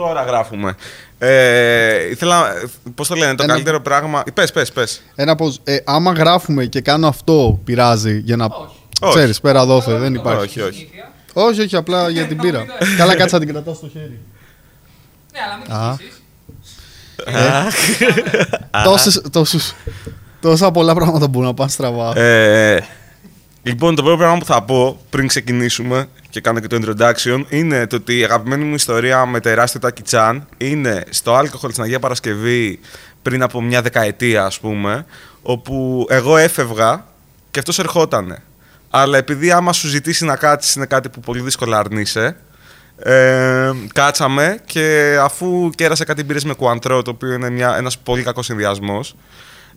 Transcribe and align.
Τώρα 0.00 0.22
γράφουμε. 0.22 0.74
Ε, 1.18 2.08
ήθελα, 2.10 2.52
πώς 2.94 3.08
το 3.08 3.14
λένε, 3.14 3.34
το 3.34 3.42
Ένα- 3.42 3.52
καλύτερο 3.52 3.80
πράγμα... 3.80 4.22
Πες, 4.34 4.52
πες, 4.52 4.72
πες. 4.72 5.02
Ένα 5.14 5.34
πως, 5.34 5.60
ε, 5.64 5.76
άμα 5.84 6.12
γράφουμε 6.12 6.64
και 6.64 6.80
κάνω 6.80 7.06
αυτό, 7.08 7.60
πειράζει 7.64 8.18
για 8.18 8.36
να. 8.36 8.44
Όχι. 9.00 9.14
Ξέρεις, 9.14 9.40
πέρα 9.40 9.64
δόθε, 9.66 9.94
δεν 9.94 10.14
υπάρχει. 10.14 10.60
Όχι, 10.60 10.60
όχι. 10.60 10.78
Συνήθεια. 10.78 11.10
Όχι, 11.32 11.60
όχι, 11.60 11.76
απλά 11.76 12.08
για 12.08 12.26
την 12.26 12.36
πύρα. 12.36 12.58
Χαμηλά. 12.58 12.96
Καλά, 12.98 13.14
κάτσα 13.16 13.38
την 13.38 13.48
κρατάω 13.48 13.74
στο 13.74 13.88
χέρι. 13.92 14.18
Ναι, 15.32 15.38
αλλά 15.46 15.56
μην 15.62 15.72
Α. 15.86 15.96
κοιτήσεις. 15.96 16.18
Τόσες, 18.84 19.22
τόσους, 19.32 19.72
τόσα 20.40 20.70
πολλά 20.70 20.94
πράγματα 20.94 21.28
μπορούν 21.28 21.48
να 21.48 21.54
πάνε 21.54 21.70
στραβά. 21.70 22.18
Ε, 22.18 22.84
λοιπόν, 23.62 23.94
το 23.94 24.02
πρώτο 24.02 24.16
πράγμα 24.16 24.38
που 24.38 24.44
θα 24.44 24.62
πω 24.62 25.00
πριν 25.10 25.26
ξεκινήσουμε 25.26 26.06
και 26.30 26.40
κάνω 26.40 26.60
και 26.60 26.66
το 26.66 26.78
introduction 26.82 27.44
είναι 27.48 27.86
το 27.86 27.96
ότι 27.96 28.18
η 28.18 28.24
αγαπημένη 28.24 28.64
μου 28.64 28.74
ιστορία 28.74 29.26
με 29.26 29.40
τεράστιο 29.40 29.80
Τάκι 29.80 30.02
Τσάν 30.02 30.46
είναι 30.56 31.04
στο 31.10 31.38
alcohol 31.38 31.70
στην 31.70 31.82
Αγία 31.82 31.98
Παρασκευή 31.98 32.80
πριν 33.22 33.42
από 33.42 33.62
μια 33.62 33.82
δεκαετία, 33.82 34.44
ας 34.44 34.60
πούμε, 34.60 35.06
όπου 35.42 36.06
εγώ 36.10 36.36
έφευγα 36.36 37.04
και 37.50 37.58
αυτός 37.58 37.78
ερχότανε. 37.78 38.42
Αλλά 38.90 39.18
επειδή 39.18 39.50
άμα 39.50 39.72
σου 39.72 39.88
ζητήσει 39.88 40.24
να 40.24 40.36
κάτσεις 40.36 40.74
είναι 40.74 40.86
κάτι 40.86 41.08
που 41.08 41.20
πολύ 41.20 41.40
δύσκολα 41.40 41.78
αρνείσαι, 41.78 42.36
ε, 43.02 43.70
κάτσαμε 43.92 44.58
και 44.64 45.16
αφού 45.20 45.70
κέρασε 45.74 46.04
κάτι 46.04 46.24
μπύρες 46.24 46.44
με 46.44 46.54
κουαντρό, 46.54 47.02
το 47.02 47.10
οποίο 47.10 47.32
είναι 47.32 47.50
μια, 47.50 47.76
ένας 47.76 47.98
πολύ 47.98 48.22
κακός 48.22 48.46
συνδυασμός, 48.46 49.14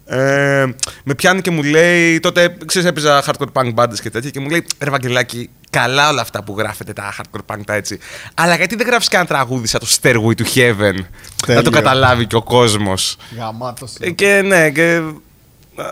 ε, 0.05 0.65
με 1.03 1.15
πιάνει 1.15 1.41
και 1.41 1.51
μου 1.51 1.63
λέει, 1.63 2.19
τότε 2.19 2.57
ξέρεις 2.65 2.87
έπαιζα 2.87 3.23
hardcore 3.23 3.51
punk 3.53 3.73
bands 3.73 3.99
και 4.01 4.09
τέτοια 4.09 4.29
και 4.29 4.39
μου 4.39 4.49
λέει 4.49 4.65
ρε 4.79 4.89
Βαγγελάκη, 4.89 5.49
καλά 5.73 6.09
όλα 6.09 6.21
αυτά 6.21 6.43
που 6.43 6.55
γράφετε 6.57 6.93
τα 6.93 7.13
hardcore 7.17 7.53
punk 7.55 7.61
τα 7.65 7.73
έτσι 7.73 7.99
αλλά 8.33 8.55
γιατί 8.55 8.75
δεν 8.75 8.87
γράφεις 8.87 9.07
κανένα 9.07 9.29
τραγούδι 9.29 9.67
σαν 9.67 9.79
το 9.79 9.87
Stairway 10.01 10.41
to 10.41 10.45
Heaven 10.57 10.93
να 10.93 11.45
Τέλειο. 11.45 11.61
το 11.61 11.69
καταλάβει 11.69 12.25
και 12.25 12.35
ο 12.35 12.43
κόσμος 12.43 13.17
Γαμάτος. 13.37 13.91
ε, 13.99 14.09
και 14.11 14.41
ναι 14.45 14.69
και 14.69 15.01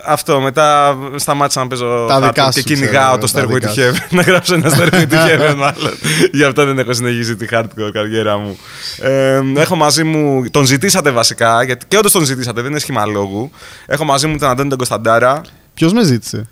αυτό 0.04 0.40
μετά 0.40 0.96
σταμάτησα 1.16 1.60
να 1.60 1.66
παίζω 1.66 2.04
Τα 2.08 2.20
δικά 2.20 2.48
hardcore 2.48 2.52
σου, 2.52 2.62
και 2.62 2.74
κυνηγάω 2.74 3.18
το 3.18 3.26
ξέρω, 3.26 3.48
Stairway 3.50 3.60
τα 3.60 3.68
to 3.68 3.74
δικά 3.74 3.92
Heaven 3.92 4.06
να 4.10 4.22
γράψω 4.22 4.54
ένα 4.54 4.70
Stairway 4.70 5.06
to 5.08 5.14
Heaven 5.14 5.54
μάλλον 5.64 5.92
γι' 6.32 6.44
αυτό 6.44 6.64
δεν 6.64 6.78
έχω 6.78 6.92
συνεχίσει 6.92 7.36
τη 7.36 7.46
hardcore 7.50 7.90
καριέρα 7.92 8.36
μου 8.38 8.58
ε, 9.00 9.40
έχω 9.56 9.76
μαζί 9.76 10.04
μου, 10.04 10.44
τον 10.50 10.64
ζητήσατε 10.64 11.10
βασικά 11.10 11.62
γιατί 11.62 11.86
και 11.88 11.96
όντως 11.96 12.12
τον 12.12 12.24
ζητήσατε 12.24 12.60
δεν 12.60 12.70
είναι 12.70 12.80
σχήμα 12.80 13.06
λόγου 13.06 13.50
έχω 13.86 14.04
μαζί 14.04 14.26
μου 14.26 14.38
τον 14.38 14.48
Αντώνη 14.48 14.68
τον 14.68 14.78
Κωνσταντάρα 14.78 15.40
Ποιος 15.74 15.92
με 15.92 16.02
ζήτησε; 16.02 16.48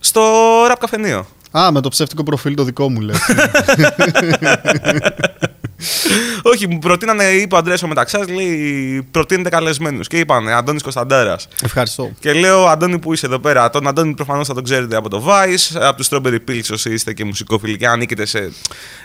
στο 0.00 0.20
ραπ 0.68 0.78
καφενείο. 0.78 1.26
Α, 1.58 1.72
με 1.72 1.80
το 1.80 1.88
ψεύτικο 1.88 2.22
προφίλ 2.22 2.54
το 2.54 2.64
δικό 2.64 2.90
μου 2.90 3.00
λες. 3.00 3.18
Όχι, 6.42 6.68
μου 6.68 6.78
προτείνανε, 6.78 7.24
είπε 7.24 7.54
ο 7.54 7.58
Αντρέας 7.58 7.82
ο 7.82 7.88
μεταξύ 7.88 8.16
σας, 8.18 8.28
λέει 8.28 9.08
προτείνετε 9.10 9.48
καλεσμένους. 9.48 10.06
Και 10.08 10.18
είπανε 10.18 10.52
Αντώνης 10.52 10.82
Κωνσταντάρα. 10.82 11.36
Ευχαριστώ. 11.62 12.10
Και 12.20 12.32
λέω, 12.32 12.66
Αντώνη, 12.66 12.98
που 12.98 13.12
είσαι 13.12 13.26
εδώ 13.26 13.38
πέρα. 13.38 13.70
Τον 13.70 13.86
Αντώνη 13.86 14.14
προφανώς 14.14 14.46
θα 14.46 14.54
τον 14.54 14.64
ξέρετε 14.64 14.96
από 14.96 15.08
το 15.08 15.24
Vice, 15.28 15.78
από 15.80 15.96
τους 15.96 16.08
Strawberry 16.10 16.38
Pills 16.48 16.70
όσοι 16.72 16.92
είστε 16.92 17.12
και 17.12 17.24
μουσικόφιλοι 17.24 17.76
και 17.76 17.86
ανήκετε 17.86 18.24
σε 18.24 18.52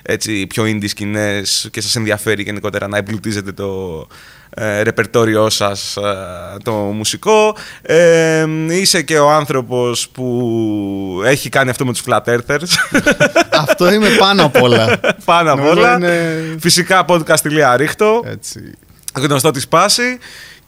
έτσι, 0.02 0.48
πιο 0.48 0.64
indie 0.64 0.90
σκηνές 0.90 1.68
και 1.72 1.82
σας 1.82 1.96
ενδιαφέρει 1.96 2.44
γενικότερα 2.44 2.88
να 2.88 2.98
εμπλουτίζετε 2.98 3.52
το 3.52 4.08
ε, 4.56 4.82
ρεπερτόριό 4.82 5.50
σας 5.50 5.98
το 6.64 6.72
μουσικό. 6.72 7.56
Ε, 7.82 8.46
είσαι 8.70 9.02
και 9.02 9.18
ο 9.20 9.30
άνθρωπος 9.32 10.10
που 10.10 11.22
έχει 11.26 11.50
κάνει 11.50 11.70
αυτό 11.70 11.86
με 11.86 11.92
τους 11.92 12.04
Flat 12.08 12.24
Earthers. 12.26 13.00
Αυτό 13.68 13.92
είμαι 13.94 14.10
πάνω 14.10 14.46
απ' 14.46 14.62
όλα. 14.62 15.00
Πάνω 15.26 15.52
απ' 15.52 15.58
Νομίζω 15.58 15.78
όλα. 15.78 15.94
είναι- 15.96 16.56
Φυσικά 16.60 17.06
podcast.ρίχτω. 17.08 17.76
ρίχτω. 17.76 18.22
Έτσι. 18.26 18.60
γνωστό 19.16 19.52
της 19.52 19.68
πάση. 19.68 20.18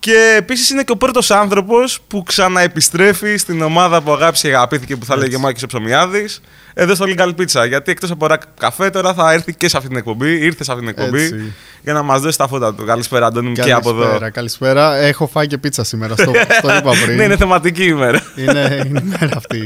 Και 0.02 0.36
επίσης 0.38 0.70
είναι 0.70 0.84
και 0.84 0.92
ο 0.92 0.98
πρώτος 0.98 1.32
άνθρωπος 1.32 2.00
που 2.08 2.24
ξαναεπιστρέφει 2.24 3.38
στην 3.38 3.62
ομάδα 3.62 4.02
που 4.02 4.12
αγάπησε 4.12 4.48
και 4.48 4.56
αγαπήθηκε 4.56 4.96
που 4.96 5.06
θα 5.06 5.18
λέγε 5.18 5.38
Μάκης 5.38 5.66
Ψωμιάδη. 5.66 6.28
Εδώ 6.74 6.96
στο 6.96 7.06
Legal 7.08 7.28
Pizza. 7.28 7.68
Γιατί 7.68 7.92
εκτός 7.92 8.12
από 8.12 8.28
ρακ 8.28 8.42
καφέ 8.60 8.90
τώρα 8.90 9.14
θα 9.14 9.32
έρθει 9.32 9.54
και 9.54 9.70
σε 9.70 9.78
αυτή 9.78 9.90
την 9.90 9.98
εκπομπή. 9.98 10.46
Ήρθε 10.46 10.64
σε 10.64 10.72
αυτή 10.72 10.86
την 10.86 10.94
εκπομπή 10.98 11.22
Έτσι. 11.22 11.54
για 11.84 11.94
να 11.94 12.02
μας 12.02 12.22
δώσει 12.22 12.38
τα 12.38 12.48
φώτα 12.48 12.74
του. 12.74 12.86
Καλησπέρα, 12.86 13.26
Αντώνη 13.26 13.48
μου, 13.48 13.54
και 13.54 13.72
από 13.72 13.90
εδώ. 13.90 14.00
Καλησπέρα, 14.00 14.30
καλησπέρα. 14.30 14.96
Έχω 14.96 15.28
φάει 15.28 15.48
και 15.48 15.58
πίτσα 15.58 15.84
σήμερα. 15.84 16.14
Στο, 16.14 16.32
στο 16.60 16.76
είπα 16.76 16.92
πριν. 17.04 17.18
ναι, 17.18 17.24
είναι 17.24 17.38
θεματική 17.38 17.84
ημέρα. 17.84 18.24
είναι, 18.36 18.84
είναι 18.86 19.00
η 19.00 19.04
μέρα 19.20 19.38
αυτή. 19.38 19.66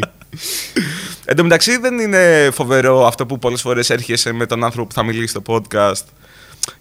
Εν 1.26 1.36
τω 1.36 1.44
μεταξύ, 1.44 1.78
δεν 1.78 2.00
είναι 2.00 2.50
φοβερό 2.54 3.06
αυτό 3.08 3.26
που 3.26 3.40
πολλές 3.40 3.62
φορές 3.62 3.90
έρχεσαι 3.90 4.32
με 4.34 4.46
τον 4.46 4.64
άνθρωπο 4.64 4.88
που 4.88 4.94
θα 4.94 5.04
μιλήσει 5.04 5.28
στο 5.28 5.42
podcast. 5.48 6.04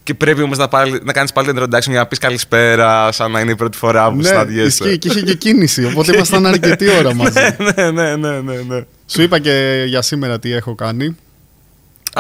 Και 0.03 0.15
πρέπει 0.15 0.43
όμως 0.43 0.59
να, 0.59 0.69
πάλι- 0.69 1.01
να 1.05 1.13
κάνεις 1.13 1.33
πάλι 1.33 1.53
την 1.53 1.59
introduction 1.63 1.89
για 1.89 1.99
να 1.99 2.07
πεις 2.07 2.19
καλησπέρα, 2.19 3.13
σαν 3.13 3.31
να 3.31 3.41
είναι 3.41 3.51
η 3.51 3.57
πρώτη 3.57 3.77
φορά 3.77 4.11
που 4.11 4.17
ναι, 4.17 4.23
συναντιέσαι. 4.29 4.85
ισχύει 4.85 4.99
και 4.99 5.09
είχε 5.09 5.21
και 5.23 5.35
κίνηση. 5.35 5.85
Οπότε 5.85 6.15
ήμασταν 6.15 6.47
αρκετή 6.47 6.89
ώρα 6.99 7.15
μαζί. 7.25 7.41
ναι, 7.77 7.91
ναι, 7.91 8.17
ναι, 8.17 8.41
ναι, 8.41 8.55
ναι. 8.69 8.85
Σου 9.07 9.23
είπα 9.23 9.39
και 9.39 9.85
για 9.87 10.03
σήμερα 10.03 10.39
τι 10.39 10.53
έχω 10.53 10.75
κάνει. 10.75 11.17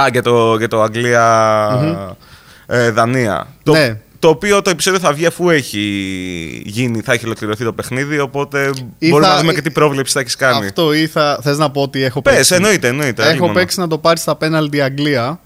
Α, 0.00 0.04
για 0.12 0.22
το, 0.22 0.56
για 0.56 0.68
το 0.68 0.82
αγγλια 0.82 1.24
ε, 2.66 2.90
Δανία. 2.90 3.46
Το, 3.62 3.72
Ναι. 3.72 3.96
το 4.18 4.28
οποίο 4.28 4.62
το 4.62 4.70
επεισόδιο 4.70 5.00
θα 5.00 5.12
βγει 5.12 5.26
αφού 5.26 5.50
έχει 5.50 5.80
γίνει, 6.64 7.00
θα 7.00 7.12
έχει 7.12 7.24
ολοκληρωθεί 7.24 7.64
το 7.64 7.72
παιχνίδι. 7.72 8.18
Οπότε 8.18 8.70
Ή 8.98 9.08
μπορούμε 9.08 9.28
θα- 9.28 9.34
να 9.34 9.40
δούμε 9.40 9.52
και 9.54 9.62
τι 9.62 9.70
πρόβλεψη 9.70 10.12
θα 10.12 10.20
έχεις 10.20 10.36
κάνει. 10.36 10.66
Αυτό 10.66 10.92
ή 10.94 11.06
θα. 11.06 11.38
Θες 11.42 11.58
να 11.58 11.70
πω 11.70 11.82
ότι 11.82 12.02
έχω 12.02 12.22
Πες, 12.22 12.34
παίξει. 12.34 12.54
εννοείται, 12.54 12.88
εννοείται. 12.88 13.22
Έχω 13.22 13.32
λίγο 13.32 13.46
μόνο. 13.46 13.58
παίξει 13.58 13.80
να 13.80 13.88
το 13.88 13.98
πάρεις 13.98 14.20
στα 14.22 14.36
πέναλτι 14.36 14.80
Αγγλία. 14.80 15.40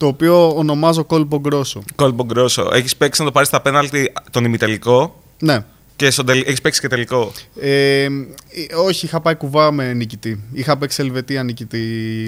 Το 0.00 0.06
οποίο 0.06 0.56
ονομάζω 0.56 1.04
Κόλπο 1.04 1.38
Γκρόσο. 1.40 1.82
Κόλπο 1.94 2.24
γκρόσο. 2.24 2.70
Έχεις 2.72 2.96
παίξει 2.96 3.20
να 3.20 3.26
το 3.26 3.32
πάρεις 3.32 3.48
στα 3.48 3.60
πέναλτι 3.60 4.12
τον 4.30 4.44
ημιτελικό; 4.44 5.22
Ναι. 5.38 5.64
και 5.96 6.10
στον 6.10 6.26
τελ... 6.26 6.42
έχεις 6.46 6.60
παίξει 6.60 6.80
και 6.80 6.88
τελικό; 6.88 7.32
Ε, 7.60 8.02
ε, 8.02 8.08
όχι, 8.86 9.06
είχα 9.06 9.20
πάει 9.20 9.34
κουβά 9.34 9.70
με 9.72 9.92
νικητή. 9.92 10.42
Είχα 10.52 10.76
παίξει 10.76 11.02
Ελβετία 11.02 11.42
νικητή. 11.42 11.78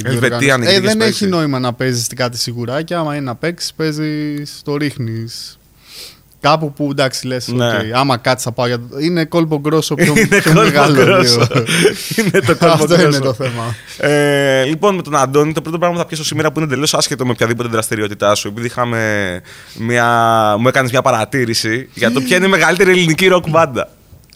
Ελβετία 0.05 0.39
διοργάνωση. 0.39 0.71
νικητής 0.71 0.75
Ε, 0.75 0.77
έχεις 0.77 0.89
δεν 0.89 0.97
παίξεις. 0.99 1.21
έχει 1.21 1.31
νόημα 1.31 1.59
να 1.59 1.73
παίζεις 1.73 2.07
κάτι 2.17 2.39
σιγουράκι. 2.39 2.95
Άμα 2.95 3.15
είναι 3.15 3.25
να 3.25 3.35
παίξεις, 3.35 3.73
παίζεις, 3.73 4.61
το 4.65 4.77
ρίχνεις. 4.77 5.59
Κάπου 6.43 6.73
που 6.73 6.89
εντάξει 6.91 7.27
λες, 7.27 7.49
Ναι. 7.49 7.67
άμα 7.95 8.17
κάτσει 8.17 8.45
θα 8.45 8.53
πάω 8.53 8.67
για 8.67 8.79
το... 8.79 8.99
Είναι 8.99 9.25
κόλπο 9.25 9.59
γκρόσο 9.61 9.95
πιο, 9.95 10.13
είναι 10.17 10.27
πιο 10.27 10.43
κόλπο 10.53 10.61
μεγάλο. 10.61 10.95
γκρόσο. 10.95 11.39
λίγο. 11.53 11.65
είναι 12.19 12.41
το 12.41 12.57
κόλπο 12.57 12.67
Αυτό 12.75 12.95
είναι 12.95 13.03
γκρόσο. 13.03 13.21
το 13.21 13.33
θέμα. 13.35 13.75
Ε, 13.97 14.65
λοιπόν, 14.65 14.95
με 14.95 15.03
τον 15.03 15.17
Αντώνη, 15.17 15.53
το 15.53 15.61
πρώτο 15.63 15.79
πράγμα 15.79 15.97
που 15.97 16.03
θα 16.03 16.09
πιάσω 16.09 16.25
σήμερα 16.25 16.53
που 16.53 16.59
είναι 16.61 16.69
εντελώς 16.73 16.95
άσχετο 16.95 17.25
με 17.25 17.31
οποιαδήποτε 17.31 17.69
δραστηριότητά 17.69 18.35
σου, 18.35 18.49
επειδή 18.49 18.67
είχαμε 18.67 19.41
μια, 19.79 20.07
μου 20.59 20.69
έκανες 20.69 20.91
μια 20.91 21.03
παρατήρηση 21.03 21.89
για 21.95 22.13
το 22.13 22.21
ποια 22.21 22.37
είναι 22.37 22.47
η 22.47 22.49
μεγαλύτερη 22.49 22.91
ελληνική 22.91 23.27
ροκ 23.27 23.49
μπάντα. 23.49 23.89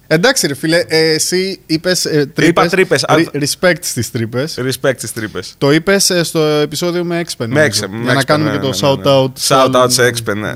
Εντάξει, 0.09 0.47
ρε 0.47 0.55
φίλε, 0.55 0.78
ε, 0.88 1.12
εσύ 1.15 1.61
είπες. 1.67 2.05
Ε, 2.05 2.33
Είπα 2.41 2.67
Τρύπες. 2.69 3.05
Re- 3.09 3.25
respect 3.33 3.77
στις 3.81 4.11
Τρύπες. 4.11 4.59
Respect 4.59 4.94
στις 4.97 5.12
Τρύπες. 5.12 5.55
Το 5.59 5.73
είπες 5.73 6.12
στο 6.23 6.38
επεισόδιο 6.41 7.05
με 7.05 7.21
Expen. 7.25 7.47
Με 7.47 7.47
νομίζω, 7.47 7.84
Expen, 7.84 7.88
με 7.91 8.03
Για 8.05 8.12
να 8.15 8.21
Expen, 8.21 8.25
κάνουμε 8.25 8.50
ναι, 8.50 8.56
και 8.56 8.62
το 8.62 8.69
ναι, 8.87 8.88
ναι, 8.88 8.94
ναι. 8.94 9.03
shout 9.03 9.25
out. 9.25 9.33
Shout 9.75 9.83
out 9.84 9.91
σε 9.91 10.09
Expen, 10.09 10.34
ναι. 10.37 10.49
Ε, 10.50 10.55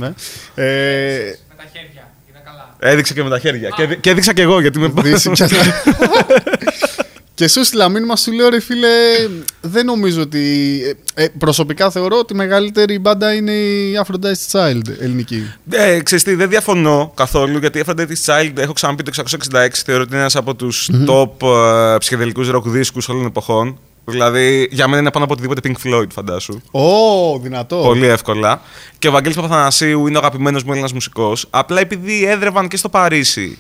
Με 1.49 1.55
τα 1.56 1.65
χέρια. 1.72 2.11
Είναι 2.28 2.41
καλά. 2.44 2.70
Έδειξε 2.83 3.15
και 3.15 3.23
με 3.23 3.31
τα 3.31 3.39
χέρια. 3.39 3.69
Και, 3.69 3.87
δι- 3.87 4.01
και 4.01 4.11
έδειξα 4.11 4.33
και 4.33 4.43
εγώ 4.43 4.61
γιατί 4.61 4.79
με 4.79 4.93
Δύση 5.03 5.31
πια- 5.31 5.49
Και 7.35 7.49
σου 7.49 7.65
στείλα 7.65 7.89
μήνυμα, 7.89 8.17
σου 8.17 8.33
λέω 8.33 8.49
ρε 8.49 8.61
φίλε, 8.61 8.89
δεν 9.61 9.85
νομίζω 9.87 10.21
ότι. 10.21 10.39
ε, 11.15 11.23
ε, 11.25 11.29
προσωπικά 11.39 11.91
θεωρώ 11.91 12.19
ότι 12.19 12.33
η 12.33 12.37
μεγαλύτερη 12.37 12.99
μπάντα 12.99 13.35
είναι 13.35 13.53
η 13.53 13.93
Aphrodite 14.07 14.51
Child 14.59 14.81
ελληνική. 15.01 15.53
Ε, 15.71 16.01
ξέρεις 16.03 16.25
τι, 16.25 16.35
δεν 16.35 16.49
διαφωνώ 16.49 17.13
καθόλου 17.17 17.59
γιατί 17.59 17.79
η 17.79 17.83
Aphrodite 17.87 18.15
Child, 18.27 18.53
έχω 18.57 18.73
ξαναπεί 18.73 19.03
το 19.03 19.12
666, 19.53 19.69
θεωρώ 19.85 20.03
ότι 20.03 20.11
είναι 20.12 20.21
ένας 20.21 20.37
από 20.37 20.55
τους 20.55 20.91
top 21.07 21.47
ε, 21.95 21.97
ψυχεδελικούς 21.99 22.49
ροκ 22.49 22.69
δίσκους 22.69 23.09
όλων 23.09 23.21
των 23.21 23.31
εποχών. 23.31 23.79
Δηλαδή, 24.05 24.69
για 24.71 24.88
μένα 24.88 25.00
είναι 25.00 25.11
πάνω 25.11 25.25
από 25.25 25.34
οτιδήποτε 25.34 25.61
Pink 25.69 25.87
Floyd, 25.87 26.06
φαντάσου. 26.12 26.61
Ω, 26.71 27.38
δυνατό. 27.38 27.77
Πολύ 27.77 28.06
εύκολα. 28.06 28.62
Και 28.99 29.09
ο 29.09 29.11
Βαγγέλης 29.11 29.37
Παπαθανασίου 29.37 30.06
είναι 30.06 30.16
ο 30.16 30.21
αγαπημένος 30.21 30.62
μου 30.65 30.71
Έλληνας 30.71 30.93
μουσικός. 30.93 31.47
Απλά 31.50 31.81
επειδή 31.81 32.25
έδρευαν 32.25 32.69
και 32.69 32.76
στο 32.76 32.88
Παρίσι. 32.88 33.58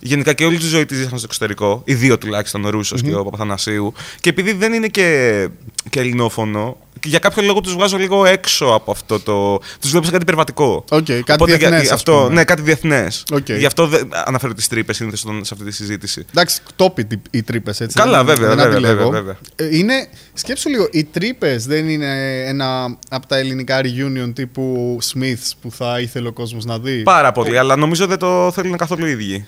Γενικά 0.00 0.32
και 0.32 0.44
όλη 0.44 0.58
τη 0.58 0.66
ζωή 0.66 0.86
της 0.86 0.96
ζήσαν 0.96 1.18
στο 1.18 1.26
εξωτερικό. 1.26 1.82
Οι 1.84 1.94
δύο 1.94 2.18
τουλάχιστον, 2.18 2.64
ο 2.64 2.70
Ρούσσο 2.70 2.96
και 2.96 3.14
ο 3.14 3.24
Παπαθανασίου. 3.24 3.92
Και 4.20 4.28
επειδή 4.28 4.52
δεν 4.52 4.72
είναι 4.72 4.88
και, 4.88 5.48
και 5.90 6.00
ελληνόφωνο, 6.00 6.76
και 6.87 6.87
για 7.04 7.18
κάποιο 7.18 7.42
λόγο 7.42 7.60
τους 7.60 7.72
βγάζω 7.74 7.96
λίγο 7.96 8.24
έξω 8.24 8.66
από 8.66 8.90
αυτό 8.90 9.20
το. 9.20 9.58
Τους 9.80 9.90
βλέπω 9.90 10.04
σε 10.04 10.10
κάτι 10.10 10.22
υπερβατικό. 10.22 10.84
Οκ, 10.90 11.04
κάτι 11.04 11.32
Οπότε, 11.32 11.50
για- 11.56 11.58
διεθνές, 11.68 11.86
ας 11.86 11.92
αυτό, 11.92 12.12
πούμε. 12.22 12.34
Ναι, 12.34 12.44
κάτι 12.44 12.62
διεθνές. 12.62 13.24
Οκ. 13.32 13.48
Γι' 13.50 13.66
αυτό 13.66 13.86
δεν 13.86 14.08
αναφέρω 14.24 14.54
τις 14.54 14.68
Τρύπες 14.68 14.96
συνήθως 14.96 15.20
σε 15.20 15.54
αυτή 15.54 15.64
τη 15.64 15.72
συζήτηση. 15.72 16.24
Εντάξει, 16.30 16.60
top 16.76 17.06
οι- 17.10 17.20
οι 17.30 17.42
Τρύπες 17.42 17.80
έτσι. 17.80 17.96
Καλά, 17.96 18.24
δεν- 18.24 18.34
βέβαια, 18.36 18.48
δεν 18.54 18.56
βέβαια, 18.70 18.72
αντιλέγω. 18.78 19.10
βέβαια, 19.10 19.20
βέβαια. 19.20 19.36
Ε, 19.70 19.76
Είναι, 19.76 20.08
σκέψου 20.32 20.68
λίγο, 20.68 20.88
οι 20.90 21.04
τρύπες 21.04 21.66
δεν 21.66 21.88
είναι 21.88 22.42
ένα 22.46 22.98
από 23.10 23.26
τα 23.26 23.36
ελληνικά 23.36 23.80
reunion 23.82 24.32
τύπου 24.34 24.98
Smiths 25.14 25.50
που 25.60 25.70
θα 25.70 26.00
ήθελε 26.00 26.28
ο 26.28 26.32
κόσμος 26.32 26.64
να 26.64 26.78
δει; 26.78 27.02
Πάρα 27.02 27.32
πολύ, 27.32 27.58
αλλά 27.58 27.76
νομίζω 27.76 28.06
δεν 28.06 28.18
το 28.18 28.50
θέλουν 28.54 28.76
καθόλου 28.76 29.06
οι 29.06 29.10
ίδιοι. 29.10 29.46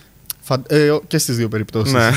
Φαν- 0.51 0.73
ε, 0.73 0.91
ο- 0.91 1.03
και 1.07 1.19
στις 1.19 1.37
δύο 1.37 1.49
περιπτώσεις. 1.49 1.93
Ναι. 1.95 2.11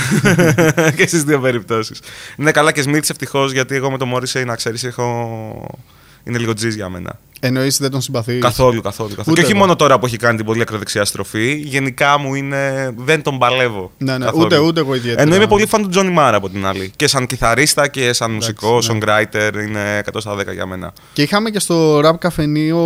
και 0.98 1.08
στις 1.08 1.24
δύο 1.24 1.40
περιπτώσεις. 1.40 2.02
Ναι, 2.36 2.52
καλά 2.52 2.72
και 2.72 2.84
Smith 2.86 3.10
ευτυχώς 3.10 3.52
γιατί 3.52 3.76
εγώ 3.76 3.92
με 3.92 3.98
το 3.98 4.06
Morrissey 4.16 4.46
να 4.46 4.56
ξέρεις 4.56 4.84
έχω. 4.84 5.80
Είναι 6.24 6.38
λίγο 6.38 6.54
τζι 6.54 6.70
για 6.70 6.90
μένα. 6.90 7.20
Εννοείς 7.45 7.78
δεν 7.78 7.92
τον 7.92 8.01
συμπαθείς; 8.01 8.42
Καθόλου, 8.42 8.81
καθόλου. 8.81 9.10
καθόλου. 9.10 9.25
Ούτε 9.28 9.34
και 9.40 9.42
όχι 9.42 9.51
εγώ. 9.51 9.60
μόνο 9.60 9.75
τώρα 9.75 10.00
που 10.00 10.06
έχει 10.06 10.18
κάνει 10.18 10.38
την 10.38 10.45
πολύ 10.45 10.62
ακροδεξιά 10.62 11.06
στροφή. 11.06 11.54
Γενικά 11.66 12.18
μου 12.19 12.34
είναι. 12.36 12.92
Δεν 12.98 13.22
τον 13.22 13.38
παλεύω. 13.38 13.92
Ναι, 13.98 14.18
ναι, 14.18 14.25
καθόλου. 14.25 14.44
ούτε, 14.45 14.57
ούτε 14.57 14.80
εγώ 14.80 14.95
ιδιαίτερα. 14.95 15.22
Ενώ 15.22 15.36
είμαι 15.36 15.48
πολύ 15.48 15.66
φαν 15.66 15.81
του 15.81 15.90
Τζόνι 15.90 16.10
Μάρα 16.12 16.38
από 16.38 16.50
την 16.50 16.66
άλλη. 16.66 16.92
Και 16.95 17.07
σαν 17.07 17.25
κιθαρίστα 17.25 17.88
και 17.88 18.13
σαν 18.13 18.31
μουσικό, 18.31 18.80
ναι. 18.81 18.98
songwriter 19.00 19.51
είναι 19.68 20.01
100 20.13 20.16
στα 20.18 20.36
10 20.36 20.54
για 20.54 20.66
μένα. 20.66 20.94
Και 21.13 21.22
είχαμε 21.22 21.50
και 21.50 21.60
στο 21.60 22.00
rap 22.00 22.16
καφενείο 22.19 22.80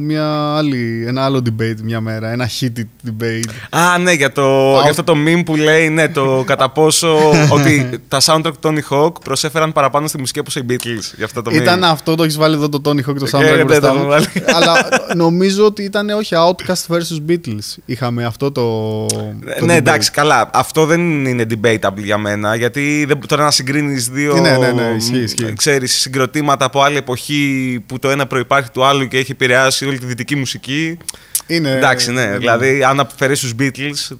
μια 0.00 0.56
άλλη, 0.56 1.04
ένα 1.06 1.24
άλλο 1.24 1.42
debate 1.44 1.80
μια 1.82 2.00
μέρα. 2.00 2.30
Ένα 2.30 2.48
heated 2.60 3.08
debate. 3.08 3.78
Α, 3.78 3.98
ναι, 3.98 4.12
για, 4.12 4.32
το, 4.32 4.76
Α, 4.76 4.80
για 4.80 4.90
αυτό 4.90 5.04
το 5.04 5.14
meme 5.26 5.42
που 5.44 5.56
λέει 5.56 5.88
ναι, 5.88 6.08
το 6.08 6.42
κατά 6.46 6.70
πόσο 6.70 7.16
ότι 7.56 8.00
τα 8.08 8.20
soundtrack 8.24 8.52
του 8.60 8.68
Tony 8.68 8.94
Hawk 8.94 9.12
προσέφεραν 9.24 9.72
παραπάνω 9.72 10.06
στη 10.06 10.18
μουσική 10.18 10.38
από 10.38 10.50
οι 10.54 10.62
Beatles. 10.68 11.12
Για 11.16 11.24
αυτό 11.24 11.42
το 11.42 11.50
meme. 11.50 11.60
Ήταν 11.60 11.84
αυτό, 11.84 12.14
το 12.14 12.22
έχεις 12.22 12.36
βάλει 12.36 12.54
εδώ 12.54 12.68
το 12.68 12.80
Tony 12.84 12.98
Hawk 12.98 13.14
και 13.18 13.30
το 13.30 13.38
Ε, 13.38 13.62
soundtrack 13.62 13.67
δεν 13.68 13.80
μπροστά 13.80 13.88
το 13.88 13.94
μου. 13.94 14.00
έχω 14.00 14.08
βάλει. 14.08 14.26
Αλλά 14.56 14.88
νομίζω 15.14 15.64
ότι 15.64 15.82
ήταν 15.82 16.08
όχι 16.10 16.34
Outcast 16.36 16.94
versus 16.94 17.30
Beatles. 17.30 17.76
Είχαμε 17.84 18.24
αυτό 18.24 18.52
το. 18.52 19.06
το 19.06 19.64
ναι, 19.64 19.74
debate. 19.74 19.76
εντάξει, 19.76 20.10
καλά. 20.10 20.50
Αυτό 20.52 20.86
δεν 20.86 21.26
είναι 21.26 21.46
debatable 21.50 22.02
για 22.02 22.18
μένα. 22.18 22.54
Γιατί 22.54 23.04
δεν, 23.08 23.20
τώρα 23.26 23.44
να 23.44 23.50
συγκρίνεις 23.50 24.08
δύο 24.08 24.40
Ναι, 24.40 24.56
ναι, 24.56 24.72
ναι, 24.72 24.94
ισχύει, 24.96 25.18
ισχύει. 25.18 25.52
Ξέρεις, 25.56 25.92
συγκροτήματα 25.92 26.64
από 26.64 26.82
άλλη 26.82 26.96
εποχή 26.96 27.82
που 27.86 27.98
το 27.98 28.10
ένα 28.10 28.26
προπάρχει 28.26 28.70
του 28.70 28.84
άλλου 28.84 29.08
και 29.08 29.18
έχει 29.18 29.32
επηρεάσει 29.32 29.86
όλη 29.86 29.98
τη 29.98 30.06
δυτική 30.06 30.36
μουσική. 30.36 30.98
Είναι, 31.46 31.70
Εντάξει, 31.70 32.12
ναι. 32.12 32.38
Δηλαδή, 32.38 32.82
αν 32.84 33.00
αφαιρέσεις 33.00 33.54
τους 33.54 33.54
Beatles, 33.58 34.16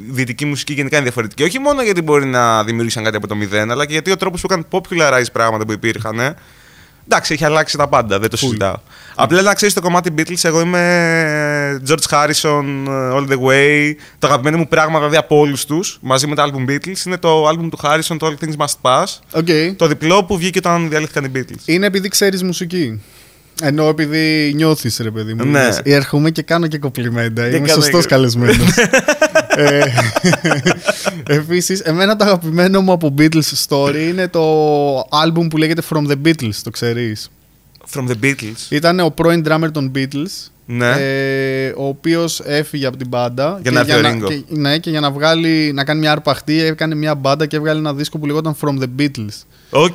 η 0.00 0.10
δυτική 0.10 0.44
μουσική 0.44 0.72
γενικά 0.72 0.96
είναι 0.96 1.04
διαφορετική. 1.04 1.42
Όχι 1.42 1.58
μόνο 1.58 1.82
γιατί 1.82 2.02
μπορεί 2.02 2.26
να 2.26 2.64
δημιουργήσαν 2.64 3.04
κάτι 3.04 3.16
από 3.16 3.26
το 3.26 3.34
μηδέν, 3.34 3.70
αλλά 3.70 3.86
και 3.86 3.92
γιατί 3.92 4.10
ο 4.10 4.16
τρόπος 4.16 4.40
που 4.40 4.46
έκανε 4.50 4.64
popularize 4.70 5.32
πράγματα 5.32 5.66
που 5.66 5.72
υπήρχαν. 5.72 6.36
Ε, 7.08 7.14
Εντάξει, 7.14 7.32
έχει 7.32 7.44
αλλάξει 7.44 7.76
τα 7.76 7.88
πάντα, 7.88 8.18
δεν 8.18 8.30
το 8.30 8.36
συζητάω. 8.36 8.74
Απλά 9.14 9.42
να 9.42 9.54
ξέρει 9.54 9.72
το 9.72 9.80
κομμάτι 9.80 10.14
Beatles, 10.18 10.38
εγώ 10.42 10.60
είμαι 10.60 11.82
George 11.88 12.10
Harrison 12.10 12.64
ε, 12.88 13.10
all 13.14 13.28
the 13.28 13.38
way. 13.48 13.92
Το 14.18 14.26
αγαπημένο 14.26 14.56
μου 14.56 14.68
πράγμα 14.68 14.98
δηλαδή 14.98 15.16
από 15.16 15.38
όλους 15.38 15.64
τους, 15.64 15.98
μαζί 16.00 16.26
με 16.26 16.34
το 16.34 16.42
album 16.42 16.70
Beatles, 16.70 17.06
είναι 17.06 17.16
το 17.16 17.48
album 17.48 17.68
του 17.70 17.78
Harrison, 17.82 18.16
το 18.18 18.26
All 18.26 18.44
Things 18.44 18.64
Must 18.66 18.74
Pass. 18.82 19.04
Οκ. 19.32 19.46
Το 19.76 19.86
διπλό 19.86 20.24
που 20.24 20.36
βγήκε 20.38 20.58
όταν 20.58 20.88
διαλύθηκαν 20.88 21.24
οι 21.24 21.30
Beatles. 21.34 21.62
Είναι 21.64 21.86
επειδή 21.86 22.08
ξέρεις 22.08 22.42
μουσική. 22.42 23.00
Ενώ 23.62 23.88
επειδή 23.88 24.52
νιώθεις, 24.54 24.98
ρε 25.02 25.10
παιδί 25.10 25.34
μου. 25.34 25.44
Ναι. 25.44 25.62
Λες, 25.64 25.80
Έρχομαι 25.84 26.30
και 26.30 26.42
κάνω 26.42 26.66
και 26.66 26.78
κομπλιμέντα. 26.78 27.48
Και 27.48 27.56
Είμαι 27.56 27.66
κάνω 27.68 27.82
σωστός 27.82 28.02
και- 28.02 28.08
καλεσμένος. 28.08 28.56
ε, 29.58 29.82
Επίσης, 31.26 31.80
εμένα 31.80 32.16
το 32.16 32.24
αγαπημένο 32.24 32.80
μου 32.80 32.92
από 32.92 33.14
Beatles 33.18 33.66
story 33.68 34.08
είναι 34.08 34.28
το 34.28 34.98
album 34.98 35.46
που 35.50 35.56
λέγεται 35.56 35.82
From 35.90 36.10
the 36.10 36.16
Beatles. 36.24 36.54
Το 36.62 36.70
ξέρεις; 36.70 37.30
From 37.94 38.08
the 38.08 38.24
Beatles. 38.24 38.70
Ήταν 38.70 39.00
ο 39.00 39.10
πρώην 39.10 39.44
drummer 39.48 39.68
των 39.72 39.92
Beatles. 39.94 40.50
Ναι. 40.70 40.90
Ε, 40.90 41.72
ο 41.76 41.86
οποίος 41.86 42.40
έφυγε 42.44 42.86
από 42.86 42.96
την 42.96 43.08
μπάντα. 43.08 43.58
Για 43.62 43.70
να 43.70 43.80
έρθει 43.80 43.92
ο 43.92 44.00
Ringo. 44.02 44.28
και, 44.28 44.42
ναι, 44.48 44.78
και 44.78 44.90
για 44.90 45.00
να, 45.00 45.10
βγάλει, 45.10 45.72
να 45.72 45.84
κάνει 45.84 46.00
μια 46.00 46.12
αρπαχτή 46.12 46.62
έκανε 46.62 46.94
μια 46.94 47.14
μπάντα 47.14 47.46
και 47.46 47.56
έβγαλε 47.56 47.78
ένα 47.78 47.94
δίσκο 47.94 48.18
που 48.18 48.26
λεγόταν 48.26 48.56
From 48.60 48.82
the 48.82 48.86
Beatles. 48.98 49.42
Οκ. 49.70 49.94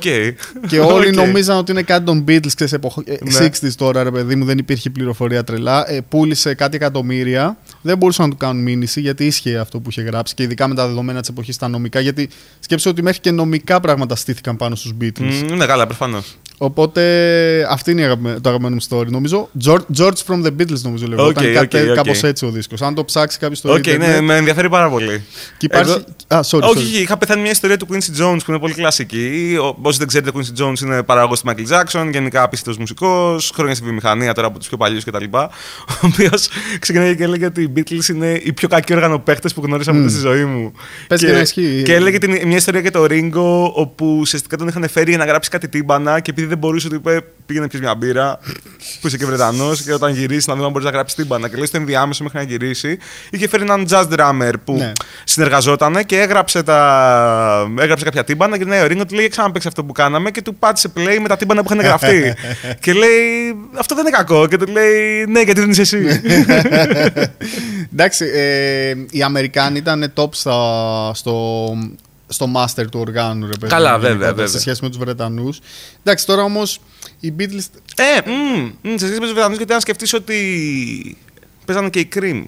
Και 0.68 0.80
όλοι 0.80 1.08
Οκ. 1.08 1.14
νομίζαν 1.14 1.56
ότι 1.56 1.70
είναι 1.72 1.82
κάτι 1.82 2.04
των 2.04 2.24
Beatles, 2.28 2.52
ξέρεις, 2.54 2.72
εποχ... 2.72 2.96
ε, 3.04 3.16
Ναι. 3.22 3.46
60s 3.62 3.72
τώρα, 3.76 4.02
ρε 4.02 4.10
παιδί 4.10 4.34
μου, 4.36 4.44
δεν 4.44 4.58
υπήρχε 4.58 4.90
πληροφορία 4.90 5.44
τρελά. 5.44 5.90
Ε, 5.90 6.00
πούλησε 6.08 6.54
κάτι 6.54 6.76
εκατομμύρια. 6.76 7.56
Δεν 7.82 7.96
μπορούσαν 7.98 8.24
να 8.24 8.30
του 8.30 8.36
κάνουν 8.36 8.62
μήνυση 8.62 9.00
γιατί 9.00 9.26
ίσχυε 9.26 9.58
αυτό 9.58 9.80
που 9.80 9.90
είχε 9.90 10.02
γράψει 10.02 10.34
και 10.34 10.42
ειδικά 10.42 10.68
με 10.68 10.74
τα 10.74 10.86
δεδομένα 10.86 11.20
της 11.20 11.28
εποχής 11.28 11.56
τα 11.56 11.68
νομικά. 11.68 12.00
Γιατί 12.00 12.28
σκέψτε 12.60 12.88
ότι 12.88 13.02
μέχρι 13.02 13.20
και 13.20 13.30
νομικά 13.30 13.80
πράγματα 13.80 14.16
στήθηκαν 14.16 14.56
πάνω 14.56 14.74
στους 14.74 14.92
Beatles. 15.00 15.42
Μ, 15.50 15.54
Ναι, 15.54 15.66
καλά, 15.66 15.86
προφανώς. 15.86 16.36
Οπότε 16.58 17.02
αυτή 17.70 17.90
είναι 17.90 18.00
η 18.00 18.04
αγαπημέ- 18.04 18.40
το 18.40 18.48
αγαπημένο 18.48 18.74
μου 18.74 18.98
story. 18.98 19.06
Νομίζω 19.06 19.48
George, 19.64 19.80
George 19.98 20.18
from 20.26 20.44
the 20.44 20.50
Beatles, 20.58 20.80
νομίζω 20.82 21.06
λεγόταν. 21.06 21.44
Οκ, 21.46 21.52
Κάτι- 21.52 21.76
οκ, 21.82 21.88
οκ. 21.88 21.94
Κάπως 21.96 22.22
έτσι 22.22 22.44
ο 22.46 22.50
δίσκος. 22.50 22.82
Αν 22.82 22.94
το 22.94 23.04
ψάξει 23.04 23.38
κάποιο 23.38 23.56
στο 23.56 23.72
Οκ, 23.72 23.78
ίντερνετ. 23.78 24.08
ναι, 24.08 24.20
με 24.20 24.36
ενδιαφέρει 24.36 24.68
πάρα 24.68 24.88
πολύ. 24.88 25.22
Και 25.58 25.66
υπάρχει. 25.66 25.90
Εγώ- 25.90 26.04
Α, 26.26 26.40
sorry, 26.50 26.60
Όχι, 26.60 26.72
sorry. 26.72 26.76
όχι, 26.76 27.00
είχα 27.02 27.16
πεθάνει 27.16 27.42
μια 27.42 27.50
ιστορία 27.50 27.76
του 27.76 27.86
Quincy 27.90 28.22
Jones 28.22 28.36
που 28.44 28.50
είναι 28.50 28.58
πολύ 28.58 28.74
κλασική. 28.74 29.56
Ο- 29.62 29.78
Όσοι 29.82 29.98
δεν 29.98 30.06
ξέρετε, 30.06 30.30
ο 30.34 30.40
Quincy 30.40 30.62
Jones 30.64 30.80
είναι 30.80 31.02
παραγωγό 31.02 31.34
του 31.34 31.40
Michael 31.50 31.72
Jackson, 31.72 32.08
γενικά 32.12 32.42
απίστευτος 32.42 32.78
μουσικός, 32.78 33.50
χρόνια 33.54 33.74
στη 33.74 33.84
βιομηχανία 33.84 34.32
τώρα 34.34 34.46
από 34.46 34.58
τους 34.58 34.68
πιο 34.68 34.76
παλιούς 34.76 35.04
κτλ. 35.04 35.24
Ο 35.32 35.48
οποίος 36.02 36.48
ξεκινάει 36.78 37.16
και 37.16 37.22
έλεγε 37.22 37.44
ότι 37.46 37.62
οι 37.62 37.72
Beatles 37.76 38.08
είναι 38.08 38.40
οι 38.44 38.52
πιο 38.52 38.68
κακοί 38.68 38.94
οργανοπαίχτες 38.94 39.54
που 39.54 39.62
γνώρισα 39.64 39.92
ποτέ 39.92 40.08
στη 40.08 40.18
ζωή 40.20 40.44
μου. 40.44 40.72
Πες 41.08 41.20
και 41.20 41.32
να 41.32 41.38
ισχύει. 41.38 41.82
και 41.84 41.94
έλεγε 41.94 42.18
την, 42.18 42.30
μια 42.46 42.56
ιστορία 42.56 42.80
για 42.80 42.90
το 42.90 43.04
Ringo, 43.10 43.70
όπου 43.74 44.16
ουσιαστικά 44.20 44.56
τον 44.56 44.68
είχαν 44.68 44.88
φέρει 44.88 45.08
για 45.08 45.18
να 45.18 45.24
γράψει 45.24 45.50
κάτι 45.50 45.68
τύμπανα 45.68 46.20
και 46.20 46.30
επειδή 46.30 46.43
δεν 46.46 46.58
μπορούσε, 46.58 46.88
του 46.88 46.94
είπε 46.94 47.24
πήγαινε 47.46 47.68
πιεις 47.68 47.82
μια 47.82 47.94
μπύρα, 47.94 48.38
που 49.00 49.06
είσαι 49.06 49.16
και 49.16 49.26
Βρετανός, 49.26 49.82
και 49.82 49.92
όταν 49.92 50.12
γυρίσεις 50.12 50.46
να 50.46 50.54
δούμε 50.54 50.66
αν 50.66 50.72
μπορείς 50.72 50.86
να 50.86 50.92
γράψεις 50.92 51.16
τύμπανα. 51.16 51.48
Και 51.48 51.56
λέει 51.56 51.66
στο 51.66 51.76
ενδιάμεσο 51.76 52.22
μέχρι 52.22 52.38
να 52.38 52.44
γυρίσει, 52.44 52.98
είχε 53.30 53.48
φέρει 53.48 53.62
έναν 53.62 53.86
jazz 53.90 54.08
drummer 54.16 54.52
που 54.64 54.72
Ναι. 54.76 54.92
συνεργαζόταν 55.24 56.04
και 56.06 56.20
έγραψε, 56.20 56.62
τα... 56.62 57.70
έγραψε 57.80 58.04
κάποια 58.04 58.24
τύμπανα 58.24 58.58
και 58.58 58.64
ναι, 58.64 58.80
ο 58.80 58.84
Ringo 58.84 59.02
του 59.08 59.14
λέει 59.14 59.28
ξαναπέξει 59.28 59.68
αυτό 59.68 59.84
που 59.84 59.92
κάναμε 59.92 60.30
και 60.30 60.42
του 60.42 60.54
πάτησε 60.54 60.92
play 60.96 61.18
με 61.20 61.28
τα 61.28 61.36
τύμπανα 61.36 61.62
που 61.62 61.72
είχαν 61.72 61.84
γραφτεί. 61.86 62.34
και 62.80 62.92
λέει 62.92 63.10
αυτό 63.78 63.94
δεν 63.94 64.06
είναι 64.06 64.16
κακό. 64.16 64.46
Και 64.46 64.56
του 64.56 64.66
λέει 64.72 65.24
ναι, 65.28 65.40
γιατί 65.40 65.60
δεν 65.60 65.70
είσαι 65.70 65.80
εσύ. 65.80 66.20
Εντάξει, 67.92 68.24
ε, 68.34 68.94
οι 69.10 69.22
Αμερικάνοι 69.22 69.78
ήταν 69.78 70.12
top 70.16 70.28
στα- 70.34 71.10
στο, 71.14 71.66
στο 72.34 72.48
master 72.56 72.84
του 72.90 73.00
οργάνου, 73.00 73.46
ρε 73.46 73.56
παιδί. 73.60 73.72
Καλά, 73.72 73.90
μου, 73.92 73.94
βέβαια, 73.96 74.08
γενικότερα, 74.10 74.34
βέβαια. 74.34 74.50
Σε 74.52 74.58
σχέση 74.60 74.82
με 74.82 74.88
τους 74.88 74.98
Βρετανούς. 74.98 75.58
Εντάξει, 76.02 76.26
τώρα 76.26 76.42
όμως 76.42 76.80
οι 77.20 77.32
Beatles. 77.38 77.64
ε, 77.96 78.30
μ, 78.30 78.88
μ, 78.88 78.96
σε 78.96 78.98
σχέση 79.06 79.12
με 79.20 79.24
τους 79.26 79.32
Βρετανούς, 79.32 79.56
γιατί 79.56 79.72
αν 79.72 79.80
σκεφτείς 79.80 80.12
ότι 80.12 81.16
παίζανε 81.64 81.88
και 81.90 81.98
οι 81.98 82.08
Cream. 82.14 82.42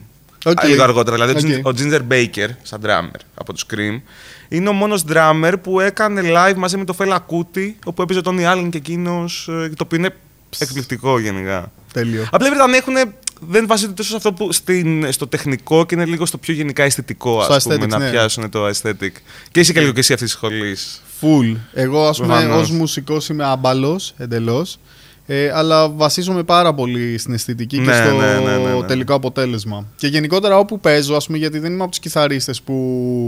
Οκ. 0.44 0.64
Λίγο 0.64 0.82
αργότερα. 0.82 1.26
Δηλαδή, 1.26 1.56
ο 1.62 1.68
Οκ. 1.68 1.76
Ginger- 1.76 1.90
ο 1.90 2.00
Ginger 2.08 2.12
Baker, 2.12 2.48
σαν 2.62 2.80
drummer 2.84 3.20
από 3.34 3.52
τους 3.52 3.64
Cream, 3.74 4.00
είναι 4.48 4.68
ο 4.68 4.72
μόνος 4.72 5.04
drummer 5.08 5.52
που 5.62 5.80
έκανε 5.80 6.22
live 6.24 6.54
μαζί 6.56 6.76
με 6.76 6.84
το 6.84 6.94
Fela 6.98 7.16
Kuti, 7.16 7.72
όπου 7.84 8.02
έπαιζε 8.02 8.18
ο 8.18 8.22
Tony 8.24 8.52
Allen 8.52 8.68
και 8.70 8.76
εκείνος. 8.78 9.44
Το 9.46 9.82
οποίο 9.84 9.98
είναι 9.98 10.14
εκπληκτικό 10.58 11.18
γενικά. 11.18 11.72
Τέλειο. 11.92 12.26
Απλά 12.30 12.46
οι 12.46 12.50
Βρετανοί 12.50 12.76
έχουν, 12.76 12.94
δεν 13.40 13.66
βασίζονται 13.66 13.94
τόσο 13.94 14.10
σε 14.10 14.16
αυτό 14.16 14.32
που 14.32 14.52
στην, 14.52 15.12
στο 15.12 15.26
τεχνικό 15.26 15.86
και 15.86 15.94
είναι 15.94 16.04
λίγο 16.04 16.26
στο 16.26 16.38
πιο 16.38 16.54
γενικά 16.54 16.82
αισθητικό, 16.82 17.42
Στο 17.42 17.52
ας 17.52 17.62
πούμε, 17.62 17.74
aesthetics, 17.76 17.88
να 17.88 17.98
ναι. 17.98 18.10
πιάσουν 18.10 18.50
το 18.50 18.66
aesthetic. 18.68 19.10
Και 19.50 19.60
είσαι 19.60 19.72
και 19.72 19.80
λίγο 19.80 19.92
και 19.92 19.98
εσύ 20.00 20.12
αυτής 20.12 20.28
της 20.28 20.38
σχολής. 20.38 21.02
Full. 21.20 21.56
Εγώ, 21.72 22.06
ας 22.06 22.16
πούμε, 22.20 22.32
Προφανώς. 22.34 22.62
ως 22.62 22.70
μουσικός 22.70 23.28
είμαι 23.28 23.44
άμπαλος 23.44 24.14
εντελώς. 24.16 24.78
Ε, 25.26 25.50
αλλά 25.54 25.88
βασίζομαι 25.88 26.42
πάρα 26.42 26.74
πολύ 26.74 27.18
στην 27.18 27.34
αισθητική 27.34 27.76
και 27.76 27.82
Ναι, 27.82 27.94
στο 27.94 28.16
ναι, 28.16 28.38
ναι, 28.38 28.56
ναι, 28.56 28.74
ναι. 28.74 28.86
τελικό 28.86 29.14
αποτέλεσμα. 29.14 29.86
Και 29.96 30.06
γενικότερα 30.06 30.58
όπου 30.58 30.80
παίζω, 30.80 31.14
ας 31.16 31.26
πούμε, 31.26 31.38
γιατί 31.38 31.58
δεν 31.58 31.72
είμαι 31.72 31.82
από 31.82 31.90
τους 31.90 31.98
κιθαρίστες 32.00 32.62
που 32.62 32.74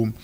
ε, 0.07 0.21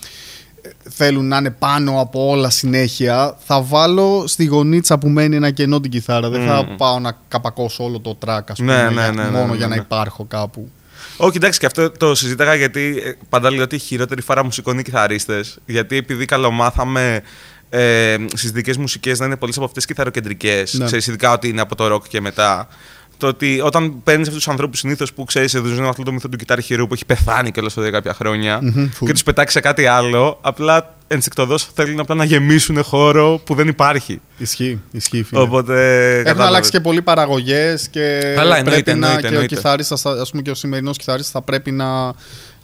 θέλουν 0.90 1.28
να 1.28 1.36
είναι 1.36 1.50
πάνω 1.50 2.00
από 2.00 2.28
όλα 2.28 2.50
συνέχεια, 2.50 3.36
θα 3.46 3.62
βάλω 3.62 4.24
στη 4.26 4.44
γωνίτσα 4.44 4.98
που 4.98 5.08
μένει 5.08 5.36
ένα 5.36 5.50
κενό 5.50 5.80
την 5.80 5.90
κιθάρα. 5.90 6.28
Δεν 6.28 6.46
θα 6.46 6.74
πάω 6.76 6.98
να 6.98 7.18
καπακώσω 7.28 7.84
όλο 7.84 8.00
το 8.00 8.18
track, 8.26 8.40
ας 8.48 8.58
πούμε, 8.58 8.76
Ναι, 8.76 8.82
ναι, 8.82 8.90
για- 8.92 9.12
ναι, 9.12 9.22
ναι, 9.22 9.30
μόνο 9.30 9.46
ναι, 9.52 9.56
για 9.56 9.66
να 9.68 9.74
ναι. 9.74 9.80
υπάρχω 9.80 10.24
κάπου. 10.24 10.70
Όχι, 11.16 11.36
εντάξει, 11.36 11.58
και 11.58 11.66
αυτό 11.66 11.90
το 11.90 12.14
συζήταγα 12.14 12.54
γιατί 12.54 13.02
ε, 13.04 13.12
πάντα 13.28 13.50
λέω 13.50 13.62
ότι 13.62 13.74
η 13.74 13.78
χειρότερη 13.78 14.22
φάρα 14.22 14.44
μουσικών 14.44 14.72
είναι 14.72 14.80
οι 14.82 14.84
κιθαρίστες. 14.84 15.58
Γιατί 15.66 15.96
επειδή 15.96 16.24
καλομάθαμε 16.24 17.22
ε, 17.70 18.16
στις 18.34 18.50
δικές 18.50 18.76
μουσικές 18.76 19.18
να 19.18 19.26
είναι 19.26 19.36
πολλές 19.36 19.56
από 19.56 19.64
αυτές 19.64 19.84
κιθαροκεντρικές, 19.84 20.74
Ναι. 20.74 20.84
ξέρεις 20.84 21.06
ειδικά 21.06 21.32
ότι 21.32 21.48
είναι 21.48 21.60
από 21.60 21.74
το 21.74 21.86
ροκ 21.86 22.04
και 22.08 22.20
μετά. 22.20 22.68
Το 23.16 23.26
ότι 23.26 23.60
όταν 23.60 24.02
παίρνεις 24.02 24.26
αυτούς 24.26 24.42
τους 24.42 24.52
ανθρώπους 24.52 24.78
συνήθως 24.78 25.12
που 25.12 25.24
ξέρεις, 25.24 25.50
ζουν 25.50 25.84
αυτό 25.86 26.02
το 26.02 26.12
μύθο 26.12 26.28
του 26.28 26.36
κυτάρχηρου 26.36 26.86
που 26.86 26.94
έχει 26.94 27.06
πεθάνει 27.06 27.50
κιόλας 27.50 27.76
εδώ 27.76 27.90
κάποια 27.90 28.14
χρόνια 28.14 28.58
Μμμ, 28.62 28.88
full. 29.00 29.06
και 29.06 29.12
τους 29.12 29.22
πετάξει 29.22 29.52
σε 29.54 29.60
κάτι 29.60 29.86
άλλο, 29.86 30.38
απλά 30.40 30.94
ενστικτοδό 31.06 31.58
θέλουν 31.74 32.00
απλά 32.00 32.14
να 32.14 32.24
γεμίσουν 32.24 32.82
χώρο 32.82 33.40
που 33.44 33.54
δεν 33.54 33.68
υπάρχει. 33.68 34.20
Ισχύει, 34.38 34.80
ισχύει 34.90 35.22
φίλε. 35.22 35.40
Οπότε. 35.40 36.10
Έχουν 36.10 36.16
κατάλαβες. 36.24 36.46
αλλάξει 36.46 36.70
και 36.70 36.80
πολλοί 36.80 37.02
παραγωγές 37.02 37.88
και 37.88 38.32
Καλά, 38.34 38.56
εννοείται, 38.56 38.80
πρέπει 38.82 38.98
να, 38.98 39.06
εννοείται, 39.06 39.20
και 39.20 39.26
ο 39.26 39.28
εννοείται. 39.28 39.54
κιθάρίστας, 39.54 40.06
ας 40.06 40.30
πούμε 40.30 40.42
και 40.42 40.50
ο 40.50 40.54
σημερινός 40.54 40.96
κιθάρίστας 40.98 41.32
θα 41.32 41.42
πρέπει 41.42 41.70
να 41.70 42.12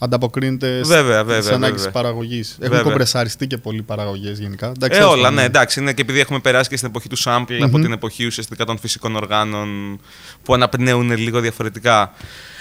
ανταποκρίνεται 0.01 0.81
Βέβαια, 0.85 1.25
βέβαια, 1.25 1.37
στις 1.43 1.49
ανάγκες 1.55 1.69
βέβαια. 1.71 1.85
της 1.85 1.91
παραγωγής. 1.93 2.51
Έχουν 2.61 2.69
Βέβαια. 2.69 2.83
κομπρεσαριστεί 2.83 3.47
και 3.47 3.57
πολλοί 3.57 3.83
παραγωγές 3.83 4.39
γενικά. 4.39 4.67
Εντάξει, 4.67 4.99
Ε, 4.99 5.01
τέλος 5.01 5.13
όλα, 5.13 5.23
πάντων. 5.23 5.35
ναι, 5.39 5.43
εντάξει. 5.45 5.81
Είναι 5.81 5.93
και 5.93 6.03
επειδή 6.03 6.21
έχουμε 6.21 6.39
περάσει 6.39 6.69
και 6.69 6.77
στην 6.77 6.89
εποχή 6.89 7.09
του 7.09 7.19
sample 7.25 7.59
από 7.63 7.79
την 7.79 7.93
εποχή 7.93 8.27
ουσιαστικά 8.27 8.65
των 8.65 8.79
φυσικών 8.79 9.17
οργάνων 9.17 10.01
που 10.43 10.55
αναπνέουν 10.55 11.17
λίγο 11.17 11.41
διαφορετικά. 11.41 12.13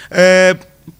Ε, 0.08 0.50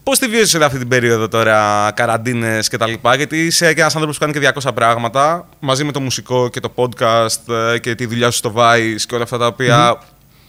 Πώς 0.02 0.18
τη 0.18 0.26
βίωσε 0.28 0.64
αυτή 0.64 0.78
την 0.78 0.88
περίοδο 0.88 1.28
τώρα, 1.28 1.90
καραντίνες 1.94 2.68
και 2.68 2.76
τα 2.76 2.86
λοιπά, 2.86 3.14
Γιατί 3.16 3.46
είσαι 3.46 3.74
και 3.74 3.80
ένας 3.80 3.94
άνθρωπος 3.94 4.18
που 4.18 4.24
κάνει 4.26 4.38
και 4.38 4.52
200 4.68 4.74
πράγματα 4.74 5.48
μαζί 5.60 5.84
με 5.84 5.92
το 5.92 6.00
μουσικό 6.00 6.48
και 6.48 6.60
το 6.60 6.72
podcast 6.74 7.54
ε, 7.74 7.78
και 7.78 7.94
τη 7.94 8.06
δουλειά 8.06 8.30
σου 8.30 8.36
στο 8.36 8.52
Vice 8.56 9.00
και 9.06 9.14
όλα 9.14 9.24
αυτά 9.24 9.38
τα 9.38 9.46
οποία 9.46 9.98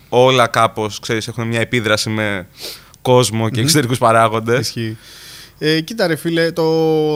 όλα 0.10 0.48
κάπως 0.48 1.00
ξέρεις 1.00 1.28
έχουν 1.28 1.48
μια 1.48 1.60
επίδραση 1.60 2.10
με 2.10 2.48
κόσμο 3.02 3.50
και 3.50 3.62
εξωτερικούς 3.62 3.98
παράγοντες. 3.98 4.74
Ισχύει. 5.62 5.76
Ε, 5.76 5.82
κοίτα 5.82 6.08
ρε 6.08 6.16
φίλε, 6.16 6.52
το 6.52 6.64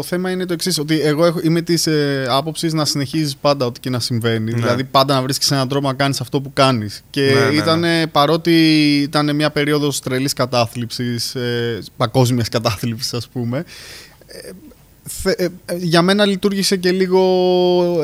θέμα 0.06 0.32
είναι 0.32 0.46
το 0.46 0.54
εξής 0.54 0.80
ότι 0.80 1.02
εγώ 1.02 1.26
έχω, 1.26 1.40
είμαι 1.44 1.62
της 1.62 1.88
ε, 1.88 2.26
άποψης 2.30 2.74
να 2.74 2.86
συνεχίζεις 2.86 3.36
πάντα 3.36 3.66
ό,τι 3.66 3.80
και 3.80 3.90
να 3.90 4.00
συμβαίνει. 4.00 4.52
Ναι. 4.52 4.58
Δηλαδή 4.58 4.84
πάντα 4.84 5.14
να 5.14 5.22
βρίσκεις 5.22 5.52
έναν 5.52 5.68
τρόπο 5.68 5.88
να 5.88 5.94
κάνεις 5.94 6.22
αυτό 6.22 6.42
που 6.42 6.54
κάνεις. 6.54 7.04
Και 7.10 7.32
Ναι, 7.34 7.46
ναι, 7.46 7.56
ήταν, 7.56 7.86
παρότι 8.12 8.52
ήταν 9.02 9.36
μια 9.36 9.50
περίοδος 9.50 10.00
τρελής 10.00 10.34
κατάθλιψης, 10.34 11.36
ε, 11.36 11.80
παγκόσμιας 11.98 12.50
κατάθλιψης, 12.50 13.14
ας 13.14 13.28
πούμε. 13.28 13.64
Ε, 15.06 15.10
θε- 15.10 15.40
ε, 15.40 15.44
ε, 15.66 15.76
για 15.78 16.02
μένα 16.02 16.26
λειτούργησε 16.26 16.76
και 16.76 16.92
λίγο 16.92 17.22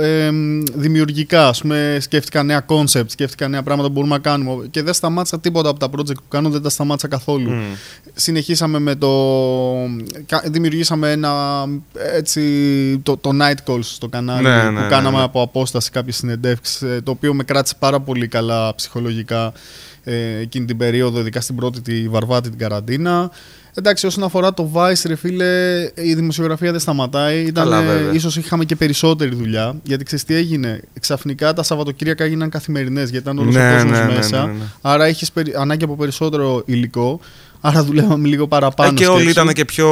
ε, 0.01 0.29
δημιουργικά. 0.75 1.47
Ας 1.47 1.61
πούμε, 1.61 1.97
σκέφτηκα 2.01 2.43
νέα 2.43 2.59
concept, 2.59 3.11
σκέφτηκα 3.11 3.47
νέα 3.47 3.63
πράγματα 3.63 3.87
που 3.87 3.93
μπορούμε 3.93 4.13
να 4.15 4.21
κάνουμε. 4.21 4.67
Και 4.71 4.83
δεν 4.83 4.93
σταμάτησα 4.93 5.39
τίποτα 5.39 5.69
από 5.69 5.79
τα 5.79 5.87
project 5.87 6.15
που 6.15 6.27
κάνω, 6.27 6.49
δεν 6.49 6.61
τα 6.61 6.69
σταμάτησα 6.69 7.07
καθόλου. 7.07 7.49
Μμ. 7.51 7.61
Συνεχίσαμε 8.13 8.79
με 8.79 8.95
το. 8.95 9.09
κα- 10.25 10.43
Δημιουργήσαμε 10.45 11.11
ένα. 11.11 11.65
Έτσι, 12.15 12.41
το, 13.03 13.17
το 13.17 13.29
Night 13.41 13.71
Calls 13.71 13.79
στο 13.83 14.07
κανάλι 14.07 14.47
Ναι, 14.47 14.59
που 14.65 14.71
ναι, 14.71 14.79
ναι, 14.81 14.87
κάναμε 14.87 15.17
ναι. 15.17 15.23
από 15.23 15.41
απόσταση 15.41 15.91
κάποιες 15.91 16.15
συνεντεύξεις 16.15 16.81
ε, 16.81 17.01
το 17.03 17.11
οποίο 17.11 17.33
με 17.33 17.43
κράτησε 17.43 17.75
πάρα 17.79 17.99
πολύ 17.99 18.27
καλά 18.27 18.75
ψυχολογικά 18.75 19.53
ε, 20.03 20.37
εκείνη 20.41 20.65
την 20.65 20.77
περίοδο, 20.77 21.19
ειδικά 21.19 21.41
στην 21.41 21.55
πρώτη 21.55 21.81
τη 21.81 22.07
Βαρβάτη 22.09 22.49
την 22.49 22.57
καραντίνα. 22.59 23.31
Εντάξει, 23.73 24.05
όσον 24.05 24.23
αφορά 24.23 24.53
το 24.53 24.71
Vice, 24.73 25.01
ρε 25.05 25.15
φίλε, 25.15 25.81
η 25.95 26.13
δημοσιογραφία 26.13 26.71
δεν 26.71 26.79
σταματάει. 26.79 27.39
Ήταν, 27.41 27.63
Καλά, 27.63 27.81
ε, 27.81 27.85
βέβαια. 27.85 28.13
ίσως 28.13 28.35
είχαμε 28.37 28.65
και 28.65 28.75
περισσότερη 28.75 29.35
δουλειά. 29.35 29.75
Γιατί 29.83 30.03
ξέρεις 30.03 30.23
τι 30.25 30.35
έγινε. 30.35 30.81
Ξαφνικά 30.99 31.53
τα 31.53 31.63
Σαββατοκύριακα 31.63 32.23
έγιναν 32.23 32.49
καθημερινές, 32.49 33.09
γιατί 33.09 33.23
ήταν 33.29 33.39
όλος 33.39 33.55
Ναι, 33.55 33.69
ο 33.71 33.73
κόσμος 33.73 33.97
ναι, 33.99 34.05
ναι, 34.05 34.13
μέσα. 34.13 34.45
ναι, 34.45 34.51
ναι. 34.51 34.63
Άρα 34.81 35.05
έχεις 35.05 35.31
περι- 35.31 35.55
ανάγκη 35.55 35.83
από 35.83 35.95
περισσότερο 35.95 36.63
υλικό. 36.65 37.19
Άρα 37.61 37.83
δουλεύαμε 37.83 38.27
λίγο 38.27 38.47
παραπάνω. 38.47 38.89
Ε, 38.91 38.93
και 38.93 39.07
όλοι 39.07 39.19
σκέψου. 39.21 39.39
ήταν 39.41 39.53
και 39.53 39.65
πιο 39.65 39.87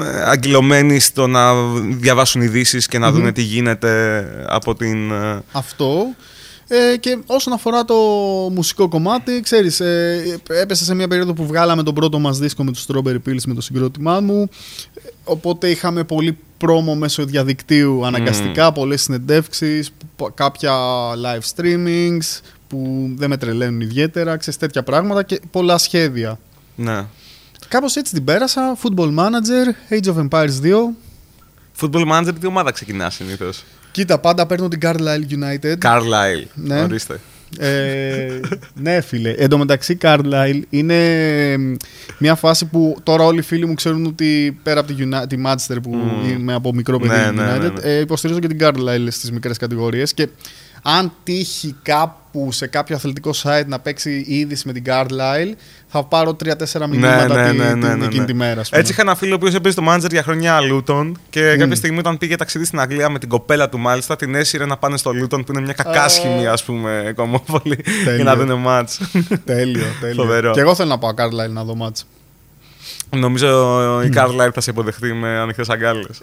ε, 0.00 0.22
αγγυλωμένοι 0.24 1.00
στο 1.00 1.26
να 1.26 1.52
διαβάσουν 1.98 2.42
ειδήσεις 2.42 2.86
και 2.86 2.98
να 2.98 3.12
δουν 3.12 3.32
τι 3.32 3.42
γίνεται 3.42 4.24
από 4.48 4.74
την. 4.74 5.10
ε, 5.10 5.42
Αυτό. 5.52 6.06
Ε, 6.76 6.96
και 6.96 7.18
όσον 7.26 7.52
αφορά 7.52 7.84
το 7.84 7.94
μουσικό 8.52 8.88
κομμάτι, 8.88 9.40
ξέρεις, 9.40 9.80
ε, 9.80 10.40
έπεσε 10.46 10.84
σε 10.84 10.94
μια 10.94 11.08
περίοδο 11.08 11.32
που 11.32 11.46
βγάλαμε 11.46 11.82
τον 11.82 11.94
πρώτο 11.94 12.18
μας 12.18 12.38
δίσκο 12.38 12.64
με 12.64 12.72
τους 12.72 12.86
Strawberry 12.88 13.18
Pills 13.28 13.42
με 13.46 13.54
το 13.54 13.60
συγκρότημά 13.60 14.20
μου. 14.20 14.48
Ε, 14.94 15.00
Οπότε 15.24 15.70
είχαμε 15.70 16.04
πολύ 16.04 16.38
πρόμο 16.58 16.94
μέσω 16.94 17.24
διαδικτύου 17.24 18.06
αναγκαστικά, 18.06 18.72
πολλές 18.72 19.02
συνεντεύξεις, 19.02 19.90
π- 20.16 20.34
κάποια 20.34 20.72
live 21.12 21.54
streamings 21.56 22.40
που 22.68 23.10
δεν 23.16 23.28
με 23.30 23.36
τρελαίνουν 23.36 23.80
ιδιαίτερα, 23.80 24.36
ξέρεις 24.36 24.58
τέτοια 24.58 24.82
πράγματα 24.82 25.22
και 25.22 25.40
πολλά 25.50 25.78
σχέδια. 25.78 26.38
Ναι. 26.76 27.04
Κάπως 27.68 27.96
έτσι 27.96 28.12
την 28.12 28.24
πέρασα, 28.24 28.76
Football 28.82 29.14
Manager, 29.14 29.92
Age 29.94 30.14
of 30.14 30.28
Empires 30.28 30.60
2. 30.62 30.94
Football 31.80 32.12
manager, 32.12 32.32
τι 32.40 32.46
ομάδα 32.46 32.70
ξεκινάς 32.72 33.14
συνήθως; 33.14 33.64
Κοίτα, 33.94 34.18
πάντα 34.18 34.46
παίρνω 34.46 34.68
την 34.68 34.78
Carlisle 34.82 35.24
United. 35.30 35.74
Carlisle. 35.82 36.46
Ναι. 36.54 36.82
Ορίστε. 36.82 37.20
Ε, 37.58 38.40
ναι, 38.74 39.00
φίλε. 39.00 39.30
Εν 39.30 39.48
τω 39.48 39.58
μεταξύ, 39.58 39.98
Carlisle 40.00 40.60
είναι 40.70 40.96
μ, 41.58 41.74
μια 42.18 42.34
φάση 42.34 42.64
που 42.66 42.96
τώρα 43.02 43.24
όλοι 43.24 43.38
οι 43.38 43.42
φίλοι 43.42 43.66
μου 43.66 43.74
ξέρουν 43.74 44.06
ότι 44.06 44.58
πέρα 44.62 44.80
από 44.80 44.92
τη, 44.92 44.94
Uni- 45.08 45.26
τη 45.28 45.36
Manchester 45.46 45.76
που 45.82 45.94
Μμμ. 45.94 46.30
είμαι 46.30 46.54
από 46.54 46.74
μικρό 46.74 46.98
παιδί 46.98 47.14
Ναι, 47.14 47.28
United, 47.28 47.34
ναι, 47.34 47.58
ναι, 47.58 47.68
ναι. 47.68 47.80
Ε, 47.82 47.98
υποστηρίζω 48.00 48.38
και 48.38 48.46
την 48.46 48.58
Carlisle 48.60 49.06
στις 49.10 49.30
μικρές 49.32 49.56
κατηγορίες 49.56 50.14
και 50.14 50.28
αν 50.86 51.12
τύχει 51.22 51.74
κάπου 51.82 52.52
σε 52.52 52.66
κάποιο 52.66 52.96
αθλητικό 52.96 53.30
site 53.42 53.66
να 53.66 53.78
παίξει 53.78 54.24
η 54.26 54.38
είδηση 54.38 54.66
με 54.66 54.72
την 54.72 54.82
Carlisle, 54.86 55.54
θα 55.86 56.04
πάρω 56.04 56.36
3-4 56.44 56.48
μηνύματα 56.88 57.26
ναι, 57.26 57.50
τη- 57.50 57.56
ναι, 57.56 57.68
την- 57.68 57.78
ναι, 57.78 57.94
ναι, 57.94 58.04
εκείνη 58.04 58.20
ναι. 58.20 58.24
τη 58.26 58.34
μέρα. 58.34 58.60
ας 58.60 58.68
πούμε. 58.68 58.80
Έτσι 58.80 58.92
είχα 58.92 59.02
ένα 59.02 59.14
φίλο 59.14 59.32
ο 59.32 59.34
οποίος 59.34 59.54
έπαιζε 59.54 59.74
το 59.76 59.82
manager 59.88 60.10
για 60.10 60.22
χρόνια 60.22 60.58
Luton 60.72 61.12
και 61.30 61.56
κάποια 61.56 61.76
στιγμή 61.76 61.98
όταν 61.98 62.18
πήγε 62.18 62.36
ταξίδι 62.36 62.64
στην 62.64 62.80
Αγγλία 62.80 63.08
με 63.10 63.18
την 63.18 63.28
κοπέλα 63.28 63.68
του 63.68 63.78
μάλιστα 63.78 64.16
την 64.16 64.34
έσυρε 64.34 64.66
να 64.66 64.76
πάνε 64.76 64.96
στο 64.96 65.10
Luton 65.10 65.28
που 65.46 65.52
είναι 65.52 65.60
μια 65.60 65.72
κακάσχημη 65.72 66.46
ας 66.46 66.64
πούμε 66.64 67.12
κομμόπολη 67.16 67.78
για 67.84 68.04
Τέλειο. 68.04 68.24
να 68.24 68.36
δουν 68.36 68.52
μάτς. 68.60 69.00
Τέλειο, 69.44 69.84
τέλειο. 70.00 70.22
Φοβερό. 70.22 70.52
Και 70.52 70.60
εγώ 70.60 70.74
θέλω 70.74 70.88
να 70.88 70.98
πάω 70.98 71.10
Carlisle 71.16 71.50
να 71.50 71.64
δω 71.64 71.74
μάτς. 71.74 72.06
Νομίζω 73.16 74.00
η 74.02 74.10
Carlisle 74.14 74.50
θα 74.54 74.60
σε 74.60 74.70
υποδεχτεί 74.70 75.12
με 75.12 75.28
ανοιχτές 75.28 75.68
αγκάλες. 75.68 76.20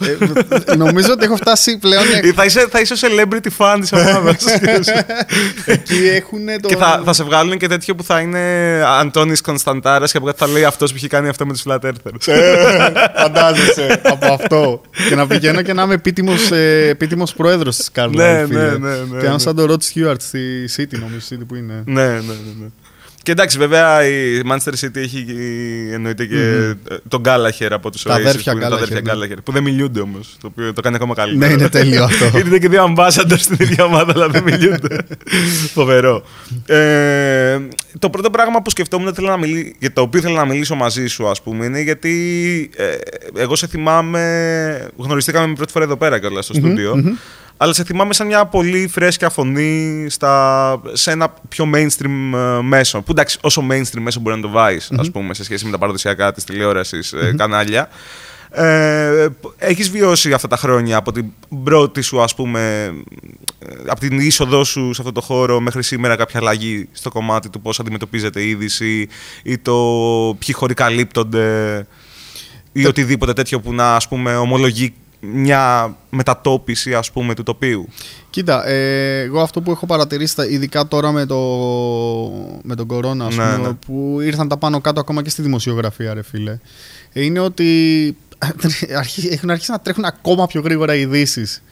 Ε, 0.65 0.75
νομίζω 0.75 1.11
ότι 1.11 1.23
έχω 1.23 1.35
φτάσει 1.35 1.77
πλέον. 1.77 2.03
θα, 2.35 2.45
είσαι, 2.45 2.67
θα 2.69 2.79
είσαι 2.79 2.93
ο 2.93 2.97
celebrity 3.01 3.47
fan 3.57 3.77
της 3.79 3.91
ομάδας. 3.93 4.43
Εκεί 5.65 6.07
έχουν 6.07 6.39
το. 6.61 6.67
και 6.67 6.75
θα, 6.75 7.01
θα 7.05 7.13
σε 7.13 7.23
βγάλουν 7.23 7.57
και 7.57 7.67
τέτοιο 7.67 7.95
που 7.95 8.03
θα 8.03 8.19
είναι 8.19 8.39
Αντώνης 8.99 9.41
Κωνσταντάρας 9.41 10.11
και 10.11 10.17
από 10.17 10.25
κάτω 10.25 10.45
θα 10.45 10.51
λέει 10.51 10.63
αυτός 10.63 10.91
που 10.91 10.97
έχει 10.97 11.07
κάνει 11.07 11.27
αυτό 11.27 11.45
με 11.45 11.53
τους 11.53 11.63
Flat 11.67 11.79
Earthers. 11.79 12.27
Ε, 12.27 12.91
Φαντάζεσαι 13.15 14.01
από 14.03 14.33
αυτό. 14.33 14.81
και 15.09 15.15
να 15.15 15.27
πηγαίνω 15.27 15.61
και 15.61 15.73
να 15.73 15.83
είμαι 15.83 15.93
επίτιμος, 15.93 16.51
ε, 16.51 16.87
επίτιμος 16.87 17.33
πρόεδρος 17.33 17.75
της 17.77 17.89
Carlisle. 17.95 18.09
Ναι, 18.11 18.45
φίλε. 18.47 18.59
ναι, 18.59 18.77
ναι, 18.77 18.95
ναι, 19.11 19.19
Και 19.19 19.25
αν 19.25 19.31
ναι. 19.31 19.39
σαν 19.39 19.55
το 19.55 19.63
Rod 19.69 19.93
Stewart 19.93 20.15
στη 20.19 20.39
City, 20.77 20.99
νομίζω, 20.99 21.25
City 21.29 21.43
που 21.47 21.55
είναι. 21.55 21.83
ναι, 21.85 22.03
ναι, 22.05 22.09
ναι, 22.09 22.53
ναι. 22.59 22.65
Και 23.23 23.31
εντάξει, 23.31 23.57
βέβαια 23.57 24.05
η 24.07 24.41
Manchester 24.51 24.85
City 24.85 24.95
έχει 24.95 25.25
εννοείται 25.93 26.25
και 26.25 26.37
ε, 26.89 26.95
τον 27.07 27.21
Gallagher 27.25 27.67
από 27.69 27.91
τους 27.91 28.03
Τα 28.03 28.13
Oasis. 28.15 28.19
αδέρφια 28.19 28.51
που 28.51 28.57
είναι 28.57 28.67
τα 28.69 28.75
Gallagher, 28.75 28.81
αδέρφια 28.81 29.15
ναι. 29.15 29.25
Gallagher. 29.25 29.37
Που 29.43 29.51
δεν 29.51 29.63
μιλούνται 29.63 29.99
όμως. 29.99 30.35
Το 30.41 30.47
οποίο 30.47 30.73
το 30.73 30.81
κάνει 30.81 30.95
ακόμα 30.95 31.13
καλύτερο. 31.13 31.47
Ναι, 31.47 31.53
είναι 31.53 31.69
τέλειο 31.69 32.03
αυτό. 32.03 32.25
Γιατί 32.33 32.47
είναι 32.47 32.57
και 32.57 32.69
δύο 32.69 32.93
ambassadors 32.95 33.37
στην 33.39 33.57
ίδια 33.59 33.83
ομάδα, 33.83 34.11
αλλά 34.15 34.27
δεν 34.29 34.43
μιλούνται. 34.43 34.97
Φοβερό. 35.73 36.23
Ε, 36.65 37.59
το 37.99 38.09
πρώτο 38.09 38.29
πράγμα 38.29 38.61
που 38.61 38.69
σκεφτόμουν 38.69 39.13
θέλω 39.13 39.27
να 39.27 39.37
μιλή- 39.37 39.75
για 39.79 39.93
το 39.93 40.01
οποίο 40.01 40.21
θέλω 40.21 40.35
να 40.35 40.45
μιλήσω 40.45 40.75
μαζί 40.75 41.07
σου, 41.07 41.27
ας 41.27 41.41
πούμε, 41.41 41.65
είναι 41.65 41.81
γιατί 41.81 42.69
ε, 42.75 42.85
εγώ 43.35 43.55
σε 43.55 43.67
θυμάμαι. 43.67 44.89
Γνωριστήκαμε 44.97 45.47
με 45.47 45.53
πρώτη 45.53 45.71
φορά 45.71 45.85
εδώ 45.85 45.97
πέρα 45.97 46.19
κιόλας 46.19 46.45
στο 46.45 46.53
στούντιο. 46.53 47.17
Αλλά 47.61 47.73
σε 47.73 47.83
θυμάμαι 47.83 48.13
σαν 48.13 48.27
μια 48.27 48.45
πολύ 48.45 48.87
φρέσκια 48.87 49.29
φωνή 49.29 50.05
στα, 50.09 50.81
σε 50.91 51.11
ένα 51.11 51.33
πιο 51.49 51.69
mainstream 51.73 52.33
ε, 52.33 52.61
μέσο. 52.61 53.01
Που 53.01 53.11
εντάξει, 53.11 53.37
όσο 53.41 53.67
mainstream 53.71 53.99
μέσο 53.99 54.19
μπορεί 54.19 54.35
να 54.35 54.41
το 54.41 54.49
βάζει, 54.49 54.87
ας 54.97 55.11
πούμε, 55.11 55.33
σε 55.33 55.43
σχέση 55.43 55.65
με 55.65 55.71
τα 55.71 55.77
παραδοσιακά 55.77 56.31
της 56.31 56.43
τηλεόρασης 56.43 57.13
κανάλια. 57.37 57.89
Ε, 58.49 59.27
έχεις 59.57 59.89
βιώσει 59.89 60.33
αυτά 60.33 60.47
τα 60.47 60.57
χρόνια 60.57 60.97
από 60.97 61.11
την 61.11 61.25
πρώτη 61.63 62.01
σου 62.01 62.21
ας 62.21 62.35
πούμε 62.35 62.93
ε, 63.59 63.73
από 63.87 63.99
την 63.99 64.19
είσοδό 64.19 64.63
σου 64.63 64.93
σε 64.93 65.01
αυτό 65.01 65.11
το 65.11 65.21
χώρο 65.21 65.59
μέχρι 65.59 65.83
σήμερα 65.83 66.15
κάποια 66.15 66.39
αλλαγή 66.39 66.89
στο 66.91 67.09
κομμάτι 67.09 67.49
του 67.49 67.61
πώς 67.61 67.79
αντιμετωπίζεται 67.79 68.41
η 68.41 68.49
είδηση 68.49 69.07
ή 69.43 69.57
το 69.57 69.73
ποιοι 70.39 70.55
χωρί 70.55 70.73
καλύπτονται 70.73 71.87
ή 72.71 72.85
οτιδήποτε 72.85 73.33
τέτοιο 73.33 73.59
που 73.59 73.73
να 73.73 73.95
ας 73.95 74.07
πούμε 74.07 74.35
ομολογεί 74.35 74.93
μια 75.21 75.95
μετατόπιση 76.09 76.93
ας 76.93 77.11
πούμε 77.11 77.33
του 77.35 77.43
τοπίου; 77.43 77.87
Κοίτα, 78.29 78.67
ε, 78.67 79.19
εγώ 79.21 79.41
αυτό 79.41 79.61
που 79.61 79.71
έχω 79.71 79.85
παρατηρήσει, 79.85 80.35
τα- 80.35 80.45
ειδικά 80.45 80.87
τώρα 80.87 81.11
με, 81.11 81.25
το, 81.25 81.37
με 82.63 82.75
τον 82.75 82.87
κορώνα, 82.87 83.25
ας 83.25 83.35
Ναι, 83.35 83.43
πούμε, 83.55 83.67
ναι. 83.67 83.73
που 83.85 84.17
ήρθαν 84.21 84.47
τα 84.47 84.57
πάνω 84.57 84.81
κάτω 84.81 84.99
ακόμα 84.99 85.21
και 85.21 85.29
στη 85.29 85.41
δημοσιογραφία, 85.41 86.13
ρε 86.13 86.21
φίλε, 86.23 86.57
ε, 87.13 87.23
είναι 87.23 87.39
ότι 87.39 88.17
αρχι- 88.97 89.31
έχουν 89.33 89.49
αρχίσει 89.49 89.71
να 89.71 89.79
τρέχουν 89.79 90.05
ακόμα 90.05 90.45
πιο 90.47 90.61
γρήγορα 90.61 90.95
οι 90.95 90.99
ειδήσεις. 91.01 91.63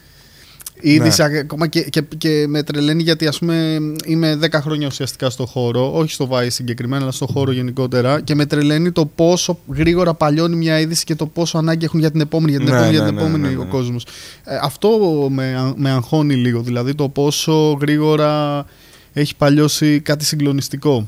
Η 0.81 0.87
Ναι. 0.89 0.93
είδηση 0.93 1.23
ακόμα 1.23 1.67
και, 1.67 1.81
και, 1.81 2.03
και 2.17 2.45
με 2.47 2.63
τρελαίνει 2.63 3.03
γιατί 3.03 3.27
ας 3.27 3.39
πούμε 3.39 3.79
είμαι 4.05 4.39
10 4.41 4.47
χρόνια 4.51 4.87
ουσιαστικά 4.87 5.29
στο 5.29 5.45
χώρο, 5.45 5.97
όχι 5.97 6.11
στο 6.11 6.29
Vice 6.31 6.47
συγκεκριμένα, 6.49 7.01
αλλά 7.01 7.11
στο 7.11 7.25
χώρο 7.25 7.51
γενικότερα 7.51 8.21
και 8.21 8.35
με 8.35 8.45
τρελαίνει 8.45 8.91
το 8.91 9.05
πόσο 9.05 9.59
γρήγορα 9.75 10.13
παλιώνει 10.13 10.55
μια 10.55 10.79
είδηση 10.79 11.03
και 11.03 11.15
το 11.15 11.25
πόσο 11.25 11.57
ανάγκη 11.57 11.85
έχουν 11.85 11.99
για 11.99 12.11
την 12.11 12.21
επόμενη, 12.21 12.51
για 12.51 12.59
την 12.59 12.69
Ναι, 12.69 12.75
επόμενη, 12.75 12.95
για 12.95 13.03
ναι, 13.03 13.07
την 13.07 13.15
ναι, 13.15 13.21
επόμενη 13.21 13.43
ναι, 13.47 13.53
ναι, 13.53 13.61
ο 13.61 13.63
ναι. 13.63 13.69
κόσμος. 13.69 14.05
Ε, 14.43 14.59
αυτό 14.61 14.89
με, 15.31 15.73
με 15.75 15.89
αγχώνει 15.91 16.35
λίγο, 16.35 16.61
δηλαδή 16.61 16.95
το 16.95 17.09
πόσο 17.09 17.77
γρήγορα 17.81 18.65
έχει 19.13 19.35
παλιώσει 19.35 19.99
κάτι 19.99 20.25
συγκλονιστικό. 20.25 21.07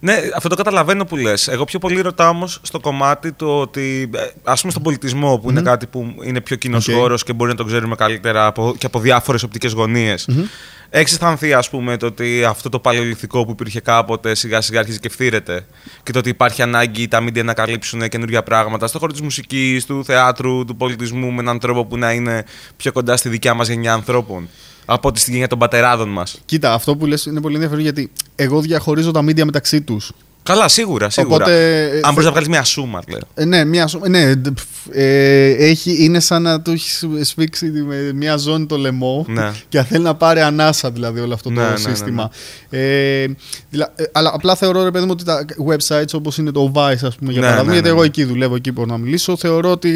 Ναι, 0.00 0.20
αυτό 0.36 0.48
το 0.48 0.54
καταλαβαίνω 0.54 1.04
που 1.04 1.16
λες. 1.16 1.48
Εγώ 1.48 1.64
πιο 1.64 1.78
πολύ 1.78 2.00
ρωτάω 2.00 2.28
όμως 2.28 2.60
στο 2.62 2.80
κομμάτι 2.80 3.32
του 3.32 3.48
ότι, 3.48 4.10
ας 4.44 4.60
πούμε, 4.60 4.72
στον 4.72 4.82
πολιτισμό, 4.82 5.38
που 5.38 5.50
είναι 5.50 5.62
κάτι 5.62 5.86
που 5.86 6.14
είναι 6.22 6.40
πιο 6.40 6.56
κοινός 6.56 6.88
Οκ. 6.88 6.94
χώρος 6.94 7.22
και 7.22 7.32
μπορεί 7.32 7.50
να 7.50 7.56
το 7.56 7.64
ξέρουμε 7.64 7.94
καλύτερα 7.94 8.46
από, 8.46 8.74
και 8.78 8.86
από 8.86 9.00
διάφορες 9.00 9.42
οπτικές 9.42 9.72
γωνίες. 9.72 10.28
Έχεις 10.90 11.12
αισθανθεί, 11.12 11.52
ας 11.52 11.70
πούμε, 11.70 11.96
το 11.96 12.06
ότι 12.06 12.44
αυτό 12.44 12.68
το 12.68 12.78
παλαιολιθικό 12.78 13.44
που 13.44 13.50
υπήρχε 13.50 13.80
κάποτε 13.80 14.34
σιγά 14.34 14.60
σιγά 14.60 14.78
αρχίζει 14.78 14.98
και 14.98 15.08
φθήρεται. 15.08 15.66
Και 16.02 16.12
το 16.12 16.18
ότι 16.18 16.28
υπάρχει 16.28 16.62
ανάγκη 16.62 17.08
τα 17.08 17.20
μίντια 17.20 17.42
να 17.42 17.54
καλύψουν 17.54 18.08
καινούργια 18.08 18.42
πράγματα 18.42 18.86
στον 18.86 19.00
χώρο 19.00 19.12
της 19.12 19.20
μουσικής, 19.20 19.86
του 19.86 20.04
θεάτρου, 20.04 20.64
του 20.64 20.76
πολιτισμού 20.76 21.30
με 21.30 21.40
έναν 21.40 21.58
τρόπο 21.58 21.84
που 21.84 21.98
να 21.98 22.12
είναι 22.12 22.44
πιο 22.76 22.92
κοντά 22.92 23.16
στη 23.16 23.28
δικιά 23.28 23.54
μας 23.54 23.68
γενιά 23.68 23.92
ανθρώπων; 23.92 24.48
Από 24.90 25.08
ότι 25.08 25.20
στη 25.20 25.30
γενιά 25.30 25.46
των 25.48 25.58
πατεράδων 25.58 26.08
μας. 26.08 26.38
Κοίτα, 26.44 26.72
αυτό 26.72 26.96
που 26.96 27.06
λες 27.06 27.24
είναι 27.24 27.40
πολύ 27.40 27.54
ενδιαφέρον 27.54 27.82
γιατί 27.84 28.10
εγώ 28.36 28.60
διαχωρίζω 28.60 29.10
τα 29.10 29.20
media 29.20 29.44
μεταξύ 29.44 29.80
τους. 29.82 30.12
Καλά, 30.42 30.68
σίγουρα. 30.68 31.10
σίγουρα. 31.10 31.34
Οπότε, 31.34 31.82
ε, 31.82 32.00
Αν 32.02 32.10
μπορείς 32.10 32.24
να 32.24 32.30
βγάλεις 32.30 32.48
μια 32.48 32.64
σούμα, 32.64 33.00
λέω. 33.08 33.18
Ε, 33.34 33.44
ναι, 33.44 33.64
μια, 33.64 33.86
σου- 33.86 34.00
ναι 34.08 34.34
ντ, 34.34 34.48
πφ, 34.54 34.64
ε, 34.92 35.48
έχει, 35.50 36.04
είναι 36.04 36.20
σαν 36.20 36.42
να 36.42 36.60
του 36.60 36.70
έχεις 36.70 37.04
σφίξει 37.22 37.66
με 37.70 38.12
μια 38.14 38.36
ζώνη 38.36 38.66
το 38.66 38.76
λαιμό 38.76 39.24
Ναι. 39.28 39.52
και 39.68 39.82
θέλει 39.82 40.04
να 40.04 40.14
πάρει 40.14 40.40
ανάσα 40.40 40.90
δηλαδή 40.90 41.20
όλο 41.20 41.34
αυτό 41.34 41.50
Ναι, 41.50 41.56
το 41.56 41.62
ναι, 41.62 41.68
ναι, 41.70 41.76
σύστημα. 41.76 42.30
Ε, 42.70 43.26
δηλα- 43.70 43.92
ε, 43.96 44.04
αλλά 44.12 44.30
απλά 44.34 44.54
θεωρώ 44.56 44.84
ρε 44.84 44.90
παιδί 44.90 45.04
μου 45.04 45.10
ότι 45.14 45.24
τα 45.24 45.44
websites 45.68 46.12
όπως 46.14 46.38
είναι 46.38 46.50
το 46.50 46.72
Vice 46.74 47.02
ας 47.02 47.14
πούμε 47.16 47.32
για 47.32 47.40
Ναι, 47.40 47.46
παράδειγμα, 47.46 47.62
ναι, 47.64 47.72
γιατί 47.72 47.82
ναι, 47.82 47.88
εγώ 47.88 48.00
ναι. 48.00 48.06
εκεί 48.06 48.24
δουλεύω, 48.24 48.54
εκεί 48.54 48.72
μπορώ 48.72 48.86
να 48.90 48.98
μιλήσω, 48.98 49.36
θεωρώ 49.36 49.70
ότι 49.70 49.90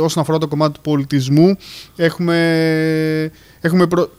όσον 0.00 0.22
αφορά 0.22 0.38
το 0.38 0.48
κομμάτι 0.48 0.72
του 0.72 0.80
πολιτισμού 0.80 1.56
έχουμε, 1.96 3.30
έχουμε 3.60 3.86
προ... 3.86 4.10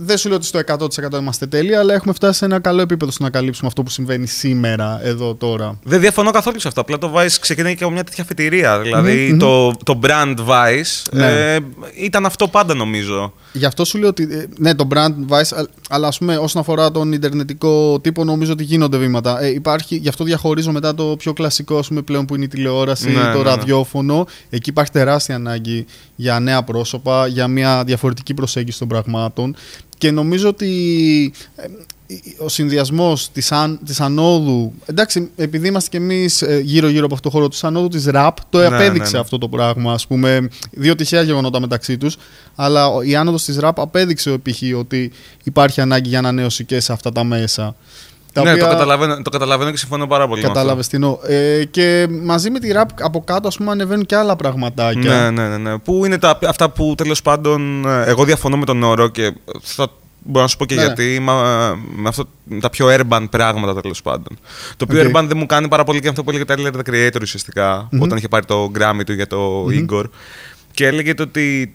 Δεν 0.00 0.16
σου 0.18 0.28
λέω 0.28 0.36
ότι 0.36 0.46
στο 0.46 0.60
100% 0.66 1.18
είμαστε 1.20 1.46
τέλειοι, 1.46 1.74
αλλά 1.74 1.94
έχουμε 1.94 2.12
φτάσει 2.12 2.38
σε 2.38 2.44
ένα 2.44 2.60
καλό 2.60 2.80
επίπεδο 2.82 3.10
στο 3.10 3.22
να 3.22 3.30
καλύψουμε 3.30 3.66
αυτό 3.68 3.82
που 3.82 3.90
συμβαίνει 3.90 4.26
σήμερα, 4.26 5.00
εδώ 5.02 5.34
τώρα. 5.34 5.78
Δεν 5.82 6.00
διαφωνώ 6.00 6.30
καθόλου 6.30 6.60
σε 6.60 6.68
αυτό. 6.68 6.80
Απλά 6.80 6.98
το 6.98 7.12
Vice 7.16 7.36
ξεκινάει 7.40 7.76
και 7.76 7.84
από 7.84 7.92
μια 7.92 8.04
τέτοια 8.04 8.24
φετηρία. 8.24 8.80
Δηλαδή 8.80 9.28
Μμμ, 9.32 9.38
το, 9.38 9.70
το 9.84 9.98
brand 10.02 10.34
Vice 10.48 11.02
Ναι. 11.12 11.54
ε, 11.54 11.58
ήταν 11.96 12.26
αυτό 12.26 12.48
πάντα 12.48 12.74
νομίζω. 12.74 13.32
Γι' 13.52 13.64
αυτό 13.64 13.84
σου 13.84 13.98
λέω 13.98 14.08
ότι 14.08 14.22
ε, 14.30 14.44
ναι, 14.58 14.74
το 14.74 14.88
brand 14.94 15.14
Vice, 15.28 15.56
α- 15.56 15.64
αλλά 15.88 16.06
ας 16.08 16.18
πούμε 16.18 16.36
όσον 16.36 16.60
αφορά 16.60 16.90
τον 16.90 17.12
ιντερνετικό 17.12 18.00
τύπο, 18.00 18.24
νομίζω 18.24 18.52
ότι 18.52 18.64
γίνονται 18.64 18.96
βήματα. 18.96 19.42
Ε, 19.42 19.48
υπάρχει, 19.48 19.96
γι' 19.96 20.08
αυτό 20.08 20.24
διαχωρίζω 20.24 20.72
μετά 20.72 20.94
το 20.94 21.04
πιο 21.18 21.32
κλασικό, 21.32 21.78
ας 21.78 21.88
πούμε, 21.88 22.02
πλέον 22.02 22.24
που 22.24 22.34
είναι 22.34 22.44
η 22.44 22.48
τηλεόραση, 22.48 23.08
Ναι, 23.08 23.14
το 23.14 23.20
ναι, 23.28 23.34
ναι. 23.36 23.42
ραδιόφωνο. 23.42 24.26
Εκεί 24.50 24.70
υπάρχει 24.70 24.90
τεράστια 24.92 25.34
ανάγκη 25.34 25.86
για 26.16 26.40
νέα 26.40 26.62
πρόσωπα, 26.62 27.26
για 27.26 27.48
μια 27.48 27.84
διαφορετική 27.84 28.34
προσέγγιση 28.34 28.78
των 28.78 28.88
πραγμάτων. 28.88 29.56
Και 29.98 30.10
νομίζω 30.10 30.48
ότι 30.48 31.32
ε, 31.56 31.64
ο 32.38 32.48
συνδυασμός 32.48 33.30
της 33.32 33.52
αν, 33.52 33.78
της 33.86 34.00
ανόδου. 34.00 34.72
Εντάξει, 34.86 35.30
επειδή 35.36 35.68
είμαστε 35.68 35.88
κι 35.90 35.96
εμείς 35.96 36.44
γύρω-γύρω 36.62 37.04
από 37.04 37.14
αυτό 37.14 37.28
το 37.30 37.36
χώρο 37.36 37.48
τη 37.48 37.58
ανόδου 37.62 37.88
της 37.88 38.04
ραπ, 38.06 38.36
το 38.50 38.58
Ναι, 38.58 38.66
απέδειξε 38.66 39.10
ναι, 39.10 39.16
ναι. 39.16 39.18
αυτό 39.18 39.38
το 39.38 39.48
πράγμα. 39.48 39.92
Ας 39.92 40.06
πούμε, 40.06 40.48
δύο 40.70 40.94
τυχαία 40.94 41.22
γεγονότα 41.22 41.60
μεταξύ 41.60 41.96
τους. 41.98 42.16
Αλλά 42.54 42.88
ο- 42.88 43.02
η 43.02 43.16
άνοδος 43.16 43.44
της 43.44 43.56
ραπ 43.58 43.80
απέδειξε 43.80 44.38
π.χ. 44.42 44.62
ότι 44.78 45.12
υπάρχει 45.44 45.80
ανάγκη 45.80 46.08
για 46.08 46.18
ανανέωση 46.18 46.64
και 46.64 46.80
σε 46.80 46.92
αυτά 46.92 47.12
τα 47.12 47.24
μέσα. 47.24 47.76
Τα 48.38 48.44
ναι, 48.44 48.50
οποία- 48.52 48.64
το, 48.64 48.70
καταλαβαίνω, 48.70 49.22
το 49.22 49.30
καταλαβαίνω 49.30 49.70
και 49.70 49.76
συμφωνώ 49.76 50.06
πάρα 50.06 50.28
πολύ. 50.28 50.40
με 50.40 50.46
αυτό. 50.46 50.58
Κατάλαβες 50.58 50.88
τι 50.88 50.94
εννοώ. 50.96 51.18
Ε, 51.26 51.64
και 51.64 52.06
μαζί 52.22 52.50
με 52.50 52.58
τη 52.58 52.72
ραπ 52.72 52.88
από 53.02 53.20
κάτω, 53.24 53.48
ας 53.48 53.56
πούμε, 53.56 53.70
ανεβαίνουν 53.70 54.06
και 54.06 54.16
άλλα 54.16 54.36
πραγματάκια. 54.36 55.12
Ναι, 55.14 55.30
ναι, 55.30 55.48
ναι, 55.48 55.56
ναι. 55.70 55.78
Πού 55.78 56.04
είναι 56.04 56.18
τα, 56.18 56.38
αυτά 56.46 56.70
που 56.70 56.94
τέλος 56.96 57.22
πάντων. 57.22 57.84
ε, 57.86 58.04
Εγώ 58.06 58.24
διαφωνώ 58.24 58.56
με 58.56 58.64
τον 58.64 58.82
όρο 58.82 59.08
και 59.08 59.32
θα 59.62 59.88
μπορώ 60.22 60.42
να 60.42 60.48
σου 60.50 60.56
πω 60.56 60.64
και 60.64 60.74
Ναι, 60.74 60.80
ναι. 60.80 60.86
γιατί. 60.86 61.18
Μα, 61.20 61.34
με 61.96 62.08
αυτό, 62.08 62.24
τα 62.60 62.70
πιο 62.70 62.86
urban 62.90 63.24
πράγματα 63.30 63.80
τέλος 63.80 64.02
πάντων. 64.02 64.38
Το 64.76 64.86
πιο 64.86 65.00
Οκ. 65.00 65.06
urban 65.08 65.24
δεν 65.28 65.36
μου 65.36 65.46
κάνει 65.46 65.68
πάρα 65.68 65.84
πολύ 65.84 66.00
και 66.00 66.08
αυτό 66.08 66.24
που 66.24 66.30
έλεγε 66.30 66.44
Tyler 66.48 66.72
the 66.76 66.90
Creator 66.90 67.20
ουσιαστικά, 67.22 67.88
Μμμ. 67.90 68.00
όταν 68.02 68.18
είχε 68.18 68.28
πάρει 68.28 68.44
το 68.44 68.70
Grammy 68.78 69.00
του 69.06 69.12
για 69.12 69.26
το 69.26 69.66
Igor. 69.70 70.04
Και 70.72 70.86
έλεγε 70.86 71.14
το 71.14 71.22
ότι 71.22 71.74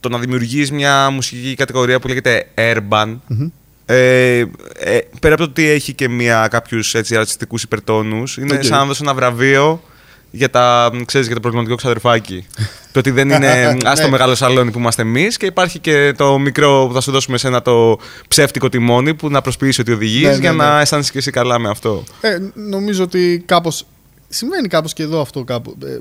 το 0.00 0.08
να 0.08 0.18
δημιουργείς 0.18 0.70
μια 0.72 1.10
μουσική 1.10 1.54
κατηγορία 1.54 2.00
που 2.00 2.08
λέγεται 2.08 2.46
urban. 2.54 3.16
Μμμ. 3.26 3.48
Ε, 3.92 4.38
ε, 4.78 4.98
πέρα 5.20 5.34
από 5.34 5.42
το 5.44 5.50
ότι 5.50 5.68
έχει 5.68 5.92
και 5.92 6.08
μια, 6.08 6.48
κάποιους 6.50 6.94
έτσι, 6.94 7.14
ρατσιστικούς 7.14 7.62
υπερτόνους, 7.62 8.36
είναι 8.36 8.54
Οκ. 8.54 8.62
σαν 8.64 8.78
να 8.78 8.84
δώσει 8.84 9.00
ένα 9.02 9.14
βραβείο 9.14 9.82
για, 10.30 10.50
τα, 10.50 10.90
ξέρεις, 11.04 11.26
για 11.26 11.34
το 11.34 11.40
προβληματικό 11.40 11.76
ξαδερφάκι. 11.76 12.46
το 12.92 12.98
ότι 12.98 13.10
δεν 13.10 13.30
είναι 13.30 13.76
ας 13.84 13.98
το 13.98 14.04
Ναι. 14.06 14.10
μεγάλο 14.10 14.34
σαλόνι 14.34 14.70
που 14.70 14.78
είμαστε 14.78 15.02
εμείς 15.02 15.36
και 15.36 15.46
υπάρχει 15.46 15.78
και 15.78 16.14
το 16.16 16.38
μικρό 16.38 16.84
που 16.88 16.94
θα 16.94 17.00
σου 17.00 17.10
δώσουμε 17.10 17.36
εσένα 17.36 17.62
το 17.62 17.98
ψεύτικο 18.28 18.68
τιμόνι 18.68 19.14
που 19.14 19.30
να 19.30 19.40
προσποιείς 19.40 19.78
ότι 19.78 19.92
οδηγείς 19.92 20.22
Ναι, 20.22 20.30
ναι, 20.30 20.36
για 20.36 20.50
ναι. 20.52 20.56
να 20.64 20.80
αισθάνεσαι 20.80 21.12
και 21.12 21.18
εσύ 21.18 21.30
καλά 21.30 21.58
με 21.58 21.68
αυτό. 21.68 22.04
Ε, 22.20 22.36
νομίζω 22.54 23.02
ότι 23.02 23.42
κάπως 23.46 23.86
Συμβαίνει 24.32 24.68
κάπως 24.68 24.92
και 24.92 25.02
εδώ 25.02 25.20
αυτό 25.20 25.44
κάπου, 25.44 25.76
ε, 25.84 25.98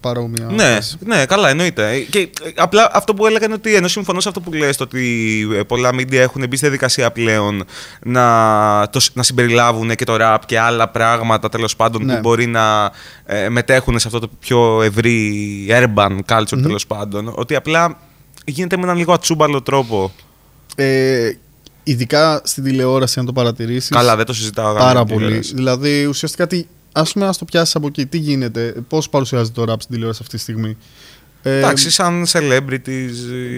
παρόμοια. 0.00 0.46
Ναι, 0.50 0.74
φάση. 0.74 0.96
ναι, 1.04 1.26
καλά, 1.26 1.48
εννοείται. 1.48 1.98
Και 2.10 2.18
ε, 2.18 2.28
απλά 2.56 2.90
αυτό 2.92 3.14
που 3.14 3.26
έλεγα 3.26 3.44
είναι 3.44 3.54
ότι 3.54 3.74
ενώ 3.74 3.88
συμφωνώ 3.88 4.20
σε 4.20 4.28
αυτό 4.28 4.40
που 4.40 4.52
λες, 4.52 4.76
το 4.76 4.84
ότι 4.84 5.48
ε, 5.54 5.62
πολλά 5.62 5.90
media 5.94 6.12
έχουν 6.12 6.40
μπει 6.40 6.56
στη 6.56 6.64
διαδικασία 6.66 7.10
πλέον 7.12 7.64
να, 8.02 8.88
το, 8.90 9.00
σ- 9.00 9.16
να 9.16 9.22
συμπεριλάβουν 9.22 9.94
και 9.94 10.04
το 10.04 10.16
rap 10.20 10.38
και 10.46 10.58
άλλα 10.58 10.88
πράγματα 10.88 11.48
τέλος 11.48 11.76
πάντων 11.76 12.04
Ναι. 12.04 12.14
που 12.14 12.20
μπορεί 12.20 12.46
να 12.46 12.90
ε, 13.24 13.48
μετέχουν 13.48 13.98
σε 13.98 14.06
αυτό 14.06 14.18
το 14.20 14.28
πιο 14.38 14.82
ευρύ 14.82 15.66
urban 15.70 16.18
culture 16.28 16.62
τέλος 16.62 16.86
πάντων. 16.86 17.32
Ότι 17.34 17.54
απλά 17.54 17.98
γίνεται 18.46 18.76
με 18.76 18.82
έναν 18.82 18.96
λίγο 18.96 19.12
ατσούμπαλο 19.12 19.62
τρόπο. 19.62 20.12
Ε, 20.76 21.30
ειδικά 21.82 22.40
στην 22.44 22.64
τηλεόραση, 22.64 23.18
αν 23.18 23.26
το 23.26 23.32
παρατηρήσεις. 23.32 23.90
Καλά, 23.90 24.16
δεν 24.16 24.26
το 24.26 24.32
συζητάω. 24.32 24.74
Πάρα 24.74 24.92
γάμο, 24.92 25.04
πολύ. 25.04 25.18
τηλεόραση. 25.24 25.54
Δηλαδή, 25.54 26.04
ουσιαστικά, 26.04 26.46
τι, 26.92 27.00
ας 27.00 27.12
πούμε, 27.12 27.26
ας 27.26 27.38
το 27.38 27.44
πιάσεις 27.44 27.74
από 27.74 27.86
εκεί. 27.86 28.06
Τι 28.06 28.18
γίνεται, 28.18 28.74
πώς 28.88 29.08
παρουσιάζεται 29.08 29.64
το 29.64 29.72
rap 29.72 29.76
στην 29.78 29.90
τηλεόραση 29.94 30.18
αυτή 30.22 30.36
τη 30.36 30.42
στιγμή; 30.42 30.76
Ε, 31.44 31.58
Εντάξει, 31.58 31.90
σαν 31.90 32.24
celebrities. 32.32 33.10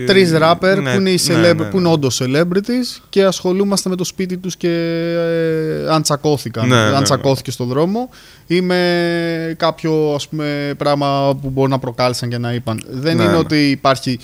ε, 0.02 0.04
Τρεις 0.06 0.32
rapper 0.40 0.78
ναι, 0.82 0.92
που 0.94 1.00
είναι, 1.00 1.10
οι 1.10 1.20
ναι, 1.26 1.50
celeb- 1.50 1.56
ναι, 1.56 1.64
που 1.64 1.78
είναι 1.78 1.88
όντως 1.88 2.22
celebrities 2.24 3.00
και 3.08 3.24
ασχολούμαστε 3.24 3.88
με 3.88 3.96
το 3.96 4.04
σπίτι 4.04 4.36
τους 4.36 4.56
και 4.56 4.68
ε, 4.68 5.90
αν 5.90 6.02
τσακώθηκαν, 6.02 6.68
Ναι, 6.68 6.74
ναι, 6.74 6.80
αν 6.82 6.92
ναι. 6.92 7.02
τσακώθηκε 7.02 7.50
στον 7.50 7.68
δρόμο 7.68 8.10
ή 8.46 8.60
με 8.60 9.54
κάποιο 9.58 10.12
ας 10.14 10.28
πούμε, 10.28 10.74
πράγμα 10.76 11.38
που 11.42 11.50
μπορεί 11.50 11.70
να 11.70 11.78
προκάλεσαν 11.78 12.28
και 12.28 12.38
να 12.38 12.52
είπαν. 12.52 12.82
Δεν 12.90 13.16
Ναι, 13.16 13.22
είναι 13.22 13.32
ναι. 13.32 13.38
ότι 13.38 13.70
υπάρχει 13.70 14.10
ε, 14.10 14.16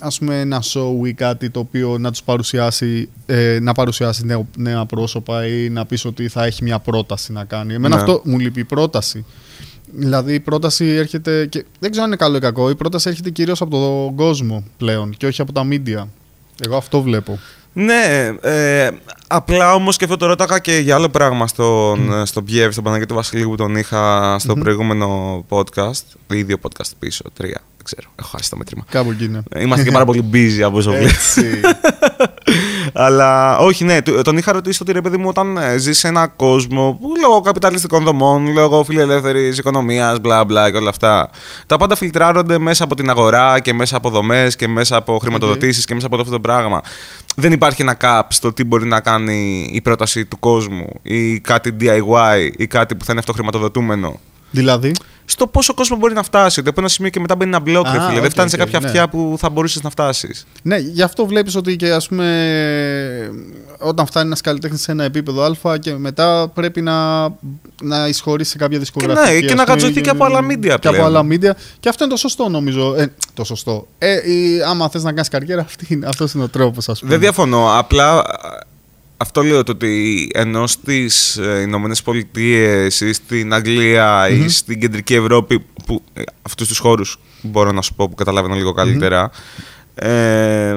ας 0.00 0.18
πούμε 0.18 0.40
ένα 0.40 0.62
show 0.62 1.06
ή 1.06 1.12
κάτι 1.12 1.50
το 1.50 1.60
οποίο 1.60 1.98
να 1.98 2.10
τους 2.10 2.22
παρουσιάσει, 2.22 3.08
ε, 3.26 3.58
να 3.62 3.72
παρουσιάσει 3.72 4.24
νέο, 4.24 4.46
νέα 4.56 4.84
πρόσωπα 4.86 5.46
ή 5.46 5.68
να 5.68 5.86
πεις 5.86 6.04
ότι 6.04 6.28
θα 6.28 6.44
έχει 6.44 6.62
μια 6.62 6.78
πρόταση 6.78 7.32
να 7.32 7.44
κάνει. 7.44 7.74
Εμένα 7.74 7.94
Ναι. 7.96 8.00
αυτό 8.00 8.20
μου 8.24 8.38
λείπει 8.38 8.60
η 8.60 8.64
πρόταση. 8.64 9.24
Δηλαδή 9.94 10.34
η 10.34 10.40
πρόταση 10.40 10.86
έρχεται. 10.86 11.46
Και 11.46 11.64
δεν 11.78 11.90
ξέρω 11.90 12.04
αν 12.04 12.10
είναι 12.10 12.20
καλό 12.20 12.36
ή 12.36 12.40
κακό. 12.40 12.70
Η 12.70 12.74
πρόταση 12.74 13.08
έρχεται 13.08 13.30
κυρίως 13.30 13.60
από 13.60 13.70
τον 13.70 14.14
κόσμο 14.16 14.64
πλέον 14.76 15.14
και 15.16 15.26
όχι 15.26 15.40
από 15.40 15.52
τα 15.52 15.66
media. 15.70 16.06
Εγώ 16.64 16.76
αυτό 16.76 17.02
βλέπω. 17.02 17.38
Ναι, 17.74 18.30
ε, 18.40 18.90
απλά 19.26 19.74
όμως 19.74 19.96
και 19.96 20.04
αυτό 20.04 20.16
το 20.16 20.26
ρώταγα 20.26 20.58
και 20.58 20.76
για 20.78 20.94
άλλο 20.94 21.08
πράγμα 21.08 21.46
στον, 21.46 22.26
στον 22.26 22.44
Πιέβ, 22.44 22.72
στον 22.72 22.84
Παναγιώτη 22.84 23.14
Βασιλείου 23.14 23.48
που 23.48 23.56
τον 23.56 23.76
είχα 23.76 24.36
στο 24.38 24.54
προηγούμενο 24.54 25.44
podcast. 25.48 26.02
Ή 26.32 26.42
δύο 26.42 26.56
podcast 26.62 26.90
πίσω, 26.98 27.24
τρία. 27.34 27.60
Δεν 27.84 27.94
ξέρω, 27.96 28.12
έχω 28.16 28.28
χάσει 28.36 28.50
το 28.50 28.56
μέτρημα. 28.56 28.84
Κάπου 28.90 29.10
εκεί 29.10 29.24
είναι. 29.24 29.42
Είμαστε 29.58 29.84
και 29.84 29.90
πάρα 29.90 30.04
πολύ 30.04 30.24
busy 30.32 30.60
από 30.60 30.76
όσο 30.76 30.90
βλέπω. 30.90 31.04
Έτσι. 31.06 31.60
Αλλά 32.92 33.58
όχι, 33.58 33.84
ναι, 33.84 34.02
του- 34.02 34.22
τον 34.22 34.36
είχα 34.36 34.52
ρωτήσει 34.52 34.78
ότι 34.82 34.92
ρε 34.92 35.00
παιδί 35.00 35.16
μου, 35.16 35.28
όταν 35.28 35.56
ε, 35.56 35.78
ζεις 35.78 35.98
σε 35.98 36.08
ένα 36.08 36.26
κόσμο 36.26 36.98
που 37.00 37.12
λόγω 37.20 37.40
καπιταλιστικών 37.40 38.04
δομών, 38.04 38.52
λόγω 38.52 38.84
φιλελεύθερης 38.84 39.58
οικονομίας, 39.58 40.20
μπλα 40.20 40.44
μπλα 40.44 40.70
και 40.70 40.76
όλα 40.76 40.88
αυτά, 40.88 41.30
τα 41.66 41.76
πάντα 41.76 41.96
φιλτράρονται 41.96 42.58
μέσα 42.58 42.84
από 42.84 42.94
την 42.94 43.10
αγορά 43.10 43.60
και 43.60 43.72
μέσα 43.72 43.96
από 43.96 44.10
δομές 44.10 44.56
και 44.56 44.68
μέσα 44.68 44.96
από 44.96 45.18
χρηματοδοτήσεις 45.18 45.84
και 45.84 45.94
μέσα 45.94 46.06
από 46.06 46.14
όλο 46.14 46.24
αυτό 46.24 46.34
το 46.36 46.40
πράγμα. 46.42 46.80
Δεν 47.36 47.52
υπάρχει 47.52 47.82
ένα 47.82 47.96
cap 48.00 48.22
στο 48.28 48.52
τι 48.52 48.64
μπορεί 48.64 48.86
να 48.86 49.00
κάνει 49.00 49.68
η 49.72 49.80
πρόταση 49.80 50.24
του 50.24 50.38
κόσμου 50.38 50.86
ή 51.02 51.40
κάτι 51.40 51.76
DIY 51.80 52.50
ή 52.56 52.66
κάτι 52.66 52.94
που 52.94 53.04
θα 53.04 53.10
είναι 53.10 53.20
αυτοχρηματοδοτούμενο. 53.20 54.20
δηλαδή; 54.50 54.92
Στο 55.32 55.46
πόσο 55.46 55.74
κόσμο 55.74 55.96
μπορεί 55.96 56.14
να 56.14 56.22
φτάσει. 56.22 56.60
Ότι 56.60 56.68
από 56.68 56.80
ένα 56.80 56.88
σημείο 56.88 57.10
και 57.10 57.20
μετά 57.20 57.36
μπαίνει 57.36 57.50
ένα 57.50 57.60
μπλοκ, 57.60 57.84
ρε 57.92 57.98
Α, 57.98 58.00
φίλε. 58.02 58.14
οκ, 58.16 58.20
Δεν 58.20 58.30
φτάνει 58.30 58.50
σε 58.50 58.56
οκ, 58.56 58.62
κάποια 58.62 58.80
ναι. 58.80 58.86
αυτιά 58.86 59.08
που 59.08 59.34
θα 59.38 59.50
μπορούσες 59.50 59.82
να 59.82 59.90
φτάσεις. 59.90 60.46
Ναι, 60.62 60.76
γι' 60.78 61.02
αυτό 61.02 61.26
βλέπεις 61.26 61.54
ότι 61.56 61.76
και 61.76 61.90
ας 61.92 62.08
πούμε 62.08 62.26
όταν 63.78 64.06
φτάνει 64.06 64.26
ένας 64.26 64.40
καλλιτέχνης 64.40 64.80
σε 64.82 64.92
ένα 64.92 65.04
επίπεδο 65.04 65.42
Α 65.68 65.76
και 65.78 65.94
μετά 65.94 66.50
πρέπει 66.54 66.80
να, 66.82 67.22
να 67.82 68.08
εισχωρήσει 68.08 68.50
σε 68.50 68.56
κάποια 68.58 68.78
δισκογραφική. 68.78 69.32
ναι, 69.32 69.38
και 69.40 69.46
ας 69.46 69.52
να 69.52 69.64
πούμε, 69.64 69.64
γατζωθεί 69.74 70.00
και 70.00 70.10
από 70.10 70.24
άλλα 70.24 70.40
media 70.50 70.60
Και 70.60 70.72
από 70.72 70.88
πλέον. 70.88 71.04
άλλα 71.04 71.22
media. 71.30 71.50
Και 71.80 71.88
αυτό 71.88 72.04
είναι 72.04 72.12
το 72.12 72.18
σωστό 72.18 72.48
νομίζω. 72.48 72.94
Ε, 72.98 73.14
το 73.34 73.44
σωστό. 73.44 73.86
Ε, 73.98 74.30
η- 74.32 74.62
άμα 74.66 74.88
θες 74.88 75.02
να 75.02 75.10
κάνεις 75.12 75.28
καριέρα, 75.28 75.60
αυτή 75.60 75.86
είναι, 75.88 76.06
αυτός 76.06 76.32
είναι 76.32 76.42
ο 76.44 76.48
τρόπος, 76.48 76.88
ας 76.88 76.98
πούμε. 76.98 77.10
Δεν 77.10 77.20
διαφωνώ. 77.20 77.78
Απλά 77.78 78.18
α, 78.18 78.24
αυτό 79.22 79.42
λέω 79.42 79.62
το 79.62 79.72
ότι 79.72 80.28
ενώ 80.34 80.66
στις 80.66 81.40
Ηνωμένες 81.62 82.02
Πολιτείες 82.02 83.00
ή 83.00 83.12
στην 83.12 83.54
αγγλια 83.54 84.28
ή 84.28 84.48
στην 84.48 84.80
κεντρική 84.80 85.14
Ευρώπη, 85.14 85.64
που 85.86 86.02
ε, 86.12 86.22
αυτούς 86.42 86.68
τους 86.68 86.78
χώρους 86.78 87.18
μπορώ 87.42 87.72
να 87.72 87.82
σου 87.82 87.94
πω 87.94 88.08
που 88.08 88.14
καταλαβαίνω 88.14 88.54
λίγο 88.54 88.72
καλύτερα. 88.72 89.30
Ε, 89.94 90.76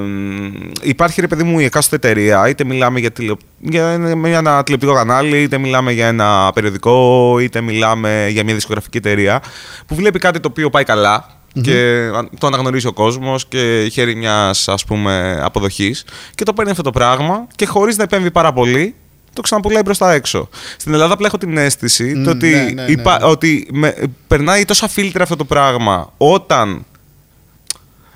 υπάρχει 0.81 1.21
ρε 1.21 1.27
παιδί 1.27 1.43
μου 1.43 1.59
η 1.59 1.63
εκάστοτε 1.63 2.07
εταιρεία, 2.09 2.49
είτε 2.49 2.63
μιλάμε 2.63 2.99
για, 2.99 3.11
τηλε, 3.11 3.33
για 3.59 3.87
ένα 3.87 4.27
ένα 4.27 4.63
τηλεοπτικό 4.63 4.93
κανάλι, 4.93 5.41
είτε 5.41 5.57
μιλάμε 5.57 5.91
για 5.91 6.07
ένα 6.07 6.51
περιοδικό, 6.53 7.37
είτε 7.39 7.61
μιλάμε 7.61 8.27
για 8.29 8.43
μια 8.43 8.53
δισκογραφική 8.53 8.97
εταιρεία, 8.97 9.41
που 9.85 9.95
βλέπει 9.95 10.19
κάτι 10.19 10.39
το 10.39 10.47
οποίο 10.51 10.69
πάει 10.69 10.83
καλά 10.83 11.35
και 11.61 12.07
το 12.37 12.47
αναγνωρίζει 12.47 12.87
ο 12.87 12.93
κόσμος 12.93 13.45
και 13.45 13.89
χαίρει 13.91 14.15
μιας 14.15 14.67
ας 14.67 14.85
πούμε 14.85 15.39
αποδοχής 15.43 16.05
και 16.35 16.43
το 16.43 16.53
παίρνει 16.53 16.71
αυτό 16.71 16.83
το 16.83 16.91
πράγμα 16.91 17.47
και 17.55 17.65
χωρίς 17.65 17.97
να 17.97 18.03
επέμβει 18.03 18.31
πάρα 18.31 18.53
πολύ 18.53 18.95
το 19.33 19.41
ξαναπουλάει 19.41 19.81
προς 19.85 19.95
τα 19.95 20.13
έξω. 20.13 20.49
Στην 20.77 20.93
Ελλάδα 20.93 21.13
απλά 21.13 21.27
έχω 21.27 21.37
την 21.37 21.57
αίσθηση 21.57 22.03
Μμ, 22.15 22.23
το 22.23 22.29
ότι, 22.29 22.49
ναι, 22.49 22.71
ναι, 22.81 22.85
υπα- 22.91 23.19
ναι. 23.19 23.25
ότι 23.25 23.67
με- 23.71 23.95
περνάει 24.27 24.65
τόσα 24.65 24.87
φίλτρα 24.87 25.23
αυτό 25.23 25.35
το 25.35 25.45
πράγμα 25.45 26.13
όταν 26.17 26.85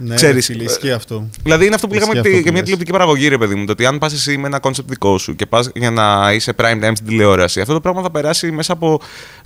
Ναι, 0.01 0.15
Ξέρεις, 0.15 0.45
φίλε, 0.45 0.63
ισχύει 0.63 0.91
αυτό. 0.91 1.29
Δηλαδή 1.43 1.65
είναι 1.65 1.75
αυτό 1.75 1.87
που 1.87 1.93
Ισχύει 1.93 2.05
λέγαμε 2.07 2.19
αυτό 2.19 2.29
ότι- 2.29 2.29
που 2.29 2.43
για 2.43 2.51
μια 2.51 2.51
λες. 2.51 2.61
τηλεοπτική 2.61 2.91
παραγωγή, 2.91 3.27
ρε 3.27 3.37
παιδί 3.37 3.55
μου. 3.55 3.65
Το 3.65 3.71
ότι 3.71 3.85
αν 3.85 3.97
πας 3.97 4.13
εσύ 4.13 4.37
με 4.37 4.47
ένα 4.47 4.59
concept 4.59 4.89
δικό 4.89 5.17
σου 5.17 5.35
και 5.35 5.45
πας 5.45 5.69
για 5.75 5.91
να 5.91 6.31
είσαι 6.33 6.53
prime 6.57 6.83
time 6.83 6.91
στην 6.93 7.07
τηλεόραση, 7.07 7.61
αυτό 7.61 7.73
το 7.73 7.81
πράγμα 7.81 8.01
θα 8.01 8.11
περάσει 8.11 8.51
μέσα 8.51 8.73
από 8.73 9.01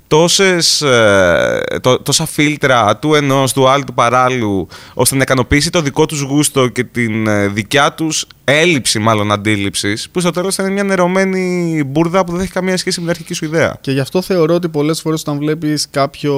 τόσες, 0.07 0.81
ε, 0.81 1.63
τό- 1.81 2.01
τόσα 2.03 2.25
φίλτρα 2.25 2.97
του 2.97 3.13
ενός, 3.15 3.53
του 3.53 3.67
άλλου, 3.69 3.83
του 3.83 3.93
παράλληλου, 3.93 4.67
ώστε 4.93 5.15
να 5.15 5.21
ικανοποιήσει 5.21 5.69
το 5.69 5.81
δικό 5.81 6.05
τους 6.05 6.21
γούστο 6.21 6.67
και 6.67 6.83
την 6.83 7.27
ε, 7.27 7.47
δικιά 7.47 7.93
τους 7.93 8.25
έλλειψη, 8.43 8.99
μάλλον 8.99 9.31
αντίληψης, 9.31 10.09
που 10.11 10.19
στο 10.19 10.31
τέλος 10.31 10.55
θα 10.55 10.63
είναι 10.63 10.71
μια 10.71 10.83
νερωμένη 10.83 11.83
μπουρδα 11.87 12.23
που 12.25 12.31
δεν 12.31 12.41
έχει 12.41 12.51
καμία 12.51 12.77
σχέση 12.77 12.99
με 12.99 13.05
την 13.05 13.15
αρχική 13.15 13.33
σου 13.33 13.45
ιδέα. 13.45 13.77
Και 13.81 13.91
γι' 13.91 13.99
αυτό 13.99 14.21
θεωρώ 14.21 14.53
ότι 14.53 14.67
πολλές 14.69 15.01
φορές 15.01 15.21
όταν 15.21 15.37
βλέπεις 15.37 15.87
κάποιο 15.91 16.33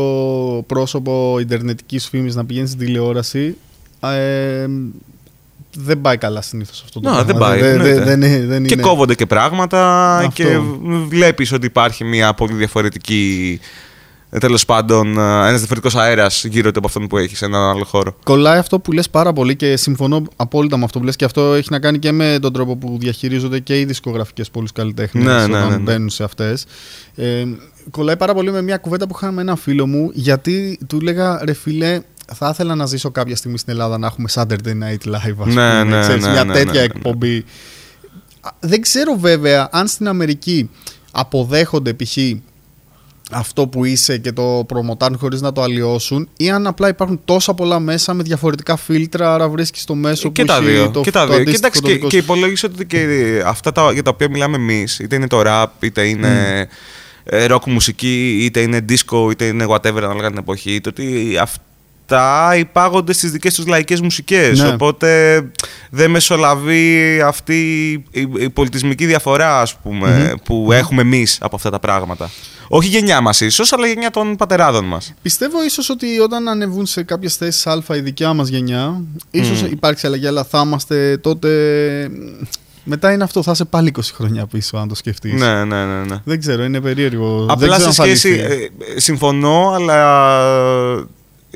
πρόσωπο 0.68 1.38
ιντερνετικής 1.40 2.08
φήμης 2.10 2.36
να 2.36 2.46
πηγαίνει 2.46 2.68
στην 2.68 2.80
τηλεόραση 2.80 3.58
ε, 4.14 4.68
δεν 5.78 6.02
πάει 6.02 6.18
καλά 6.18 6.42
συνήθως 6.42 6.82
αυτό 6.86 7.00
το 7.00 7.10
Να, 7.10 7.16
πράγμα. 7.24 7.32
δεν 7.32 7.42
πάει, 7.42 7.60
Δεν, 7.62 7.72
εννοείται. 7.72 8.04
δεν, 8.04 8.20
δεν, 8.20 8.48
δεν 8.48 8.66
Και 8.66 8.74
είναι. 8.74 8.82
κόβονται 8.84 9.16
και 9.16 9.26
πράγματα 9.26 10.18
Αυτό. 10.18 10.30
και 10.44 10.60
βλέπεις 11.08 11.52
ότι 11.52 11.66
υπάρχει 11.66 12.04
μια 12.04 12.34
πολύ 12.34 12.54
διαφορετική, 12.54 13.60
τέλος 14.40 14.66
πάντων, 14.66 15.08
ένας 15.20 15.58
διαφορετικός 15.58 15.96
αέρας 15.96 16.44
γύρω 16.46 16.70
από 16.76 16.88
αυτόν 16.88 17.08
που 17.08 17.18
έχεις 17.18 17.38
σε 17.38 17.46
έναν 17.46 17.62
άλλο 17.70 17.84
χώρο. 17.86 18.16
Κολλάει 18.24 18.58
αυτό 18.58 18.80
που 18.80 18.92
λες 18.92 19.10
πάρα 19.10 19.34
πολύ 19.34 19.56
και 19.56 19.78
συμφωνώ 19.78 20.24
απόλυτα 20.36 20.78
με 20.78 20.84
αυτό 20.84 21.00
που 21.00 21.06
λες 21.06 21.16
και 21.16 21.26
αυτό 21.26 21.54
έχει 21.54 21.68
να 21.72 21.80
κάνει 21.80 22.00
και 22.00 22.12
με 22.12 22.38
τον 22.42 22.54
τρόπο 22.54 22.76
που 22.76 22.98
διαχειρίζονται 23.00 23.60
και 23.60 23.80
οι 23.80 23.86
δισκογραφικές 23.86 24.50
πολλούς 24.50 24.72
καλλιτέχνες 24.72 25.24
Ναι, 25.26 25.34
όταν 25.36 25.50
ναι, 25.52 25.60
ναι, 25.60 25.66
ναι. 25.70 25.78
μπαίνουν 25.78 26.10
σε 26.10 26.24
αυτές. 26.24 26.66
Ε, 27.16 27.44
κολλάει 27.92 28.18
πάρα 28.18 28.34
πολύ 28.34 28.52
με 28.52 28.62
μια 28.62 28.78
κουβέντα 28.78 29.08
που 29.08 29.14
είχα 29.18 29.32
με 29.32 29.42
ένα 29.42 29.56
φίλο 29.56 29.88
μου 29.88 30.10
γιατί 30.14 30.80
του 30.88 30.98
έλεγα 31.02 31.42
ρε 31.44 31.54
φίλε 31.54 32.00
θα 32.34 32.50
ήθελα 32.54 32.76
να 32.76 32.86
ζήσω 32.86 33.12
κάποια 33.12 33.36
στιγμή 33.36 33.58
στην 33.58 33.74
Ελλάδα 33.74 33.98
να 33.98 34.08
έχουμε 34.08 34.28
Saturday 34.34 34.68
Night 34.84 35.10
Live 35.16 35.36
ας 35.40 35.54
Ναι, 35.54 35.82
πούμε, 35.82 35.84
ναι, 35.84 36.00
ξέρεις, 36.02 36.24
ναι, 36.26 36.32
μια 36.32 36.44
ναι, 36.44 36.54
τέτοια 36.54 36.72
ναι, 36.72 36.78
ναι. 36.80 36.84
εκπομπή. 36.84 37.46
Α, 38.42 38.50
Δεν 38.60 38.82
ξέρω 38.82 39.16
βέβαια 39.20 39.70
αν 39.72 39.88
στην 39.88 40.08
Αμερική 40.08 40.70
αποδέχονται 41.12 41.94
π.χ. 41.94 42.18
αυτό 43.32 43.68
που 43.68 43.86
είσαι 43.86 44.18
και 44.18 44.32
το 44.32 44.64
προμοτάρουν 44.68 45.18
χωρίς 45.18 45.42
να 45.42 45.52
το 45.52 45.62
αλλοιώσουν 45.62 46.30
ή 46.38 46.50
αν 46.50 46.68
απλά 46.68 46.88
υπάρχουν 46.88 47.22
τόσα 47.26 47.54
πολλά 47.54 47.80
μέσα 47.80 48.14
με 48.14 48.24
διαφορετικά 48.24 48.76
φίλτρα 48.76 49.34
άρα 49.34 49.50
βρίσκεις 49.50 49.86
το 49.86 49.96
μέσο 49.96 50.30
και 50.32 50.42
που 50.42 50.48
τα 50.48 50.56
έχει 50.56 50.66
δύο. 50.66 50.90
το, 50.90 51.02
και 51.02 51.12
τα 51.12 51.22
το 51.26 51.28
δύο. 51.34 51.36
αντίστοιχο 51.42 51.56
Κοίταξε, 51.56 51.82
το 51.82 51.88
και, 51.88 51.94
δικό 51.94 52.08
και 52.08 52.18
σου. 52.18 52.24
υπολόγισε 52.24 52.66
ότι 52.66 52.86
και 52.86 53.06
αυτά 53.46 53.72
τα, 53.72 53.92
για 53.92 54.04
τα 54.04 54.10
οποία 54.10 54.30
μιλάμε 54.30 54.56
εμείς, 54.56 55.00
είτε 55.00 55.16
είναι 55.16 55.28
το 55.28 55.42
rap, 55.46 55.66
είτε 55.80 56.08
είναι 56.08 56.68
ε, 57.24 57.46
rock 57.50 57.66
μουσική, 57.66 58.38
είτε 58.42 58.62
είναι 58.62 58.86
disco, 58.90 59.32
είτε 59.32 59.46
είναι 59.46 59.66
whatever, 59.70 59.98
ανάλογα 59.98 60.28
την 60.30 60.38
εποχή, 60.38 60.82
το 60.82 60.90
ότι 60.90 61.38
αυτά 62.10 62.56
υπάγονται 62.58 63.14
στις 63.14 63.32
δικές 63.32 63.54
τους 63.54 63.68
λαϊκές 63.68 64.02
μουσικές. 64.02 64.60
Ναι. 64.60 64.68
Οπότε 64.68 65.42
δεν 65.90 66.12
μεσολαβεί 66.12 67.22
αυτή 67.22 67.92
η, 68.12 68.28
η 68.38 68.50
πολιτισμική 68.50 69.06
διαφορά, 69.06 69.62
ας 69.62 69.76
πούμε, 69.76 70.34
που 70.46 70.72
έχουμε 70.72 71.02
εμείς 71.02 71.38
από 71.42 71.56
αυτά 71.56 71.70
τα 71.70 71.80
πράγματα. 71.80 72.30
Όχι 72.68 72.88
η 72.88 72.92
γενιά 72.92 73.22
μας 73.22 73.42
ίσως, 73.42 73.74
αλλά 73.74 73.88
η 73.88 73.92
γενιά 73.92 74.10
των 74.12 74.36
πατεράδων 74.36 74.86
μας. 74.86 75.14
Πιστεύω 75.22 75.64
ίσως 75.64 75.90
ότι 75.90 76.20
όταν 76.20 76.48
ανεβούν 76.48 76.86
σε 76.86 77.04
κάποιες 77.04 77.36
θέσεις 77.36 77.68
Α 77.68 77.84
η 77.96 78.00
δικιά 78.00 78.34
μας 78.34 78.48
γενιά, 78.48 79.02
ίσως 79.32 79.62
υπάρξει 79.62 80.08
αλλαγή, 80.08 80.28
αλλά 80.28 80.44
θα 80.44 80.62
είμαστε 80.66 81.18
τότε. 81.18 81.50
Μετά 82.88 83.12
είναι 83.12 83.24
αυτό, 83.24 83.44
θα 83.44 83.52
είσαι 83.52 83.66
πάλι 83.66 83.94
20 83.98 84.02
χρόνια 84.14 84.46
πίσω, 84.46 84.78
αν 84.78 84.88
το 84.88 84.96
σκεφτείς. 84.96 85.34
Ναι, 85.42 85.64
ναι, 85.64 85.86
ναι. 85.86 86.04
ναι. 86.04 86.16
Δεν 86.24 86.40
ξέρω, 86.40 86.64
είναι 86.64 86.82
περίεργο. 86.82 87.40
Δεν 87.40 87.50
Απλά 87.50 87.78
ξέρω 87.78 87.92
σε 87.92 88.02
αν 88.02 88.08
θα 88.08 88.16
σχέση. 88.16 88.28
λυθεί. 88.28 88.44
ε, 88.96 89.00
συμφωνώ, 89.00 89.72
αλλά 89.76 90.00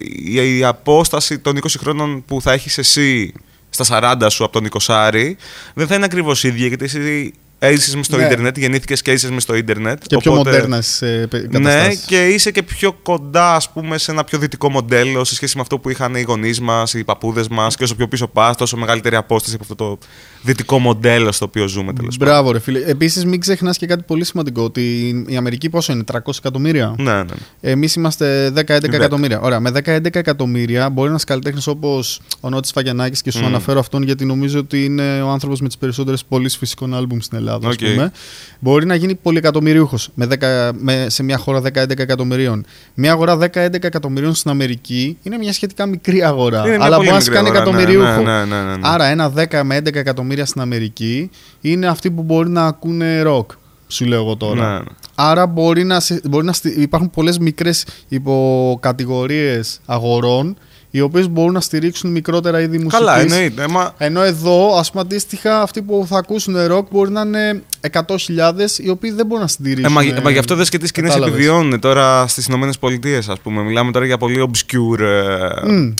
η, 0.01 0.57
η 0.57 0.63
απόσταση 0.63 1.39
των 1.39 1.57
20 1.57 1.65
χρόνων 1.77 2.23
που 2.25 2.41
θα 2.41 2.51
έχεις 2.51 2.77
εσύ 2.77 3.33
στα 3.69 4.15
40 4.21 4.27
σου 4.29 4.43
από 4.43 4.53
τον 4.53 4.69
20 4.81 5.33
δεν 5.73 5.87
θα 5.87 5.95
είναι 5.95 6.05
ακριβώς 6.05 6.43
ίδια 6.43 6.67
γιατί 6.67 6.83
εσύ 6.83 7.33
έζησες 7.59 7.95
μες 7.95 8.05
στο 8.05 8.17
Ναι. 8.17 8.23
ίντερνετ, 8.23 8.57
γεννήθηκες 8.57 9.01
και 9.01 9.11
έζησες 9.11 9.29
μες 9.31 9.43
στο 9.43 9.55
ίντερνετ. 9.55 10.01
Και 10.07 10.17
πιο 10.17 10.31
οπότε- 10.31 10.51
μοντέρνα 10.53 10.81
στι 10.81 11.05
Ναι, 11.05 11.25
καταστάσεις. 11.47 12.05
και 12.05 12.27
είσαι 12.27 12.51
και 12.51 12.63
πιο 12.63 12.93
κοντά, 12.93 13.55
ας 13.55 13.69
πούμε, 13.71 13.97
σε 13.97 14.11
ένα 14.11 14.23
πιο 14.23 14.37
δυτικό 14.39 14.69
μοντέλο 14.69 15.23
σε 15.23 15.35
σχέση 15.35 15.55
με 15.55 15.61
αυτό 15.61 15.79
που 15.79 15.89
είχαν 15.89 16.15
οι 16.15 16.21
γονείς 16.21 16.59
μας, 16.59 16.93
οι 16.93 17.03
παππούδες 17.03 17.47
μας. 17.47 17.75
Και 17.75 17.83
όσο 17.83 17.95
πιο 17.95 18.07
πίσω 18.07 18.27
πας, 18.27 18.55
τόσο 18.57 18.77
μεγαλύτερη 18.77 19.15
απόσταση 19.15 19.55
από 19.55 19.63
αυτό 19.63 19.75
το 19.75 19.97
δυτικό 20.41 20.79
μοντέλο 20.79 21.31
στο 21.31 21.45
οποίο 21.45 21.67
ζούμε 21.67 21.93
τέλος 21.93 22.17
πάντων. 22.17 22.33
Μπράβο, 22.33 22.51
ρε 22.51 22.59
φίλε. 22.59 22.79
Επίσης, 22.85 23.25
μην 23.25 23.39
ξεχνάς 23.39 23.77
και 23.77 23.85
κάτι 23.85 24.03
πολύ 24.03 24.25
σημαντικό. 24.25 24.63
Ότι 24.63 24.81
η 25.27 25.35
Αμερική 25.37 25.69
πόσο 25.69 25.93
είναι, 25.93 26.03
300 26.03 26.37
εκατομμύρια; 26.39 26.95
Ναι, 26.97 27.11
ναι. 27.11 27.17
ναι. 27.17 27.25
Εμείς 27.61 27.95
είμαστε 27.95 28.49
10-11 28.49 28.89
Δέκα. 28.89 28.95
εκατομμύρια. 28.95 29.39
Ωραία, 29.41 29.59
με 29.59 29.71
10-11 29.71 30.19
εκατομμύρια 30.19 30.89
μπορεί 30.89 31.09
ένας 31.09 31.23
καλλιτέχνης 31.23 31.67
όπως 31.67 32.21
ο 32.39 32.49
Νότης 32.49 32.69
Σφακιανάκης 32.73 33.21
και 33.21 33.31
σου 33.31 33.39
Μμμ. 33.39 33.45
αναφέρω 33.45 33.79
αυτόν 33.79 34.03
γιατί 34.03 34.25
νομίζω 34.25 34.59
ότι 34.59 34.85
είναι 34.85 35.21
ο 35.21 35.29
άνθρωπος 35.29 35.61
με 35.61 35.67
τις 35.67 35.77
περισσότερες 35.77 36.23
πωλήσεις 36.25 36.57
φυσικών 36.57 36.95
άλμπουμ 36.95 37.19
στην 37.19 37.37
Ελλάδα. 37.37 37.48
Ας 37.53 37.73
Οκ. 37.73 37.79
πούμε. 37.79 38.11
Μπορεί 38.59 38.85
να 38.85 38.95
γίνει 38.95 39.15
πολυεκατομμυρίουχος 39.15 40.09
με 40.13 40.25
10 40.25 40.69
με, 40.79 41.05
σε 41.09 41.23
μια 41.23 41.37
χώρα 41.37 41.59
10-11 41.61 41.69
εκατομμυρίων. 41.99 42.65
Μια 42.93 43.11
αγορά 43.11 43.37
10-11 43.37 43.47
εκατομμυρίων 43.83 44.33
στην 44.35 44.51
Αμερική 44.51 45.17
είναι 45.23 45.37
μια 45.37 45.53
σχετικά 45.53 45.85
μικρή 45.85 46.23
αγορά. 46.23 46.59
Είναι 46.67 46.75
μια 46.75 46.85
αλλά 46.85 46.95
πολύ 46.95 47.09
μπορείς 47.09 47.27
να 47.27 47.33
σε 47.35 47.41
μικρή 47.41 47.51
κάνει 47.53 47.57
αγορά, 47.67 47.75
ναι, 47.77 47.81
εκατομμυρίουχο. 47.83 48.31
ναι, 48.31 48.45
ναι, 48.55 48.63
ναι, 48.63 48.75
ναι. 48.75 48.81
Άρα 48.81 49.05
ένα 49.05 49.33
10 49.35 49.61
με 49.63 49.77
11 49.77 49.95
εκατομμύρια 49.95 50.45
στην 50.45 50.61
Αμερική 50.61 51.29
είναι 51.61 51.87
αυτοί 51.87 52.11
που 52.11 52.23
μπορεί 52.23 52.49
να 52.49 52.65
ακούνε 52.65 53.21
ροκ. 53.21 53.51
Σου 53.87 54.05
λέω 54.05 54.19
εγώ 54.21 54.35
τώρα. 54.35 54.71
Ναι, 54.71 54.77
ναι. 54.77 54.83
Άρα 55.15 55.45
μπορεί 55.47 55.83
να, 55.83 55.99
σε- 55.99 56.21
μπορεί 56.29 56.45
να 56.45 56.53
στι- 56.53 56.77
υπάρχουν 56.77 57.09
πολλές 57.09 57.37
μικρές 57.39 57.85
υποκατηγορίες 58.07 59.79
αγορών 59.85 60.57
οι 60.91 61.01
οποίες 61.01 61.29
μπορούν 61.29 61.53
να 61.53 61.61
στηρίξουν 61.61 62.11
μικρότερα 62.11 62.61
είδη 62.61 62.77
μουσικής. 62.77 62.97
Καλά, 62.97 63.19
εννοείται. 63.19 63.67
Μα 63.67 63.93
Ενώ 63.97 64.21
εδώ, 64.23 64.77
ας 64.77 64.89
πούμε, 64.91 65.01
αντίστοιχα, 65.03 65.61
αυτοί 65.61 65.81
που 65.81 66.05
θα 66.09 66.17
ακούσουν 66.17 66.57
ροκ 66.67 66.87
μπορεί 66.91 67.11
να 67.11 67.21
είναι 67.21 67.63
100.000 67.91 68.79
οι 68.79 68.89
οποίοι 68.89 69.11
δεν 69.11 69.25
μπορούν 69.25 69.39
να 69.43 69.49
Ε, 69.49 69.53
στηρίξουν. 69.53 69.91
μα, 69.93 70.21
μα 70.23 70.31
γι' 70.31 70.37
αυτό 70.37 70.55
δες 70.55 70.69
και 70.69 70.77
τις 70.77 70.89
σκηνές 70.89 71.09
Κατάλαβες. 71.09 71.35
επιβιώνουν 71.37 71.79
τώρα 71.79 72.27
στις 72.27 72.45
Ηνωμένες 72.45 72.79
Πολιτείες, 72.79 73.29
ας 73.29 73.39
πούμε. 73.39 73.61
Μιλάμε 73.61 73.91
τώρα 73.91 74.05
για 74.05 74.17
πολύ 74.17 74.49
obscure 74.51 74.99
ε, 74.99 75.71
Μμ. 75.71 75.93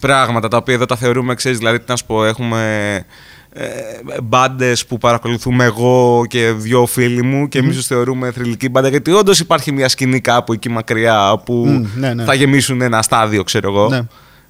πράγματα 0.00 0.48
τα 0.48 0.56
οποία 0.56 0.74
εδώ 0.74 0.86
τα 0.86 0.96
θεωρούμε, 0.96 1.34
ξέρεις, 1.34 1.58
δηλαδή 1.58 1.78
τι 1.78 1.84
να 1.88 1.96
σου 1.96 2.04
πω, 2.06 2.24
έχουμε 2.24 2.94
ε, 3.52 3.66
μπάντες 4.22 4.86
που 4.86 4.98
παρακολουθούμε 4.98 5.64
εγώ 5.64 6.24
και 6.28 6.50
δυο 6.56 6.86
φίλοι 6.86 7.22
μου 7.22 7.48
και 7.48 7.58
εμείς 7.58 7.76
τους 7.76 7.86
θεωρούμε 7.86 8.30
θρηλυκή 8.30 8.68
μπάντα. 8.68 8.88
Γιατί 8.88 9.10
όντως 9.12 9.40
υπάρχει 9.40 9.72
μια 9.72 9.88
σκηνή 9.88 10.20
κάπου 10.20 10.52
εκεί 10.52 10.68
μακριά 10.68 11.32
όπου 11.32 11.54
Μμ, 11.54 11.86
ναι, 12.00 12.14
ναι. 12.14 12.24
θα 12.24 12.34
γεμίσουν 12.34 12.80
ένα 12.80 13.02
στάδιο, 13.02 13.42
ξέρω 13.42 13.68
εγώ. 13.72 13.88
Ναι. 13.88 14.00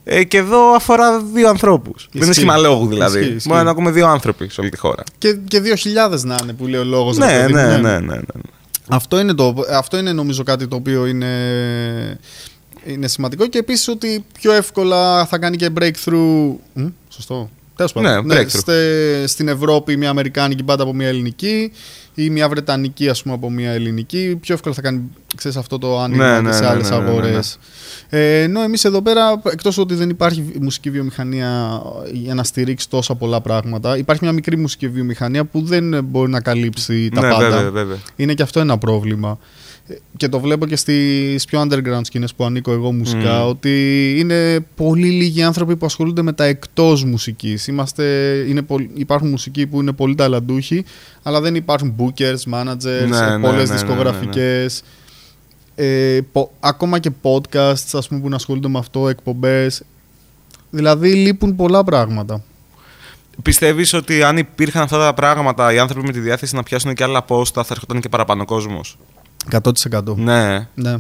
Ε, 0.09 0.25
και 0.25 0.37
εδώ 0.37 0.75
αφορά 0.75 1.21
δύο 1.21 1.49
ανθρώπους. 1.49 2.09
Δεν 2.13 2.23
είναι 2.23 2.31
Ισχύει. 2.31 2.35
σχήμα 2.41 2.57
λόγου 2.57 2.87
δηλαδή. 2.87 3.19
Ισχύει, 3.21 3.35
ισχύει. 3.35 3.49
Μπορεί 3.49 3.65
να 3.65 3.71
ακούμε 3.71 3.91
δύο 3.91 4.07
άνθρωποι 4.09 4.49
σε 4.49 4.61
όλη 4.61 4.71
τη 4.71 4.79
χώρα. 4.79 5.03
Και, 5.19 5.33
και 5.49 5.63
2.000 6.11 6.21
να 6.21 6.37
είναι 6.43 6.53
που 6.53 6.67
λέει 6.67 6.81
ο 6.81 6.85
λόγος. 6.85 7.19
ρε 7.19 7.25
Ναι, 7.27 7.41
παιδί 7.41 7.53
μου, 7.53 7.59
ναι, 7.59 7.77
ναι, 7.77 7.99
ναι, 7.99 8.15
ναι. 8.15 8.21
Αυτό 8.89 9.21
είναι, 9.21 9.35
το, 9.35 9.55
αυτό 9.73 9.97
είναι 9.99 10.13
νομίζω 10.13 10.43
κάτι 10.43 10.69
το 10.69 10.77
οποίο 10.77 11.07
είναι, 11.07 11.31
είναι 12.85 13.09
σημαντικό 13.09 13.47
και 13.47 13.59
επίσης 13.59 13.89
ότι 13.89 14.25
πιο 14.33 14.53
εύκολα 14.53 15.27
θα 15.27 15.39
κάνει 15.39 15.57
και 15.57 15.71
breakthrough. 15.81 16.55
Μ, 16.73 16.87
σωστό. 17.09 17.51
Τέλος 17.77 17.93
πάντων. 17.93 18.27
Ναι, 18.27 18.35
breakthrough. 18.41 18.47
στε- 18.49 19.27
στην 19.29 19.49
Ευρώπη 19.49 19.97
μια 19.97 20.11
Αμερικάνικη 20.11 20.63
μπάντα 20.63 20.83
από 20.83 20.95
μια 20.95 21.09
Ελληνική 21.09 21.73
ή 22.15 22.31
μια 22.31 22.49
Βρετανική 22.49 23.09
ας 23.09 23.23
πούμε 23.23 23.35
από 23.35 23.51
μια 23.51 23.71
Ελληνική. 23.71 24.39
Πιο 24.41 24.55
εύκολα 24.55 24.75
θα 24.75 24.81
κάνει 24.81 25.01
ξέρεις, 25.37 25.57
αυτό 25.57 25.79
το 25.79 26.01
άνοιγμα 26.01 26.31
Ναι, 26.31 26.37
και 26.37 26.43
ναι, 26.47 26.53
σε 26.53 26.61
ναι, 26.61 26.67
άλλες 26.67 26.91
ναι, 26.91 26.97
ναι, 26.97 27.03
ναι, 27.03 27.11
ναι. 27.11 27.17
αγορές. 27.19 27.59
Ε, 28.09 28.43
ενώ 28.43 28.63
εμείς 28.63 28.85
εδώ 28.85 29.03
πέρα, 29.03 29.43
εκτός 29.53 29.79
ότι 29.79 29.95
δεν 29.95 30.11
υπάρχει 30.11 30.45
μουσική 30.61 30.91
βιομηχανία 30.91 31.83
για 32.13 32.35
να 32.35 32.45
στηρίξει 32.45 32.89
τόσα 32.89 33.15
πολλά 33.15 33.41
πράγματα, 33.41 33.97
υπάρχει 33.97 34.25
μια 34.25 34.33
μικρή 34.33 34.57
μουσική 34.57 34.89
βιομηχανία 34.89 35.45
που 35.45 35.63
δεν 35.63 36.05
μπορεί 36.05 36.31
να 36.31 36.41
καλύψει 36.41 37.09
τα 37.15 37.21
ναι, 37.21 37.31
πάντα. 37.31 37.51
βέβαια, 37.51 37.71
βέβαια. 37.71 37.97
Είναι 38.17 38.35
και 38.35 38.43
αυτό 38.43 38.61
ένα 38.61 38.79
πρόβλημα. 38.79 39.39
Ε, 39.89 39.95
Και 40.17 40.29
το 40.29 40.41
βλέπω 40.41 40.67
και 40.67 40.77
στις 40.77 41.45
πιο 41.45 41.61
underground 41.63 42.01
σκηνές 42.03 42.35
που 42.35 42.45
ανήκω 42.45 42.73
εγώ 42.73 42.93
μουσικά, 42.93 43.41
Μμμ. 43.43 43.49
ότι 43.49 44.15
είναι 44.19 44.61
πολύ 44.77 45.07
λίγοι 45.11 45.43
άνθρωποι 45.43 45.77
που 45.77 45.87
ασχολούνται 45.87 46.23
με 46.23 46.33
τα 46.33 46.45
εκτός 46.45 47.05
μουσικής. 47.05 47.67
Είμαστε, 47.67 48.05
είναι, 48.49 48.63
πολ- 48.63 48.91
υπάρχουν 48.99 49.29
μουσικοί 49.29 49.67
που 49.67 49.81
είναι 49.81 49.93
πολύ 49.93 50.15
ταλαντούχοι, 50.15 50.85
αλλά 51.23 51.41
δεν 51.41 51.55
υπάρχουν 51.55 51.95
bookers, 51.99 52.53
managers, 52.55 53.07
Ναι, 53.09 53.17
ε, 53.17 53.37
ναι, 53.37 53.41
πολλές 53.41 53.69
ναι, 53.69 53.75
ναι, 53.75 53.81
δισκογραφικές. 53.81 54.83
Ε, 55.75 56.19
πο- 56.33 56.51
ακόμα 56.61 56.99
και 56.99 57.11
podcasts 57.23 57.91
ας 57.93 58.09
πούμε, 58.09 58.21
που 58.21 58.29
να 58.29 58.37
ασχολούνται 58.37 58.69
με 58.69 58.79
αυτό, 58.79 59.09
εκπομπές. 59.09 59.83
Δηλαδή 60.71 61.13
λείπουν 61.13 61.57
πολλά 61.57 61.85
πράγματα. 61.85 62.43
Πιστεύεις 63.43 63.93
ότι 63.93 64.23
αν 64.23 64.37
υπήρχαν 64.37 64.83
αυτά 64.83 64.99
τα 64.99 65.15
πράγματα, 65.15 65.73
οι 65.73 65.79
άνθρωποι 65.79 66.07
με 66.07 66.13
τη 66.13 66.21
διάθεση 66.21 66.55
να 66.55 66.63
πιάσουν 66.63 66.95
και 66.95 67.03
άλλα 67.03 67.23
πόστα, 67.23 67.65
θα 67.65 67.69
έρχονταν 67.75 68.01
και 68.01 68.09
παραπάνω 68.09 68.45
κόσμος; 68.45 68.99
100%. 69.51 70.17
Ναι. 70.17 70.69
Ναι. 70.75 70.97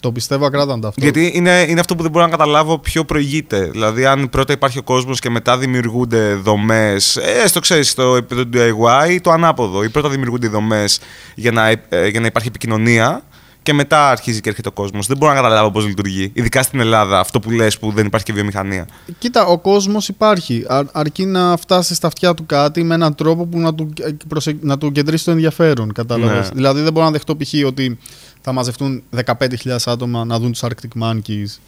Το 0.00 0.12
πιστεύω 0.12 0.46
ακράδαντα 0.46 0.88
αυτό. 0.88 1.00
Γιατί 1.00 1.32
είναι, 1.34 1.64
είναι 1.68 1.80
αυτό 1.80 1.94
που 1.94 2.02
δεν 2.02 2.10
μπορώ 2.10 2.24
να 2.24 2.30
καταλάβω 2.30 2.78
ποιο 2.78 3.04
προηγείται. 3.04 3.64
Δηλαδή, 3.64 4.06
αν 4.06 4.28
πρώτα 4.30 4.52
υπάρχει 4.52 4.78
ο 4.78 4.82
κόσμος 4.82 5.20
και 5.20 5.30
μετά 5.30 5.58
δημιουργούνται 5.58 6.34
δομές, 6.34 7.16
έστω 7.16 7.60
ξέρεις, 7.60 7.90
στο 7.90 8.16
επίπεδο 8.16 8.44
του 8.44 8.50
DIY 8.58 9.10
ή 9.10 9.20
το 9.20 9.30
ανάποδο. 9.30 9.84
Ή 9.84 9.88
πρώτα 9.88 10.08
δημιουργούνται 10.08 10.46
οι 10.46 10.48
δομές 10.48 11.00
για, 11.34 11.52
να, 11.52 11.68
ε, 11.68 12.08
για 12.08 12.20
να 12.20 12.26
υπάρχει 12.26 12.48
επικοινωνία 12.48 13.22
και 13.64 13.72
μετά 13.72 14.10
αρχίζει 14.10 14.40
και 14.40 14.48
έρχεται 14.48 14.68
ο 14.68 14.72
κόσμος. 14.72 15.06
Δεν 15.06 15.16
μπορώ 15.16 15.32
να 15.32 15.40
καταλάβω 15.40 15.70
πώς 15.70 15.86
λειτουργεί. 15.86 16.30
Ειδικά 16.34 16.62
στην 16.62 16.80
Ελλάδα, 16.80 17.18
αυτό 17.18 17.40
που 17.40 17.50
λες 17.50 17.78
που 17.78 17.92
δεν 17.92 18.06
υπάρχει 18.06 18.26
και 18.26 18.32
βιομηχανία. 18.32 18.86
Κοίτα, 19.18 19.46
ο 19.46 19.58
κόσμος 19.58 20.08
υπάρχει. 20.08 20.64
Α- 20.68 20.82
αρκεί 20.92 21.24
να 21.24 21.56
φτάσει 21.56 21.94
στα 21.94 22.06
αυτιά 22.06 22.34
του 22.34 22.46
κάτι 22.46 22.82
με 22.82 22.94
έναν 22.94 23.14
τρόπο 23.14 23.46
που 23.46 23.58
να 23.58 23.74
του, 23.74 23.92
ε, 24.00 24.10
προσε- 24.28 24.56
να 24.62 24.78
του 24.78 24.92
κεντρήσει 24.92 25.24
το 25.24 25.30
ενδιαφέρον. 25.30 25.92
Κατάλαβες. 25.92 26.48
Ναι. 26.48 26.54
Δηλαδή, 26.54 26.80
δεν 26.80 26.92
μπορώ 26.92 27.04
να 27.06 27.12
δεχτώ 27.12 27.36
π.χ. 27.36 27.52
ότι 27.66 27.98
θα 28.40 28.52
μαζευτούν 28.52 29.02
15.000 29.10 29.86
άτομα 29.86 30.24
να 30.24 30.38
δουν 30.38 30.52
τους 30.52 30.62
Arctic 30.64 31.02
Monkeys 31.02 31.58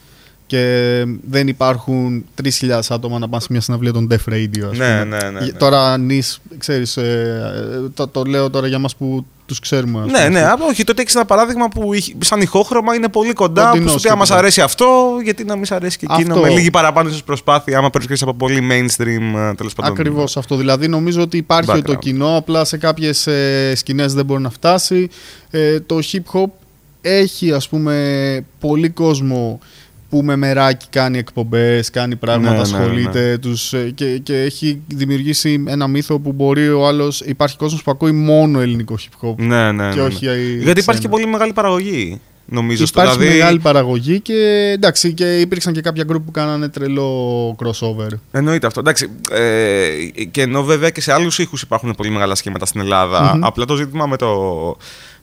και 0.46 1.04
δεν 1.28 1.48
υπάρχουν 1.48 2.24
3.000 2.42 2.80
άτομα 2.88 3.18
να 3.18 3.28
πάνε 3.28 3.40
σε 3.42 3.48
μια 3.50 3.60
συναυλία 3.60 3.92
των 3.92 4.08
Def 4.10 4.32
Radio. 4.32 4.62
Ας 4.70 4.78
Ναι, 4.78 5.00
πούμε. 5.02 5.04
ναι, 5.04 5.30
ναι, 5.30 5.40
ναι. 5.40 5.46
Τώρα, 5.52 5.98
νης, 5.98 6.38
ξέρεις, 6.58 6.96
ε, 6.96 7.02
ε, 7.84 7.88
το, 7.94 8.06
το 8.08 8.22
λέω 8.24 8.50
τώρα 8.50 8.66
για 8.66 8.78
μας 8.78 8.96
που 8.96 9.26
τους 9.46 9.58
ξέρουμε. 9.60 9.98
ας 10.00 10.06
Ναι, 10.06 10.12
πούμε. 10.12 10.28
ναι, 10.28 10.40
αλλά 10.40 10.64
όχι. 10.68 10.84
Τότε 10.84 11.02
έχεις 11.02 11.14
ένα 11.14 11.24
παράδειγμα 11.24 11.68
που 11.68 11.92
είχε- 11.94 12.14
σαν 12.20 12.40
ηχόχρωμα 12.40 12.94
είναι 12.94 13.08
πολύ 13.08 13.32
κοντά. 13.32 13.64
Κοντινός 13.70 13.92
Που 13.92 13.98
σου 13.98 14.04
πει, 14.04 14.10
άμα 14.10 14.20
σ' 14.20 14.22
τίποτα. 14.22 14.42
αρέσει 14.42 14.60
αυτό, 14.60 14.86
γιατί 15.22 15.44
να 15.44 15.54
μην 15.54 15.64
σ' 15.64 15.72
αρέσει 15.72 15.98
και 15.98 16.06
εκείνο. 16.10 16.34
Αυτό. 16.34 16.46
Με 16.46 16.52
λίγη 16.52 16.70
παραπάνω 16.70 17.08
ίσω 17.08 17.22
προσπάθεια, 17.24 17.78
άμα 17.78 17.90
προέρχεσαι 17.90 18.24
από 18.24 18.34
πολύ 18.34 18.60
mainstream 18.70 19.54
τέλος 19.56 19.72
πάντων. 19.74 19.92
Ακριβώς 19.92 20.36
αυτό. 20.36 20.56
Δηλαδή, 20.56 20.88
νομίζω 20.88 21.22
ότι 21.22 21.36
υπάρχει 21.36 21.70
Background. 21.74 21.82
το 21.84 21.94
κοινό, 21.94 22.36
απλά 22.36 22.64
σε 22.64 22.76
κάποιες 22.76 23.26
ε, 23.26 23.72
σκηνές 23.76 24.14
δεν 24.14 24.24
μπορεί 24.24 24.42
να 24.42 24.50
φτάσει. 24.50 25.08
Ε, 25.50 25.80
το 25.80 25.98
hip 26.12 26.22
hop 26.40 26.50
έχει, 27.00 27.52
ας 27.52 27.68
πούμε, 27.68 28.44
πολύ 28.60 28.88
κόσμο 28.88 29.58
που 30.08 30.22
με 30.22 30.36
μεράκι 30.36 30.86
κάνει 30.90 31.18
εκπομπές, 31.18 31.90
κάνει 31.90 32.16
πράγματα, 32.16 32.50
Ναι, 32.50 32.56
ναι, 32.56 32.62
ασχολείται 32.62 33.38
τους, 33.38 33.72
ε, 33.72 33.90
και, 33.94 34.18
και 34.18 34.42
έχει 34.42 34.82
δημιουργήσει 34.86 35.64
ένα 35.66 35.86
μύθο 35.86 36.18
που 36.18 36.32
μπορεί 36.32 36.68
ο 36.68 36.86
άλλος... 36.86 37.20
Υπάρχει 37.20 37.56
κόσμος 37.56 37.82
που 37.82 37.90
ακούει 37.90 38.12
μόνο 38.12 38.60
ελληνικό 38.60 38.94
hip 38.98 39.26
hop 39.28 39.34
Ναι, 39.36 39.72
ναι, 39.72 39.86
ναι. 39.86 39.90
και 39.92 40.00
ναι. 40.00 40.06
όχι 40.06 40.26
ε, 40.26 40.34
Γιατί 40.36 40.60
υπάρχει 40.60 40.82
ξένα. 40.82 40.98
και 40.98 41.08
πολύ 41.08 41.26
μεγάλη 41.26 41.52
παραγωγή. 41.52 42.20
Νομίζω 42.48 42.86
στο 42.86 43.00
Υπάρχει 43.00 43.18
δηλαδή. 43.18 43.38
μεγάλη 43.38 43.58
παραγωγή 43.58 44.20
και 44.20 44.70
εντάξει 44.74 45.12
και 45.12 45.40
υπήρξαν 45.40 45.72
και 45.72 45.80
κάποια 45.80 46.04
γκρουπ 46.04 46.24
που 46.24 46.30
κάνανε 46.30 46.68
τρελό 46.68 47.56
crossover. 47.62 48.08
Εννοείται 48.30 48.66
αυτό. 48.66 48.80
Εντάξει, 48.80 49.08
ε, 49.30 49.88
και 50.30 50.42
ενώ 50.42 50.62
βέβαια 50.62 50.90
και 50.90 51.00
σε 51.00 51.12
άλλους 51.12 51.38
ήχους 51.38 51.62
υπάρχουν 51.62 51.94
πολύ 51.96 52.10
μεγάλα 52.10 52.34
σχήματα 52.34 52.66
στην 52.66 52.80
ελλαδα 52.80 53.34
Μμμ. 53.34 53.44
Απλά 53.44 53.64
το 53.64 53.76
ζήτημα 53.76 54.06
με 54.06 54.16
το 54.16 54.76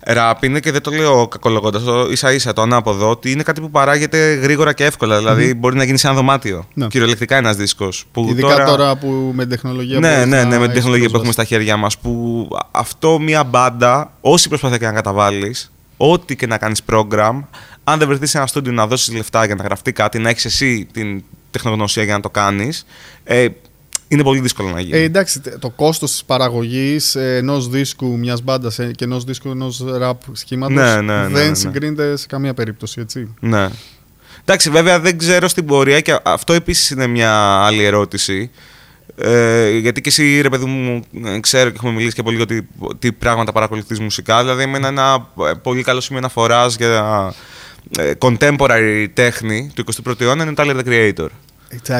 ραπ 0.05 0.43
είναι 0.43 0.59
και 0.59 0.71
δεν 0.71 0.81
το 0.81 0.91
λέω 0.91 1.27
κακολογώντας, 1.27 1.83
το 1.83 2.07
ίσα 2.11 2.33
ίσα 2.33 2.53
το 2.53 2.61
ανάποδο, 2.61 3.09
ότι 3.09 3.31
είναι 3.31 3.43
κάτι 3.43 3.61
που 3.61 3.69
παράγεται 3.69 4.33
γρήγορα 4.33 4.73
και 4.73 4.85
εύκολα. 4.85 5.17
Δηλαδή 5.17 5.53
μπορεί 5.53 5.75
να 5.75 5.83
γίνει 5.83 5.97
σε 5.97 6.07
ένα 6.07 6.15
δωμάτιο. 6.15 6.67
Ναι. 6.73 6.87
Κυριολεκτικά 6.87 7.35
ένας 7.35 7.55
δίσκος. 7.55 8.05
Ειδικά 8.29 8.65
τώρα... 8.65 8.95
που 8.95 9.31
με 9.33 9.41
την 9.41 9.49
τεχνολογία 9.49 9.99
Ναι, 9.99 10.09
μπορείς 10.15 10.25
ναι, 10.25 10.37
να 10.37 10.43
ναι, 10.43 10.49
με 10.49 10.53
την 10.53 10.61
έχεις 10.63 10.73
τεχνολογία 10.73 11.05
που 11.07 11.11
πρόσβαση. 11.11 11.31
έχουμε 11.31 11.31
στα 11.31 11.43
χέρια 11.43 11.77
μας. 11.77 11.97
Που 11.97 12.47
αυτό 12.71 13.19
μια 13.19 13.43
μπάντα, 13.43 14.11
όση 14.21 14.47
προσπάθεια 14.49 14.77
και 14.77 14.85
να 14.85 14.91
καταβάλεις, 14.91 15.71
ό,τι 15.97 16.35
και 16.35 16.47
να 16.47 16.57
κάνεις 16.57 16.81
program, 16.91 17.39
αν 17.83 17.99
δεν 17.99 18.07
βρεθείς 18.07 18.29
σε 18.29 18.37
ένα 18.37 18.47
στούντιο 18.47 18.71
να 18.71 18.87
δώσεις 18.87 19.13
λεφτά 19.15 19.45
για 19.45 19.55
να 19.55 19.63
γραφτεί 19.63 19.91
κάτι, 19.91 20.19
να 20.19 20.29
έχεις 20.29 20.45
εσύ 20.45 20.87
την 20.91 21.23
τεχνογνωσία 21.51 22.03
για 22.03 22.13
να 22.13 22.19
το 22.19 22.29
κάνεις, 22.29 22.85
ε, 23.23 23.47
είναι 24.07 24.23
πολύ 24.23 24.39
δύσκολο 24.39 24.69
να 24.69 24.79
γίνει. 24.81 24.97
Ε, 24.97 25.01
εντάξει, 25.03 25.39
τε- 25.39 25.59
το 25.59 25.69
κόστος 25.69 26.11
της 26.11 26.23
παραγωγής 26.23 27.15
ε, 27.15 27.35
ενός 27.37 27.67
δίσκου 27.69 28.17
μιας 28.17 28.41
μπάντας 28.41 28.79
ε, 28.79 28.91
και 28.95 29.03
ενός 29.03 29.23
δίσκου 29.23 29.49
ενός 29.49 29.83
ραπ 29.97 30.21
σχήματος 30.31 30.75
Ναι, 30.75 30.83
ναι, 30.95 31.01
ναι, 31.01 31.13
ναι, 31.21 31.27
ναι. 31.27 31.27
δεν 31.27 31.55
συγκρίνεται 31.55 32.17
σε 32.17 32.25
καμία 32.27 32.53
περίπτωση, 32.53 32.99
έτσι. 33.01 33.33
Ναι. 33.39 33.67
Εντάξει, 34.41 34.69
βέβαια 34.69 34.99
δεν 34.99 35.17
ξέρω 35.17 35.47
στην 35.47 35.65
πορεία 35.65 35.99
και 36.01 36.19
αυτό 36.23 36.53
επίσης 36.53 36.89
είναι 36.89 37.07
μια 37.07 37.31
άλλη 37.65 37.83
ερώτηση. 37.83 38.51
Ε, 39.15 39.69
γιατί 39.69 40.01
και 40.01 40.09
εσύ, 40.09 40.41
ρε 40.41 40.49
παιδί 40.49 40.65
μου, 40.65 41.03
ε, 41.25 41.39
ξέρω 41.39 41.69
και 41.69 41.75
έχουμε 41.75 41.91
μιλήσει 41.91 42.15
και 42.15 42.23
πολύ 42.23 42.35
για 42.35 42.45
τι, 42.45 42.59
τι 42.99 43.11
πράγματα 43.11 43.51
παρακολουθείς 43.51 43.99
μουσικά. 43.99 44.41
Δηλαδή, 44.41 44.63
εμένα 44.63 44.87
ένα 44.87 45.27
ε, 45.49 45.51
πολύ 45.61 45.83
καλό 45.83 46.01
σημείο 46.01 46.19
αναφοράς 46.19 46.75
για 46.75 47.33
ε, 47.97 48.11
contemporary 48.19 49.07
τέχνη 49.13 49.71
του 49.73 49.83
21ου 50.05 50.21
αιώνα 50.21 50.43
είναι 50.43 50.53
το 50.53 50.63
Tyler 50.63 50.75
the 50.75 50.87
Creator. 50.87 51.27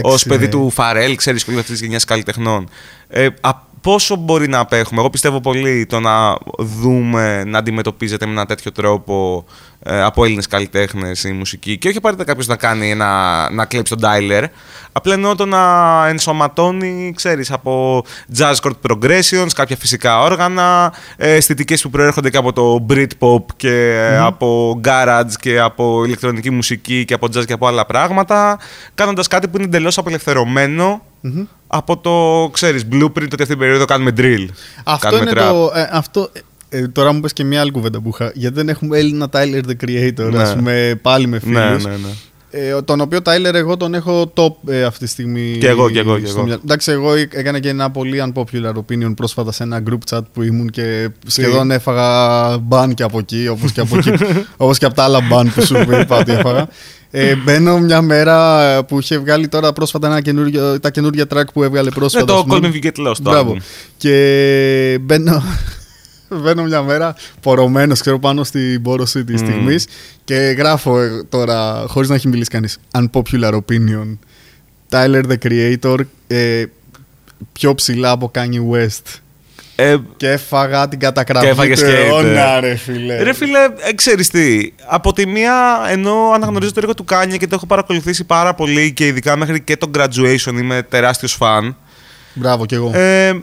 Ω 0.02 0.16
παιδί 0.28 0.50
του 0.50 0.70
Φαρέλ, 0.70 1.16
ξέρεις 1.16 1.46
πολύ 1.46 1.60
αυτή 1.60 1.72
της 1.72 1.82
γενιάς 1.82 2.04
καλλιτεχνών. 2.06 2.70
Ε, 3.08 3.28
α, 3.42 3.52
πόσο 3.82 4.16
μπορεί 4.16 4.48
να 4.48 4.60
απέχουμε, 4.60 5.00
Εγώ 5.00 5.10
πιστεύω 5.10 5.42
πολύ 5.42 5.86
το 5.86 6.00
να 6.00 6.38
δούμε 6.58 7.44
να 7.44 7.58
αντιμετωπίζεται 7.58 8.26
με 8.26 8.32
ένα 8.32 8.46
τέτοιο 8.46 8.72
τρόπο 8.72 9.46
ε, 9.73 9.73
από 9.86 10.24
Έλληνες 10.24 10.48
καλλιτέχνες 10.48 11.24
η 11.24 11.32
μουσική. 11.32 11.78
Και 11.78 11.88
όχι 11.88 11.98
απαραίτητα 11.98 12.28
κάποιος 12.28 12.48
να 12.48 12.56
κάνει 12.56 12.90
ένα, 12.90 13.50
να 13.52 13.66
κλέψει 13.66 13.96
τον 13.96 14.10
Tyler. 14.10 14.44
Απλά 14.92 15.14
εννοώ 15.14 15.36
το 15.36 15.46
να 15.46 15.62
ενσωματώνει, 16.08 17.14
ξέρεις, 17.16 17.52
από 17.52 18.04
jazz 18.38 18.54
chord 18.62 18.90
progressions, 18.90 19.48
κάποια 19.56 19.76
φυσικά 19.76 20.22
όργανα, 20.22 20.94
ε, 21.18 21.32
αισθητικές 21.32 21.82
που 21.82 21.90
προέρχονται 21.90 22.30
και 22.30 22.38
από 22.38 22.54
το 22.54 22.86
Britpop 22.90 23.46
και 23.56 23.94
ε, 24.12 24.18
από 24.18 24.80
garage 24.84 25.32
και 25.40 25.60
από 25.60 26.04
ηλεκτρονική 26.06 26.50
μουσική 26.50 27.06
και 27.06 27.14
από 27.14 27.28
jazz 27.36 27.46
και 27.46 27.54
από 27.54 27.68
άλλα 27.68 27.86
πράγματα, 27.86 28.60
κάνοντας 28.96 29.28
κάτι 29.28 29.48
που 29.48 29.58
είναι 29.58 29.66
εντελώς 29.66 29.98
απελευθερωμένο 29.98 31.02
Μμμ. 31.22 31.44
από 31.68 31.98
το, 31.98 32.50
ξέρεις, 32.54 32.88
blueprint 32.92 33.24
ότι 33.24 33.42
αυτή 33.42 33.46
την 33.46 33.58
περίοδο 33.58 33.86
κάνουμε 33.86 34.12
drill. 34.18 34.48
Αυτό 34.84 35.10
κάνουμε 35.10 35.30
είναι 35.32 35.42
trap. 35.42 35.48
το. 35.52 35.72
Ε, 35.76 35.90
αυτό, 35.92 36.30
ε, 36.76 36.88
τώρα 36.88 37.12
μου 37.14 37.20
πες 37.20 37.34
και 37.34 37.44
μια 37.44 37.62
άλλη 37.62 37.72
κουβέντα 37.72 38.02
που 38.02 38.10
είχα. 38.14 38.32
Γιατί 38.34 38.56
δεν 38.56 38.70
έχουμε 38.70 38.98
Έλληνα 38.98 39.28
Tyler 39.32 39.62
the 39.68 39.86
Creator, 39.86 40.32
Ναι. 40.32 40.42
ας 40.42 40.54
πούμε, 40.56 41.00
πάλι 41.02 41.28
με 41.28 41.40
Ναι, 41.46 41.60
φίλους. 41.68 41.84
ναι, 41.86 41.92
ναι. 41.92 42.10
Ε, 42.56 42.82
τον 42.82 43.02
οποίο 43.02 43.20
Tyler 43.24 43.54
εγώ 43.54 43.78
τον 43.78 43.94
έχω 43.94 44.34
top 44.36 44.70
ε, 44.72 44.84
αυτή 44.84 45.06
τη 45.06 45.12
στιγμή. 45.12 45.56
Κι 45.60 45.66
εγώ, 45.66 45.90
κι 45.90 45.98
εγώ, 45.98 46.20
κι 46.20 46.26
στο 46.26 46.38
εγώ. 46.38 46.46
μυαλό. 46.46 46.62
Εντάξει, 46.64 46.92
εγώ 46.92 47.14
έκανα 47.14 47.60
και 47.60 47.70
ένα 47.70 47.92
πολύ 47.92 48.24
unpopular 48.34 48.74
opinion 48.74 49.14
πρόσφατα 49.16 49.52
σε 49.52 49.64
ένα 49.64 49.84
group 49.90 49.98
chat 50.16 50.22
που 50.34 50.42
ήμουν 50.44 50.70
και 50.70 51.10
σχεδόν 51.28 51.72
έφαγα 51.72 52.58
ban 52.70 52.90
και 52.94 53.04
από 53.04 53.20
εκεί, 53.20 53.48
όπως 53.48 53.72
και 53.72 53.80
από, 53.82 53.98
εκεί, 53.98 54.12
όπως 54.58 54.78
και 54.78 54.86
από 54.86 54.96
τα 54.96 55.04
άλλα 55.04 55.20
ban 55.32 55.46
που 55.56 55.66
σου 55.66 55.78
είπα 56.02 56.18
ότι 56.18 56.32
έφαγα. 56.32 56.68
Ε, 57.12 57.36
μπαίνω 57.36 57.80
μια 57.80 58.02
μέρα 58.02 58.84
που 58.86 59.00
είχε 59.00 59.18
βγάλει 59.18 59.48
τώρα 59.48 59.74
πρόσφατα 59.74 60.08
ένα 60.08 60.22
καινούργιο, 60.22 60.80
τα 60.80 60.90
καινούργια 60.92 61.26
track 61.34 61.44
που 61.54 61.64
έβγαλε 61.64 61.90
Ναι, 61.90 61.96
πρόσφατα. 61.96 62.26
το 62.26 62.34
ας 62.38 62.44
πούμε. 62.44 62.58
Call 62.58 62.62
Me 62.62 62.76
If 62.76 62.84
You 62.84 62.88
Get 62.88 63.08
Lost. 63.10 63.16
Το 63.24 63.30
Μπράβο. 63.30 63.56
album. 63.58 63.62
Και 63.98 64.98
μπαίνω, 65.02 65.44
μπαίνω 66.42 66.64
μια 66.64 66.82
μέρα 66.82 67.16
πορωμένος, 67.42 68.00
ξέρω, 68.00 68.20
πάνω 68.20 68.44
στην 68.44 68.82
πόρωση 68.82 69.24
της 69.24 69.42
Μμμ. 69.42 69.48
στιγμής 69.48 69.88
και 70.24 70.36
γράφω 70.36 71.00
ε, 71.00 71.24
τώρα, 71.30 71.86
χωρίς 71.88 72.10
να 72.10 72.16
έχει 72.16 72.28
μιλήσει 72.28 72.50
κανείς, 72.50 72.78
unpopular 72.98 73.54
opinion. 73.54 74.18
Tyler 74.90 75.24
the 75.30 75.38
Creator 75.48 76.00
ε, 76.28 76.64
πιο 77.52 77.76
ψηλά 77.76 78.12
από 78.12 78.32
Kanye 78.36 78.76
West. 78.76 79.20
Ε, 79.76 79.96
Και 80.18 80.30
έφαγα 80.30 80.88
την 80.88 81.00
κατακραυγή 81.00 81.46
Και 81.46 81.52
έφαγες 81.52 81.80
του 81.80 81.86
hate, 81.86 82.06
αιώνα, 82.08 82.56
ε. 82.56 82.60
ρε 82.60 82.76
φίλε. 82.76 83.24
Ρε 83.24 83.34
φίλε, 83.34 83.60
ε, 83.78 83.94
ξέρεις 83.94 84.30
τι, 84.30 84.72
από 84.86 85.14
τη 85.14 85.28
μία 85.28 85.80
ενώ 85.90 86.32
αναγνωρίζω 86.34 86.72
το 86.72 86.80
έργο 86.80 86.94
του 86.94 87.04
Κάνια 87.04 87.38
και 87.38 87.48
το 87.48 87.56
έχω 87.56 87.66
παρακολουθήσει 87.66 88.24
πάρα 88.24 88.54
πολύ 88.54 88.94
και 88.94 89.08
ειδικά 89.08 89.36
μέχρι 89.38 89.62
και 89.62 89.78
το 89.78 89.92
graduation 89.98 90.54
είμαι 90.54 90.84
τεράστιος 90.90 91.34
φαν. 91.34 91.78
Μπράβο 92.34 92.66
κι 92.66 92.76
εγώ. 92.76 92.92
Ε, 92.94 93.42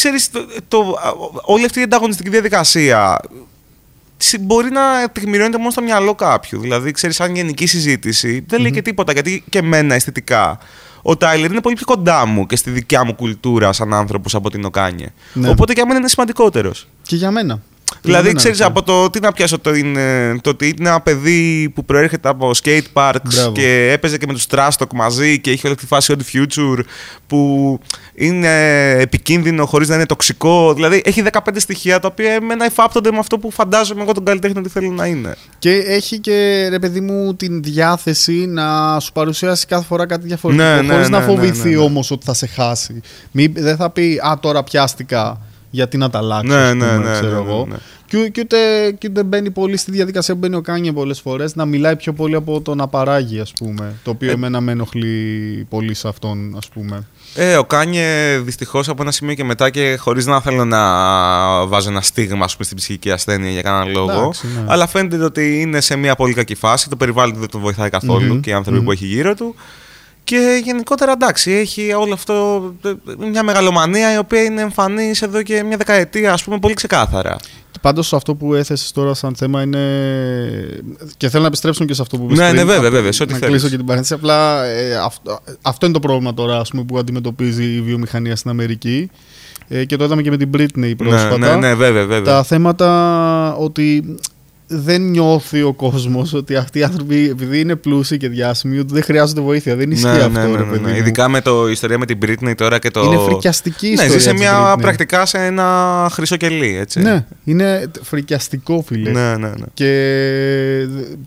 ξέρεις, 0.00 0.30
το, 0.30 0.46
το- 0.68 0.98
όλη 1.42 1.64
αυτή 1.64 1.80
η 1.80 1.82
ανταγωνιστική 1.82 2.28
διαδικασία 2.30 3.20
συ- 4.16 4.40
μπορεί 4.40 4.70
να 4.70 5.10
τεκμηριώνεται 5.12 5.58
μόνο 5.58 5.70
στο 5.70 5.82
μυαλό 5.82 6.14
κάποιου. 6.14 6.60
Δηλαδή, 6.60 6.90
ξέρεις, 6.90 7.16
σαν 7.16 7.34
γενική 7.34 7.66
συζήτηση 7.66 8.44
δεν 8.48 8.60
λέει 8.60 8.70
και 8.70 8.82
τίποτα, 8.82 9.12
γιατί 9.12 9.44
και 9.48 9.58
εμένα 9.58 9.94
αισθητικά 9.94 10.58
ο 11.02 11.16
Τάιλερ 11.16 11.50
είναι 11.50 11.60
πολύ 11.60 11.74
πιο 11.74 11.84
κοντά 11.84 12.26
μου 12.26 12.46
και 12.46 12.56
στη 12.56 12.70
δικιά 12.70 13.04
μου 13.04 13.14
κουλτούρα 13.14 13.72
σαν 13.72 13.94
άνθρωπος 13.94 14.34
από 14.34 14.50
την 14.50 14.64
Οκάνιε. 14.64 15.06
Ναι. 15.32 15.48
Οπότε 15.48 15.72
για 15.72 15.86
μένα 15.86 15.98
είναι 15.98 16.08
σημαντικότερος. 16.08 16.88
Και 17.02 17.16
για 17.16 17.30
μένα. 17.30 17.62
Δηλαδή, 18.02 18.22
Για 18.22 18.22
μένα, 18.22 18.38
ξέρεις 18.38 18.58
ρε, 18.58 18.64
από 18.64 18.82
το 18.82 19.10
τι 19.10 19.20
να 19.20 19.32
πιάσω 19.32 19.58
το, 19.58 19.74
είναι, 19.74 20.36
το 20.40 20.50
ότι 20.50 20.74
είναι 20.78 20.88
ένα 20.88 21.00
παιδί 21.00 21.72
που 21.74 21.84
προέρχεται 21.84 22.28
από 22.28 22.50
skate 22.62 22.82
parks 22.92 23.14
Μπράβο. 23.34 23.52
και 23.52 23.90
έπαιζε 23.92 24.18
και 24.18 24.26
με 24.26 24.32
τους 24.32 24.46
Trastock 24.50 24.92
μαζί 24.94 25.40
και 25.40 25.50
είχε 25.50 25.66
όλη 25.66 25.76
τη 25.76 25.86
φάση 25.86 26.14
Odd 26.16 26.36
Future 26.36 26.78
που 27.26 27.78
είναι 28.14 28.90
επικίνδυνο 28.90 29.66
χωρίς 29.66 29.88
να 29.88 29.94
είναι 29.94 30.06
τοξικό. 30.06 30.74
Δηλαδή, 30.74 31.02
έχει 31.04 31.22
15 31.32 31.38
στοιχεία 31.56 32.00
τα 32.00 32.08
οποία 32.08 32.32
εμένα 32.32 32.64
εφάπτονται 32.64 33.10
με 33.10 33.18
αυτό 33.18 33.38
που 33.38 33.50
φαντάζομαι 33.50 34.02
εγώ 34.02 34.12
τον 34.12 34.24
καλλιτέχνη 34.24 34.58
ότι 34.58 34.68
θέλω 34.68 34.90
να 34.90 35.06
είναι. 35.06 35.36
Και 35.58 35.72
έχει 35.72 36.18
και 36.18 36.66
ρε 36.70 36.78
παιδί 36.78 37.00
μου 37.00 37.34
την 37.34 37.62
διάθεση 37.62 38.32
να 38.32 39.00
σου 39.00 39.12
παρουσιάσει 39.12 39.66
κάθε 39.66 39.84
φορά 39.84 40.06
κάτι 40.06 40.26
διαφορετικό. 40.26 40.68
Ναι, 40.68 40.80
ναι, 40.80 40.92
χωρίς 40.92 41.08
να 41.08 41.18
ναι, 41.18 41.26
ναι, 41.26 41.32
φοβηθεί 41.32 41.68
ναι, 41.68 41.76
ναι. 41.76 41.82
όμως 41.82 42.10
ότι 42.10 42.24
θα 42.24 42.34
σε 42.34 42.46
χάσει. 42.46 43.00
Μη, 43.30 43.46
δεν 43.46 43.76
θα 43.76 43.90
πει 43.90 44.20
Α, 44.26 44.38
τώρα 44.40 44.62
πιάστηκα. 44.62 45.40
Γιατί 45.70 45.96
να 45.96 46.10
τα 46.10 46.18
αλλάξω, 46.18 46.54
Ναι, 46.54 46.62
ας 46.62 46.74
ναι, 46.74 46.86
πούμε, 46.86 46.96
ναι, 47.08 47.12
ξέρω 47.12 47.26
ναι, 47.38 47.42
ναι, 47.44 47.50
εγώ. 47.50 47.66
ναι. 47.70 47.76
Και, 48.06 48.28
και, 48.28 48.40
ούτε, 48.40 48.56
και 48.98 49.08
ούτε 49.10 49.22
μπαίνει 49.22 49.50
πολύ 49.50 49.76
στη 49.76 49.90
διαδικασία 49.90 50.34
που 50.34 50.40
μπαίνει 50.40 50.54
ο 50.56 50.60
Kanye 50.60 50.92
πολλές 50.92 51.20
φορές 51.20 51.54
να 51.56 51.64
μιλάει 51.64 51.96
πιο 51.96 52.12
πολύ 52.12 52.34
από 52.34 52.60
το 52.60 52.74
να 52.74 52.88
παράγει, 52.88 53.40
ας 53.40 53.52
πούμε. 53.58 53.94
Το 54.04 54.10
οποίο 54.10 54.30
Ε, 54.30 54.32
εμένα 54.32 54.60
με 54.60 54.72
ενοχλεί 54.72 55.66
πολύ 55.68 55.94
σε 55.94 56.08
αυτόν, 56.08 56.54
ας 56.56 56.68
πούμε. 56.68 57.06
Ε, 57.34 57.56
ο 57.56 57.64
Kanye 57.64 58.38
δυστυχώς 58.38 58.88
από 58.88 59.02
ένα 59.02 59.10
σημείο 59.10 59.34
και 59.34 59.44
μετά 59.44 59.70
και 59.70 59.96
χωρίς 60.00 60.26
να 60.26 60.40
θέλω 60.40 60.64
να 60.64 60.80
βάζω 61.66 61.88
ένα 61.90 62.00
στίγμα 62.00 62.44
ας 62.44 62.52
πούμε, 62.52 62.64
στην 62.64 62.76
ψυχική 62.76 63.10
ασθένεια 63.10 63.50
για 63.50 63.62
κανέναν 63.62 63.90
λόγο. 63.92 64.10
Εντάξει, 64.20 64.46
ναι. 64.46 64.64
Αλλά 64.66 64.86
φαίνεται 64.86 65.24
ότι 65.24 65.60
είναι 65.60 65.80
σε 65.80 65.96
μια 65.96 66.14
πολύ 66.14 66.34
κακή 66.34 66.54
φάση. 66.54 66.88
Το 66.88 66.96
περιβάλλον 66.96 67.34
του 67.34 67.40
δεν 67.40 67.50
τον 67.50 67.60
βοηθάει 67.60 67.90
καθόλου 67.90 68.32
Μμμ, 68.34 68.40
και 68.40 68.50
οι 68.50 68.52
άνθρωποι 68.52 68.78
μμμ. 68.78 68.84
που 68.84 68.92
έχει 68.92 69.06
γύρω 69.06 69.34
του. 69.34 69.54
Και 70.30 70.60
γενικότερα 70.64 71.12
εντάξει, 71.12 71.50
έχει 71.52 71.92
όλο 71.92 72.12
αυτό 72.14 72.62
ε, 72.84 72.92
μια 73.30 73.42
μεγαλομανία 73.42 74.14
η 74.14 74.18
οποία 74.18 74.42
είναι 74.42 74.60
εμφανής 74.60 75.22
εδώ 75.22 75.42
και 75.42 75.62
μια 75.62 75.76
δεκαετία, 75.76 76.32
ας 76.32 76.44
πούμε, 76.44 76.58
πολύ 76.58 76.74
ξεκάθαρα. 76.74 77.36
Πάντως 77.80 78.12
αυτό 78.12 78.34
που 78.34 78.54
έθεσες 78.54 78.92
τώρα 78.92 79.14
σαν 79.14 79.34
θέμα 79.36 79.62
είναι. 79.62 79.78
και 81.16 81.28
θέλω 81.28 81.42
να 81.42 81.48
επιστρέψουμε 81.48 81.86
και 81.86 81.94
σε 81.94 82.02
αυτό 82.02 82.16
που 82.18 82.24
είπες 82.24 82.38
Ναι, 82.38 82.44
πριν. 82.44 82.56
ναι, 82.56 82.64
βέβαια, 82.64 82.82
Θα- 82.82 82.90
βέβαια, 82.90 83.12
σε 83.12 83.22
ό,τι 83.22 83.32
Να 83.32 83.38
θέλεις. 83.38 83.52
κλείσω 83.54 83.68
και 83.70 83.76
την 83.76 83.86
παρένθεση. 83.86 84.14
Απλά 84.14 84.64
ε, 84.64 84.96
αυτό, 84.96 85.38
αυτό 85.62 85.86
είναι 85.86 85.94
το 85.94 86.00
πρόβλημα 86.00 86.34
τώρα 86.34 86.58
ας 86.58 86.70
πούμε, 86.70 86.82
που 86.84 86.98
αντιμετωπίζει 86.98 87.64
η 87.64 87.80
βιομηχανία 87.80 88.36
στην 88.36 88.50
Αμερική. 88.50 89.10
Ε, 89.68 89.84
και 89.84 89.96
το 89.96 90.04
είδαμε 90.04 90.22
και 90.22 90.30
με 90.30 90.36
την 90.36 90.50
Britney 90.56 90.92
πρόσφατα. 90.96 91.38
Ναι, 91.38 91.46
ναι, 91.48 91.56
ναι, 91.56 91.74
βέβαια, 91.74 92.06
βέβαια. 92.06 92.34
Τα 92.34 92.42
θέματα 92.42 93.54
ότι 93.56 94.14
δεν 94.72 95.02
νιώθει 95.02 95.62
ο 95.62 95.72
κόσμος 95.72 96.32
ότι 96.34 96.56
αυτοί 96.56 96.78
οι 96.78 96.82
άνθρωποι, 96.82 97.28
επειδή 97.30 97.60
είναι 97.60 97.76
πλούσιοι 97.76 98.16
και 98.16 98.28
διάσημοι, 98.28 98.78
ότι 98.78 98.92
δεν 98.94 99.02
χρειάζονται 99.02 99.40
βοήθεια. 99.40 99.76
Δεν 99.76 99.90
ισχύει 99.90 100.04
ναι, 100.06 100.10
αυτό, 100.12 100.28
ναι, 100.28 100.46
ναι, 100.46 100.56
ρε 100.56 100.64
ναι, 100.64 100.70
παιδί. 100.70 100.84
ναι. 100.84 100.90
μου. 100.90 100.96
Ειδικά 100.96 101.28
με 101.28 101.40
το 101.40 101.68
η 101.68 101.72
ιστορία 101.72 101.98
με 101.98 102.06
την 102.06 102.18
Britney 102.26 102.52
τώρα 102.56 102.78
και 102.78 102.90
το. 102.90 103.02
Είναι 103.02 103.18
φρικιαστική 103.18 103.86
η 103.86 103.94
Ναι, 103.94 103.94
ιστορία 103.94 104.18
ζει 104.18 104.24
σε 104.24 104.30
της 104.30 104.40
μια 104.40 104.74
Britney. 104.74 104.80
πρακτικά 104.80 105.26
σε 105.26 105.38
ένα 105.38 106.08
χρυσό 106.12 106.36
κελί, 106.36 106.76
έτσι. 106.76 107.00
Ναι, 107.00 107.26
είναι 107.44 107.90
φρικιαστικό, 108.02 108.82
φίλε. 108.86 109.10
ναι, 109.10 109.36
ναι. 109.36 109.48
ναι. 109.48 109.64
Και 109.74 109.90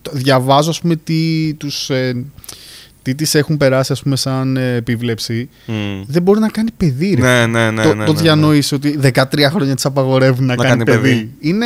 το- 0.02 0.12
διαβάζω, 0.14 0.70
ας 0.70 0.80
πούμε, 0.82 0.96
τι 0.96 1.54
τους... 1.54 1.90
Ε, 1.90 2.24
τι 3.04 3.16
τις 3.16 3.36
έχουν 3.36 3.58
περάσει 3.58 3.92
ας 3.92 4.02
πούμε 4.02 4.16
σαν 4.16 4.58
ε, 4.58 4.74
επίβλεψη 4.76 5.50
Μμ. 5.66 5.74
δεν 6.08 6.22
μπορεί 6.22 6.40
να 6.40 6.50
κάνει 6.50 6.70
παιδί 6.78 7.14
ρε. 7.14 7.22
Ναι, 7.22 7.46
ναι, 7.46 7.72
ναι. 7.72 7.84
το, 7.84 7.94
ναι, 7.94 8.06
το 8.06 8.12
ναι, 8.12 8.18
ναι. 8.18 8.22
διανοείς 8.24 8.72
ότι 8.72 9.00
13 9.04 9.24
χρόνια 9.50 9.76
της 9.76 9.86
απαγορεύουν 9.86 10.46
να, 10.46 10.56
Να 10.56 10.64
κάνει, 10.64 10.70
κάνει 10.70 10.84
παιδί. 11.02 11.10
παιδί. 11.14 11.32
Είναι, 11.40 11.66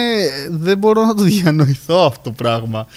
δεν 0.49 0.77
μπορώ 0.77 1.05
να 1.05 1.13
το 1.15 1.23
διανοηθώ 1.23 2.05
αυτό 2.05 2.21
το 2.23 2.31
πράγμα. 2.31 2.87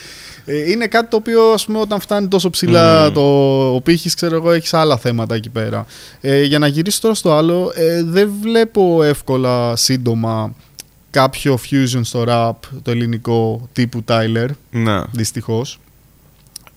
Ε, 0.45 0.71
είναι 0.71 0.87
κάτι 0.87 1.09
το 1.11 1.17
οποίο 1.17 1.43
ας 1.43 1.65
πούμε, 1.67 1.79
όταν 1.79 2.01
φτάνει 2.01 2.29
τόσο 2.29 2.51
ψηλά 2.51 3.05
Μμμ. 3.07 3.13
το, 3.15 3.21
ο 3.75 3.81
πύχης, 3.81 4.15
ξέρω 4.15 4.35
εγώ, 4.37 4.53
έχεις 4.53 4.75
άλλα 4.75 4.97
θέματα 4.99 5.35
εκεί 5.35 5.49
πέρα. 5.51 5.87
Ε, 6.21 6.43
για 6.43 6.59
να 6.59 6.67
γυρίσω 6.67 7.01
τώρα 7.01 7.15
στο 7.15 7.33
άλλο, 7.33 7.73
ε, 7.75 8.03
δεν 8.05 8.31
βλέπω 8.41 9.03
εύκολα 9.03 9.77
σύντομα 9.77 10.55
κάποιο 11.11 11.59
fusion 11.71 12.01
στο 12.03 12.25
rap 12.29 12.53
το 12.83 12.91
ελληνικό 12.91 13.69
τύπου 13.73 14.05
Tyler 14.09 14.47
Ναι. 14.71 15.01
δυστυχώς 15.13 15.80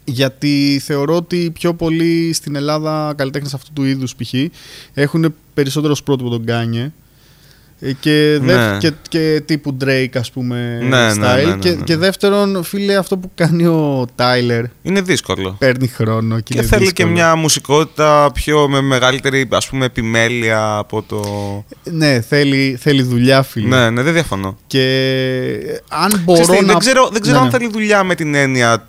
γιατί 0.05 0.81
θεωρώ 0.85 1.15
ότι 1.15 1.51
πιο 1.53 1.73
πολλοί 1.73 2.33
στην 2.33 2.55
Ελλάδα 2.55 3.13
καλλιτέχνες 3.17 3.53
αυτού 3.53 3.73
του 3.73 3.83
είδους 3.83 4.15
π.χ. 4.15 4.33
έχουν 4.93 5.33
περισσότερος 5.53 6.03
πρότυπο 6.03 6.29
τον 6.29 6.45
Kanye 6.45 6.91
ε, 7.79 7.91
και, 7.99 8.37
δευ- 8.41 8.71
Ναι. 8.71 8.77
και, 8.77 8.91
και 9.09 9.41
τύπου 9.45 9.77
Drake 9.83 10.17
ας 10.17 10.31
πούμε 10.31 10.79
Ναι, 10.81 10.87
ναι, 10.87 11.11
style 11.11 11.45
ναι, 11.45 11.51
ναι, 11.51 11.57
και, 11.59 11.69
ναι. 11.69 11.83
και 11.83 11.97
δεύτερον 11.97 12.63
φίλε 12.63 12.95
αυτό 12.95 13.17
που 13.17 13.31
κάνει 13.35 13.65
ο 13.65 14.07
Tyler 14.15 14.63
Είναι 14.81 15.01
δύσκολο. 15.01 15.55
παίρνει 15.59 15.87
χρόνο 15.87 16.35
και, 16.35 16.53
Και 16.53 16.57
είναι 16.59 16.67
θέλει 16.67 16.83
δύσκολο. 16.83 17.07
και 17.07 17.13
μια 17.13 17.35
μουσικότητα 17.35 18.31
πιο 18.33 18.67
με 18.69 18.81
μεγαλύτερη 18.81 19.47
ας 19.51 19.67
πούμε 19.69 19.85
επιμέλεια 19.85 20.75
από 20.77 21.01
το... 21.01 21.21
ναι 21.91 22.21
θέλει, 22.21 22.77
θέλει 22.81 23.01
δουλειά 23.01 23.43
φίλε 23.43 23.67
Ναι, 23.67 23.89
ναι, 23.89 24.01
δεν 24.01 24.13
διαφωνώ. 24.13 24.57
και 24.67 24.83
αν 25.89 26.21
μπορώ 26.23 26.41
Ξέρεις 26.41 26.59
τι, 26.59 26.65
να 26.65 26.71
δεν 26.71 26.79
ξέρω, 26.81 27.09
δεν 27.11 27.21
ξέρω 27.21 27.37
Ναι, 27.37 27.43
αν 27.45 27.51
ναι. 27.51 27.57
θέλει 27.57 27.69
δουλειά 27.71 28.03
με 28.03 28.15
την 28.15 28.35
έννοια 28.35 28.79
της- 28.79 28.87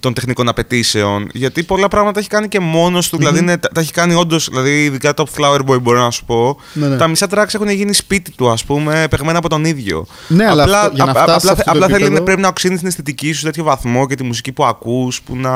των 0.00 0.14
τεχνικών 0.14 0.48
απαιτήσεων. 0.48 1.28
Γιατί 1.32 1.62
πολλά 1.62 1.88
πράγματα 1.88 2.18
έχει 2.20 2.28
κάνει 2.28 2.48
και 2.48 2.60
μόνος 2.60 3.08
του. 3.08 3.16
Δηλαδή 3.16 3.38
είναι, 3.38 3.56
τα, 3.56 3.68
τα 3.74 3.80
έχει 3.80 3.92
κάνει 3.92 4.14
όντως. 4.14 4.48
Δηλαδή, 4.48 4.84
ειδικά 4.84 5.14
το 5.14 5.26
Flower 5.36 5.58
Boy 5.70 5.80
μπορώ 5.82 6.00
να 6.02 6.10
σου 6.10 6.24
πω. 6.24 6.56
Ναι, 6.72 6.86
ναι. 6.86 6.96
Τα 6.96 7.08
μισά 7.08 7.26
tracks 7.30 7.54
έχουν 7.54 7.68
γίνει 7.70 7.92
σπίτι 7.92 8.30
του, 8.30 8.50
ας 8.50 8.64
πούμε, 8.64 9.06
παιγμένα 9.10 9.38
από 9.38 9.48
τον 9.48 9.64
ίδιο. 9.64 10.06
Ναι, 10.28 10.46
αλλά 10.46 10.62
απλά, 10.62 10.80
αυτό- 10.80 10.94
για 10.94 11.04
να 11.04 11.10
α- 11.10 11.14
φτάσεις 11.22 11.34
απλά, 11.34 11.46
σε 11.48 11.50
αυτό 11.52 11.64
το 11.64 11.70
απλά 11.70 11.86
θέλει, 11.86 12.02
επίπεδο- 12.02 12.24
πρέπει 12.24 12.40
να 12.40 12.48
οξύνεις 12.48 12.78
την 12.78 12.88
αισθητική 12.88 13.32
σου 13.32 13.38
σε 13.38 13.44
τέτοιο 13.44 13.64
βαθμό 13.64 14.06
και 14.06 14.14
τη 14.14 14.22
μουσική 14.22 14.52
που 14.52 14.64
ακούς 14.64 15.22
που 15.22 15.36
να. 15.36 15.52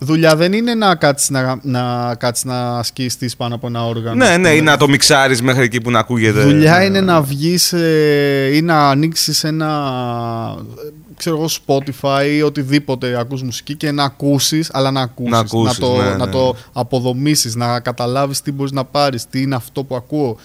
Δουλειά 0.00 0.36
δεν 0.36 0.52
είναι 0.52 0.74
να 0.74 0.94
κάτσεις 0.94 1.30
να, 1.30 1.58
να, 1.62 2.14
κάτσεις 2.18 2.44
να 2.44 2.78
ασκήσεις 2.78 3.36
πάνω 3.36 3.54
από 3.54 3.66
ένα 3.66 3.86
όργανο. 3.86 4.14
Ναι, 4.16 4.24
ας 4.24 4.30
ναι, 4.30 4.36
πούμε. 4.36 4.48
ή 4.50 4.60
να 4.60 4.76
το 4.76 4.88
μιξάρεις 4.88 5.42
μέχρι 5.42 5.62
εκεί 5.64 5.80
που 5.80 5.90
να 5.90 5.98
ακούγεται. 5.98 6.42
Δουλειά 6.42 6.84
είναι 6.84 7.00
να 7.00 7.22
βγεις 7.22 7.72
ε, 7.72 8.50
ή 8.52 8.62
να 8.62 8.88
ανοίξεις 8.88 9.44
ένα 9.44 9.66
ε, 10.86 10.88
ξέρω 11.20 11.36
εγώ 11.36 11.48
Spotify 11.66 12.26
ή 12.36 12.42
οτιδήποτε 12.42 13.18
ακούς 13.18 13.42
μουσική 13.42 13.74
και 13.74 13.90
να 13.90 14.04
ακούσεις 14.04 14.70
αλλά 14.72 14.90
να 14.90 15.00
ακούσεις, 15.00 15.30
Να 15.30 15.38
ακούσεις, 15.38 15.78
το, 15.78 15.96
ναι, 15.96 16.08
να 16.08 16.26
ναι. 16.26 16.32
το 16.32 16.56
αποδομήσεις, 16.72 17.54
να 17.54 17.80
καταλάβεις 17.80 18.40
τι 18.40 18.52
μπορείς 18.52 18.72
να 18.72 18.84
πάρεις, 18.84 19.26
τι 19.30 19.42
είναι 19.42 19.54
αυτό 19.54 19.84
που 19.84 19.94
ακούω. 19.94 20.36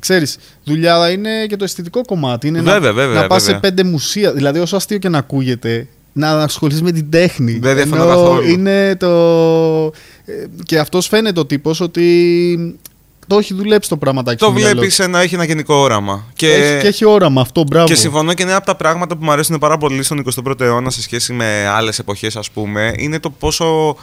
Ξέρεις, 0.00 0.38
δουλειά 0.64 1.10
είναι 1.10 1.46
και 1.46 1.56
το 1.56 1.64
αισθητικό 1.64 2.02
κομμάτι. 2.02 2.48
Είναι 2.48 2.60
Βέβαια, 2.60 2.78
να, 2.80 2.92
βέβαια, 2.92 3.20
να 3.20 3.26
πας 3.26 3.42
σε 3.42 3.52
βέβαια. 3.52 3.60
πέντε 3.60 3.84
μουσεία. 3.84 4.32
Δηλαδή, 4.32 4.58
όσο 4.58 4.76
αστείο 4.76 4.98
και 4.98 5.08
να 5.08 5.18
ακούγεται, 5.18 5.88
να 6.12 6.30
ασχοληθεί 6.30 6.82
με 6.82 6.92
την 6.92 7.10
τέχνη. 7.10 7.52
Δεν 7.58 7.74
διαφωνώ 7.74 8.02
Ενώ 8.02 8.14
καθόλου. 8.14 8.48
Είναι 8.48 8.96
το... 8.96 9.10
ε, 10.24 10.46
Και 10.64 10.78
αυτός 10.78 11.06
φαίνεται 11.08 11.40
ο 11.40 11.46
τύπος 11.46 11.80
ότι 11.80 12.80
το 13.26 13.38
έχει 13.38 13.54
δουλέψει 13.54 13.88
το 13.88 13.96
πράγματάκι 13.96 14.38
Το 14.38 14.44
στο 14.44 14.54
μυαλό 14.54 14.72
βλέπεις 14.72 14.98
να 15.08 15.20
έχει 15.20 15.34
ένα 15.34 15.44
γενικό 15.44 15.74
όραμα. 15.74 16.24
Και... 16.34 16.52
έχει, 16.52 16.80
και 16.80 16.86
έχει 16.86 17.04
όραμα 17.04 17.40
αυτό, 17.40 17.62
μπράβο. 17.62 17.86
Και 17.86 17.94
συμφωνώ 17.94 18.34
και 18.34 18.42
είναι 18.42 18.54
από 18.54 18.66
τα 18.66 18.74
πράγματα 18.74 19.16
που 19.16 19.24
μου 19.24 19.30
αρέσουν 19.30 19.58
πάρα 19.58 19.78
πολύ 19.78 20.02
στον 20.02 20.24
21ο 20.46 20.60
αιώνα 20.60 20.90
σε 20.90 21.02
σχέση 21.02 21.32
με 21.32 21.66
άλλες 21.66 21.98
εποχές 21.98 22.36
ας 22.36 22.50
πούμε 22.50 22.94
είναι 22.96 23.20
το 23.20 23.30
πόσο 23.30 23.96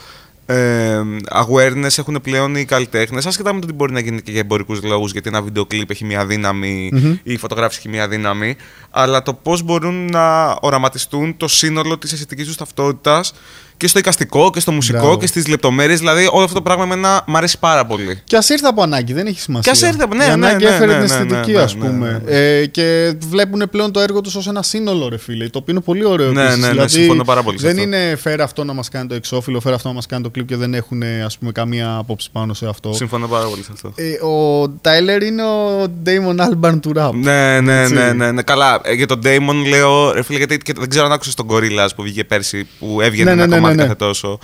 ε, 0.50 1.00
awareness 1.32 1.98
έχουν 1.98 2.20
πλέον 2.22 2.56
οι 2.56 2.64
καλλιτέχνες 2.64 3.26
άσχετα 3.26 3.52
με 3.52 3.60
το 3.60 3.66
ότι 3.66 3.74
μπορεί 3.74 3.92
να 3.92 4.00
γίνει 4.00 4.22
και 4.22 4.30
για 4.30 4.40
εμπορικούς 4.40 4.82
λόγους 4.82 5.12
γιατί 5.12 5.28
ένα 5.28 5.42
βίντεο 5.42 5.66
κλιπ 5.66 5.90
έχει 5.90 6.04
μια 6.04 6.26
δύναμη 6.26 6.90
Μμμ. 6.92 7.10
ή 7.10 7.32
η 7.32 7.36
φωτογράφηση 7.36 7.78
έχει 7.78 7.88
μια 7.88 8.08
δύναμη 8.08 8.56
αλλά 8.90 9.22
το 9.22 9.34
πώς 9.34 9.62
μπορούν 9.62 10.10
να 10.10 10.56
οραματιστούν 10.60 11.36
το 11.36 11.48
σύνολο 11.48 11.98
της 11.98 12.12
αισθητικής 12.12 12.46
τους 12.46 12.56
ταυτότητας 12.56 13.32
και 13.78 13.86
στο 13.88 13.98
εικαστικό 13.98 14.50
και 14.50 14.60
στο 14.60 14.72
μουσικό 14.72 14.98
Μπράβο. 14.98 15.18
και 15.18 15.26
στις 15.26 15.46
λεπτομέρειες 15.46 15.98
δηλαδή 15.98 16.28
όλο 16.30 16.42
αυτό 16.44 16.54
το 16.54 16.62
πράγμα 16.62 16.84
εμένα 16.84 17.22
μου 17.26 17.36
αρέσει 17.36 17.58
πάρα 17.58 17.86
πολύ. 17.86 18.20
Και 18.24 18.36
ας 18.36 18.48
ήρθε 18.48 18.66
από 18.66 18.82
ανάγκη, 18.82 19.12
δεν 19.12 19.26
έχει 19.26 19.40
σημασία. 19.40 19.72
Κι 19.72 19.84
ας 19.84 19.90
ήρθε 19.90 20.02
από- 20.04 20.14
ναι, 20.14 20.24
Η 20.24 20.26
ναι, 20.26 20.32
ανάγκη 20.32 20.64
ναι, 20.64 20.70
έφερε 20.70 20.86
ναι, 20.86 21.04
την 21.04 21.14
ναι, 21.14 21.20
αισθητική, 21.22 21.52
ναι, 21.52 21.58
ας 21.60 21.74
ναι, 21.74 21.86
πούμε. 21.88 22.22
ναι. 22.24 22.36
Ε, 22.36 22.66
και 22.66 23.14
βλέπουν 23.28 23.62
πλέον 23.70 23.92
το 23.92 24.00
έργο 24.00 24.20
τους 24.20 24.34
ως 24.34 24.46
ένα 24.48 24.62
σύνολο, 24.62 25.08
ρε 25.08 25.18
φίλε. 25.18 25.48
Το 25.48 25.58
οποίο 25.58 25.74
είναι 25.74 25.82
πολύ 25.82 26.04
ωραίο. 26.04 26.32
Ναι, 26.32 26.40
επίσης. 26.42 26.58
ναι, 26.60 26.66
ναι, 26.66 26.72
δηλαδή, 26.72 26.88
συμφωνώ 26.92 27.24
πάρα 27.24 27.42
πολύ 27.42 27.58
σε 27.58 27.66
Δεν 27.66 27.76
αυτό. 27.78 27.88
είναι 27.96 28.16
φέρε 28.16 28.42
αυτό 28.42 28.64
να 28.64 28.72
μας 28.72 28.88
κάνει 28.88 29.08
το 29.08 29.14
εξώφυλλο, 29.14 29.60
φέρε 29.60 29.74
αυτό 29.74 29.88
να 29.88 29.94
μας 29.94 30.06
κάνει 30.06 30.22
το 30.22 30.30
κλειπ 30.30 30.46
και 30.48 30.56
δεν 30.56 30.74
έχουν 30.74 31.02
ας 31.24 31.38
πούμε, 31.38 31.52
καμία 31.52 31.96
άποψη 31.96 32.28
πάνω 32.32 32.54
σε 32.54 32.66
αυτό. 32.68 32.92
Συμφωνώ 32.92 33.26
πάρα 33.26 33.44
πολύ 33.46 33.62
σε 33.62 33.70
αυτό. 33.72 33.92
Ε, 33.94 34.24
ο 34.26 34.68
Τάιλερ 34.80 35.22
είναι 35.22 35.42
ο 35.42 35.82
Damon 36.06 36.36
Albarn 36.48 36.78
του 36.82 36.92
rap. 36.96 37.10
Ναι, 37.14 37.60
ναι, 37.60 37.80
Έτσι. 37.80 37.94
ναι, 37.94 38.12
ναι, 38.12 38.32
ναι. 38.32 38.42
Καλά, 38.42 38.80
ε, 38.84 38.92
για 38.92 39.06
τον 39.06 39.20
Damon 39.24 39.68
λέω, 39.68 40.12
ρε 40.12 40.22
φίλε, 40.22 40.38
γιατί 40.38 40.58
και 40.58 40.72
δεν 40.78 40.88
ξέρω 40.88 41.06
αν 41.06 41.12
άκουσες 41.12 41.34
τον 41.34 41.46
Gorillaz 41.50 41.88
που 41.96 42.02
βγήκε 42.02 42.24
πέρσι, 42.24 42.66
που 42.78 43.00
έβγαινε 43.00 43.30
Ναι, 43.30 43.36
ναι, 43.36 43.42
ένα 43.42 43.56
ναι, 43.56 43.60
κομμάτι 43.68 43.76
ναι, 43.76 43.82
ναι. 43.82 43.94
κάθε 43.94 43.94
τόσο. 43.94 44.38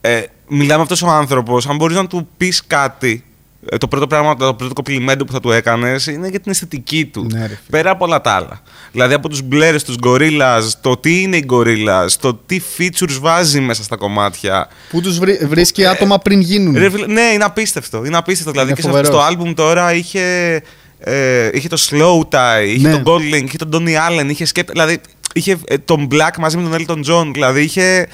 Ε, 0.00 0.22
μιλάμε 0.48 0.82
αυτός 0.82 1.02
ο 1.02 1.08
άνθρωπος, 1.08 1.66
αν 1.66 1.76
μπορείς 1.76 1.96
να 1.96 2.06
του 2.06 2.28
πεις 2.36 2.62
κάτι, 2.66 3.24
ε, 3.70 3.76
το 3.76 3.88
πρώτο 3.88 4.06
πράγμα, 4.06 4.36
το 4.36 4.54
πρώτο 4.54 4.74
κοπλιμέντο 4.74 5.24
που 5.24 5.32
θα 5.32 5.40
του 5.40 5.50
έκανες 5.50 6.06
είναι 6.06 6.28
για 6.28 6.40
την 6.40 6.50
αισθητική 6.50 7.04
του. 7.04 7.26
Ναι, 7.32 7.40
ρε 7.40 7.46
φίλε. 7.46 7.58
Πέρα 7.70 7.90
από 7.90 8.04
όλα 8.04 8.20
τα 8.20 8.30
άλλα. 8.30 8.62
Δηλαδή 8.92 9.14
από 9.14 9.28
τους 9.28 9.42
μπλέρες, 9.42 9.84
τους 9.84 9.96
Gorillaz, 10.06 10.62
το 10.80 10.96
τι 10.96 11.22
είναι 11.22 11.36
οι 11.36 11.46
Gorillaz, 11.50 12.06
το 12.20 12.34
τι 12.46 12.60
features 12.78 13.18
βάζει 13.20 13.60
μέσα 13.60 13.82
στα 13.82 13.96
κομμάτια. 13.96 14.68
Που 14.90 15.00
τους 15.00 15.18
βρίσκει 15.48 15.86
άτομα 15.86 16.18
πριν 16.18 16.40
γίνουν. 16.40 16.76
Ε, 16.76 16.78
Ρε 16.78 16.90
φίλε, 16.90 17.06
ναι, 17.06 17.20
είναι 17.20 17.44
απίστευτο. 17.44 18.04
Είναι 18.04 18.16
απίστευτο. 18.16 18.50
Δηλαδή 18.50 18.68
Είναι 18.68 18.80
και 18.80 18.86
στο, 18.86 18.90
φοβερός. 18.90 19.36
στο 19.36 19.46
album 19.48 19.54
τώρα 19.54 19.94
είχε, 19.94 20.60
ε, 20.98 21.50
είχε 21.52 21.68
το 21.68 21.76
Slow 21.90 22.34
Tie, 22.34 22.66
είχε 22.66 22.88
Ναι. 22.88 22.98
τον 22.98 23.02
Goldlink, 23.14 23.44
είχε 23.44 23.56
τον 23.56 23.70
Donny 23.72 23.94
Allen, 24.08 24.28
είχε 24.28 24.44
σκέπ... 24.44 24.70
Δηλαδή 24.70 25.00
είχε 25.32 25.58
ε, 25.66 25.78
τον 25.78 26.08
Black 26.10 26.36
μαζί 26.38 26.56
με 26.56 26.68
τον 26.68 26.84
Elton 26.86 27.10
John. 27.10 27.30
Δηλαδή 27.32 27.62
είχε. 27.62 28.08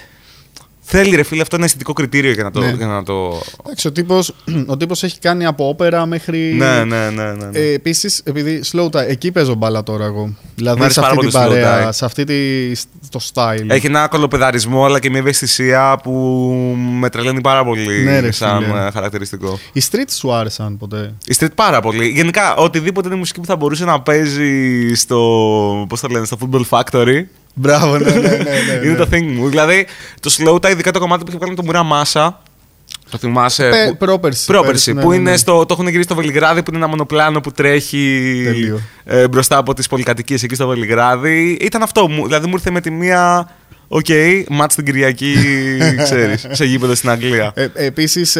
Θέλει 0.88 1.16
ρε 1.16 1.22
φίλε, 1.22 1.42
αυτό 1.42 1.56
είναι 1.56 1.64
αισθητικό 1.64 1.92
κριτήριο 1.92 2.32
για 2.32 2.42
να 2.42 2.50
το. 2.50 2.60
Ναι. 2.60 2.70
Για 2.70 2.86
να 2.86 3.02
το... 3.02 3.40
Εντάξει, 3.64 3.86
ο 3.86 3.92
τύπος, 3.92 4.34
ο 4.66 4.76
τύπος 4.76 5.02
έχει 5.02 5.18
κάνει 5.18 5.46
από 5.46 5.68
όπερα 5.68 6.06
μέχρι. 6.06 6.38
Ναι, 6.38 6.84
ναι, 6.84 7.10
ναι. 7.10 7.32
ναι, 7.32 7.32
ναι. 7.32 7.58
Ε, 7.58 7.72
Επίσης, 7.72 8.20
επειδή 8.24 8.62
slow 8.72 8.84
tie, 8.86 9.06
εκεί 9.08 9.32
παίζω 9.32 9.54
μπάλα 9.54 9.82
τώρα 9.82 10.04
εγώ. 10.04 10.34
Δηλαδή 10.54 10.80
αρέσει 10.80 10.94
σε 10.94 11.00
πάρα 11.00 11.12
αυτή 11.12 11.26
την 11.26 11.38
πολύ 11.38 11.46
slow 11.46 11.48
παρέα, 11.48 11.88
tie. 11.88 11.92
σε 11.92 12.04
αυτή 12.04 12.24
τη, 12.24 12.80
το 13.10 13.20
style. 13.34 13.64
Έχει 13.68 13.86
ένα 13.86 14.08
κολοπεδαρισμό 14.08 14.84
αλλά 14.84 14.98
και 15.00 15.10
μια 15.10 15.18
ευαισθησία 15.18 15.98
που 16.02 16.12
με 17.00 17.10
τρελαίνει 17.10 17.40
πάρα 17.40 17.64
πολύ 17.64 18.02
Ναι, 18.04 18.20
ρε, 18.20 18.30
σαν 18.32 18.64
φίλε. 18.64 18.86
ε, 18.86 18.90
χαρακτηριστικό. 18.90 19.58
Οι 19.72 19.82
streets 19.90 20.12
σου 20.18 20.32
άρεσαν 20.32 20.76
ποτέ; 20.76 21.14
Η 21.26 21.34
street 21.38 21.54
πάρα 21.54 21.80
πολύ. 21.80 22.06
Γενικά, 22.08 22.54
οτιδήποτε 22.56 23.08
είναι 23.08 23.16
μουσική 23.16 23.40
που 23.40 23.46
θα 23.46 23.56
μπορούσε 23.56 23.84
να 23.84 24.00
παίζει 24.00 24.92
στο. 24.94 25.16
Πώς 25.88 26.00
το 26.00 26.08
λένε, 26.08 26.24
στο 26.26 26.36
Football 26.40 26.62
Factory. 26.68 27.24
Μπράβο, 27.58 27.98
ναι, 27.98 28.10
ναι, 28.10 28.18
ναι. 28.20 28.28
ναι, 28.28 28.80
είναι 28.82 28.90
ναι. 28.90 28.94
το 28.94 29.08
thing 29.12 29.22
μου. 29.22 29.48
Δηλαδή, 29.48 29.86
το 30.20 30.34
slowthai, 30.38 30.70
ειδικά 30.70 30.90
το 30.90 30.98
κομμάτι 30.98 31.20
που 31.24 31.28
είχε 31.28 31.36
βγάλει 31.36 31.50
με 31.50 31.56
τον 31.56 31.64
Mura 31.64 31.82
Masa. 31.82 32.40
Το 33.10 33.18
θυμάσαι. 33.18 33.68
Πε- 33.70 33.88
που- 33.88 33.96
πρόπερση, 33.96 34.46
Πρόπερση. 34.46 34.70
πέρσι, 34.72 34.92
ναι, 34.92 35.00
που 35.02 35.08
ναι, 35.10 35.16
είναι 35.16 35.30
ναι. 35.30 35.36
στο. 35.36 35.58
Το 35.66 35.66
έχουν 35.74 35.84
γυρίσει 35.86 36.02
στο 36.02 36.14
Βελιγράδι, 36.14 36.62
που 36.62 36.70
είναι 36.70 36.78
ένα 36.78 36.88
μονοπλάνο 36.88 37.40
που 37.40 37.50
τρέχει 37.52 38.40
Τέλειο. 38.44 38.80
ε, 39.04 39.28
μπροστά 39.28 39.56
από 39.56 39.74
τις 39.74 39.86
πολυκατοικίες 39.86 40.42
εκεί 40.42 40.54
στο 40.54 40.66
Βελιγράδι. 40.66 41.58
Ήταν 41.60 41.82
αυτό. 41.82 42.08
μου- 42.08 42.24
Δηλαδή, 42.26 42.46
μου 42.46 42.52
ήρθε 42.54 42.70
με 42.70 42.80
τη 42.80 42.90
μία. 42.90 43.50
Οκ, 43.88 44.06
ματς 44.48 44.74
την 44.74 44.84
Κυριακή, 44.84 45.34
ξέρεις, 46.02 46.46
σε 46.50 46.64
γήπεδο 46.64 46.94
στην 46.94 47.10
Αγγλία. 47.10 47.52
Ε, 47.54 47.66
Επίσης, 47.74 48.36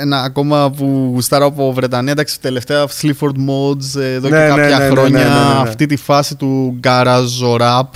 ένα 0.00 0.20
ακόμα 0.22 0.70
που 0.70 1.10
γουστάρω 1.14 1.46
από 1.46 1.72
Βρετανία, 1.72 2.12
εντάξει, 2.12 2.40
τελευταία 2.40 2.86
Sleaford 3.02 3.36
Mods 3.48 4.00
ε, 4.00 4.12
εδώ 4.12 4.28
Ναι, 4.28 4.36
και 4.36 4.42
ναι, 4.42 4.46
κάποια 4.48 4.78
ναι, 4.78 4.84
ναι, 4.84 4.90
χρόνια. 4.90 5.18
ναι, 5.18 5.24
ναι, 5.24 5.30
ναι, 5.30 5.52
ναι. 5.54 5.58
Αυτή 5.68 5.86
τη 5.86 5.96
φάση 5.96 6.34
του 6.36 6.80
garage 6.84 7.58
rap. 7.60 7.88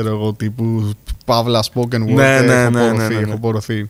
Ξέρω 0.00 0.14
εγώ, 0.14 0.32
τύπου 0.32 0.90
Παύλα 1.24 1.64
spoken 1.74 1.94
word. 2.02 2.14
Ναι, 2.14 2.36
ε, 2.36 2.40
ναι, 2.40 2.52
έχω 2.54 2.70
ναι, 2.70 2.78
πορωθεί, 2.80 2.96
ναι, 2.96 3.08
ναι, 3.08 3.14
ναι. 3.14 3.28
έχω 3.28 3.38
πορωθεί. 3.38 3.88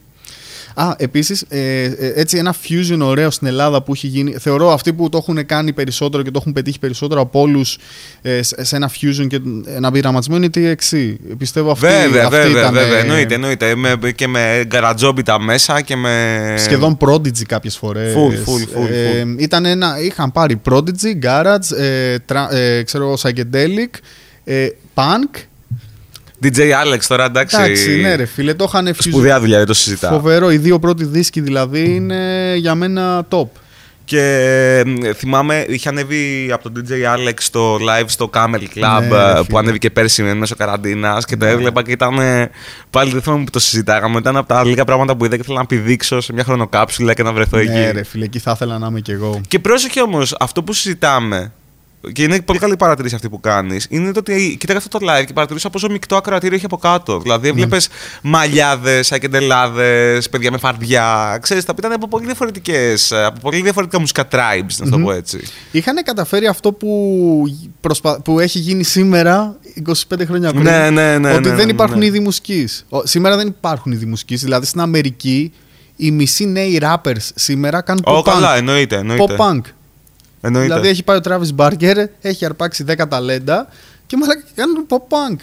Α, 0.75 0.95
επίσης, 0.97 1.45
ε, 1.49 1.83
ε, 1.85 2.13
έτσι 2.15 2.37
ένα 2.39 2.55
fusion 2.69 2.99
ωραίο 3.01 3.31
στην 3.31 3.47
Ελλάδα 3.47 3.83
που 3.83 3.93
έχει 3.93 4.07
γίνει. 4.07 4.35
Θεωρώ 4.39 4.73
αυτοί 4.73 4.93
που 4.93 5.09
το 5.09 5.17
έχουν 5.19 5.47
κάνει 5.47 5.73
περισσότερο 5.73 6.23
και 6.23 6.31
το 6.31 6.39
έχουν 6.41 6.53
πετύχει 6.53 6.79
περισσότερο 6.79 7.21
από 7.21 7.41
όλους 7.41 7.79
ε, 8.23 8.43
σε 8.43 8.65
σε 8.65 8.77
ένα 8.77 8.91
fusion 8.91 9.27
και 9.27 9.41
ένα 9.67 9.91
πειραματισμό 9.91 10.37
είναι 10.37 10.47
η 10.47 10.51
TXC. 10.55 11.15
Πιστεύω 11.39 11.71
αυτή, 11.71 11.87
Βέβαια, 11.87 12.25
αυτή 12.25 12.37
βέβαια, 12.37 12.61
ήταν, 12.61 12.73
βέβαια. 12.75 12.97
ε, 12.99 13.01
Εννοείται, 13.01 13.35
εννοείται. 13.35 13.75
Με, 13.75 13.99
και 14.15 14.27
με 14.29 14.63
γκαρατζόμπιτα 14.67 15.41
μέσα 15.41 15.81
και 15.81 15.97
με. 15.97 16.55
Σχεδόν 16.59 16.97
Prodigy 17.01 17.43
κάποιες 17.47 17.77
φορές. 17.77 18.15
Full, 18.15 18.33
full, 18.33 18.79
full, 18.79 18.87
full. 18.89 19.39
ήταν 19.39 19.65
ένα, 19.65 20.01
είχαν 20.01 20.33
πάρει 20.33 20.61
Prodigy, 20.71 21.23
Garage, 21.23 21.77
ε, 21.79 22.17
τρα- 22.27 22.55
ε, 22.55 22.83
ξέρω, 22.83 23.15
Psychedelic, 23.23 23.99
ε, 24.45 24.69
Punk. 24.95 25.41
DJ 26.43 26.59
Alex 26.59 26.99
τώρα 27.09 27.25
εντάξει. 27.25 27.57
Εντάξει, 27.61 28.01
ναι, 28.01 28.15
ρε 28.15 28.25
φίλε, 28.25 28.55
το 28.55 28.65
είχαν 28.69 28.89
fusion. 28.89 28.97
Σπουδαία 28.99 29.41
δουλειά, 29.41 29.57
δεν 29.59 29.67
το 29.67 29.75
συζητάω. 29.75 30.13
Φοβερό. 30.13 30.51
Οι 30.51 30.57
δύο 30.57 30.79
πρώτοι 30.79 31.05
δίσκοι 31.05 31.41
δηλαδή 31.41 31.95
είναι 31.95 32.53
για 32.57 32.75
μένα 32.75 33.27
top. 33.31 33.47
Και 34.05 34.21
ε, 35.03 35.13
θυμάμαι, 35.13 35.65
είχε 35.69 35.89
ανέβει 35.89 36.51
από 36.53 36.71
τον 36.71 36.85
DJ 36.89 36.93
Alex 36.93 37.35
το 37.51 37.75
live 37.75 38.05
στο 38.07 38.31
Camel 38.35 38.55
Club 38.55 38.69
Ναι, 38.75 38.99
ρε, 38.99 39.07
ε, 39.17 39.31
φίλε. 39.35 39.43
που 39.49 39.59
ανέβηκε 39.59 39.91
πέρσι 39.91 40.23
μέσω 40.23 40.55
καραντίνας 40.57 41.25
και 41.25 41.37
το 41.37 41.47
έβλεπα 41.47 41.83
και 41.83 41.91
ήταν. 41.91 42.19
ε, 42.19 42.51
Πάλι 42.91 43.13
δεν 43.13 43.23
θυμάμαι 43.23 43.45
που 43.45 43.51
το 43.51 43.59
συζητάγαμε. 43.59 44.19
Ήταν 44.19 44.37
από 44.37 44.49
τα 44.49 44.65
λίγα 44.65 44.85
πράγματα 44.85 45.17
που 45.17 45.25
είδα 45.25 45.35
και 45.37 45.41
ήθελα 45.43 45.59
να 45.59 45.67
πηδήξω 45.67 46.21
σε 46.21 46.33
μια 46.33 46.45
χρονοκάψουλα 46.45 47.15
και 47.15 47.23
να 47.23 47.33
βρεθώ 47.33 47.57
Ναι, 47.57 47.63
εκεί. 47.63 47.93
ρε 47.93 48.05
φίλε, 48.05 48.25
εκεί 48.25 48.39
θα 48.39 48.51
ήθελα 48.55 48.79
να 48.79 48.87
είμαι 48.87 49.01
κι 49.01 49.11
εγώ. 49.11 49.41
Και 49.49 49.59
πρόσεχε 49.59 50.01
όμως, 50.03 50.37
αυτό 50.41 50.63
που 50.63 50.73
συζητάμε. 50.73 51.53
Και 52.13 52.23
είναι 52.23 52.41
πολύ 52.41 52.59
καλή 52.59 52.77
παρατηρήση 52.77 53.15
αυτή 53.15 53.29
που 53.29 53.41
κάνεις. 53.41 53.87
Είναι 53.91 54.13
το 54.13 54.19
ότι 54.19 54.57
κοίταγα 54.61 54.79
αυτό 54.79 54.99
το 54.99 55.07
live 55.11 55.25
και 55.27 55.33
παρατηρούσα 55.33 55.71
πόσο 55.71 55.89
μεικτό 55.91 56.17
ακροατήριο 56.17 56.57
έχει 56.57 56.65
από 56.65 56.77
κάτω. 56.77 57.21
Δηλαδή, 57.21 57.49
έβλεπες 57.49 57.89
μαλλιάδες, 58.23 59.13
ακεντελάδε, 59.13 60.23
παιδιά 60.31 60.51
με 60.51 60.59
φαρδιά. 60.59 61.39
Ξέρεις, 61.43 61.65
τα 61.65 61.73
οποία 61.73 61.89
ήταν 61.89 62.03
από 62.03 62.09
πολύ, 62.09 62.27
διαφορετικές, 62.27 63.13
από 63.13 63.41
πολύ 63.41 63.63
διαφορετικά 63.63 64.01
μουσικά 64.01 64.29
tribes, 64.31 64.77
να 64.79 64.91
το 64.91 64.99
πω 64.99 65.13
έτσι. 65.13 65.41
Είχαν 65.71 66.03
καταφέρει 66.05 66.47
αυτό 66.47 66.73
που, 66.73 67.43
προσπα... 67.81 68.21
που 68.23 68.41
έχει 68.41 68.59
γίνει 68.59 68.83
σήμερα 68.83 69.57
25 69.89 69.93
χρόνια 70.27 70.51
πριν. 70.51 70.63
Ναι, 70.63 70.91
ναι, 70.91 71.19
ναι, 71.19 71.33
Ότι 71.33 71.49
ναι, 71.49 71.55
δεν 71.55 71.67
ναι, 71.67 71.73
υπάρχουν 71.73 71.99
ναι. 71.99 72.05
είδη 72.05 72.21
μουσικής. 72.21 72.87
Σήμερα 73.03 73.37
δεν 73.37 73.47
υπάρχουν 73.47 73.93
είδη 73.93 74.07
μουσικής. 74.07 74.43
Δηλαδή 74.43 74.67
στην 74.67 74.81
Αμερική 74.81 75.53
οι 75.97 76.11
μισοί 76.11 76.47
νέοι 76.47 76.81
rappers 76.83 77.31
σήμερα 77.35 77.81
κάνουν 77.81 78.03
Ω, 78.07 78.19
pop 78.19 78.23
καλά, 78.25 78.55
punk. 78.55 78.59
εννοείται. 78.59 78.97
εννοείται. 78.97 79.37
Pop 79.39 79.41
punk. 79.41 79.61
Εννοείται. 80.41 80.67
Δηλαδή 80.69 80.89
έχει 80.89 81.03
πάει 81.03 81.17
ο 81.17 81.21
Travis 81.25 81.57
Barker, 81.57 81.97
έχει 82.21 82.45
αρπάξει 82.45 82.85
10 82.89 82.95
ταλέντα 83.09 83.69
και 84.07 84.17
μαλάκα 84.17 84.43
κάνουν 84.55 84.87
pop 84.89 84.97
punk. 84.97 85.37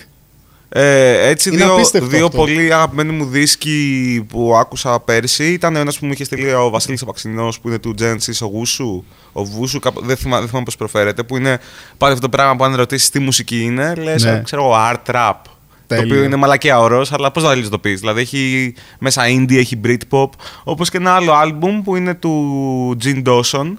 Ε, 0.76 1.28
έτσι, 1.30 1.50
Είναι 1.50 1.64
δύο, 1.64 1.74
απίστευτο 1.74 2.08
δύο 2.08 2.26
αυτό. 2.26 2.38
πολύ 2.38 2.74
αγαπημένοι 2.74 3.12
μου 3.12 3.26
δίσκοι 3.26 4.26
που 4.30 4.56
άκουσα 4.56 5.00
πέρσι 5.00 5.52
ήταν 5.54 5.76
ένας 5.76 6.00
που 6.00 6.06
μου 6.06 6.12
είχε 6.12 6.24
στείλει 6.24 6.54
ο 6.54 6.70
Βασίλης 6.70 7.02
Απαξινό 7.02 7.54
που 7.62 7.68
είναι 7.68 7.80
του 7.80 7.96
Genesis, 8.00 8.38
ο 8.42 8.46
Γούσου. 8.46 9.04
Ο 9.32 9.44
Βούσου, 9.44 9.80
κάπου- 9.80 10.06
δεν 10.06 10.16
θυμάμαι, 10.18 10.38
δεν 10.40 10.48
θυμάμαι 10.48 10.66
πώς 10.66 10.76
προφέρεται. 10.76 11.24
Που 11.24 11.38
είναι 11.38 11.60
πάλι 11.98 12.14
αυτό 12.14 12.26
το 12.30 12.38
πράγμα 12.38 12.56
που 12.56 12.64
αν 12.64 12.76
ρωτήσεις 12.76 13.10
τι 13.10 13.20
μουσική 13.20 13.62
είναι, 13.64 13.94
λες, 13.96 14.24
Ναι. 14.24 14.42
ξέρω 14.44 14.64
εγώ, 14.64 14.74
art 14.76 15.16
rap. 15.16 15.34
Το 15.44 15.96
Τέλειο. 15.96 16.06
οποίο 16.14 16.24
είναι 16.24 16.36
μαλακία 16.36 16.80
ορό, 16.80 17.06
αλλά 17.12 17.32
πώς 17.32 17.44
να 17.44 17.70
το 17.70 17.80
πεις. 17.80 18.00
Δηλαδή 18.00 18.22
έχει 18.22 18.74
μέσα 19.00 19.22
indie, 19.28 19.56
έχει 19.58 19.80
Britpop. 19.86 20.30
Όπως 20.64 20.90
και 20.90 20.98
ένα 20.98 21.12
άλλο 21.16 21.34
album 21.44 21.82
που 21.84 21.96
είναι 21.96 22.14
του 22.14 22.98
Jean 23.04 23.24
Dawson. 23.26 23.74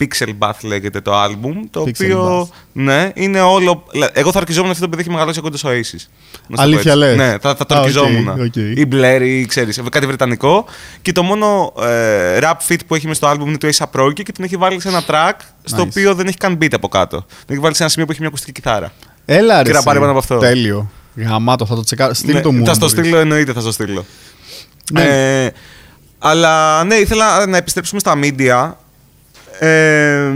Pixel 0.00 0.28
Bath 0.38 0.52
λέγεται 0.62 1.00
το 1.00 1.12
album. 1.24 1.54
Το 1.70 1.82
Pixel 1.82 1.88
οποίο 1.88 2.42
Bath. 2.42 2.54
ναι, 2.72 3.10
είναι 3.14 3.40
όλο. 3.40 3.84
Εγώ 4.12 4.32
θα 4.32 4.38
ορκιζόμουν 4.38 4.70
αυτό 4.70 4.82
το 4.82 4.88
παιδί 4.88 5.00
έχει 5.02 5.10
μεγαλώσει 5.10 5.38
ακούγοντας 5.38 5.68
Oasis. 5.68 5.72
Να 5.72 5.80
σου 5.82 5.98
το 6.48 6.54
πω 6.54 6.62
Αλήθεια 6.62 6.92
έτσι. 6.92 7.04
λες; 7.04 7.16
Ναι, 7.16 7.36
θα, 7.40 7.54
θα 7.54 7.66
το 7.66 7.74
Α, 7.74 7.80
ορκιζόμουν. 7.80 8.28
οκ, 8.28 8.38
οκ. 8.38 8.56
Ή 8.56 8.88
Blur 8.92 9.20
ή 9.22 9.46
ξέρεις, 9.46 9.80
κάτι 9.90 10.06
βρετανικό. 10.06 10.64
Και 11.02 11.12
το 11.12 11.22
μόνο 11.22 11.72
ε, 11.82 12.38
rap 12.42 12.54
feat 12.68 12.78
που 12.86 12.94
έχει 12.94 13.06
μες 13.06 13.16
στο 13.16 13.30
album 13.30 13.46
είναι 13.46 13.58
του 13.58 13.68
A$AP 13.74 13.86
Rocky 14.00 14.22
και 14.22 14.32
τον 14.32 14.44
έχει 14.44 14.56
βάλει 14.56 14.80
σε 14.80 14.88
ένα 14.88 15.02
track 15.06 15.32
στο 15.64 15.82
Nice. 15.82 15.86
οποίο 15.86 16.14
δεν 16.14 16.26
έχει 16.26 16.36
καν 16.36 16.58
beat 16.62 16.72
από 16.72 16.88
κάτω. 16.88 17.16
Τον 17.16 17.26
έχει 17.48 17.58
βάλει 17.58 17.74
σε 17.74 17.82
ένα 17.82 17.90
σημείο 17.90 18.06
που 18.06 18.12
έχει 18.12 18.20
μια 18.20 18.28
ακουστική 18.30 18.60
κιθάρα. 18.60 18.92
Έλα 19.24 19.62
ρε. 19.62 19.68
Και 19.68 19.76
να 19.76 19.82
πάρει 19.82 19.98
εσύ. 19.98 20.06
πάνω 20.06 20.10
από 20.10 20.18
αυτό. 20.18 20.38
Τέλειο. 20.38 20.90
Γαμάτο, 21.14 21.66
θα 21.66 21.74
το 21.74 21.82
τσεκάρω. 21.84 22.14
Στείλ 22.14 22.34
Ναι, 22.34 22.40
το 22.40 22.52
μου. 22.52 22.64
Θα 22.64 22.70
αν 22.70 22.76
στο 22.76 22.86
μπορείς. 22.86 23.00
στείλω, 23.00 23.18
εννοείται 23.18 23.52
θα 23.52 23.60
στο 23.60 23.72
στείλω. 23.72 24.04
Ναι. 24.92 25.02
Ε, 25.44 25.50
αλλά 26.18 26.84
ναι, 26.84 26.94
ήθελα 26.94 27.46
να 27.46 27.56
επιστρέψουμε 27.56 28.00
στα 28.00 28.14
media. 28.22 28.72
Ε, 29.60 30.32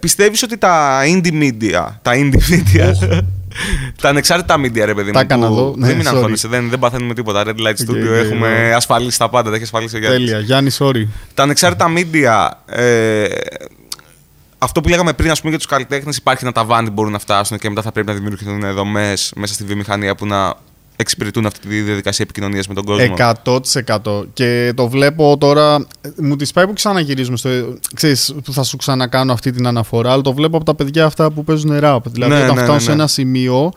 πιστεύεις 0.00 0.42
ότι 0.42 0.58
τα 0.58 1.00
indie 1.04 1.32
media, 1.42 1.86
τα 2.02 2.12
indie 2.14 2.52
media, 2.52 2.92
τα 4.02 4.08
ανεξάρτητα 4.08 4.60
media 4.60 4.82
ρε 4.84 4.94
παιδί 4.94 5.10
Τα 5.10 5.18
μου, 5.18 5.24
έκανα 5.24 5.46
που 5.46 5.52
εδώ. 5.52 5.74
Ναι, 5.76 5.86
δεν 5.86 5.96
μην 5.96 6.06
sorry. 6.06 6.14
αγχώνεσαι, 6.14 6.48
δεν, 6.48 6.68
δεν 6.68 6.78
παθαίνουμε 6.78 7.14
τίποτα, 7.14 7.42
Red 7.46 7.48
Light 7.48 7.74
Οκ, 7.80 7.88
Studio, 7.88 8.08
οκ, 8.08 8.24
έχουμε 8.24 8.46
ωραία. 8.46 8.76
ασφαλίσει 8.76 9.18
τα 9.18 9.28
πάντα, 9.28 9.48
τα 9.48 9.54
έχει 9.54 9.64
ασφαλίσει 9.64 9.96
ο 9.96 9.98
Γιάννης. 9.98 10.30
Τέλεια. 10.30 10.44
Γιάννη, 10.44 10.70
sorry. 10.78 11.06
Τα 11.34 11.42
ανεξάρτητα 11.42 11.92
media, 11.96 12.48
ε, 12.66 13.24
αυτό 14.58 14.80
που 14.80 14.88
λέγαμε 14.88 15.12
πριν, 15.12 15.30
ας 15.30 15.38
πούμε, 15.38 15.50
για 15.50 15.58
τους 15.58 15.68
καλλιτέχνες, 15.68 16.16
υπάρχει 16.16 16.44
ένα 16.44 16.52
ταβάνι 16.52 16.86
που 16.86 16.92
μπορούν 16.92 17.12
να 17.12 17.18
φτάσουν 17.18 17.58
και 17.58 17.68
μετά 17.68 17.82
θα 17.82 17.92
πρέπει 17.92 18.06
να 18.06 18.14
δημιουργηθούν 18.14 18.74
δομές 18.74 19.12
μέσα 19.36 19.54
στη 19.54 19.64
βιομηχανία 19.64 20.14
που 20.14 20.26
να 20.26 20.54
εξυπηρετούν 21.00 21.46
αυτή 21.46 21.68
τη 21.68 21.80
διαδικασία 21.80 22.24
επικοινωνίας 22.24 22.68
με 22.68 22.74
τον 22.74 22.84
κόσμο. 22.84 23.14
100%. 23.44 24.24
Και 24.32 24.72
το 24.74 24.88
βλέπω 24.88 25.36
τώρα. 25.38 25.86
Μου 26.16 26.36
τη 26.36 26.50
πάει 26.54 26.66
που 26.66 26.72
ξαναγυρίζουμε 26.72 27.36
στο. 27.36 27.50
Ξέρεις, 27.94 28.34
που 28.44 28.52
θα 28.52 28.62
σου 28.62 28.76
ξανακάνω 28.76 29.32
αυτή 29.32 29.52
την 29.52 29.66
αναφορά, 29.66 30.12
αλλά 30.12 30.22
το 30.22 30.32
βλέπω 30.32 30.56
από 30.56 30.64
τα 30.64 30.74
παιδιά 30.74 31.04
αυτά 31.04 31.30
που 31.30 31.44
παίζουν 31.44 31.78
rap. 31.82 31.98
Δηλαδή, 32.04 32.32
Ναι, 32.32 32.42
όταν 32.42 32.54
ναι, 32.54 32.60
φτάνουν 32.60 32.74
ναι, 32.74 32.80
σε 32.80 32.88
ναι. 32.88 32.94
ένα 32.94 33.06
σημείο, 33.06 33.72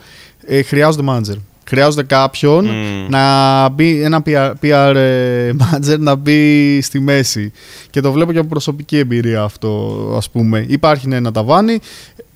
ε, 0.46 0.62
χρειάζονται 0.62 1.04
manager. 1.08 1.38
Χρειάζονται 1.68 2.04
κάποιον 2.04 2.66
Μμμ. 2.66 3.08
να 3.10 3.70
μπει, 3.70 4.02
ένα 4.02 4.24
PR, 4.26 4.52
PR 4.62 4.94
ε, 4.96 5.52
manager 5.60 5.98
να 6.00 6.16
μπει 6.16 6.82
στη 6.82 7.00
μέση. 7.00 7.52
Και 7.90 8.02
το 8.02 8.12
βλέπω 8.12 8.32
και 8.32 8.40
από 8.40 8.48
προσωπική 8.48 8.98
εμπειρία 8.98 9.42
αυτό, 9.44 9.98
ας 10.18 10.30
πούμε. 10.30 10.66
Υπάρχει 10.68 11.08
ναι, 11.08 11.16
ένα 11.16 11.32
ταβάνι. 11.32 11.80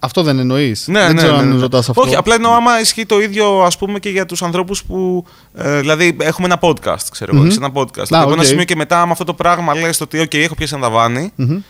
Αυτό 0.05 0.23
δεν 0.23 0.39
εννοείς. 0.39 0.87
Ναι, 0.87 0.99
δεν 0.99 1.07
ναι, 1.09 1.13
ξέρω 1.21 1.35
ναι, 1.35 1.41
αν 1.41 1.53
ναι. 1.55 1.59
ρωτάς 1.61 1.89
αυτό. 1.89 2.01
Όχι, 2.01 2.15
απλά 2.15 2.35
εννοώ 2.35 2.51
άμα 2.53 2.79
ισχύει 2.79 3.05
το 3.05 3.19
ίδιο 3.21 3.61
ας 3.63 3.77
πούμε 3.77 3.99
και 3.99 4.09
για 4.09 4.25
τους 4.25 4.41
ανθρώπους 4.43 4.83
που. 4.83 5.25
Ε, 5.53 5.79
δηλαδή, 5.79 6.17
έχουμε 6.19 6.47
ένα 6.47 6.59
podcast, 6.61 7.03
ξέρω 7.11 7.31
εγώ. 7.31 7.39
Μμμ. 7.41 7.45
έχεις 7.45 7.57
ένα 7.57 7.71
podcast. 7.73 7.99
Α, 8.01 8.05
και 8.07 8.15
από 8.15 8.31
ένα 8.31 8.41
οκ. 8.41 8.47
σημείο 8.47 8.63
και 8.63 8.75
μετά, 8.75 9.05
με 9.05 9.11
αυτό 9.11 9.23
το 9.23 9.33
πράγμα, 9.33 9.75
λες 9.75 10.01
ότι, 10.01 10.21
OK, 10.21 10.35
έχω 10.35 10.55
πιάσει 10.55 10.73
ένα 10.75 10.83
ταβάνι. 10.83 11.31
Μμμ. 11.35 11.51
ε, 11.51 11.61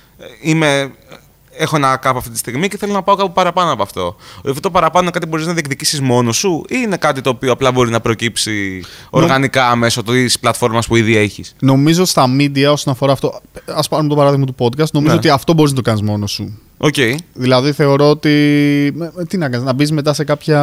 Είμαι. 0.41 0.91
Έχω 1.57 1.75
ένα 1.75 1.97
κάπου 1.97 2.17
αυτή 2.17 2.29
τη 2.29 2.37
στιγμή 2.37 2.67
και 2.67 2.77
θέλω 2.77 2.93
να 2.93 3.01
πάω 3.03 3.15
κάπου 3.15 3.31
παραπάνω 3.31 3.71
από 3.71 3.83
αυτό. 3.83 4.15
Αυτό 4.47 4.59
το 4.59 4.71
παραπάνω 4.71 5.01
είναι 5.03 5.11
κάτι 5.11 5.25
που 5.25 5.31
μπορείς 5.31 5.45
να 5.45 5.53
διεκδικήσεις 5.53 6.01
μόνος 6.01 6.37
σου 6.37 6.65
ή 6.69 6.75
είναι 6.83 6.97
κάτι 6.97 7.21
το 7.21 7.29
οποίο 7.29 7.51
απλά 7.51 7.71
μπορεί 7.71 7.89
να 7.89 7.99
προκύψει 7.99 8.83
οργανικά 9.09 9.75
μέσω 9.75 10.03
της 10.03 10.39
πλατφόρμας 10.39 10.87
που 10.87 10.95
ήδη 10.95 11.17
έχεις; 11.17 11.55
Νομίζω 11.59 12.05
στα 12.05 12.25
media 12.39 12.65
όσον 12.71 12.93
αφορά 12.93 13.11
αυτό. 13.11 13.41
Ας 13.65 13.81
πάρουμε 13.89 14.09
το 14.09 14.15
παράδειγμα 14.15 14.45
του 14.45 14.55
podcast. 14.59 14.91
Νομίζω 14.91 15.13
Ναι. 15.13 15.19
ότι 15.19 15.29
αυτό 15.29 15.53
μπορείς 15.53 15.71
να 15.71 15.77
το 15.77 15.81
κάνεις 15.83 16.01
μόνος 16.01 16.31
σου. 16.31 16.59
Οκ. 16.77 16.93
Δηλαδή 17.33 17.71
θεωρώ 17.71 18.09
ότι. 18.09 18.29
με- 18.95 19.11
με- 19.15 19.25
Τι 19.25 19.37
να 19.37 19.49
κάνεις, 19.49 19.65
να 19.65 19.73
μπεις 19.73 19.91
μετά 19.91 20.13
σε, 20.13 20.23
κάποια... 20.23 20.59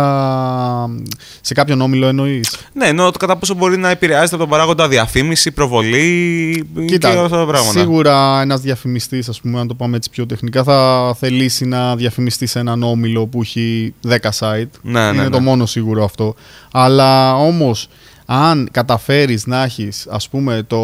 σε 1.41 1.55
κάποιον 1.55 1.81
όμιλο 1.81 2.07
εννοείς. 2.07 2.57
Ναι, 2.73 2.87
ενώ 2.87 3.11
το 3.11 3.19
κατά 3.19 3.37
πόσο 3.37 3.55
μπορεί 3.55 3.77
να 3.77 3.91
επηρεάζεται 3.91 4.35
από 4.35 4.39
τον 4.39 4.49
παράγοντα 4.49 4.89
διαφήμιση, 4.89 5.51
προβολή 5.51 6.67
και 6.87 7.07
όλα 7.07 7.25
αυτά 7.25 7.37
τα 7.37 7.47
πράγματα. 7.47 7.79
σίγουρα 7.81 8.41
ένας 8.41 8.61
διαφημιστής, 8.61 9.29
ας 9.29 9.41
πούμε, 9.41 9.61
αν 9.61 9.67
το 9.69 9.75
πάμε 9.75 9.97
έτσι 9.97 10.11
πιο 10.11 10.27
τεχνικά, 10.27 10.63
θα 10.65 11.15
θελήσει 11.19 11.65
να 11.65 11.97
διαφημιστεί 11.97 12.47
σε 12.47 12.59
έναν 12.59 12.83
όμιλο 12.83 13.27
που 13.27 13.41
έχει 13.43 13.95
10 14.09 14.17
site. 14.39 14.65
Ναι, 14.83 15.01
ναι, 15.01 15.09
Είναι 15.13 15.23
ναι. 15.23 15.29
το 15.29 15.41
μόνο 15.41 15.67
σίγουρο 15.67 16.05
αυτό. 16.05 16.35
Αλλά 16.73 17.35
όμως, 17.37 17.89
αν 18.35 18.69
καταφέρεις 18.71 19.47
να 19.47 19.63
έχεις, 19.63 20.07
ας 20.11 20.29
πούμε, 20.29 20.63
το. 20.67 20.79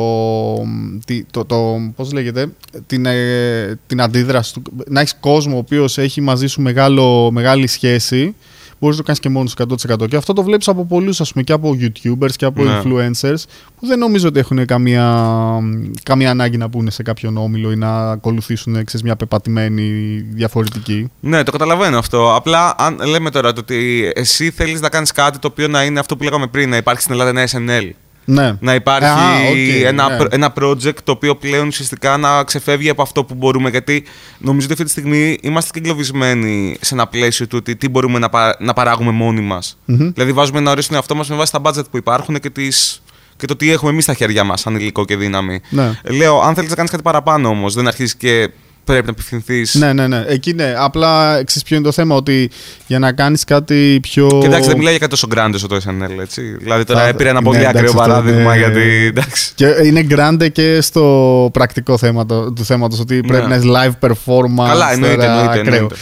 τι- 1.06 1.24
το, 1.30 1.44
το 1.44 1.80
πώς 1.96 2.12
λέγεται, 2.12 2.46
την, 2.86 3.06
ε, 3.06 3.78
την 3.86 4.00
αντίδραση 4.00 4.52
του. 4.52 4.62
Να 4.86 5.00
έχεις 5.00 5.14
κόσμο 5.20 5.54
ο 5.54 5.58
οποίος 5.58 5.98
έχει 5.98 6.20
μαζί 6.20 6.46
σου 6.46 6.62
μεγάλο, 6.62 7.30
μεγάλη 7.30 7.66
σχέση. 7.66 8.34
Μπορείς 8.80 8.96
να 8.96 9.02
το 9.02 9.06
κάνεις 9.06 9.20
και 9.20 9.28
μόνος 9.28 9.50
σου 9.50 9.56
100%. 10.02 10.08
Και 10.08 10.16
αυτό 10.16 10.32
το 10.32 10.42
βλέπεις 10.42 10.68
από 10.68 10.84
πολλούς, 10.84 11.20
ας 11.20 11.32
πούμε, 11.32 11.44
και 11.44 11.52
από 11.52 11.76
YouTubers 11.80 12.30
και 12.36 12.44
από 12.44 12.62
Ναι. 12.62 12.80
influencers, 12.84 13.42
που 13.80 13.86
δεν 13.86 13.98
νομίζω 13.98 14.28
ότι 14.28 14.38
έχουν 14.38 14.64
καμία, 14.64 15.58
καμία 16.02 16.30
ανάγκη 16.30 16.56
να 16.56 16.68
πούνε 16.68 16.90
σε 16.90 17.02
κάποιον 17.02 17.36
όμιλο 17.36 17.72
ή 17.72 17.76
να 17.76 18.10
ακολουθήσουν 18.10 18.72
ξέρεις, 18.84 19.02
μια 19.02 19.16
πεπατημένη 19.16 19.84
διαφορετική. 20.30 21.10
Ναι, 21.20 21.42
το 21.42 21.50
καταλαβαίνω 21.50 21.98
αυτό. 21.98 22.34
Απλά 22.34 22.74
αν 22.78 22.98
λέμε 23.06 23.30
τώρα 23.30 23.52
το 23.52 23.60
ότι 23.60 24.12
εσύ 24.14 24.50
θέλεις 24.50 24.80
να 24.80 24.88
κάνεις 24.88 25.12
κάτι 25.12 25.38
το 25.38 25.48
οποίο 25.50 25.68
να 25.68 25.84
είναι 25.84 26.00
αυτό 26.00 26.16
που 26.16 26.24
λέγαμε 26.24 26.46
πριν, 26.46 26.70
να 26.70 26.76
υπάρχει 26.76 27.00
στην 27.02 27.12
Ελλάδα 27.12 27.30
ένα 27.30 27.48
SNL. 27.50 27.90
Ναι. 28.30 28.56
Να 28.60 28.74
υπάρχει 28.74 29.04
Α, 29.08 29.48
οκ, 29.50 29.84
ένα, 29.84 30.08
ναι. 30.08 30.16
προ- 30.16 30.32
ένα 30.34 30.52
project 30.60 30.94
το 31.04 31.12
οποίο 31.12 31.36
πλέον 31.36 31.66
ουσιαστικά 31.66 32.16
να 32.16 32.44
ξεφεύγει 32.44 32.88
από 32.88 33.02
αυτό 33.02 33.24
που 33.24 33.34
μπορούμε. 33.34 33.70
Γιατί 33.70 34.04
νομίζω 34.38 34.64
ότι 34.70 34.72
αυτή 34.72 34.84
τη 34.84 34.90
στιγμή 34.90 35.38
είμαστε 35.42 35.70
και 35.72 35.78
εγκλωβισμένοι 35.78 36.76
σε 36.80 36.94
ένα 36.94 37.06
πλαίσιο 37.06 37.46
του 37.46 37.56
ότι 37.60 37.76
τι 37.76 37.88
μπορούμε 37.88 38.18
να, 38.18 38.28
πα- 38.28 38.56
να 38.60 38.72
παράγουμε 38.72 39.10
μόνοι 39.10 39.40
μας. 39.40 39.78
Μμμ. 39.84 40.10
Δηλαδή, 40.12 40.32
βάζουμε 40.32 40.58
ένα 40.58 40.70
όριο 40.70 40.82
στον 40.82 40.96
εαυτό 40.96 41.14
μας 41.14 41.28
με 41.28 41.36
βάση 41.36 41.52
τα 41.52 41.60
budget 41.64 41.90
που 41.90 41.96
υπάρχουν 41.96 42.38
και, 42.40 42.50
τις, 42.50 43.02
και 43.36 43.46
το 43.46 43.56
τι 43.56 43.70
έχουμε 43.70 43.90
εμείς 43.90 44.04
στα 44.04 44.14
χέρια 44.14 44.44
μας, 44.44 44.60
σαν 44.60 44.74
υλικό 44.74 45.04
και 45.04 45.16
δύναμη. 45.16 45.60
Ναι. 45.68 45.92
Λέω, 46.04 46.40
αν 46.40 46.54
θέλεις 46.54 46.70
να 46.70 46.76
κάνεις 46.76 46.90
κάτι 46.90 47.02
παραπάνω 47.02 47.48
όμως, 47.48 47.74
δεν 47.74 47.86
αρχίζεις 47.86 48.16
και 48.16 48.50
πρέπει 48.92 49.06
να 49.06 49.12
απευθυνθείς. 49.12 49.74
Ναι, 49.74 49.92
ναι, 49.92 50.06
ναι. 50.06 50.24
Εκεί 50.28 50.52
ναι. 50.52 50.74
Απλά 50.78 51.42
ξέρεις 51.44 51.62
ποιο 51.62 51.76
είναι 51.76 51.84
το 51.84 51.92
θέμα, 51.92 52.14
ότι 52.14 52.50
για 52.86 52.98
να 52.98 53.12
κάνεις 53.12 53.44
κάτι 53.44 53.98
πιο. 54.02 54.26
Και 54.40 54.46
εντάξει, 54.46 54.68
δεν 54.68 54.76
μιλάει 54.76 54.90
για 54.90 54.98
κάτι 55.00 55.10
τόσο 55.10 55.26
γκράντε 55.26 55.58
το 55.58 55.76
SNL, 55.76 56.20
έτσι. 56.20 56.42
Δηλαδή 56.60 56.84
τώρα 56.84 57.00
Θα- 57.00 57.06
έπειρε 57.06 57.28
ένα 57.28 57.38
ναι, 57.40 57.44
πολύ 57.46 57.58
εντάξει, 57.58 57.76
ακραίο 57.78 57.90
αυτό 58.00 58.02
παράδειγμα, 58.10 58.40
είναι- 58.56 58.56
γιατί. 58.56 59.04
Εντάξει. 59.06 59.52
Και 59.54 59.66
είναι 59.84 60.02
γκράντε 60.02 60.48
και 60.48 60.80
στο 60.80 61.48
πρακτικό 61.52 61.98
θέμα 61.98 62.26
το- 62.26 62.52
του 62.52 62.64
θέματος, 62.64 63.00
ότι 63.00 63.20
πρέπει 63.20 63.42
Ναι. 63.42 63.48
να 63.48 63.54
έχεις 63.54 63.70
live 63.70 64.06
performance. 64.08 64.66
Καλά, 64.68 64.92
εννοείται, 64.92 65.16
τώρα, 65.16 65.28
εννοείται, 65.38 65.58
ακραίο. 65.60 65.74
εννοείται. 65.74 65.94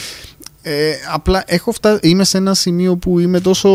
Ε, 0.69 0.91
απλά 1.12 1.43
έχω 1.47 1.73
φτάσει, 1.73 1.99
είμαι 2.03 2.25
σε 2.25 2.37
ένα 2.39 2.55
σημείο 2.55 2.97
που 2.97 3.19
είμαι 3.19 3.41
τόσο 3.41 3.69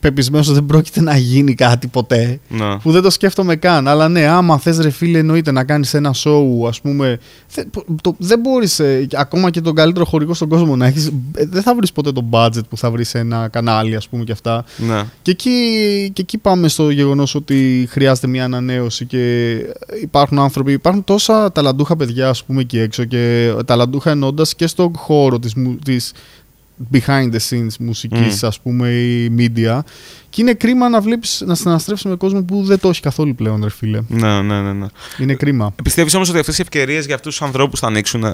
πεπισμένος 0.00 0.46
ότι 0.46 0.54
δεν 0.56 0.66
πρόκειται 0.66 1.00
να 1.00 1.16
γίνει 1.16 1.54
κάτι 1.54 1.86
ποτέ 1.86 2.40
Ναι. 2.48 2.76
που 2.82 2.90
δεν 2.92 3.02
το 3.02 3.10
σκέφτομαι 3.10 3.56
καν. 3.56 3.88
Αλλά 3.88 4.08
ναι, 4.08 4.24
άμα 4.26 4.58
θες 4.58 4.78
ρε 4.78 4.90
φίλε 4.90 5.18
εννοείται 5.18 5.50
να 5.52 5.64
κάνεις 5.64 5.94
ένα 5.94 6.14
show 6.24 6.68
ας 6.68 6.80
πούμε 6.80 7.18
θε- 7.46 7.66
το, 8.02 8.14
δεν 8.18 8.40
μπορείς 8.40 8.78
ε, 8.78 9.06
ακόμα 9.14 9.50
και 9.50 9.60
τον 9.60 9.74
καλύτερο 9.74 10.04
χορηγό 10.04 10.34
στον 10.34 10.48
κόσμο 10.48 10.76
να 10.76 10.86
έχεις 10.86 11.06
ε, 11.06 11.46
δεν 11.50 11.62
θα 11.62 11.74
βρεις 11.74 11.92
ποτέ 11.92 12.12
το 12.12 12.24
budget 12.30 12.66
που 12.68 12.76
θα 12.76 12.90
βρεις 12.90 13.08
σε 13.08 13.18
ένα 13.18 13.48
κανάλι 13.48 13.96
ας 13.96 14.08
πούμε 14.08 14.24
και 14.24 14.32
αυτά 14.32 14.64
Ναι. 14.76 15.02
και 15.22 15.30
εκεί, 15.30 15.50
και 16.12 16.22
εκεί 16.22 16.38
πάμε 16.38 16.68
στο 16.68 16.90
γεγονός 16.90 17.34
ότι 17.34 17.86
χρειάζεται 17.90 18.26
μια 18.26 18.44
ανανέωση 18.44 19.04
και 19.06 19.54
υπάρχουν 20.02 20.38
άνθρωποι, 20.38 20.72
υπάρχουν 20.72 21.04
τόσα 21.04 21.52
ταλαντούχα 21.52 21.96
παιδιά 21.96 22.28
ας 22.28 22.44
πούμε 22.44 22.60
εκεί 22.60 22.78
έξω 22.78 23.04
και 23.04 23.52
ταλαντούχα 23.66 24.10
ενώντας 24.10 24.54
και 24.54 24.66
στον 24.66 24.90
χώρο 24.96 25.38
της, 25.38 25.54
μου- 25.54 25.69
της 25.84 26.12
behind 26.92 27.32
the 27.32 27.38
scenes 27.50 27.76
μουσικής 27.80 28.42
Μμ. 28.42 28.46
ας 28.46 28.60
πούμε 28.60 28.88
ή 28.88 29.34
media 29.38 29.80
και 30.28 30.42
είναι 30.42 30.54
κρίμα 30.54 30.88
να 30.88 31.00
βλέπεις 31.00 31.42
να 31.46 31.54
συναστρέψεις 31.54 32.06
με 32.10 32.16
κόσμο 32.16 32.42
που 32.42 32.62
δεν 32.62 32.80
το 32.80 32.88
έχει 32.88 33.00
καθόλου 33.00 33.34
πλέον 33.34 33.62
ρε 33.62 33.70
φίλε. 33.70 34.00
Ναι, 34.08 34.42
ναι, 34.42 34.60
ναι, 34.60 34.72
ναι. 34.72 34.86
Είναι 35.18 35.34
κρίμα. 35.34 35.74
Πιστεύει 35.82 36.16
όμως 36.16 36.28
ότι 36.28 36.38
αυτές 36.38 36.58
οι 36.58 36.62
ευκαιρίες 36.62 37.06
για 37.06 37.14
αυτούς 37.14 37.36
τους 37.36 37.46
ανθρώπους 37.46 37.80
θα 37.80 37.86
ανοίξουν. 37.86 38.24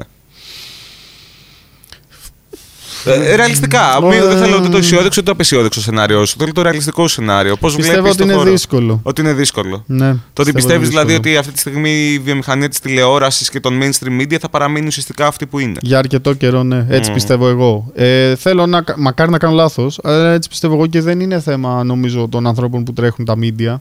Ε, 3.07 3.33
Ε, 3.33 3.35
ρεαλιστικά. 3.37 3.81
Ε, 4.03 4.07
Μην, 4.07 4.29
δεν 4.29 4.39
θέλω 4.39 4.57
ούτε 4.57 4.69
το 4.69 4.77
αισιόδοξο 4.77 5.09
ούτε 5.21 5.23
το 5.23 5.31
απεσιόδοξο 5.31 5.81
σενάριο 5.81 6.25
σου. 6.25 6.37
Θέλω 6.39 6.53
το 6.53 6.63
ρεαλιστικό 6.63 7.09
σενάριο. 7.09 7.57
Πώς 7.57 7.77
Πιστεύω 7.77 7.95
βλέπεις 8.01 8.11
ότι 8.11 8.19
το 8.21 8.25
είναι 8.25 8.35
χώρο; 8.39 8.51
δύσκολο. 8.51 9.01
Ότι 9.03 9.21
είναι 9.21 9.33
δύσκολο. 9.33 9.83
Ναι, 9.87 10.13
Το 10.33 10.43
ότι 10.43 10.53
πιστεύει 10.53 10.79
είναι 10.79 10.87
δηλαδή 10.89 11.07
δύσκολο. 11.13 11.29
ότι 11.33 11.37
αυτή 11.37 11.53
τη 11.53 11.59
στιγμή 11.59 11.91
η 12.13 12.19
βιομηχανία 12.19 12.69
της 12.69 12.79
τηλεόρασης 12.81 13.51
και 13.51 13.61
των 13.61 13.81
mainstream 13.83 14.21
media 14.23 14.37
θα 14.41 14.49
παραμείνει 14.49 14.87
ουσιαστικά 14.87 15.27
αυτή 15.27 15.47
που 15.47 15.59
είναι. 15.59 15.79
Για 15.83 15.99
αρκετό 15.99 16.33
καιρό, 16.33 16.63
ναι. 16.63 16.87
Έτσι 16.89 17.11
Μμ. 17.11 17.15
πιστεύω 17.15 17.49
εγώ. 17.49 17.91
Ε, 17.95 18.35
θέλω 18.37 18.67
να. 18.67 18.85
Μακάρι 18.97 19.31
να 19.31 19.39
κάνω 19.39 19.55
λάθος, 19.55 19.99
αλλά 20.03 20.33
έτσι 20.33 20.49
πιστεύω 20.49 20.75
εγώ 20.75 20.87
και 20.87 21.01
δεν 21.01 21.21
είναι 21.21 21.41
θέμα 21.41 21.85
νομίζω 21.85 22.29
των 22.29 22.47
ανθρώπων 22.47 22.85
που 22.85 22.93
τρέχουν 22.93 23.25
τα 23.25 23.35
media. 23.41 23.75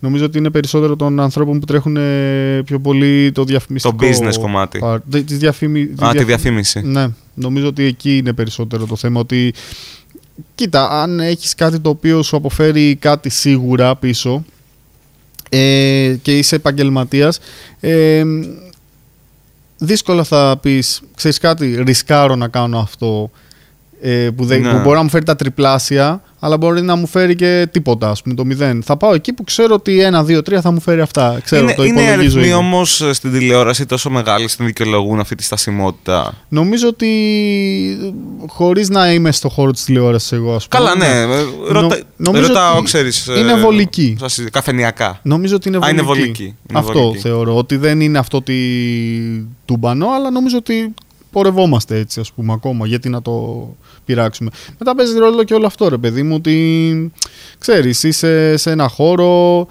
Νομίζω 0.00 0.24
ότι 0.24 0.38
είναι 0.38 0.50
περισσότερο 0.50 0.96
των 0.96 1.20
ανθρώπων 1.20 1.58
που 1.58 1.64
τρέχουν 1.66 1.96
ε, 1.96 2.62
πιο 2.64 2.78
πολύ 2.80 3.32
το 3.32 3.44
διαφημιστικό. 3.44 3.96
Το 3.96 4.06
business 4.06 4.34
κομμάτι. 4.40 4.80
part, 4.84 4.98
τη- 5.10 5.22
της 5.22 5.38
διαφήμι- 5.38 5.88
της 5.94 6.02
Α, 6.02 6.06
τη 6.06 6.12
διαφ- 6.12 6.26
διαφήμιση. 6.26 6.80
Ναι, 6.84 7.06
νομίζω 7.38 7.66
ότι 7.66 7.84
εκεί 7.84 8.16
είναι 8.16 8.32
περισσότερο 8.32 8.86
το 8.86 8.96
θέμα. 8.96 9.20
Ότι 9.20 9.54
κοίτα, 10.54 11.02
αν 11.02 11.20
έχεις 11.20 11.54
κάτι 11.54 11.80
το 11.80 11.88
οποίο 11.88 12.22
σου 12.22 12.36
αποφέρει 12.36 12.96
κάτι 12.96 13.28
σίγουρα 13.28 13.96
πίσω 13.96 14.44
ε, 15.48 16.16
και 16.22 16.38
είσαι 16.38 16.56
επαγγελματίας 16.56 17.38
ε, 17.80 18.22
δύσκολα 19.78 20.24
θα 20.24 20.58
πεις, 20.62 21.00
ξέρεις 21.16 21.38
κάτι, 21.38 21.82
ρισκάρω 21.82 22.36
να 22.36 22.48
κάνω 22.48 22.78
αυτό 22.78 23.30
ε, 24.00 24.28
που, 24.36 24.44
δεν, 24.44 24.60
Ναι. 24.60 24.70
που 24.70 24.78
μπορεί 24.78 24.96
να 24.96 25.02
μου 25.02 25.08
φέρει 25.10 25.24
τα 25.24 25.36
τριπλάσια 25.36 26.22
αλλά 26.40 26.56
μπορεί 26.56 26.82
να 26.82 26.94
μου 26.96 27.06
φέρει 27.06 27.34
και 27.34 27.68
τίποτα, 27.70 28.10
ας 28.10 28.22
πούμε, 28.22 28.34
το 28.34 28.44
μηδέν. 28.44 28.82
Θα 28.82 28.96
πάω 28.96 29.14
εκεί 29.14 29.32
που 29.32 29.44
ξέρω 29.44 29.74
ότι 29.74 30.00
ένα, 30.00 30.24
δύο, 30.24 30.42
τρία 30.42 30.60
θα 30.60 30.70
μου 30.70 30.80
φέρει 30.80 31.00
αυτά. 31.00 31.40
Ξέρω, 31.44 31.62
είναι 31.62 31.74
το 31.74 31.84
είναι 31.84 32.00
οι 32.00 32.04
υπολογίζω 32.04 32.38
αριθμοί 32.38 32.42
ήδη. 32.42 32.52
όμως 32.66 33.02
στην 33.12 33.32
τηλεόραση 33.32 33.86
τόσο 33.86 34.10
μεγάλοι 34.10 34.48
στην 34.48 34.66
δικαιολογούν 34.66 35.20
αυτή 35.20 35.34
τη 35.34 35.42
στασιμότητα; 35.42 36.34
Νομίζω 36.48 36.88
ότι 36.88 37.08
χωρίς 38.46 38.88
να 38.88 39.12
είμαι 39.12 39.32
στο 39.32 39.48
χώρο 39.48 39.70
της 39.70 39.84
τηλεόρασης, 39.84 40.32
εγώ 40.32 40.54
ας 40.54 40.68
πούμε. 40.68 40.84
Καλά, 40.84 40.96
ναι. 40.96 41.34
ε, 41.34 41.44
Ρωτα... 41.68 41.98
νομίζω 42.16 42.46
ρωτάω, 42.46 42.74
ότι 42.76 42.84
ξέρεις. 42.84 43.26
είναι 43.38 43.54
βολική. 43.54 44.16
Καφενιακά. 44.52 45.20
Νομίζω 45.22 45.54
ότι 45.56 45.68
είναι 45.68 45.76
Α, 45.76 45.80
βολική. 45.80 45.98
είναι 46.00 46.06
βολική. 46.08 46.42
Είναι 46.70 46.78
αυτό 46.78 46.92
βολική. 47.02 47.18
θεωρώ. 47.18 47.56
Ότι 47.56 47.76
δεν 47.76 48.00
είναι 48.00 48.18
αυτό 48.18 48.36
ότι 48.36 48.56
τούμπανο, 49.64 50.06
αλλά 50.16 50.30
νομίζω 50.30 50.56
ότι 50.56 50.94
πορευόμαστε 51.30 51.98
έτσι, 51.98 52.20
ας 52.20 52.32
πούμε, 52.32 52.52
ακόμα. 52.52 52.86
Γιατί 52.86 53.08
να 53.08 53.22
το 53.22 53.66
πειράξουμε. 54.04 54.50
Μετά 54.78 54.94
παίζει 54.94 55.18
ρόλο 55.18 55.44
και 55.44 55.54
όλο 55.54 55.66
αυτό, 55.66 55.88
ρε 55.88 55.96
παιδί 55.98 56.22
μου, 56.22 56.34
ότι 56.34 57.12
ξέρεις, 57.58 58.02
είσαι 58.02 58.56
σε 58.56 58.70
ένα 58.70 58.88
χώρο 58.88 59.66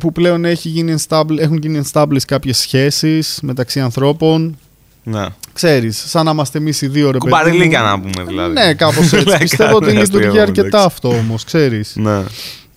που 0.00 0.12
πλέον 0.12 0.44
έχει 0.44 0.68
γίνει 0.68 0.94
established, 1.08 1.38
έχουν 1.38 1.56
γίνει 1.62 1.82
established 1.92 2.24
κάποιες 2.26 2.58
σχέσεις 2.58 3.38
μεταξύ 3.42 3.80
ανθρώπων 3.80 4.58
Ναι. 5.02 5.26
ξέρεις, 5.52 6.04
σαν 6.10 6.24
να 6.24 6.30
είμαστε 6.30 6.58
εμείς 6.58 6.82
οι 6.82 6.86
δύο 6.86 7.06
ρε 7.10 7.18
παιδί. 7.18 7.30
Κουμπαριλίκια 7.30 7.80
μου. 7.80 7.86
να 7.86 8.00
πούμε 8.00 8.24
δηλαδή. 8.26 8.52
Ναι, 8.52 8.74
κάπως 8.74 9.12
έτσι. 9.12 9.16
Λέκα, 9.26 9.38
Πιστεύω 9.38 9.76
ότι 9.76 9.92
ναι, 9.92 10.00
λειτουργεί 10.00 10.26
αστείο, 10.26 10.42
αρκετά 10.42 10.66
εντάξει. 10.66 10.86
αυτό 10.86 11.08
όμως, 11.08 11.44
ξέρεις. 11.44 11.92
Ναι. 11.96 12.22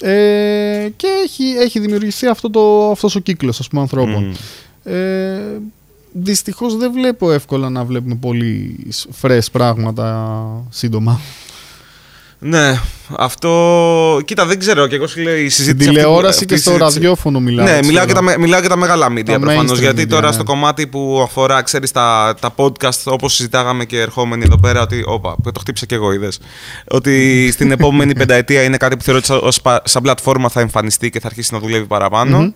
Ε, 0.02 0.90
και 0.96 1.08
έχει, 1.24 1.44
έχει 1.60 1.80
δημιουργηθεί 1.80 2.28
αυτό 2.28 2.50
το, 2.50 2.92
αυτός 2.92 3.16
ο 3.16 3.20
κύκλος 3.20 3.60
ας 3.60 3.68
πούμε 3.68 3.82
ανθρώπων. 3.82 4.24
Μμ. 4.24 4.34
Ε, 4.94 5.62
δυστυχώς 6.14 6.78
δεν 6.78 6.92
βλέπω 6.92 7.32
εύκολα 7.32 7.70
να 7.70 7.84
βλέπουμε 7.84 8.16
πολύ 8.16 8.78
φρες 9.12 9.52
πράγματα 9.52 10.38
σύντομα. 10.70 11.20
Ναι, 12.46 12.80
αυτό. 13.18 14.22
Κοίτα, 14.26 14.46
δεν 14.46 14.60
ξέρω. 14.60 14.88
Και 14.88 14.96
εγώ 14.96 15.08
σου 15.08 15.22
λέω 15.22 15.36
η 15.36 15.38
Στην 15.38 15.52
συζήτηση. 15.52 15.72
αυτή 15.72 15.86
που- 15.86 15.94
τηλεόραση 16.06 16.34
αυτή 16.34 16.46
και 16.46 16.54
η 16.54 16.58
στο 16.58 16.70
συζήτηση- 16.72 16.94
ραδιόφωνο 16.96 17.40
μιλάω. 17.40 17.66
Ναι, 17.66 17.72
έτσι, 17.72 17.88
μιλάω 17.88 18.06
και, 18.06 18.14
τώρα. 18.14 18.26
τα, 18.26 18.32
με- 18.32 18.38
μιλάω 18.44 18.62
και 18.62 18.68
τα 18.68 18.76
μεγάλα 18.78 19.08
media 19.12 19.24
Τα 19.26 19.40
προφανώς. 19.40 19.72
mainstream 19.78 19.82
Γιατί 19.82 20.02
media, 20.04 20.08
τώρα 20.08 20.28
ναι. 20.28 20.34
στο 20.34 20.44
κομμάτι 20.44 20.88
που 20.88 21.20
αφορά, 21.24 21.62
ξέρεις, 21.62 21.92
τα, 21.92 22.36
τα 22.40 22.54
podcast, 22.56 23.02
όπως 23.06 23.34
συζητάγαμε 23.36 23.86
και 23.86 24.00
ερχόμενοι 24.00 24.44
εδώ 24.46 24.60
πέρα, 24.60 24.82
ότι. 24.82 25.04
Όπα, 25.06 25.36
το 25.44 25.60
χτύπησα 25.60 25.86
και 25.86 25.96
εγώ, 25.96 26.12
είδες. 26.12 26.40
Ότι 26.88 27.50
στην 27.52 27.72
επόμενη 27.78 28.14
πενταετία 28.16 28.64
είναι 28.64 28.78
κάτι 28.78 28.98
που 28.98 29.04
θεωρώ 29.04 29.20
ότι 29.20 29.28
σαν- 29.28 29.40
ως 29.44 29.62
πα- 29.62 29.82
σαν 29.86 30.02
πλατφόρμα 30.02 30.50
θα 30.50 30.60
εμφανιστεί 30.60 31.10
και 31.10 31.20
θα 31.20 31.28
αρχίσει 31.28 31.54
να 31.54 31.60
δουλεύει 31.60 31.86
παραπάνω. 31.86 32.40
Μμμ. 32.40 32.52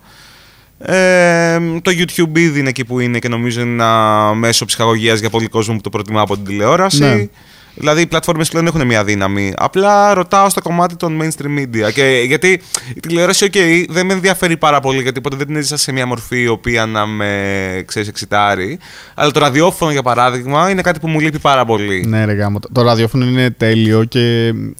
Ε, 0.78 1.58
το 1.82 1.90
YouTube 1.94 2.38
ήδη 2.38 2.58
είναι 2.58 2.68
εκεί 2.68 2.84
που 2.84 3.00
είναι 3.00 3.18
και 3.18 3.28
νομίζω 3.28 3.60
είναι 3.60 3.70
ένα 3.72 4.32
μέσο 4.34 4.64
ψυχαγωγίας 4.64 5.20
για 5.20 5.30
πολύ 5.30 5.46
κόσμο 5.46 5.74
που 5.74 5.80
το 5.80 5.90
προτιμά 5.90 6.20
από 6.20 6.34
την 6.34 6.44
τηλεόραση. 6.44 7.02
Ναι. 7.02 7.26
Δηλαδή 7.74 8.00
οι 8.00 8.06
πλατφόρμες 8.06 8.48
πλέον 8.48 8.66
έχουν 8.66 8.86
μια 8.86 9.04
δύναμη. 9.04 9.52
Απλά 9.56 10.14
ρωτάω 10.14 10.48
στο 10.48 10.62
κομμάτι 10.62 10.96
των 10.96 11.20
mainstream 11.22 11.58
media. 11.58 11.92
Και 11.94 12.22
γιατί 12.26 12.60
η 12.94 13.00
τηλεόραση, 13.00 13.48
OK, 13.52 13.84
δεν 13.88 14.06
με 14.06 14.12
ενδιαφέρει 14.12 14.56
πάρα 14.56 14.80
πολύ 14.80 15.02
γιατί 15.02 15.20
ποτέ 15.20 15.36
δεν 15.36 15.46
την 15.46 15.56
έζησα 15.56 15.76
σε 15.76 15.92
μια 15.92 16.06
μορφή 16.06 16.40
η 16.42 16.48
οποία 16.48 16.86
να 16.86 17.06
με 17.06 17.82
ξέρεις 17.86 18.08
εξητάρει. 18.08 18.78
Αλλά 19.14 19.30
το 19.30 19.40
ραδιόφωνο, 19.40 19.90
για 19.92 20.02
παράδειγμα, 20.02 20.70
είναι 20.70 20.82
κάτι 20.82 20.98
που 21.00 21.08
μου 21.08 21.20
λείπει 21.20 21.38
πάρα 21.38 21.64
πολύ. 21.64 22.04
Ναι, 22.06 22.24
ρε 22.24 22.32
γάμο. 22.32 22.58
Το- 22.60 22.68
Το 22.72 22.82
ραδιόφωνο 22.82 23.24
είναι 23.24 23.50
τέλειο 23.50 24.04
και 24.04 24.52
μ, 24.54 24.70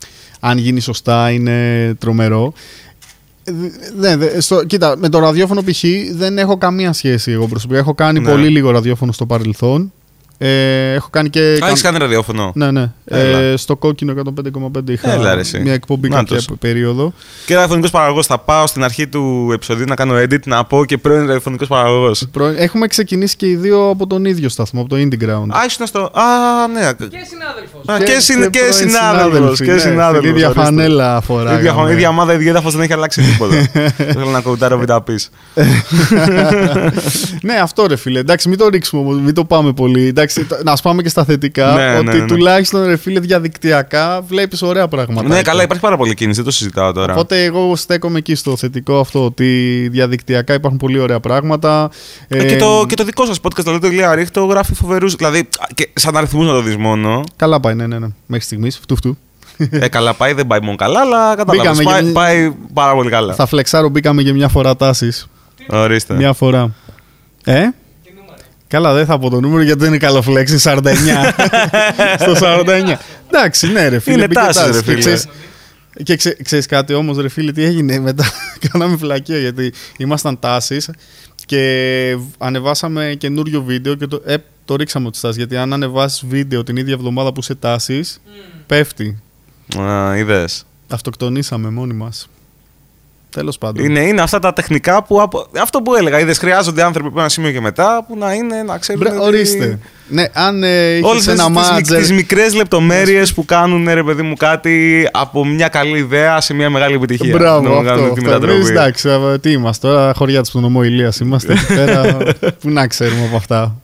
αν 0.41 0.59
γίνει 0.59 0.81
σωστά 0.81 1.31
είναι 1.31 1.95
τρομερό. 1.99 2.53
Ε, 3.49 3.91
Ναι, 3.99 4.17
δε- 4.17 4.41
στο, 4.41 4.65
κοίτα, 4.65 4.97
με 4.99 5.09
το 5.09 5.19
ραδιόφωνο 5.19 5.63
π.χ. 5.63 5.85
δεν 6.15 6.39
έχω 6.39 6.59
καμία 6.59 6.93
σχέση 6.93 7.31
εγώ 7.33 7.47
προσωπικά. 7.47 7.79
Έχω 7.79 7.95
κάνει 7.95 8.21
Ναι. 8.21 8.31
πολύ 8.31 8.49
λίγο 8.49 8.71
ραδιόφωνο 8.71 9.13
στο 9.13 9.27
παρελθόν. 9.27 9.93
Ε, 10.41 10.93
έχω 10.93 11.09
κάνει 11.11 11.31
και. 11.31 11.41
Α, 11.41 11.59
κα- 11.59 11.67
έχεις 11.69 11.83
κάνει 11.83 11.99
ραδιόφωνο. 11.99 12.53
Ναι, 12.55 12.71
ναι. 12.71 12.91
Έλα. 13.05 13.39
Ε, 13.39 13.57
στο 13.57 13.77
κόκκινο 13.77 14.13
105,5 14.13 14.91
είχα 14.91 15.13
Έλα, 15.13 15.35
ρε, 15.35 15.41
εσύ. 15.41 15.59
μια 15.59 15.73
εκπομπή 15.73 16.09
Να 16.09 16.17
κάποια 16.17 16.37
τους. 16.37 16.47
περίοδο. 16.59 17.13
Και 17.47 17.55
ραδιοφωνικός 17.55 17.91
παραγωγός. 17.91 18.27
Θα 18.27 18.39
πάω 18.39 18.67
στην 18.67 18.85
αρχή 18.85 19.07
του 19.09 19.51
επεισοδίου 19.53 19.85
να 19.89 19.95
κάνω 19.95 20.15
edit 20.17 20.43
να 20.47 20.65
πω 20.65 20.85
και 20.85 20.99
πρώην 20.99 21.21
ραδιοφωνικός 21.27 21.69
παραγωγός. 21.69 22.25
Προ- 22.33 22.55
Έχουμε 22.59 22.87
ξεκινήσει 22.87 23.37
και 23.37 23.47
οι 23.47 23.55
δύο 23.57 23.89
από 23.91 24.07
τον 24.07 24.25
ίδιο 24.25 24.49
σταθμό, 24.49 24.81
από 24.81 24.89
το 24.89 24.97
Indie 24.97 25.23
Ground. 25.25 25.47
Α, 25.49 25.65
ήσουν 25.67 25.87
στο. 25.87 26.01
Α, 26.01 26.23
ναι. 26.73 26.81
Και 26.81 27.07
συνάδελφος. 27.29 27.83
Α, 27.87 27.99
και, 28.05 28.21
συν, 28.21 28.51
και 28.51 28.59
πρώην 28.59 28.73
συνάδελφος. 28.73 29.31
συνάδελφοι, 29.33 29.65
Και 29.65 29.73
ναι, 29.73 29.79
συνάδελφος, 29.79 30.21
Την 30.27 30.35
ίδια 30.37 30.49
ορίστε. 30.49 30.65
φανέλα 30.65 31.21
φορά. 31.21 31.53
Η 31.53 31.57
ίδια, 31.59 31.75
η 31.89 31.93
ίδια 31.93 32.09
ομάδα, 32.09 32.33
η 32.33 32.37
ίδια 32.37 32.51
έδαφος 32.51 32.73
δεν 32.73 32.83
έχει 32.83 32.93
αλλάξει 32.93 33.23
τίποτα. 33.23 33.55
Θέλω 34.15 34.31
να 34.31 34.41
κοουτάρω 34.41 34.79
β' 34.79 34.97
πεις. 35.05 35.31
ναι, 37.43 37.55
αυτό 37.63 37.87
ρε 37.87 37.97
φίλε. 37.97 38.19
Εντάξει, 38.19 38.49
μην 38.49 38.59
το 38.59 38.69
ρίξουμε 38.69 39.03
όμως, 39.03 39.21
μην 39.21 39.35
το 39.35 39.45
πάμε 39.45 39.73
πολύ. 39.73 40.07
Εντάξει, 40.29 40.45
το- 40.45 40.59
να 40.71 40.77
σπάμε 40.77 41.03
και 41.03 41.09
στα 41.09 41.25
θετικά. 41.25 41.73
Ναι, 41.75 41.87
ναι, 41.87 41.97
ότι 41.97 42.05
ναι, 42.07 42.13
ναι. 42.15 42.27
τουλάχιστον 42.27 42.85
ρε 42.85 42.97
φίλε 42.97 43.21
διαδικτυακά 43.21 44.21
βλέπεις 44.29 44.63
ωραία 44.63 44.89
πράγματα. 44.89 45.29
Ναι, 45.29 45.43
καλά, 45.43 45.63
υπάρχει 45.63 45.83
πάρα 45.83 45.97
πολύ 45.97 46.15
κίνηση, 46.15 46.37
δεν 46.37 46.45
το 46.45 46.51
συζητάω 46.51 46.93
τώρα. 46.93 47.13
Οπότε 47.13 47.45
εγώ 47.45 47.77
στέκομαι 47.77 48.19
εκεί 48.19 48.35
στο 48.35 48.57
θετικό 48.57 48.99
αυτό 49.01 49.25
ότι 49.25 49.89
διαδικτυακά 49.91 50.55
υπάρχουν 50.55 50.79
πολύ 50.79 50.99
ωραία 50.99 51.21
πράγματα. 51.21 51.91
Ε, 52.29 52.45
και, 52.47 52.57
το, 52.57 52.85
και 52.89 52.95
το 52.95 53.05
δικό 53.05 53.27
σας 53.27 53.39
podcast, 53.43 53.63
δηλαδή 53.63 53.79
το 53.81 53.87
Ηλία 53.87 54.15
Ρίχτο, 54.15 54.45
γράφει 54.45 54.75
φοβερούς. 54.75 55.15
Δηλαδή, 55.15 55.49
και 55.75 55.89
σαν 55.95 56.17
αριθμούς 56.17 56.47
να 56.47 56.53
το 56.53 56.61
δεις 56.63 56.77
μόνο. 56.77 57.25
Καλά 57.37 57.61
πάει, 57.61 57.75
ναι, 57.75 57.87
ναι, 57.87 57.99
ναι. 57.99 58.07
Μέχρι 58.27 58.45
στιγμής. 58.45 58.79
Φτού, 58.79 58.97
φτού. 58.97 59.17
ε, 59.71 59.89
καλά 59.89 60.15
πάει, 60.15 60.33
δεν 60.33 60.47
πάει 60.47 60.61
μόνο 60.61 60.77
καλά, 60.77 61.01
αλλά 61.01 61.35
κατάλαβες. 61.37 61.77
Μπήκαμε 61.77 61.83
Πάει, 61.83 62.05
και- 62.05 62.11
πάει 62.13 62.55
πάρα 62.73 62.95
πολύ 62.95 63.11
καλά. 63.11 63.35
Θα 63.35 63.47
φλεξάρω, 63.47 63.89
μπήκαμε 63.89 64.23
για 64.23 64.35
μια 64.35 64.49
φορά 64.49 64.77
τάσεις. 64.77 65.27
Ορίστε. 65.71 66.15
Μια 66.15 66.33
φορά. 66.33 66.75
Ε; 67.45 67.63
Καλά, 68.69 68.95
δεν 68.95 69.07
θα 69.07 69.19
πω 69.19 69.31
το 69.31 69.41
νούμερο 69.41 69.63
γιατί 69.63 69.79
δεν 69.79 69.89
είναι 69.89 69.99
καλό 69.99 70.19
flex, 70.27 70.49
είναι 70.49 70.59
49. 70.59 71.33
Στο 72.19 72.35
49. 72.41 72.97
Εντάξει, 73.29 73.73
ναι, 73.73 73.89
ρε 73.89 73.99
φίλε. 73.99 74.15
Είναι 74.17 74.27
μπήκε 74.27 74.41
τάσεις, 74.41 74.63
ρε 74.63 74.69
τάσεις. 74.69 74.83
Και 74.83 74.91
φίλε. 74.91 74.99
ξέρεις- 75.01 75.27
Και 76.03 76.17
ξέ, 76.17 76.37
ξέρεις 76.43 76.67
κάτι 76.67 76.95
όμως 76.95 77.17
ρε 77.19 77.29
φίλε 77.29 77.53
τι 77.53 77.65
έγινε 77.65 77.99
μετά; 77.99 78.25
Κάναμε 78.69 78.97
φυλακία 78.97 79.39
γιατί 79.39 79.73
ήμασταν 79.97 80.39
τάσεις 80.39 80.91
Και 81.47 82.17
ανεβάσαμε 82.39 83.15
καινούριο 83.19 83.63
βίντεο 83.63 83.95
Και 83.95 84.07
το, 84.07 84.23
ε, 84.27 84.35
το 84.65 84.77
ρίξαμε 84.77 85.07
ότι 85.07 85.17
στάσει. 85.19 85.39
Γιατί 85.39 85.57
αν 85.57 85.73
ανεβάσεις 85.73 86.25
βίντεο 86.27 86.63
την 86.65 86.77
ίδια 86.77 86.93
εβδομάδα 86.95 87.33
που 87.33 87.43
σε 87.43 87.55
τάσεις, 87.55 88.21
πέφτει. 88.67 89.19
Α, 89.79 90.17
είδες. 90.17 90.65
Αυτοκτονήσαμε 90.89 91.71
μόνοι 91.71 91.95
μας. 91.95 92.29
Τέλος 93.31 93.59
πάντων. 93.59 93.85
Είναι, 93.85 94.01
είναι 94.01 94.21
αυτά 94.21 94.39
τα 94.39 94.53
τεχνικά 94.53 95.03
που. 95.03 95.21
απο- 95.23 95.47
Αυτό 95.61 95.83
που 95.83 95.95
έλεγα. 95.95 96.21
Είδες, 96.21 96.39
χρειάζονται 96.39 96.83
άνθρωποι 96.83 97.09
από 97.09 97.21
ένα 97.21 97.29
σημείο 97.29 97.51
και 97.53 97.61
μετά 97.61 98.05
που 98.09 98.17
να 98.19 98.33
είναι 98.33 98.63
να 98.63 98.79
ξέρουν. 98.79 99.03
Μπρε, 99.07 99.19
ορίστε. 99.21 99.79
Ναι, 100.09 100.25
αν 100.33 100.63
ε, 100.63 100.99
Όλες 101.03 101.21
είχε 101.23 101.31
ένα 101.31 101.45
τις 101.45 101.53
μάτζερ. 101.55 102.13
μικρές 102.15 102.55
λεπτομέρειες 102.55 103.35
που 103.35 103.45
κάνουν 103.45 103.89
ρε 103.95 104.03
παιδί 104.03 104.23
μου 104.23 104.35
κάτι 104.37 105.09
από 105.13 105.45
μια 105.45 105.69
καλή 105.69 105.99
ιδέα 105.99 106.41
σε 106.41 106.55
μια 106.55 106.71
μεγάλη 106.71 106.95
επιτυχία. 106.95 107.37
Μπράβο, 107.37 107.69
Να 107.69 107.71
αυτό. 107.71 107.83
κάνουν 107.85 108.05
τη 108.05 108.09
αυτό. 108.11 108.21
Εμείς, 108.21 108.41
μετατροπή. 108.43 108.71
εντάξει, 108.71 109.09
ε, 109.33 109.39
τι 109.39 109.51
είμαστε 109.51 109.89
τώρα, 109.89 110.13
χωριά 110.17 110.43
του 110.43 110.61
νομό 110.61 110.83
Ηλίας 110.83 111.19
είμαστε 111.19 111.53
εκεί 111.53 111.75
πέρα. 111.75 112.17
Πού 112.61 112.71
να 112.71 112.87
ξέρουμε 112.87 113.25
από 113.27 113.37
αυτά. 113.37 113.75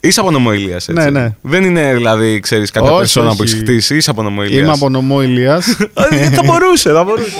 Είσαι 0.00 0.20
από 0.20 0.30
νομό 0.30 0.52
Ηλίας, 0.52 0.88
έτσι. 0.88 1.02
Ναι, 1.04 1.10
ναι. 1.20 1.34
Δεν 1.40 1.64
είναι 1.64 1.94
δηλαδή, 1.94 2.40
ξέρεις, 2.40 2.70
κάποια 2.70 2.90
Όχι, 2.90 2.98
περσόνα 2.98 3.28
που 3.30 3.36
όχι. 3.40 3.42
έχεις 3.42 3.62
χτίσει. 3.62 3.96
Είσαι 3.96 4.10
από 4.10 4.22
νομό 4.22 4.42
Ηλίας. 4.44 4.62
Είμαι 4.62 4.72
από 4.72 4.88
νομό 4.88 5.22
Ηλίας. 5.22 5.66
Ε, 6.10 6.16
θα 6.30 6.42
μπορούσε, 6.44 6.92
θα 6.92 7.04
μπορούσε. 7.04 7.30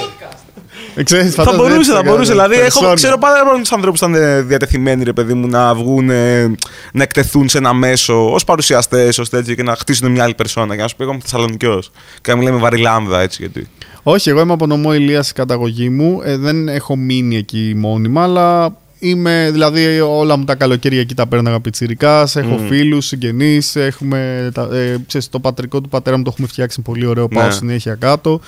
Ε, 0.95 1.03
ξέρεις, 1.03 1.35
θα 1.35 1.43
φαντάζομαι 1.43 1.69
μπορούσε, 1.69 1.79
έτσι 1.79 1.91
θα 1.91 1.97
θα 1.97 2.03
μπορούσε. 2.03 2.33
κάνω. 2.33 2.43
Δηλαδή, 2.49 2.55
έχω, 2.55 2.63
Περσόνα. 2.63 2.95
ξέρω 2.95 3.19
πάρα 3.19 3.45
πολλούς 3.51 3.73
ανθρώπους 3.73 4.01
που 4.01 4.09
ήταν 4.11 4.23
ε, 4.23 4.41
διατεθειμένοι, 4.43 5.05
ρε 5.05 5.13
παιδί 5.13 5.35
μου, 5.35 5.47
να 5.47 5.75
βγουν, 5.75 6.11
ε, 6.11 6.47
να 6.93 7.03
εκτεθούν 7.03 7.49
σε 7.49 7.59
ένα 7.59 7.73
μέσο 7.73 8.33
ως 8.33 8.45
παρουσιαστές, 8.45 9.19
ως 9.19 9.29
τέτοιο 9.29 9.55
και 9.55 9.63
να 9.63 9.77
χτίσουν 9.77 10.11
μια 10.11 10.25
άλλη 10.25 10.35
περσόνα. 10.35 10.75
Για 10.75 10.83
να 10.83 10.89
σου 10.89 10.97
πω, 10.97 11.03
εγώ 11.03 11.13
είμαι 11.13 11.21
Θεσσαλονικιός. 11.23 11.91
Και 12.23 12.31
να 12.31 12.37
μιλάμε 12.37 12.59
βαριλάμδα, 12.59 13.21
έτσι 13.21 13.43
γιατί. 13.43 13.69
Όχι, 14.03 14.29
εγώ 14.29 14.41
είμαι 14.41 14.53
από 14.53 14.67
νομό 14.67 14.95
Ηλίας 14.95 15.31
η 15.31 15.33
καταγωγή 15.33 15.89
μου. 15.89 16.21
Ε, 16.25 16.37
δεν 16.37 16.69
έχω 16.69 16.97
μείνει 16.97 17.37
εκεί 17.37 17.73
μόνιμα, 17.77 18.23
αλλά 18.23 18.77
είμαι, 18.99 19.49
δηλαδή 19.53 20.01
όλα 20.01 20.37
μου 20.37 20.45
τα 20.45 20.55
καλοκαίρια 20.55 21.01
εκεί 21.01 21.15
τα 21.15 21.27
πέρναγα 21.27 21.61
πιτσιρικάς, 21.61 22.37
έχω 22.37 22.55
Μμμ. 22.57 22.67
φίλους, 22.69 23.07
συγγενείς, 23.07 23.77
έχουμε, 23.77 24.51
τα, 24.55 24.69
ε, 24.73 24.97
ξέρεις, 25.07 25.29
το 25.29 25.39
πατρικό 25.41 25.81
του 25.81 25.89
πατέρα 25.89 26.17
μου 26.17 26.23
το 26.23 26.31
έχουμε 26.33 26.47
φτιάξει 26.49 26.81
πολύ 26.81 27.07
ωραίο, 27.07 27.29
πάω 27.29 27.45
Ναι. 27.47 27.51
συνέχεια 27.53 27.95
κάτω. 27.95 28.41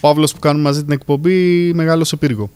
Ο 0.00 0.08
Παύλος 0.08 0.32
που 0.32 0.38
κάνουμε 0.38 0.62
μαζί 0.68 0.84
την 0.84 0.92
εκπομπή 0.92 1.72
μεγάλωσε 1.74 2.16
πύργο. 2.16 2.50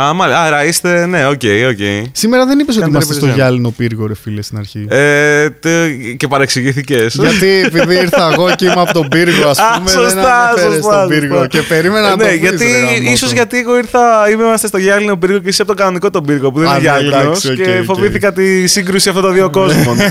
Α, 0.00 0.12
μάλιστα. 0.12 0.42
Άρα 0.42 0.64
είστε, 0.64 1.06
ναι, 1.06 1.26
οκ, 1.26 1.40
οκ. 1.70 1.78
Σήμερα 2.12 2.46
δεν 2.46 2.58
είπες 2.58 2.74
ότι 2.74 2.84
Κάντε 2.84 2.90
είμαστε 2.96 3.14
στο 3.14 3.26
represent. 3.26 3.34
γυάλινο 3.34 3.70
πύργο, 3.70 4.06
ρε 4.06 4.14
φίλε, 4.14 4.42
στην 4.42 4.58
αρχή. 4.58 4.86
Ε, 4.88 5.50
τε- 5.50 6.16
και 6.16 6.28
παρεξηγήθηκε. 6.28 7.06
Γιατί 7.12 7.46
επειδή 7.64 7.94
ήρθα 7.94 8.30
εγώ 8.32 8.50
και 8.56 8.64
είμαι 8.64 8.74
από 8.80 8.92
τον 8.92 9.08
πύργο, 9.08 9.48
ας 9.48 9.58
Α, 9.58 9.62
πούμε, 9.76 9.90
σωστά, 9.90 10.08
δεν 10.08 10.24
αναφέρεσαι 10.24 10.74
σωστά, 10.76 10.92
στον 10.96 11.08
πύργο. 11.08 11.34
σωστά. 11.34 11.46
Και 11.48 11.62
περίμενα 11.62 12.08
να 12.08 12.16
ναι, 12.16 12.22
το 12.22 12.28
πεις, 12.28 12.38
γιατί, 12.38 12.64
ρε 12.64 12.78
γαμώτο. 12.78 13.10
ίσως 13.10 13.32
γιατί 13.32 13.58
εγώ 13.58 13.76
ήρθα, 13.76 14.30
είμαστε 14.30 14.66
στο 14.66 14.78
γυάλινο 14.78 15.16
πύργο 15.16 15.38
και 15.38 15.48
εσύ 15.48 15.60
από 15.62 15.70
τον 15.70 15.80
κανονικό 15.80 16.10
τον 16.10 16.24
πύργο 16.24 16.52
που 16.52 16.58
δεν 16.58 16.68
Α, 16.68 16.70
είναι 16.78 16.90
ναι, 16.90 16.98
γυάλινος 17.00 17.44
εντάξει, 17.44 17.48
οκ, 17.50 17.54
και 17.56 17.78
οκ. 17.78 17.84
φοβήθηκα 17.84 18.32
τη 18.32 18.66
σύγκρουση 18.66 19.08
αυτών 19.08 19.24
των 19.24 19.32
δύο 19.34 19.50
κόσμων. 19.50 19.96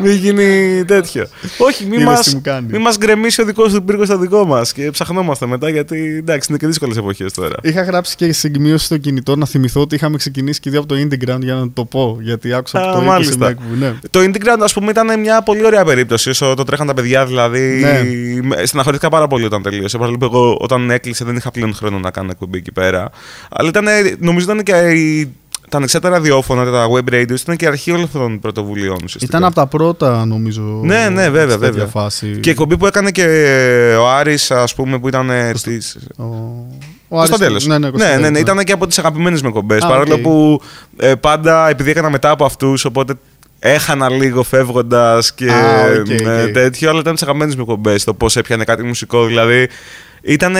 μην 0.00 0.12
γίνει 0.12 0.84
τέτοιο. 0.84 1.26
Όχι, 1.58 1.84
μην 1.84 1.92
Είδες 1.92 2.04
μας, 2.04 2.24
τι 2.28 2.34
μου 2.34 2.40
κάνει. 2.44 2.66
μη 2.70 2.78
μας 2.78 2.98
γκρεμίσει 2.98 3.40
ο 3.42 3.44
δικός 3.44 3.72
του 3.72 3.84
πύργος 3.84 4.06
στο 4.06 4.18
δικό 4.18 4.44
μας 4.44 4.72
και 4.72 4.90
ψαχνόμαστε 4.90 5.46
μετά 5.46 5.68
γιατί 5.70 6.16
εντάξει 6.18 6.46
είναι 6.50 6.58
και 6.58 6.66
δύσκολες 6.66 6.96
εποχές 6.96 7.32
τώρα. 7.32 7.54
Είχα 7.62 7.82
γράψει 7.82 8.16
και 8.16 8.32
σημείωση 8.32 8.84
στο 8.84 8.96
κινητό 8.98 9.36
να 9.36 9.46
θυμηθώ 9.46 9.80
ότι 9.80 9.94
είχαμε 9.94 10.16
ξεκινήσει 10.16 10.60
και 10.60 10.70
δύο 10.70 10.78
από 10.78 10.88
το 10.88 10.94
Indie 10.98 11.28
Ground 11.28 11.40
για 11.40 11.54
να 11.54 11.70
το 11.70 11.84
πω. 11.84 12.18
Γιατί 12.20 12.52
άκουσα 12.52 12.78
Α, 12.78 12.82
από 12.82 12.92
το 12.92 13.00
20 13.04 13.06
μάλιστα. 13.06 13.36
μια 13.36 13.48
εκπομπή, 13.48 13.76
ναι. 13.78 13.94
Το 14.10 14.20
Indie 14.20 14.44
Ground, 14.46 14.60
ας 14.62 14.72
πούμε, 14.72 14.90
ήταν 14.90 15.20
μια 15.20 15.42
πολύ 15.42 15.64
ωραία 15.64 15.84
περίπτωση. 15.84 16.30
Όσο 16.30 16.54
το 16.54 16.62
τρέχαν 16.64 16.86
τα 16.86 16.94
παιδιά, 16.94 17.26
δηλαδή. 17.26 17.60
Ναι. 17.80 18.02
με- 18.42 18.66
Στεναχωρήθηκα 18.66 19.08
πάρα 19.08 19.26
πολύ 19.26 19.44
όταν 19.44 19.62
τελείωσε. 19.62 19.98
Παρόλο 19.98 20.16
που 20.18 20.24
εγώ 20.24 20.56
όταν 20.60 20.90
έκλεισε 20.90 21.24
δεν 21.24 21.36
είχα 21.36 21.50
πλέον 21.50 21.74
χρόνο 21.74 21.98
να 21.98 22.10
κάνω 22.10 22.28
εκπομπή 22.30 22.58
εκεί 22.58 22.72
πέρα. 22.72 23.10
Αλλά 23.50 23.68
ήταν, 23.68 23.84
νομίζω 24.18 24.44
ήταν 24.52 24.62
και 24.62 24.72
η- 24.90 25.32
τα 25.74 25.80
ανεξάρτητα 25.80 26.14
ραδιόφωνα, 26.14 26.70
τα 26.70 26.86
web 26.90 27.12
radios, 27.14 27.40
ήταν 27.40 27.56
και 27.56 27.64
η 27.64 27.68
αρχή 27.68 27.90
όλων 27.90 28.02
αυτών 28.04 28.20
των 28.20 28.38
πρωτοβουλειών. 28.38 28.94
ουσιαστικά. 29.04 29.24
Ήταν 29.26 29.44
από 29.44 29.54
τα 29.54 29.66
πρώτα, 29.66 30.24
νομίζω. 30.24 30.62
Ναι, 30.82 31.08
ναι, 31.08 31.22
βέβαια, 31.30 31.40
σε 31.50 31.58
τέτοια 31.58 31.70
βέβαια. 31.72 31.86
Φάση. 31.86 32.26
Και 32.40 32.48
η 32.48 32.52
εκπομπή 32.52 32.76
που 32.76 32.86
έκανε 32.86 33.10
και 33.10 33.24
ο 34.00 34.08
Άρης, 34.10 34.50
ας 34.50 34.74
πούμε, 34.74 34.98
που 34.98 35.08
ήταν. 35.08 35.30
Στις... 35.54 35.98
Ο, 36.16 36.22
ο 37.08 37.24
Στο 37.24 37.34
Άρης- 37.34 37.36
τέλο. 37.38 37.60
Ναι, 37.66 37.66
ναι, 37.66 37.78
ναι, 37.78 37.78
ναι, 37.78 37.90
Κωνσταντέλος, 37.90 38.30
ναι, 38.30 38.38
ήταν 38.38 38.58
και 38.64 38.72
από 38.72 38.86
τις 38.86 38.98
αγαπημένες 38.98 39.42
με 39.42 39.50
κομπέ. 39.50 39.76
Α, 39.76 39.86
Παρόλο 39.86 40.14
οκ. 40.14 40.20
που 40.20 40.60
ε, 40.96 41.14
πάντα 41.14 41.68
επειδή 41.68 41.90
έκανα 41.90 42.10
μετά 42.10 42.30
από 42.30 42.44
αυτούς, 42.44 42.84
οπότε 42.84 43.14
έχανα 43.58 44.08
λίγο 44.10 44.42
φεύγοντας 44.42 45.34
και 45.34 45.50
Α, 45.50 45.84
οκ, 46.00 46.08
ε, 46.08 46.42
οκ. 46.42 46.50
τέτοιο, 46.52 46.90
αλλά 46.90 47.00
ήταν 47.00 47.12
τις 47.12 47.22
αγαπημένες 47.22 47.56
με 47.56 47.64
κομπέ. 47.64 47.94
Το 48.04 48.14
πώς 48.14 48.36
έπιανε 48.36 48.64
κάτι 48.64 48.82
μουσικό, 48.82 49.24
δηλαδή. 49.26 49.68
Ήταν 50.22 50.54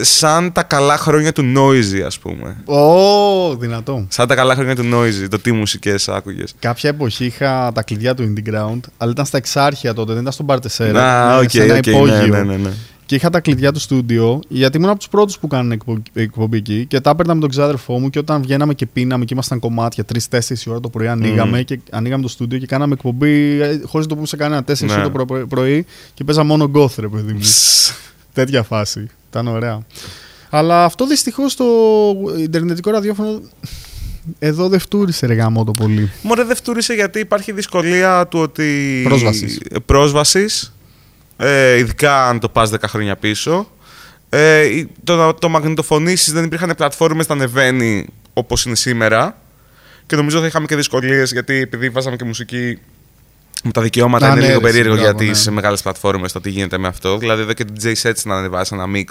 σαν 0.00 0.52
τα 0.52 0.62
καλά 0.62 0.96
χρόνια 0.96 1.32
του 1.32 1.52
Noisy, 1.56 2.00
ας 2.06 2.18
πούμε. 2.18 2.56
Ω, 2.64 3.56
δυνατό. 3.56 4.06
Σαν 4.08 4.28
τα 4.28 4.34
καλά 4.34 4.54
χρόνια 4.54 4.74
του 4.76 4.84
Noisy, 4.92 5.26
το 5.30 5.38
τι 5.38 5.52
μουσικές 5.52 6.08
άκουγες. 6.08 6.54
Κάποια 6.58 6.90
εποχή 6.90 7.24
είχα 7.24 7.70
τα 7.74 7.82
κλειδιά 7.82 8.14
του 8.14 8.32
Indie 8.36 8.50
Ground, 8.54 8.80
αλλά 8.96 9.10
ήταν 9.10 9.24
στα 9.26 9.36
εξάρχεια 9.36 9.94
τότε, 9.94 10.12
δεν 10.12 10.20
ήταν 10.20 10.32
στον 10.32 10.44
Μπαρτεσέρα. 10.46 11.22
Α, 11.22 11.32
ήταν 11.32 11.44
οκ, 11.44 11.50
σε 11.50 11.62
ένα 11.62 11.74
οκ, 11.76 11.86
υπόγειο. 11.86 12.16
ναι, 12.26 12.26
ναι, 12.26 12.42
ναι, 12.42 12.56
ναι. 12.56 12.70
Και 13.06 13.14
είχα 13.18 13.30
τα 13.30 13.40
κλειδιά 13.40 13.72
του 13.72 13.80
στούντιο, 13.80 14.40
γιατί 14.48 14.76
ήμουν 14.76 14.88
από 14.88 14.98
τους 14.98 15.08
πρώτους 15.08 15.38
που 15.38 15.46
κάνανε 15.46 15.74
εκπο- 15.74 16.02
εκπομπή 16.12 16.56
εκεί. 16.56 16.86
Και 16.88 17.00
τα 17.00 17.10
έπαιρνα 17.10 17.34
με 17.34 17.40
τον 17.40 17.48
ξάδερφό 17.50 17.98
μου. 17.98 18.10
Και 18.10 18.18
όταν 18.18 18.42
βγαίναμε 18.42 18.74
και 18.74 18.86
πίναμε 18.86 19.24
και 19.24 19.34
ήμασταν 19.34 19.58
κομμάτια 19.58 20.04
3-4 20.04 20.38
ώρα 20.66 20.80
το 20.80 20.88
πρωί, 20.88 21.06
ανοίγαμε 21.08 21.62
και 21.62 21.80
ανοίγαμε 21.90 22.22
το 22.22 22.28
στούντιο 22.28 22.58
και 22.58 22.66
κάναμε 22.66 22.92
εκπομπή 22.94 23.58
χωρίς 23.84 23.92
να 23.92 24.06
το 24.06 24.14
πούμε 24.14 24.26
σε 24.26 24.36
κανένα 24.36 24.62
4 24.64 24.86
Ναι. 24.86 24.92
ώρα 24.92 25.02
το 25.02 25.10
προ- 25.10 25.46
πρωί. 25.48 25.86
Και 26.14 26.24
παίζα 26.24 26.42
μόνο 26.44 26.64
γκόθ, 26.64 26.98
ρε 26.98 27.08
παιδί 27.08 27.32
μου. 27.32 27.40
Τέτοια 28.32 28.62
φάση. 28.62 29.06
Ήταν 29.32 29.46
ωραία. 29.48 29.80
Αλλά 30.50 30.84
αυτό 30.84 31.06
δυστυχώς 31.06 31.54
το 31.56 31.64
Ιντερνετικό 32.38 32.90
ραδιόφωνο 32.90 33.40
εδώ 34.38 34.68
δεν 34.68 34.78
φτούρισε 34.78 35.26
ρε 35.26 35.34
γάμο 35.34 35.64
το 35.64 35.70
πολύ. 35.70 36.10
Μωρέ 36.22 36.44
δεν 36.44 36.56
φτούρισε 36.56 36.94
γιατί 36.94 37.18
υπάρχει 37.18 37.52
δυσκολία 37.52 38.26
του 38.26 38.38
ότι... 38.38 39.00
Πρόσβασης. 39.04 39.58
Πρόσβασης, 39.86 40.74
ε, 41.36 41.76
ειδικά 41.76 42.28
αν 42.28 42.38
το 42.40 42.48
πας 42.48 42.70
10 42.70 42.74
χρόνια 42.86 43.16
πίσω. 43.16 43.70
Ε, 44.28 44.60
η- 44.64 44.88
το 45.04 45.16
να 45.16 45.34
το 45.34 45.48
μαγνητοφωνήσεις 45.48 46.32
δεν 46.32 46.44
υπήρχαν 46.44 46.74
πλατφόρμες 46.76 47.26
να 47.28 47.34
ανεβαίνει 47.34 48.06
όπως 48.32 48.64
είναι 48.64 48.74
σήμερα. 48.76 49.38
Και 50.06 50.16
νομίζω 50.16 50.40
θα 50.40 50.46
είχαμε 50.46 50.66
και 50.66 50.76
δυσκολίες 50.76 51.32
γιατί 51.32 51.54
επειδή 51.54 51.88
βάζαμε 51.88 52.16
και 52.16 52.24
μουσική 52.24 52.78
με 53.62 53.70
τα 53.70 53.82
δικαιώματα 53.82 54.26
Α, 54.26 54.30
είναι 54.30 54.40
ναι, 54.40 54.46
λίγο 54.46 54.58
ρε, 54.58 54.64
περίεργο 54.66 54.94
για 54.94 55.12
μπράβο, 55.12 55.18
τις 55.32 55.46
ναι. 55.46 55.52
μεγάλες 55.52 55.82
πλατφόρμες 55.82 56.32
το 56.32 56.40
τι 56.40 56.50
γίνεται 56.50 56.78
με 56.78 56.88
αυτό. 56.88 57.18
Δηλαδή 57.18 57.42
εδώ 57.42 57.52
και 57.52 57.64
την 57.64 57.74
DJ 57.82 58.08
Sets 58.08 58.22
να 58.24 58.36
ανεβάσει 58.36 58.74
ένα 58.74 58.84
mix. 58.84 59.06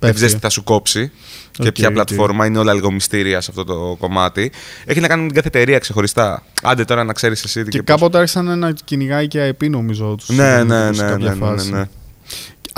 Δεν 0.00 0.10
Πέφτει. 0.10 0.14
ξέρεις 0.16 0.34
τι 0.34 0.40
θα 0.40 0.48
σου 0.48 0.64
κόψει 0.64 1.10
και 1.50 1.66
Οκ, 1.66 1.72
ποια 1.72 1.86
οκ. 1.88 1.92
πλατφόρμα. 1.94 2.46
Είναι 2.46 2.58
όλα 2.58 2.72
λίγο 2.74 2.90
μυστήρια 2.92 3.40
σε 3.40 3.50
αυτό 3.50 3.64
το 3.64 3.96
κομμάτι. 3.98 4.52
Έχει 4.84 5.00
να 5.00 5.08
κάνει 5.08 5.20
με 5.20 5.26
την 5.26 5.36
κάθε 5.36 5.48
εταιρεία 5.48 5.78
ξεχωριστά. 5.78 6.42
Άντε 6.62 6.84
τώρα 6.84 7.04
να 7.04 7.12
ξέρεις 7.12 7.44
εσύ 7.44 7.62
τι 7.62 7.70
Και 7.70 7.78
και 7.78 7.82
πώς. 7.82 7.94
κάποτε 8.00 8.18
άρχισαν 8.18 8.58
να 8.58 8.72
κυνηγάει 8.84 9.28
και 9.28 9.54
IP 9.60 9.68
νομίζω 9.70 10.14
τους 10.18 10.28
Ναι, 10.28 10.62
ναι, 10.64 10.92
σε 10.92 11.02
ναι, 11.02 11.10
κάποια 11.10 11.28
ναι, 11.34 11.34
ναι, 11.34 11.46
φάση. 11.46 11.70
ναι. 11.72 11.88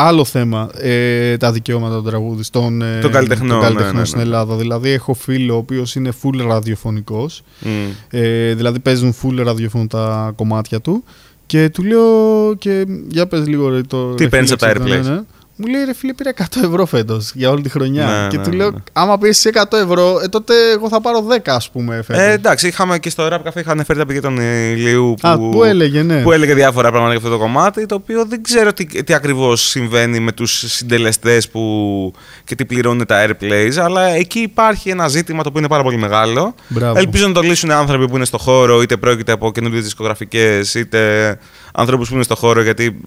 Άλλο 0.02 0.24
θέμα, 0.24 0.70
ε, 0.74 1.36
τα 1.36 1.52
δικαιώματα 1.52 1.94
των 1.94 2.04
τραγουδιστών 2.04 2.82
ε, 2.82 2.98
Των 3.00 3.10
καλλιτεχνών, 3.10 3.48
των 3.48 3.60
καλλιτεχνών 3.60 3.94
ναι, 3.94 4.00
ναι, 4.00 4.04
στην 4.04 4.18
ναι. 4.18 4.24
Ελλάδα. 4.24 4.56
Δηλαδή, 4.56 4.90
έχω 4.90 5.14
φίλο 5.14 5.54
ο 5.54 5.56
οποίος 5.56 5.94
είναι 5.94 6.12
full 6.22 6.46
ραδιοφωνικός 6.46 7.42
Μμ. 7.60 7.70
Ε, 8.10 8.54
δηλαδή, 8.54 8.78
παίζουν 8.78 9.14
full 9.22 9.42
ραδιοφωνο 9.44 9.86
τα 9.86 10.32
κομμάτια 10.36 10.80
του. 10.80 11.04
Και 11.46 11.68
του 11.68 11.82
λέω, 11.82 12.54
και 12.58 12.86
για 13.08 13.26
πες 13.26 13.46
λίγο 13.46 13.68
ρε, 13.68 13.80
το. 13.80 14.14
Τι 14.14 14.22
ρε, 14.22 14.28
παίρνεις 14.28 14.54
φίλε, 14.58 14.70
από 14.70 14.80
τα 14.80 14.84
ξέρω, 14.84 15.02
airplays? 15.18 15.24
Ναι, 15.60 15.66
ναι. 15.66 15.72
Μου 15.72 15.76
λέει 15.76 15.84
ρε 15.84 15.94
φίλε, 15.94 16.12
πήρα 16.12 16.32
100 16.36 16.42
ευρώ 16.64 16.86
φέτος 16.86 17.32
για 17.34 17.50
όλη 17.50 17.62
τη 17.62 17.68
χρονιά. 17.68 18.06
Ναι, 18.06 18.28
και 18.28 18.36
ναι, 18.36 18.42
του 18.42 18.52
λέω, 18.52 18.70
ναι. 18.70 18.78
άμα 18.92 19.18
πεις 19.18 19.48
100 19.70 19.78
ευρώ, 19.78 20.20
ε, 20.22 20.28
τότε 20.28 20.54
εγώ 20.74 20.88
θα 20.88 21.00
πάρω 21.00 21.26
10 21.30 21.38
ας 21.44 21.70
πούμε 21.70 22.02
φέτος. 22.02 22.22
Ε, 22.22 22.32
εντάξει, 22.32 22.66
είχαμε 22.66 22.98
και 22.98 23.10
στο 23.10 23.28
Rap 23.30 23.48
Cafe 23.48 23.56
είχαν 23.56 23.84
φέρει 23.84 23.98
τα 23.98 24.06
παιδιά 24.06 24.20
των 24.20 24.36
Ηλίου 24.36 25.14
που, 25.20 25.28
Α, 25.28 25.38
που 25.38 25.64
έλεγε, 25.64 26.02
ναι. 26.02 26.22
που 26.22 26.32
έλεγε 26.32 26.54
διάφορα 26.54 26.88
πράγματα 26.88 27.10
για 27.10 27.18
αυτό 27.18 27.30
το 27.30 27.42
κομμάτι, 27.42 27.86
το 27.86 27.94
οποίο 27.94 28.24
δεν 28.24 28.42
ξέρω 28.42 28.72
τι, 28.72 29.02
τι 29.02 29.14
ακριβώς 29.14 29.60
συμβαίνει 29.60 30.20
με 30.20 30.32
τους 30.32 30.64
συντελεστές 30.66 31.48
που, 31.48 32.12
και 32.44 32.54
τι 32.54 32.64
πληρώνουν 32.64 33.06
τα 33.06 33.26
airplays, 33.26 33.76
αλλά 33.76 34.02
εκεί 34.02 34.38
υπάρχει 34.38 34.90
ένα 34.90 35.08
ζήτημα 35.08 35.42
το 35.42 35.48
οποίο 35.48 35.60
είναι 35.60 35.68
πάρα 35.68 35.82
πολύ 35.82 35.96
μεγάλο. 35.96 36.54
Μπράβο. 36.68 36.98
Ελπίζω 36.98 37.26
να 37.26 37.32
το 37.32 37.40
λύσουν 37.40 37.70
άνθρωποι 37.70 38.08
που 38.08 38.16
είναι 38.16 38.24
στο 38.24 38.38
χώρο, 38.38 38.82
είτε 38.82 38.96
πρόκειται 38.96 39.32
από 39.32 39.52
καινούργιες 39.52 39.82
δισκογραφικές, 39.82 40.74
είτε 40.74 41.38
ανθρώπους 41.74 42.08
που 42.08 42.14
είναι 42.14 42.22
στο 42.24 42.34
χώρο, 42.34 42.62
γιατί 42.62 43.00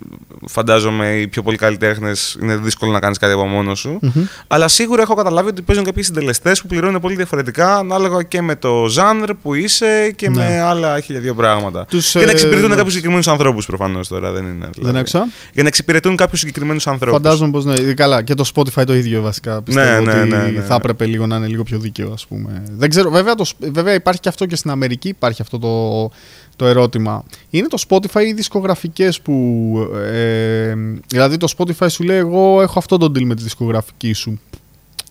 φαντάζομαι 0.48 1.16
οι 1.16 1.28
πιο 1.28 1.42
πολλοί 1.42 1.58
καλλιτέχνες 1.58 2.38
είναι 2.44 2.56
δύσκολο 2.56 2.92
να 2.92 3.00
κάνεις 3.00 3.18
κάτι 3.18 3.34
από 3.34 3.46
μόνος 3.46 3.80
σου. 3.80 4.00
Αλλά 4.48 4.68
σίγουρα 4.68 5.02
έχω 5.02 5.14
καταλάβει 5.14 5.50
ότι 5.50 5.62
παίζουν 5.62 5.86
κάποιοι 5.86 6.04
συντελεστές 6.04 6.62
που 6.62 6.68
πληρώνουν 6.68 7.02
πολύ 7.02 7.16
διαφορετικά 7.16 7.78
ανάλογα 7.78 8.24
και 8.24 8.42
με 8.42 8.56
το 8.56 8.86
ζάνρ 8.88 9.34
που 9.42 9.54
είσαι 9.54 10.12
και 10.16 10.30
Ναι. 10.30 10.36
με 10.36 10.62
άλλα 10.62 11.00
χίλια 11.00 11.22
δύο 11.22 11.34
πράγματα. 11.34 11.86
Τους, 11.86 12.12
για 12.12 12.22
να 12.26 12.28
ε, 12.28 12.32
εξυπηρετούν 12.34 12.70
ναι. 12.70 12.76
κάποιους 12.76 12.92
συγκεκριμένους 12.92 13.28
ανθρώπους 13.28 13.66
προφανώς 13.66 14.08
τώρα. 14.08 14.32
Δεν 14.32 14.44
είναι. 14.44 14.54
δηλαδή. 14.54 14.82
Δεν 14.82 14.96
άκουσα. 14.96 15.28
Για 15.54 15.62
να 15.64 15.68
εξυπηρετούν 15.68 16.16
κάποιους 16.16 16.40
συγκεκριμένους 16.40 16.88
ανθρώπους. 16.88 17.22
Φαντάζομαι 17.22 17.52
πως 17.52 17.66
ναι. 17.66 17.74
Ε, 17.74 17.94
Καλά, 17.94 18.22
και 18.22 18.34
το 18.34 18.46
Spotify 18.56 18.84
το 18.86 18.96
ίδιο 18.96 19.22
βασικά. 19.22 19.62
Πιστεύω 19.62 20.02
Ναι, 20.02 20.14
ναι, 20.14 20.20
ότι 20.20 20.30
ναι, 20.30 20.38
ναι. 20.38 20.62
θα 20.62 20.76
έπρεπε 20.76 21.06
λίγο 21.06 21.28
να 21.28 21.36
είναι 21.36 21.48
λίγο 21.48 21.64
πιο 21.64 21.78
δίκαιο, 21.80 22.12
ας 22.14 22.26
πούμε. 22.28 22.64
Δεν 22.72 22.90
ξέρω, 22.90 23.10
βέβαια, 23.10 23.36
το, 23.36 23.46
βέβαια 23.60 23.94
υπάρχει 23.94 24.20
και 24.20 24.30
αυτό 24.30 24.46
και 24.46 24.56
στην 24.56 24.72
Αμερική 24.72 25.08
υπάρχει 25.08 25.42
αυτό 25.42 25.60
το, 25.60 26.12
το 26.56 26.66
ερώτημα. 26.66 27.24
Είναι 27.50 27.68
το 27.68 27.84
Spotify 27.90 28.22
οι 28.28 28.34
δισκογραφικές 28.34 29.22
που. 29.22 29.78
Ε, 30.14 30.74
δηλαδή 31.08 31.38
το 31.38 31.54
Spotify 31.58 31.88
σου 31.90 32.04
λέει: 32.04 32.18
Εγώ 32.18 32.33
έχω 32.62 32.80
αυτό 32.80 32.98
το 32.98 33.06
deal 33.06 33.24
με 33.24 33.36
τη 33.36 33.44
δισκογραφική 33.44 34.14
σου. 34.14 34.40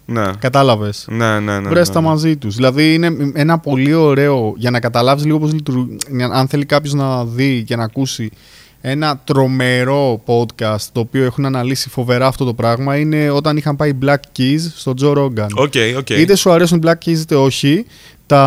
Ναι. 0.05 0.31
Κατάλαβες; 0.39 1.07
Ναι, 1.11 1.41
ναι, 1.41 1.61
ναι. 1.61 1.69
Βρες 1.69 1.89
ναι, 1.89 1.95
τα 1.95 2.01
ναι. 2.01 2.07
μαζί 2.07 2.37
τους. 2.37 2.55
Δηλαδή 2.55 2.95
είναι 2.95 3.17
ένα 3.35 3.59
πολύ 3.59 3.95
ωραίο 3.95 4.55
για 4.57 4.71
να 4.71 4.81
καταλάβεις 4.81 5.25
λίγο 5.25 5.39
πώς 5.39 5.53
λειτουργεί. 5.53 5.97
Αν 6.33 6.49
θέλει 6.49 6.65
κάποιος 6.65 6.95
να 6.95 7.25
δει 7.25 7.63
και 7.67 7.77
να 7.77 7.83
ακούσει 7.83 8.31
ένα 8.85 9.21
τρομερό 9.25 10.23
podcast 10.27 10.83
το 10.93 11.01
οποίο 11.01 11.25
έχουν 11.25 11.45
αναλύσει 11.45 11.89
φοβερά 11.89 12.27
αυτό 12.27 12.45
το 12.45 12.55
πράγμα 12.55 12.97
είναι 12.97 13.31
όταν 13.31 13.57
είχαν 13.57 13.77
πάει 13.77 13.99
Black 14.03 14.39
Keys 14.39 14.59
στο 14.75 14.95
Joe 15.01 15.17
Rogan. 15.17 15.49
Οκ, 15.55 15.73
οκ. 15.99 16.11
Είτε 16.11 16.35
σου 16.35 16.51
αρέσουν 16.51 16.79
οι 16.79 16.81
Black 16.87 17.09
Keys 17.09 17.19
είτε 17.19 17.35
όχι, 17.35 17.87
τα... 18.27 18.41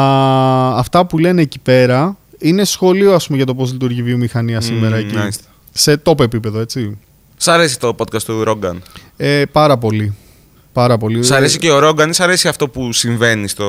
αυτά 0.77 1.05
που 1.05 1.17
λένε 1.17 1.41
εκεί 1.41 1.59
πέρα 1.59 2.17
είναι 2.37 2.63
σχολείο 2.63 3.13
ας 3.13 3.25
πούμε, 3.25 3.37
για 3.37 3.45
το 3.45 3.55
πώς 3.55 3.71
λειτουργεί 3.71 3.99
η 3.99 4.03
βιομηχανία 4.03 4.61
σήμερα 4.61 4.95
Μμμ, 4.95 5.05
εκεί. 5.05 5.15
μάλιστα. 5.15 5.43
Σε 5.71 6.01
top 6.03 6.19
επίπεδο, 6.19 6.59
έτσι. 6.59 6.97
Σ' 7.37 7.47
αρέσει 7.47 7.79
το 7.79 7.95
podcast 7.97 8.21
του 8.21 8.43
Ρόγκαν. 8.43 8.83
Ε, 9.17 9.43
πάρα 9.51 9.77
πολύ. 9.77 10.15
Πάρα 10.75 10.97
πολύ. 10.97 11.23
Σ' 11.23 11.31
αρέσει 11.31 11.57
και 11.57 11.71
ο 11.71 11.79
Ρόγκαν 11.79 12.09
ή 12.09 12.13
σ' 12.13 12.19
αρέσει 12.19 12.47
αυτό 12.47 12.69
που 12.69 12.93
συμβαίνει 12.93 13.47
στο... 13.47 13.65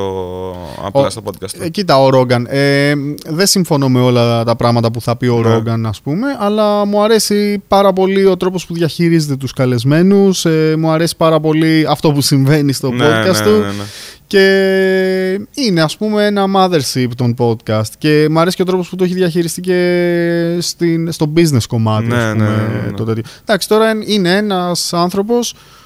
απλά 0.85 1.01
Ο- 1.03 1.11
στο 1.11 1.23
podcast 1.25 1.51
του; 1.51 1.63
Ε, 1.63 1.69
κοίτα, 1.69 1.99
ο 2.03 2.09
Ρόγκαν. 2.11 2.47
Ε, 2.51 2.93
δεν 3.29 3.47
συμφωνώ 3.47 3.89
με 3.89 4.01
όλα 4.01 4.45
τα 4.45 4.57
πράγματα 4.57 4.91
που 4.91 5.01
θα 5.01 5.17
πει 5.17 5.27
ο 5.27 5.41
Ναι. 5.43 5.49
Ρόγκαν, 5.53 5.87
ας 5.87 6.01
πούμε, 6.01 6.27
αλλά 6.39 6.85
μου 6.85 7.03
αρέσει 7.03 7.63
πάρα 7.69 7.93
πολύ 7.93 8.25
ο 8.25 8.37
τρόπος 8.37 8.67
που 8.67 8.75
διαχειρίζεται 8.75 9.37
τους 9.37 9.53
καλεσμένους. 9.53 10.45
Ε, 10.45 10.75
μου 10.79 10.91
αρέσει 10.91 11.17
πάρα 11.17 11.41
πολύ 11.41 11.87
αυτό 11.89 12.13
που 12.13 12.21
συμβαίνει 12.21 12.73
στο 12.73 12.91
Ναι, 12.91 13.05
podcast 13.07 13.33
ναι, 13.39 13.45
του. 13.45 13.51
ναι, 13.51 13.67
ναι. 13.67 13.85
Και 14.29 15.41
είναι, 15.55 15.83
ας 15.83 15.97
πούμε, 15.97 16.27
ένα 16.27 16.45
mothership 16.57 17.09
των 17.17 17.35
podcast. 17.39 17.91
Και 17.99 18.27
μου 18.31 18.39
αρέσει 18.41 18.57
και 18.57 18.63
ο 18.63 18.65
τρόπος 18.65 18.89
που 18.89 18.97
το 18.97 19.05
έχει 19.05 19.15
διαχειριστεί 19.15 19.61
και 19.61 20.57
στην, 20.61 21.13
στο 21.13 21.33
business 21.37 21.63
κομμάτι, 21.69 22.07
Ναι, 22.07 22.15
ας 22.17 22.33
πούμε, 22.33 22.45
ναι, 22.45 22.51
ναι, 22.57 22.87
ναι. 22.87 22.93
το 22.97 23.05
τέτοιο. 23.05 23.23
Εντάξει, 23.43 23.69
τώρα 23.69 23.91
είναι 24.07 24.37
ένας 24.37 24.93
άνθρωπος 24.93 25.51
ε, 25.53 25.57
ο- 25.57 25.86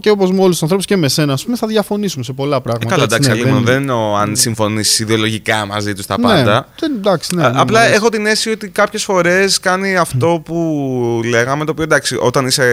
και 0.00 0.10
όπως 0.10 0.30
με 0.30 0.36
όλους 0.40 0.50
τους 0.50 0.62
ανθρώπους 0.62 0.86
και 0.86 0.96
με 0.96 1.08
σένα, 1.08 1.32
ας 1.32 1.44
πούμε, 1.44 1.56
θα 1.56 1.66
διαφωνήσουμε 1.66 2.24
σε 2.24 2.32
πολλά 2.32 2.56
Ε, 2.56 2.60
πράγματα. 2.60 2.88
καλά, 2.90 3.02
έτσι, 3.02 3.16
εντάξει, 3.16 3.30
ναι, 3.30 3.40
Αλίμονο, 3.40 3.64
δεν 3.66 3.74
εννοώ 3.76 4.16
αν 4.16 4.36
συμφωνήσει 4.36 5.02
ιδεολογικά 5.02 5.66
μαζί 5.66 5.92
τους 5.94 6.04
στα 6.04 6.18
Ναι, 6.18 6.24
πάντα. 6.26 6.68
δεν- 6.80 6.92
εντάξει, 6.96 7.34
ναι, 7.34 7.44
Α, 7.44 7.50
ναι, 7.50 7.60
Απλά 7.60 7.78
μου 7.78 7.84
αρέσει. 7.84 7.94
έχω 7.94 8.08
την 8.08 8.26
αίσθηση 8.26 8.50
ότι 8.50 8.68
κάποιες 8.68 9.04
φορές 9.04 9.60
κάνει 9.60 9.96
αυτό 9.96 10.42
που 10.44 11.20
λέγαμε. 11.24 11.64
Το 11.64 11.70
οποίο 11.70 11.84
εντάξει, 11.84 12.16
όταν 12.20 12.46
είσαι 12.46 12.64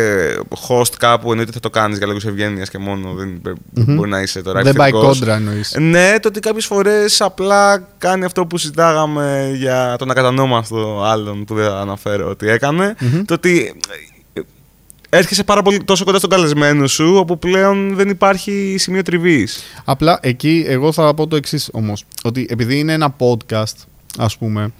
host 0.67 0.93
κάπου 0.99 1.29
εννοείται 1.31 1.51
θα 1.51 1.59
το 1.59 1.69
κάνεις 1.69 1.97
για 1.97 2.07
λόγους 2.07 2.25
ευγένειας 2.25 2.69
και 2.69 2.77
μόνο. 2.77 3.13
Δεν 3.73 3.95
μπορεί 3.95 4.09
να 4.09 4.21
είσαι 4.21 4.41
τώρα 4.41 4.61
Δεν 4.61 4.73
πάει 4.75 4.87
ευθυντικός. 4.89 5.19
κόντρα 5.19 5.35
εννοείς. 5.35 5.75
Ναι, 5.79 6.15
το 6.21 6.27
ότι 6.27 6.39
κάποιες 6.39 6.65
φορές 6.65 7.21
απλά 7.21 7.87
κάνει 7.97 8.25
αυτό 8.25 8.45
που 8.45 8.57
συζητάγαμε 8.57 9.51
για 9.55 9.95
τον 9.99 10.11
ακατανόμαστο 10.11 11.03
άλλον 11.03 11.45
που 11.45 11.55
δεν 11.55 11.65
θα 11.69 11.79
αναφέρω 11.79 12.29
ότι 12.29 12.49
έκανε. 12.49 12.95
Το 13.25 13.33
ότι 13.33 13.75
ε, 13.89 14.10
έρχεσαι 15.13 15.43
πάρα 15.43 15.61
πολύ 15.61 15.83
τόσο 15.83 16.03
κοντά 16.05 16.17
στον 16.17 16.29
καλεσμένο 16.29 16.87
σου, 16.87 17.13
όπου 17.15 17.39
πλέον 17.39 17.95
δεν 17.95 18.09
υπάρχει 18.09 18.75
σημείο 18.79 19.01
τριβής. 19.01 19.63
Απλά 19.85 20.19
εκεί 20.21 20.63
εγώ 20.67 20.91
θα 20.91 21.13
πω 21.13 21.27
το 21.27 21.35
εξής 21.35 21.69
όμως. 21.73 22.03
Ότι 22.23 22.45
επειδή 22.49 22.79
είναι 22.79 22.93
ένα 22.93 23.15
podcast, 23.19 23.75
ας 24.17 24.37
πούμε, 24.37 24.71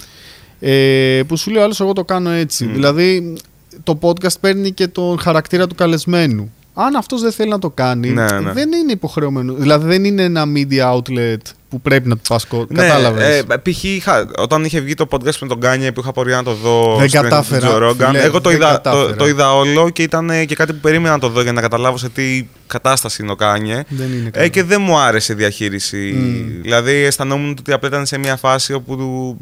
ε, 0.60 1.22
που 1.28 1.38
σου 1.38 1.52
λέει 1.52 1.64
άλλος, 1.64 1.80
εγώ 1.80 1.94
το 1.94 2.04
κάνω 2.04 2.30
έτσι. 2.30 2.66
Δηλαδή, 2.66 3.38
το 3.84 4.00
podcast 4.02 4.40
παίρνει 4.40 4.72
και 4.72 4.88
τον 4.88 5.20
χαρακτήρα 5.20 5.68
του 5.68 5.76
καλεσμένου. 5.76 6.52
Αν 6.74 6.96
αυτός 6.96 7.22
δεν 7.22 7.32
θέλει 7.32 7.50
να 7.50 7.60
το 7.60 7.70
κάνει, 7.70 8.10
Ναι, 8.10 8.40
ναι. 8.40 8.52
δεν 8.52 8.72
είναι 8.72 8.92
υποχρεωμένος. 8.92 9.54
Δηλαδή, 9.54 9.88
δεν 9.88 10.04
είναι 10.04 10.24
ένα 10.24 10.46
media 10.56 10.94
outlet 10.98 11.38
που 11.72 11.82
πρέπει 11.82 12.08
να 12.10 12.16
του 12.16 12.22
πας 12.28 12.40
κοντά. 12.48 12.82
Ναι, 12.82 12.88
Κατάλαβες. 12.88 13.40
ε, 13.40 13.44
π.χ. 13.62 13.84
είχα- 13.84 14.28
όταν 14.38 14.64
είχε 14.66 14.80
βγει 14.80 14.94
το 14.94 15.08
podcast 15.12 15.36
με 15.42 15.48
τον 15.48 15.60
Kanye 15.60 15.92
που 15.92 16.00
είχα 16.02 16.12
απορία 16.12 16.36
να 16.36 16.44
το 16.44 16.54
δω 16.54 16.96
Δεν 17.00 17.10
στην 17.10 17.22
κατάφερα, 17.22 17.68
εκπομπή 17.68 17.80
του 17.80 17.98
Joe 18.00 18.06
Rogan, 18.06 18.08
φίλε, 18.12 18.22
εγώ 18.24 18.42
το 18.42 18.50
δεν 18.50 18.58
είδα, 18.58 18.68
το, 18.82 18.90
κατάφερα. 18.90 19.16
το 19.16 19.28
είδα 19.28 19.56
όλο 19.56 19.90
και 19.90 20.02
ήταν 20.04 20.30
ε, 20.30 20.46
και 20.46 20.56
κάτι 20.56 20.74
που 20.74 20.80
περίμενα 20.80 21.14
να 21.14 21.20
το 21.20 21.30
δω 21.30 21.42
για 21.42 21.52
να 21.52 21.62
καταλάβω 21.62 21.98
σε 21.98 22.10
τι 22.10 22.48
κατάσταση 22.68 23.22
είναι 23.24 23.32
ο 23.32 23.36
Kanye. 23.36 23.84
Δεν 23.88 24.12
είναι 24.14 24.28
Ε, 24.28 24.30
καλό. 24.30 24.48
και 24.48 24.64
δεν 24.64 24.82
μου 24.82 24.98
άρεσε 24.98 25.34
η 25.34 25.36
διαχείριση. 25.36 25.98
Μμ. 26.16 26.62
Δηλαδή 26.62 26.92
αισθανόμουν 26.94 27.56
ότι 27.60 27.72
απλά 27.74 27.88
ήταν 27.90 28.06
σε 28.06 28.18
μια 28.18 28.36
φάση 28.38 28.74
όπου 28.74 29.38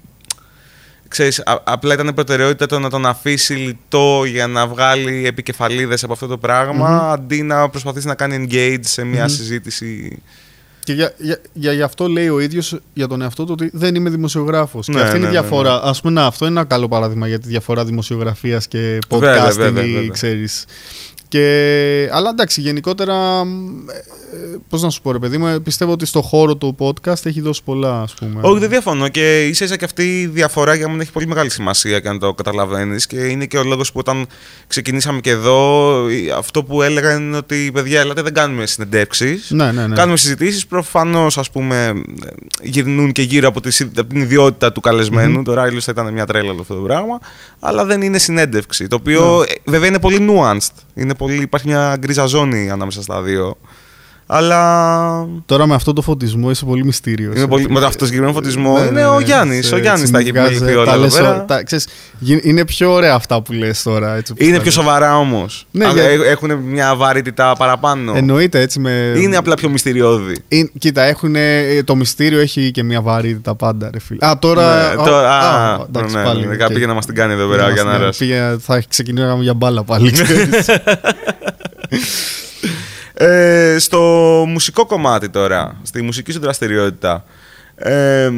ξέρεις, 1.08 1.40
α- 1.46 1.62
απλά 1.64 1.94
ήταν 1.94 2.12
προτεραιότητα 2.14 2.66
το 2.66 2.80
να 2.80 2.90
τον 2.90 3.06
αφήσει 3.06 3.54
λιτό 3.54 4.24
για 4.26 4.48
να 4.48 4.68
βγάλει 4.68 5.24
επικεφαλίδες 5.26 6.04
από 6.04 6.14
αυτό 6.14 6.28
το 6.28 6.38
πραγμα 6.38 7.12
αντί 7.12 7.42
να 7.42 7.70
προσπαθήσει 7.70 8.08
να 8.08 8.16
κάνει 8.16 8.48
engage 8.52 8.80
σε 8.82 9.04
μια 9.04 9.28
συζήτηση. 9.28 10.18
Και 10.84 10.94
για, 10.94 11.14
για, 11.18 11.38
για, 11.54 11.74
γι' 11.74 11.82
αυτό 11.82 12.08
λέει 12.08 12.30
ο 12.30 12.40
ίδιος 12.40 12.80
για 12.94 13.08
τον 13.08 13.22
εαυτό 13.22 13.44
του 13.46 13.52
ότι 13.54 13.70
δεν 13.74 13.96
είμαι 13.96 14.10
δημοσιογράφος. 14.10 14.88
Ναι, 14.88 14.96
και 14.96 15.02
αυτή 15.02 15.16
είναι 15.16 15.26
η 15.26 15.30
ναι, 15.30 15.36
ναι, 15.36 15.40
διαφορά. 15.40 15.74
Α 15.74 15.94
πούμε, 16.02 16.14
να, 16.14 16.26
αυτό 16.26 16.46
είναι 16.46 16.60
ένα 16.60 16.70
καλό 16.70 16.88
παράδειγμα 16.88 17.28
για 17.28 17.40
τη 17.40 17.48
διαφορά 17.48 17.86
δημοσιογραφίας 17.86 18.68
και 18.68 18.98
podcasting, 19.10 19.20
Βέβαια, 19.20 19.50
βέβαια, 19.52 19.72
βέβαια. 19.72 20.08
ξέρεις. 20.08 20.66
Και, 21.30 22.10
αλλά 22.12 22.30
εντάξει, 22.30 22.62
γενικότερα, 22.62 23.14
ε, 24.34 24.58
πώς 24.70 24.82
να 24.82 24.90
σου 24.90 25.02
πω, 25.02 25.12
ρε 25.12 25.20
παιδί 25.20 25.38
μου, 25.38 25.48
ε, 25.48 25.60
πιστεύω 25.60 25.92
ότι 25.92 26.06
στο 26.06 26.22
χώρο 26.22 26.56
του 26.56 26.76
podcast 26.80 27.26
έχει 27.26 27.42
δώσει 27.42 27.64
πολλά, 27.64 28.02
ας 28.02 28.14
πούμε. 28.14 28.40
Όχι, 28.42 28.60
δεν 28.60 28.70
διαφωνώ. 28.70 29.08
Και 29.08 29.46
ίσα 29.48 29.66
ίσα 29.66 29.76
και 29.78 29.86
αυτή 29.86 30.20
η 30.22 30.26
διαφορά 30.28 30.74
για 30.76 30.90
μένα 30.90 31.02
έχει 31.02 31.12
πολύ 31.12 31.28
μεγάλη 31.28 31.50
σημασία 31.50 32.00
και 32.00 32.08
αν 32.08 32.20
το 32.20 32.34
καταλαβαίνεις. 32.34 33.08
Και 33.08 33.16
είναι 33.20 33.46
και 33.46 33.58
ο 33.58 33.64
λόγος 33.64 33.92
που 33.92 34.00
όταν 34.00 34.26
ξεκινήσαμε 34.68 35.20
και 35.20 35.30
εδώ, 35.30 35.96
η- 36.10 36.30
αυτό 36.38 36.64
που 36.64 36.82
έλεγαν 36.82 37.22
είναι 37.24 37.38
ότι 37.38 37.70
παιδιά, 37.74 38.00
ελάτε, 38.00 38.22
δεν 38.22 38.34
κάνουμε 38.34 38.66
συνεντεύξεις. 38.66 39.50
Ναι, 39.52 39.72
ναι, 39.72 39.88
ναι. 39.88 39.96
Κάνουμε 39.96 40.18
συζητήσεις. 40.18 40.66
Προφανώς, 40.68 41.38
ας 41.38 41.50
πούμε, 41.52 41.94
γυρνούν 42.62 43.12
και 43.12 43.22
γύρω 43.22 43.48
από, 43.48 43.62
τη, 43.62 43.78
από 43.98 44.10
την 44.10 44.22
ιδιότητα 44.22 44.72
του 44.72 44.82
καλεσμενου 44.82 45.44
Τώρα, 45.44 45.62
αλλιώ 45.62 45.82
θα 45.82 45.92
ήταν 45.92 46.14
μια 46.14 46.26
τρέλα 46.26 46.52
όλο 46.52 46.62
αυτό 46.62 46.76
το 46.76 46.82
πράγμα. 46.82 47.20
Αλλά 47.60 47.86
δεν 47.86 48.02
είναι 48.02 48.18
συνέντευξη. 48.18 48.88
Το 48.88 48.96
οποίο 48.96 49.38
Ναι. 49.38 49.44
ε, 49.44 49.56
βέβαια 49.66 49.88
είναι 49.88 50.00
πολύ 50.00 50.28
nuanced. 50.30 50.72
Είναι 51.00 51.16
πολύ, 51.16 51.42
υπάρχει 51.42 51.68
μια 51.68 51.96
γκρίζα 52.00 52.26
ζώνη 52.26 52.70
ανάμεσα 52.70 53.02
στα 53.02 53.22
δύο. 53.22 53.58
Αλλά 54.32 55.28
Τώρα 55.46 55.68
με 55.68 55.76
αυτό 55.76 55.94
το 55.94 56.02
φωτισμό 56.02 56.50
είσαι 56.50 56.66
πολύ 56.66 56.86
μυστήριος. 56.86 57.36
είναι 57.36 57.48
πολύ, 57.48 57.70
με 57.70 57.78
αυτό 57.86 57.98
το 57.98 58.06
συγκεκριμένο 58.06 58.34
φωτισμό 58.34 58.74
Ναι, 58.78 58.80
είναι 58.82 58.90
ναι, 58.92 59.06
ο 59.06 59.18
ναι. 59.20 59.24
Γιάννης. 59.26 59.68
Σε- 59.68 59.76
Ο 59.76 59.78
Γιάννης 59.78 60.02
έτσι 60.02 60.14
τα 60.14 60.20
έχει 60.20 60.28
μου 60.32 60.34
βγάζει, 60.40 60.54
επιληφθεί 60.56 60.76
όλα 60.78 60.86
τα 60.86 60.92
εδώ 60.94 61.02
λες 61.04 61.14
πέρα. 61.16 61.30
όλα, 61.34 61.46
τα- 61.46 61.64
ξέρεις, 61.64 61.88
γι- 62.20 62.40
είναι 62.44 62.66
πιο 62.66 62.92
ωραία 62.92 63.14
αυτά 63.14 63.42
που 63.42 63.52
λες 63.54 63.84
τώρα. 63.84 64.16
Έτσι, 64.16 64.32
όπως 64.32 64.46
Είναι 64.48 64.56
τα 64.58 64.62
πιο 64.64 64.72
λες. 64.72 64.84
σοβαρά 64.84 65.18
όμως. 65.18 65.68
Ναι, 65.72 65.86
για- 65.94 66.04
Έχουν 66.04 66.56
μια 66.56 66.96
βαρύτητα 66.96 67.56
παραπάνω. 67.58 68.14
Εννοείται 68.16 68.60
έτσι 68.60 68.80
με. 68.80 69.14
Είναι 69.18 69.38
απλά 69.38 69.56
πιο 69.56 69.70
μυστηριώδη. 69.70 70.36
Είναι- 70.48 70.70
κοίτα, 70.78 71.02
έχουν, 71.04 71.36
το 71.84 71.96
μυστήριο 71.96 72.40
έχει 72.40 72.72
και 72.72 72.84
μια 72.84 73.02
βαρύτητα 73.02 73.56
πάντα, 73.56 73.90
ρε 73.94 74.00
φίλε. 74.00 74.26
Α, 74.28 74.40
τώρα. 74.40 74.76
Ναι, 74.76 75.02
α, 75.02 75.06
τώρα- 75.06 75.30
α, 75.30 75.74
α, 75.74 75.86
εντάξει, 75.88 76.16
ναι, 76.16 76.24
πάλι. 76.24 76.46
ναι, 76.48 76.64
οκ. 76.64 76.74
πήγε 76.74 76.86
να 76.86 76.94
μας 76.94 77.06
την 77.06 77.16
κάνει 77.16 77.34
εδώ 77.34 77.48
πέρα, 77.48 77.66
Πήγε 77.68 77.80
ο 77.80 77.84
να 77.84 78.00
μας 78.00 78.18
την 78.18 78.28
Γιαννάρας. 78.28 78.50
κάνει. 78.50 78.58
Πήγε- 78.60 78.82
Θα 78.82 78.84
ξεκινήσουμε 78.90 79.44
για 79.44 79.54
μπάλα 79.54 79.84
πάλι. 79.84 80.12
ξέρεις. 83.20 83.76
Ε, 83.76 83.80
στο 83.80 84.00
μουσικό 84.48 84.86
κομμάτι 84.86 85.30
τώρα, 85.30 85.80
στη 85.82 86.02
μουσική 86.02 86.32
σου 86.32 86.40
δραστηριότητα. 86.40 87.26
Ε, 87.76 88.30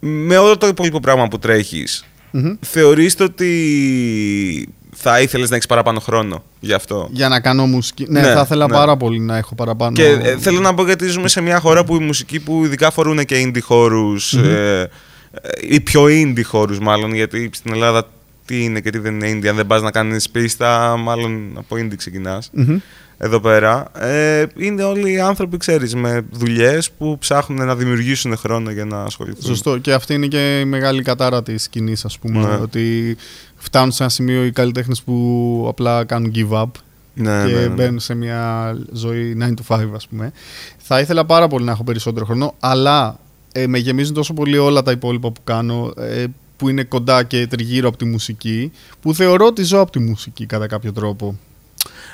με 0.00 0.36
όλο 0.36 0.56
το 0.56 0.66
υπόλοιπο 0.66 1.00
πράγμα 1.00 1.28
που 1.28 1.38
τρέχεις, 1.38 2.04
Μμμ. 2.30 2.52
θεωρείς 2.60 3.14
το 3.14 3.24
ότι 3.24 4.68
θα 4.96 5.20
ήθελες 5.20 5.48
να 5.50 5.54
έχεις 5.54 5.66
παραπάνω 5.66 6.00
χρόνο 6.00 6.42
γι' 6.60 6.72
αυτό; 6.72 7.08
για 7.12 7.28
να 7.28 7.40
κάνω 7.40 7.66
μουσική. 7.66 8.06
Ναι, 8.08 8.20
Ναι, 8.20 8.32
θα 8.32 8.40
ήθελα 8.40 8.66
ναι. 8.66 8.72
πάρα 8.72 8.96
πολύ 8.96 9.20
να 9.20 9.36
έχω 9.36 9.54
παραπάνω. 9.54 9.92
Και 9.92 10.06
ε, 10.06 10.36
θέλω 10.38 10.60
να 10.60 10.74
πω 10.74 10.84
γιατί 10.84 11.06
ζούμε 11.06 11.28
σε 11.28 11.40
μια 11.40 11.60
χώρα 11.60 11.84
που 11.84 11.94
οι 11.96 11.98
μουσικοί 11.98 12.40
που 12.40 12.64
ειδικά 12.64 12.86
αφορούν 12.86 13.24
και 13.24 13.42
indie 13.46 13.62
χώρους, 13.62 14.32
ε, 14.32 14.90
ε, 15.32 15.48
ή 15.60 15.80
πιο 15.80 16.04
indie 16.04 16.44
χώρους 16.44 16.78
μάλλον, 16.78 17.14
γιατί 17.14 17.50
στην 17.52 17.72
Ελλάδα 17.72 18.08
τι 18.50 18.64
είναι 18.64 18.80
και 18.80 18.90
τι 18.90 18.98
δεν 18.98 19.14
είναι 19.20 19.30
indie. 19.30 19.46
Αν 19.46 19.56
δεν 19.56 19.66
πας 19.66 19.82
να 19.82 19.90
κάνεις 19.90 20.30
πίστα, 20.30 20.96
μάλλον 20.96 21.52
από 21.56 21.76
indie 21.76 21.96
ξεκινάς. 21.96 22.50
Μμμ. 22.52 22.76
Εδώ 23.18 23.40
πέρα. 23.40 23.86
Ε, 23.94 24.46
είναι 24.56 24.82
όλοι 24.82 25.12
οι 25.12 25.20
άνθρωποι, 25.20 25.56
ξέρεις, 25.56 25.94
με 25.94 26.24
δουλειές 26.30 26.90
που 26.90 27.18
ψάχνουν 27.18 27.66
να 27.66 27.76
δημιουργήσουν 27.76 28.36
χρόνο 28.36 28.70
για 28.70 28.84
να 28.84 29.02
ασχοληθούν. 29.02 29.42
Σωστό. 29.42 29.78
Και 29.78 29.92
αυτή 29.92 30.14
είναι 30.14 30.26
και 30.26 30.60
η 30.60 30.64
μεγάλη 30.64 31.02
κατάρα 31.02 31.42
της 31.42 31.62
σκηνής, 31.62 32.04
ας 32.04 32.18
πούμε. 32.18 32.46
Ναι. 32.46 32.54
Ότι 32.54 33.16
φτάνουν 33.56 33.92
σε 33.92 34.02
ένα 34.02 34.12
σημείο 34.12 34.44
οι 34.44 34.52
καλλιτέχνες 34.52 35.02
που 35.02 35.66
απλά 35.68 36.04
κάνουν 36.04 36.32
give 36.34 36.62
up 36.62 36.70
Ναι, 37.14 37.44
και 37.46 37.52
ναι, 37.52 37.60
ναι. 37.60 37.68
μπαίνουν 37.68 38.00
σε 38.00 38.14
μια 38.14 38.76
ζωή 38.92 39.36
9 39.40 39.42
to 39.42 39.76
5, 39.76 39.86
ας 39.94 40.06
πούμε. 40.06 40.32
Θα 40.78 41.00
ήθελα 41.00 41.24
πάρα 41.24 41.48
πολύ 41.48 41.64
να 41.64 41.72
έχω 41.72 41.84
περισσότερο 41.84 42.24
χρόνο, 42.24 42.54
αλλά 42.60 43.18
ε, 43.52 43.66
με 43.66 43.78
γεμίζουν 43.78 44.14
τόσο 44.14 44.34
πολύ 44.34 44.58
όλα 44.58 44.82
τα 44.82 44.90
υπόλοιπα 44.90 45.30
που 45.30 45.40
κάνω, 45.44 45.92
ε, 45.96 46.24
που 46.60 46.68
είναι 46.68 46.82
κοντά 46.82 47.22
και 47.22 47.46
τριγύρω 47.46 47.88
από 47.88 47.96
τη 47.96 48.04
μουσική, 48.04 48.72
που 49.00 49.14
θεωρώ 49.14 49.46
ότι 49.46 49.62
ζω 49.62 49.80
από 49.80 49.90
τη 49.90 49.98
μουσική 49.98 50.46
κατά 50.46 50.66
κάποιο 50.66 50.92
τρόπο. 50.92 51.38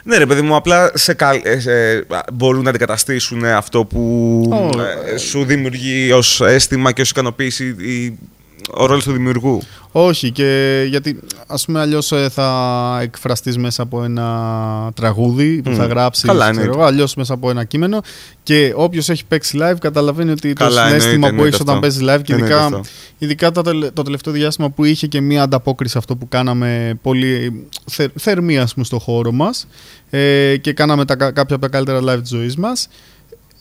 Ναι, 0.05 0.17
ρε 0.17 0.27
παιδί 0.27 0.43
μου, 0.43 0.57
απλά 0.57 0.91
σε 0.95 1.15
καλ- 1.15 1.47
ε, 1.47 1.61
σε- 1.61 2.07
μπορούν 2.33 2.63
να 2.63 2.71
αντικαταστήσουν 2.71 3.45
αυτό 3.45 3.85
που 3.85 4.01
Ω, 4.53 4.81
ε, 5.13 5.17
σου 5.17 5.45
δημιουργεί 5.45 6.13
ως 6.13 6.41
αίσθημα 6.41 6.93
και 6.93 7.01
ως 7.01 7.11
ικανοποίηση 7.11 7.65
η 7.67 8.19
ο 8.75 8.87
ρόλος 8.87 9.05
του 9.05 9.13
δημιουργού. 9.13 9.63
Όχι, 9.93 10.31
και 10.31 10.85
γιατί 10.89 11.19
ας 11.47 11.65
πούμε 11.65 11.81
αλλιώς 11.81 12.13
ε, 12.13 12.29
θα 12.29 12.99
εκφραστείς 13.03 13.59
μέσα 13.59 13.83
από 13.83 14.05
ένα 14.05 14.91
τραγούδι 14.95 15.61
που 15.63 15.71
Μμ. 15.71 15.75
θα 15.75 15.87
γράψεις, 15.87 16.25
Καλά, 16.25 16.39
ξέρω 16.41 16.61
εννοείται. 16.61 16.79
εγώ, 16.81 16.89
αλλιώς 16.89 17.15
μέσα 17.15 17.35
από 17.35 17.51
ένα 17.51 17.65
κείμενο 17.65 18.01
και 18.43 18.73
όποιος 18.77 19.09
έχει 19.09 19.25
παίξει 19.25 19.59
live 19.63 19.75
καταλαβαίνει 19.81 20.31
ότι 20.31 20.53
Καλά, 20.53 20.83
το 20.83 20.87
συνέστημα 20.89 21.13
εννοείται, 21.29 21.37
που 21.37 21.43
έχεις 21.45 21.59
εννοείται 21.61 21.63
όταν 21.63 21.75
αυτό. 21.75 21.81
παίζεις 21.81 22.01
live 22.03 22.23
και 22.25 22.33
Εννοείται 22.33 22.55
ειδικά, 22.55 22.65
αυτό. 22.65 22.81
ειδικά 23.19 23.51
το, 23.53 23.63
τελε- 23.63 23.93
το 23.93 24.03
τελευταίο 24.03 24.33
διάστημα 24.33 24.71
που 24.71 24.85
είχε 24.85 25.07
και 25.07 25.21
μία 25.21 25.43
ανταπόκριση 25.43 25.93
σε 25.93 25.99
αυτό 25.99 26.17
που 26.17 26.29
κάναμε 26.29 26.99
πολύ 27.03 27.67
θε, 27.91 28.09
θερμή 28.19 28.59
ας 28.59 28.73
πούμε 28.75 28.85
στο 28.85 28.99
χώρο 28.99 29.33
μας 29.33 29.67
ε, 30.11 30.57
και 30.57 30.73
κάναμε 30.73 31.05
τα, 31.05 31.17
κα- 31.17 31.31
κάποια 31.33 31.57
από 31.57 31.65
τα 31.65 31.71
καλύτερα 31.71 32.01
live 32.03 32.21
της 32.21 32.29
ζωής 32.31 32.57
μας 32.57 32.89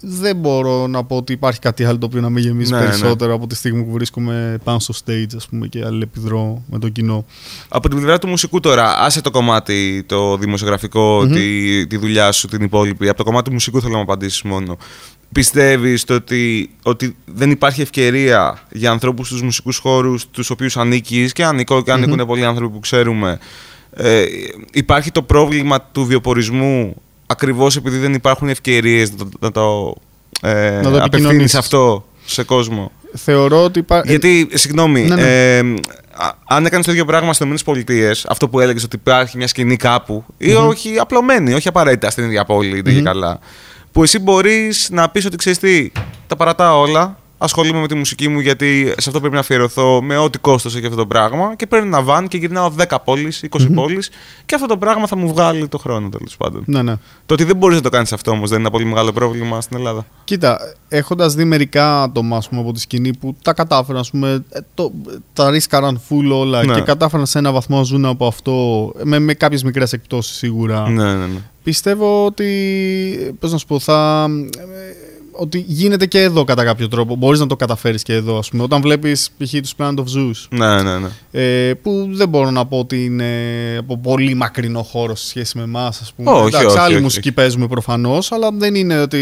δεν 0.08 0.36
μπορώ 0.36 0.88
να 0.88 1.03
πω 1.03 1.16
ότι 1.16 1.34
υπάρχει 1.34 1.60
κάτι 1.60 1.84
άλλο 1.84 1.97
το 1.97 2.06
οποίο 2.06 2.22
να 2.22 2.30
με 2.30 2.39
γεμίσει 2.39 2.72
Ναι, 2.72 2.80
ναι. 2.80 2.86
περισσότερο 2.86 3.34
από 3.34 3.47
τη 3.47 3.56
στιγμή 3.56 3.84
που 3.84 3.91
βρίσκομαι 3.91 4.58
πάνω 4.64 4.80
στο 4.80 4.93
stage 5.06 5.36
ας 5.36 5.47
πούμε, 5.47 5.68
και 5.68 5.84
αλληλεπιδρώ 5.86 6.64
με 6.70 6.80
το 6.80 6.89
κοινό. 6.89 7.26
Από 7.68 7.89
την 7.89 7.97
πλευρά 7.97 8.20
του 8.20 8.28
μουσικού 8.28 8.60
τώρα, 8.60 8.97
άσε 8.99 9.22
το 9.22 9.32
κομμάτι 9.32 10.03
το 10.06 10.38
δημοσιογραφικο 10.38 11.28
τη, 11.28 11.88
τη 11.88 11.97
δουλειά 11.97 12.32
σου, 12.32 12.47
την 12.47 12.62
υπόλοιπη. 12.62 13.08
Από 13.08 13.18
το 13.18 13.24
κομμάτι 13.24 13.45
του 13.45 13.51
μουσικού 13.51 13.80
θέλω 13.80 13.91
να 13.91 13.97
μου 13.97 14.03
απαντήσεις 14.03 14.41
μόνο. 14.41 14.78
Πιστεύεις 15.32 16.06
ότι, 16.10 16.70
ότι 16.84 17.16
δεν 17.26 17.51
υπάρχει 17.51 17.82
ευκαιρία 17.82 18.60
για 18.72 18.91
ανθρώπους 18.91 19.28
στους 19.28 19.41
μουσικούς 19.41 19.78
χώρους 19.78 20.30
τους 20.30 20.49
οποίους 20.49 20.78
ανήκεις 20.78 21.34
και 21.34 21.45
ανήκω 21.45 21.84
και 21.84 21.91
ανηκουν 21.91 22.26
πολλοί 22.26 22.45
άνθρωποι 22.45 22.74
που 22.74 22.80
ξέρουμε. 22.80 23.39
Ε, 23.97 24.24
υπάρχει 24.72 25.12
το 25.12 25.22
πρόβλημα 25.22 25.82
του 25.82 26.06
βιοπορισμού 26.06 26.95
ακριβώς 27.28 27.76
επειδή 27.76 27.98
δεν 27.98 28.14
υπάρχουν 28.14 28.50
ευκαιρίες 28.50 29.12
να 29.12 29.18
το, 29.18 29.30
να 29.40 29.52
το, 29.52 29.96
ε, 30.42 30.52
Να 30.52 30.82
το 30.82 30.88
απευθύνεις 30.90 31.06
επικοινωνήσεις. 31.06 31.56
αυτό 31.56 32.06
σε 32.26 32.44
κόσμο. 32.44 32.92
Θεωρώ 33.14 33.64
ότι 33.64 33.80
υπάρχει. 33.80 34.10
Γιατί, 34.10 34.50
συγγνώμη, 34.54 35.02
Ναι, 35.02 35.16
ναι. 35.16 35.56
ε, 35.58 35.60
α- 36.14 36.36
αν 36.48 36.66
έκανες 36.66 36.86
το 36.86 36.92
ίδιο 36.92 37.06
πράγμα 37.06 37.34
στις 37.34 37.62
ΗΠΑ, 37.62 38.12
αυτό 38.28 38.50
που 38.50 38.60
έλεγες 38.60 38.84
ότι 38.84 38.96
υπάρχει 38.96 39.38
μια 39.38 39.48
σκηνή 39.48 39.76
κάπου, 39.76 40.24
ή 40.38 40.54
όχι 40.54 40.98
απλωμένη, 41.00 41.54
όχι 41.54 41.68
απαραίτητα 41.68 42.10
στην 42.10 42.24
ίδια 42.24 42.46
πόλη, 42.46 42.78
είτε 42.78 42.92
και 42.92 43.02
καλά, 43.02 43.40
που 43.92 44.04
εσύ 44.04 44.20
μπορείς 44.20 44.88
να 44.92 45.10
πεις 45.10 45.26
ότι 45.26 45.36
ξέρεις 45.36 45.60
τι, 45.60 45.92
τα 46.28 46.36
παρατάω 46.36 46.80
όλα, 46.82 47.18
ασχολούμαι 47.46 47.80
με 47.80 47.88
τη 47.88 47.96
μουσική 47.96 48.28
μου 48.28 48.39
γιατί 48.39 48.86
σε 48.86 49.06
αυτό 49.08 49.20
πρέπει 49.20 49.34
να 49.34 49.39
αφιερωθώ 49.39 50.02
με 50.04 50.18
ό,τι 50.18 50.38
κόστος 50.38 50.76
έχει 50.76 50.86
αυτό 50.86 50.98
το 50.98 51.06
πράγμα 51.06 51.56
και 51.56 51.68
παίρνω 51.68 51.86
ένα 51.86 52.02
βαν 52.02 52.28
και 52.28 52.38
γυρνάω 52.38 52.72
10 52.88 52.96
πόλεις, 53.04 53.46
20 53.50 53.68
πόλεις 53.74 54.10
και 54.46 54.56
αυτό 54.56 54.68
το 54.68 54.78
πράγμα 54.78 55.08
θα 55.08 55.16
μου 55.16 55.28
βγάλει 55.28 55.68
το 55.68 55.78
χρόνο 55.78 56.10
τέλος 56.10 56.38
πάντων. 56.38 56.64
Ναι, 56.66 56.82
ναι. 56.82 56.96
Το 57.26 57.34
ότι 57.34 57.43
δεν 57.43 57.56
μπορείς 57.56 57.76
να 57.76 57.84
το 57.84 57.89
κάνεις 57.89 58.14
αυτό 58.14 58.32
όμως 58.32 58.50
δεν 58.50 58.60
είναι 58.60 58.68
ένα 58.68 58.78
πολύ 58.78 58.89
μεγάλο 58.89 59.12
πρόβλημα 59.12 59.62
στην 59.62 59.78
Ελλάδα. 59.78 60.06
Κοίτα, 60.24 60.60
έχοντας 60.88 61.34
δει 61.34 61.43
μερικά 61.43 62.02
άτομα 62.02 62.38
ας 62.38 62.50
πούμε, 62.50 62.62
από 62.62 62.72
τη 62.72 62.80
σκηνή 62.80 63.18
που 63.18 63.36
τα 63.41 63.54
κατάφεραν, 63.54 64.02
ας 64.02 64.10
πούμε, 64.10 64.43
ε, 64.50 64.60
το, 64.74 64.91
τα 65.34 65.50
ρίσκαραν 65.50 66.02
full 66.10 66.30
όλα 66.32 66.66
Ναι. 66.66 66.74
και 66.74 66.82
κατάφεραν 66.82 67.26
σε 67.26 67.38
ένα 67.38 67.52
βαθμό 67.52 67.78
να 67.78 67.84
ζουν 67.84 68.06
από 68.06 68.28
αυτό, 68.28 68.91
με, 69.04 69.20
με 69.20 69.34
κάποιες 69.34 69.64
μικρές 69.64 69.93
εκπτώσεις 69.93 70.38
σίγουρα. 70.38 70.89
Ναι, 70.89 71.14
ναι, 71.14 71.26
ναι. 71.26 71.39
Πιστεύω 71.64 72.26
ότι. 72.26 73.36
Πώς 73.39 73.52
να 73.52 73.58
σου 73.58 73.66
πω, 73.66 73.80
θα. 73.80 74.28
Ε, 75.40 75.42
Ότι 75.42 75.64
γίνεται 75.68 76.06
και 76.06 76.22
εδώ 76.22 76.44
κατά 76.44 76.64
κάποιο 76.64 76.88
τρόπο. 76.88 77.16
Μπορείς 77.16 77.40
να 77.40 77.48
το 77.48 77.56
καταφέρεις 77.56 78.04
και 78.04 78.14
εδώ, 78.14 78.38
ας 78.38 78.50
πούμε. 78.50 78.64
Όταν 78.64 78.82
βλέπεις 78.82 79.30
π.χ. 79.38 79.52
τους 79.52 79.74
Planet 79.78 79.96
of 79.96 80.04
Zeus, 80.18 80.48
Ναι, 80.50 80.82
ναι, 80.82 80.98
ναι. 80.98 81.08
ε, 81.32 81.74
που 81.74 82.08
δεν 82.12 82.30
μπορώ 82.30 82.52
να 82.52 82.66
πω 82.66 82.80
ότι 82.80 83.04
είναι 83.04 83.26
από 83.80 83.98
πολύ 83.98 84.34
μακρινό 84.34 84.84
χώρο 84.84 85.16
σε 85.16 85.28
σχέση 85.28 85.58
με 85.58 85.64
εμάς, 85.64 86.02
ας 86.02 86.14
πούμε. 86.14 86.32
Όχι, 86.32 86.48
Εντάξει, 86.48 86.66
όχι, 86.66 86.78
άλλη 86.78 86.94
όχι, 86.94 87.04
μουσική 87.04 87.28
όχι. 87.28 87.38
παίζουμε 87.38 87.68
προφανώς, 87.68 88.32
αλλά 88.32 88.50
δεν 88.54 88.76
είναι 88.76 89.02
ότι 89.02 89.20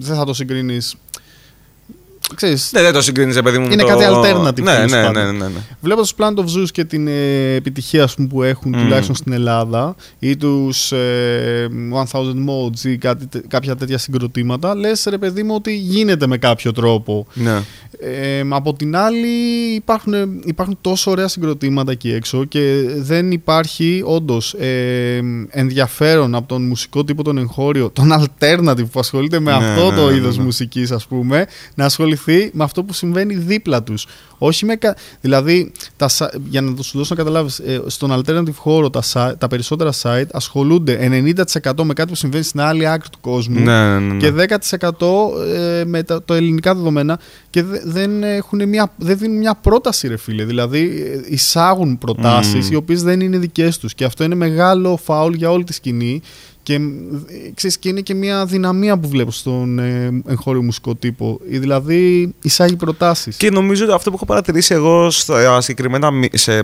δεν 0.00 0.16
θα 0.16 0.24
το 0.24 0.34
συγκρίνεις. 0.34 0.94
Ξέρεις, 2.34 2.70
Ναι, 2.72 2.82
δεν 2.82 2.92
το 2.92 3.02
συγκρίνεις, 3.02 3.40
παιδί 3.42 3.58
μου. 3.58 3.66
με 3.66 3.72
Είναι 3.72 3.82
το... 3.82 3.88
κάτι 3.88 4.04
alternative, 4.08 4.62
Ναι, 4.62 4.72
τέλος 4.74 4.90
ναι, 4.90 4.98
ναι, 5.00 5.06
πάντων. 5.06 5.36
ναι, 5.36 5.44
ναι. 5.46 5.60
Βλέποντα 5.80 6.08
το 6.16 6.24
Planet 6.24 6.38
of 6.44 6.58
Zeus 6.62 6.68
και 6.72 6.84
την 6.84 7.08
ε, 7.08 7.54
επιτυχία 7.54 8.02
ας 8.04 8.14
πούμε, 8.14 8.28
που 8.28 8.42
έχουν 8.42 8.72
Μμμ. 8.74 8.82
τουλάχιστον 8.82 9.14
στην 9.14 9.32
Ελλάδα 9.32 9.94
ή 10.18 10.36
τους 10.36 10.92
ε, 10.92 11.68
1000 12.12 12.20
Modes 12.20 12.84
ή 12.84 12.96
κάτι, 12.98 13.26
τε- 13.26 13.46
κάποια 13.48 13.76
τέτοια 13.76 13.98
συγκροτήματα, 13.98 14.74
λες 14.76 15.06
ρε 15.10 15.18
παιδί 15.18 15.42
μου 15.42 15.54
ότι 15.54 15.76
γίνεται 15.76 16.26
με 16.26 16.36
κάποιο 16.38 16.72
τρόπο. 16.72 17.26
ναι. 17.34 17.62
Ε, 18.00 18.42
από 18.48 18.74
την 18.74 18.96
άλλη 18.96 19.28
υπάρχουν, 19.74 20.12
υπάρχουν 20.44 20.78
τόσο 20.80 21.10
ωραία 21.10 21.28
συγκροτήματα 21.28 21.92
εκεί 21.92 22.12
έξω 22.12 22.44
και 22.44 22.82
δεν 22.96 23.30
υπάρχει 23.32 24.02
όντως 24.04 24.54
ε, 24.54 25.20
ενδιαφέρον 25.50 26.34
από 26.34 26.48
τον 26.48 26.62
μουσικό 26.66 27.04
τύπο 27.04 27.22
τον 27.22 27.38
εγχώριο, 27.38 27.90
τον 27.90 28.12
alternative 28.12 28.90
που 28.92 29.00
ασχολείται 29.00 29.40
με 29.40 29.50
Ναι, 29.50 29.56
αυτό 29.66 29.90
ναι, 29.90 29.96
το 29.96 30.10
ναι, 30.10 30.16
είδος 30.16 30.36
ναι. 30.36 30.44
μουσικής 30.44 30.90
ας 30.90 31.06
πούμε, 31.06 31.46
να 31.74 31.84
ασχοληθεί 31.84 32.16
με 32.52 32.64
αυτό 32.64 32.84
που 32.84 32.92
συμβαίνει 32.92 33.34
δίπλα 33.34 33.82
τους. 33.82 34.06
Όχι 34.38 34.64
με, 34.64 34.76
κα- 34.76 34.96
δηλαδή, 35.20 35.72
τα, 35.96 36.08
σα- 36.08 36.30
για 36.48 36.60
να 36.60 36.74
το 36.74 36.82
σου 36.82 36.98
δώσω 36.98 37.14
να 37.14 37.22
καταλάβεις, 37.22 37.58
ε, 37.58 37.82
στον 37.86 38.10
alternative 38.24 38.54
χώρο 38.54 38.90
τα, 38.90 39.02
site- 39.12 39.34
τα 39.38 39.46
περισσότερα 39.48 39.90
site 40.02 40.26
ασχολούνται 40.32 40.98
90% 41.72 41.82
με 41.84 41.92
κάτι 41.92 42.08
που 42.08 42.14
συμβαίνει 42.14 42.44
στην 42.44 42.60
άλλη 42.60 42.88
άκρη 42.88 43.08
του 43.10 43.18
κόσμου 43.20 43.60
Ναι, 43.60 43.88
ναι, 43.88 43.98
ναι, 43.98 44.12
ναι. 44.14 44.16
και 44.18 44.32
10% 44.32 45.30
ε, 45.54 45.84
με 45.84 46.02
τα, 46.02 46.22
το 46.24 46.34
ελληνικά 46.34 46.74
δεδομένα 46.74 47.18
και 47.50 47.62
δε- 47.62 47.80
δεν, 47.84 48.22
έχουν 48.22 48.68
μια, 48.68 48.92
δεν 48.96 49.18
δίνουν 49.18 49.36
μια 49.38 49.54
πρόταση 49.54 50.08
ρε 50.08 50.16
φίλε. 50.16 50.44
Δηλαδή 50.44 51.02
ε, 51.28 51.34
εισάγουν 51.34 51.98
προτάσεις 51.98 52.64
Μμμ. 52.66 52.72
οι 52.72 52.74
οποίες 52.74 53.02
δεν 53.02 53.20
είναι 53.20 53.38
δικές 53.38 53.78
τους 53.78 53.94
και 53.94 54.04
αυτό 54.04 54.24
είναι 54.24 54.34
μεγάλο 54.34 54.96
φάουλ 55.04 55.34
για 55.34 55.50
όλη 55.50 55.64
τη 55.64 55.72
σκηνή 55.72 56.20
και, 56.68 56.74
ε, 56.74 57.50
ξέρεις, 57.54 57.78
και 57.78 57.88
είναι 57.88 58.00
και 58.00 58.14
μια 58.14 58.46
δυναμία 58.46 58.98
που 58.98 59.08
βλέπω 59.08 59.30
στον 59.30 59.78
ε, 59.78 60.22
εγχώριο 60.26 60.62
μουσικό 60.62 60.94
τύπο. 60.94 61.40
Ε, 61.52 61.58
Δηλαδή 61.58 62.34
εισάγει 62.42 62.76
προτάσεις. 62.76 63.36
Και 63.36 63.50
νομίζω 63.50 63.84
ότι 63.84 63.92
αυτό 63.94 64.10
που 64.10 64.16
έχω 64.16 64.24
παρατηρήσει 64.24 64.74
εγώ 64.74 65.10
στα 65.10 65.60
συγκεκριμένα. 65.60 66.10
μι- 66.10 66.36
Σε, 66.38 66.62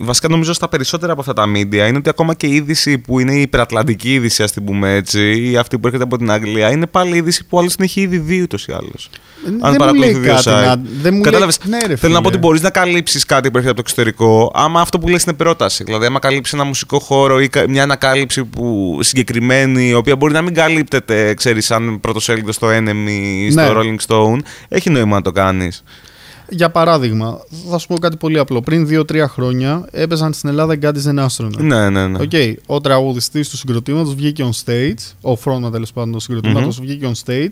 βασικά 0.00 0.28
νομίζω 0.28 0.52
στα 0.52 0.68
περισσότερα 0.68 1.12
από 1.12 1.20
αυτά 1.20 1.32
τα 1.32 1.44
media 1.52 1.74
είναι 1.88 1.96
ότι 1.96 2.08
ακόμα 2.08 2.34
και 2.34 2.46
η 2.46 2.54
είδηση 2.54 2.98
που 2.98 3.18
είναι 3.18 3.34
η 3.34 3.40
υπερατλαντική 3.40 4.14
είδηση, 4.14 4.42
ας 4.42 4.52
την 4.52 4.64
πούμε 4.64 4.94
έτσι, 4.94 5.50
ή 5.50 5.56
αυτή 5.56 5.78
που 5.78 5.86
έρχεται 5.86 6.04
από 6.04 6.16
την 6.18 6.30
Αγγλία, 6.30 6.70
είναι 6.70 6.86
πάλι 6.86 7.16
είδηση 7.16 7.44
που 7.46 7.58
άλλο 7.58 7.68
την 7.68 7.84
έχει 7.84 8.00
ήδη 8.00 8.18
δει 8.18 8.42
ούτως 8.42 8.66
ή 8.66 8.72
άλλως. 8.72 9.10
Ε, 9.46 9.50
δεν 9.50 9.54
μου 9.54 9.76
παρακολουθεί 9.76 9.98
λέει 10.12 10.20
δύο 10.20 10.32
κάτι 10.32 10.42
site. 10.48 10.64
να- 10.66 10.80
δεν 11.02 11.14
μου 11.14 11.20
Κατάλαβες, 11.20 11.58
λέει- 11.64 11.80
ναι, 11.80 11.86
ρε 11.86 11.96
θέλω 11.96 12.12
να 12.12 12.18
πω 12.20 12.24
φίλε. 12.24 12.36
ότι 12.36 12.46
μπορείς 12.46 12.60
να 12.62 12.70
καλύψεις 12.70 13.24
κάτι 13.26 13.50
που 13.50 13.56
έρχεται 13.56 13.72
από 13.72 13.82
το 13.82 13.88
εξωτερικό, 13.90 14.50
άμα 14.54 14.80
αυτό 14.80 14.98
που 14.98 15.08
λες 15.08 15.22
είναι 15.22 15.34
πρόταση. 15.34 15.84
Δηλαδή, 15.84 16.06
άμα 16.06 16.18
καλύψεις 16.18 16.54
ένα 16.54 16.64
μουσικό 16.64 16.98
χώρο 16.98 17.40
ή 17.40 17.48
κα- 17.48 17.68
μια 17.68 17.82
ανακάλυψη 17.82 18.44
που 18.44 18.98
συγκεκριμένη, 19.02 19.88
η 19.88 19.94
οποία 19.94 20.16
μπορεί 20.16 20.32
να 20.32 20.42
μην 20.42 20.54
καλύπτεται, 20.54 21.34
ξέρεις, 21.34 21.66
σαν 21.66 22.00
πρωτοσέλιδο 22.00 22.52
στο 22.52 22.68
Enemy 22.70 23.08
ή 23.46 23.50
στο 23.50 23.60
Ναι. 23.60 23.70
Rolling 23.72 23.96
Stone, 24.06 24.38
έχει 24.68 24.90
νόημα 24.90 25.16
να 25.16 25.22
το 25.22 25.32
κάνεις. 25.32 25.82
Για 26.48 26.70
παράδειγμα, 26.70 27.38
θα 27.70 27.78
σου 27.78 27.86
πω 27.86 27.98
κάτι 27.98 28.16
πολύ 28.16 28.38
απλό. 28.38 28.60
Πριν 28.60 28.86
2-3 28.86 29.28
χρόνια 29.28 29.84
έπαιζαν 29.90 30.32
στην 30.32 30.48
Ελλάδα 30.48 30.74
οι 30.74 30.78
God 30.82 31.01
Is 31.01 31.14
an 31.14 31.26
Astronaut. 31.26 31.56
Ναι, 31.58 31.90
ναι, 31.90 32.06
ναι. 32.06 32.18
Οκ, 32.22 32.32
ο 32.66 32.80
τραγουδιστής 32.80 33.48
του 33.48 33.56
συγκροτήματος 33.56 34.14
βγήκε 34.14 34.44
on 34.52 34.64
stage, 34.64 35.30
ο 35.32 35.38
frontman 35.44 35.72
τέλος 35.72 35.92
πάντων 35.92 36.12
του 36.12 36.20
συγκροτήματος 36.20 36.80
βγήκε 36.80 37.10
on 37.14 37.28
stage 37.30 37.48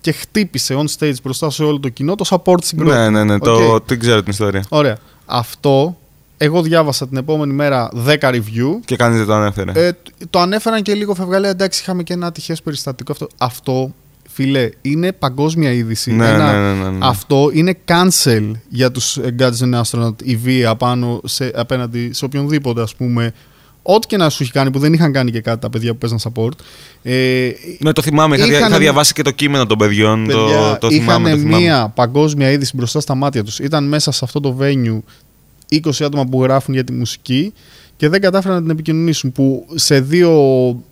και 0.00 0.12
χτύπησε 0.12 0.74
on 0.78 0.84
stage 0.98 1.14
μπροστά 1.22 1.50
σε 1.50 1.64
όλο 1.64 1.80
το 1.80 1.88
κοινό 1.88 2.14
το 2.14 2.24
support 2.28 2.64
συγκρότημα. 2.64 3.10
Ναι, 3.10 3.10
ναι, 3.10 3.24
ναι. 3.24 3.34
Οκ. 3.34 3.40
Το, 3.42 3.80
την 3.80 3.98
ξέρω 4.00 4.22
την 4.22 4.30
ιστορία. 4.32 4.64
Ωραία. 4.68 4.96
Αυτό 5.26 5.96
εγώ 6.36 6.62
διάβασα 6.62 7.08
την 7.08 7.16
επόμενη 7.16 7.52
μέρα 7.52 7.90
10 8.06 8.18
review. 8.20 8.78
Και 8.84 8.96
κανείς 8.96 9.18
δεν 9.18 9.26
το 9.26 9.34
ανέφερε. 9.34 9.72
Ε, 9.86 9.92
το 10.30 10.38
ανέφεραν 10.40 10.82
και 10.82 10.94
λίγο 10.94 11.14
φευγαλέα. 11.14 11.50
Εντάξει, 11.50 11.80
είχαμε 11.82 12.02
και 12.02 12.12
ένα 12.12 12.26
ατυχέ 12.26 12.56
περιστατικό. 12.64 13.12
Αυτό, 13.12 13.26
αυτό 13.38 13.94
φίλε, 14.28 14.70
είναι 14.82 15.12
παγκόσμια 15.12 15.72
είδηση. 15.72 16.12
Ναι, 16.12 16.28
Ένα- 16.28 16.52
ναι, 16.52 16.72
ναι, 16.72 16.82
ναι, 16.82 16.90
ναι. 16.90 17.06
Αυτό 17.06 17.50
είναι 17.52 17.78
cancel 17.84 18.50
για 18.68 18.90
τους 18.90 19.16
ε, 19.16 19.34
Guardians 19.38 19.72
and 19.72 19.80
Astronaut 19.82 20.22
η 20.22 20.36
βία 20.36 20.74
πάνω 20.74 21.20
σε, 21.24 21.52
απέναντι 21.54 22.10
σε 22.12 22.24
οποιονδήποτε 22.24 22.82
ας 22.82 22.94
πούμε. 22.94 23.32
Ό,τι 23.82 24.06
και 24.06 24.16
να 24.16 24.30
σου 24.30 24.42
έχει 24.42 24.52
κάνει 24.52 24.70
που 24.70 24.78
δεν 24.78 24.92
είχαν 24.92 25.12
κάνει 25.12 25.30
και 25.30 25.40
κάτι 25.40 25.60
τα 25.60 25.70
παιδιά 25.70 25.92
που 25.92 25.98
παίζαν 25.98 26.18
support. 26.22 26.52
Ε, 27.02 27.50
Ναι, 27.78 27.92
το 27.92 28.02
θυμάμαι. 28.02 28.36
Είχα, 28.36 28.44
δια- 28.46 28.56
είχαν- 28.56 28.70
είχα 28.70 28.78
διαβάσει 28.78 29.12
και 29.12 29.22
το 29.22 29.30
κείμενο 29.30 29.66
των 29.66 29.78
παιδιών. 29.78 30.28
το, 30.28 30.36
παιδιά, 30.44 30.78
το 30.80 30.90
θυμάμαι. 30.90 31.28
είχαν 31.28 31.40
Το 31.40 31.46
θυμάμαι. 31.46 31.62
μία 31.64 31.92
παγκόσμια 31.94 32.50
είδηση 32.50 32.76
μπροστά 32.76 33.00
στα 33.00 33.14
μάτια 33.14 33.44
τους. 33.44 33.58
Ήταν 33.58 33.84
μέσα 33.88 34.12
σε 34.12 34.20
αυτό 34.24 34.40
το 34.40 34.56
venue 34.60 34.98
20 35.68 36.04
άτομα 36.04 36.24
που 36.26 36.42
γράφουν 36.42 36.74
για 36.74 36.84
τη 36.84 36.92
μουσική 36.92 37.52
και 37.96 38.08
δεν 38.08 38.20
κατάφεραν 38.20 38.56
να 38.56 38.62
την 38.62 38.70
επικοινωνήσουν. 38.70 39.32
Που 39.32 39.66
σε 39.74 40.00
δύο 40.00 40.32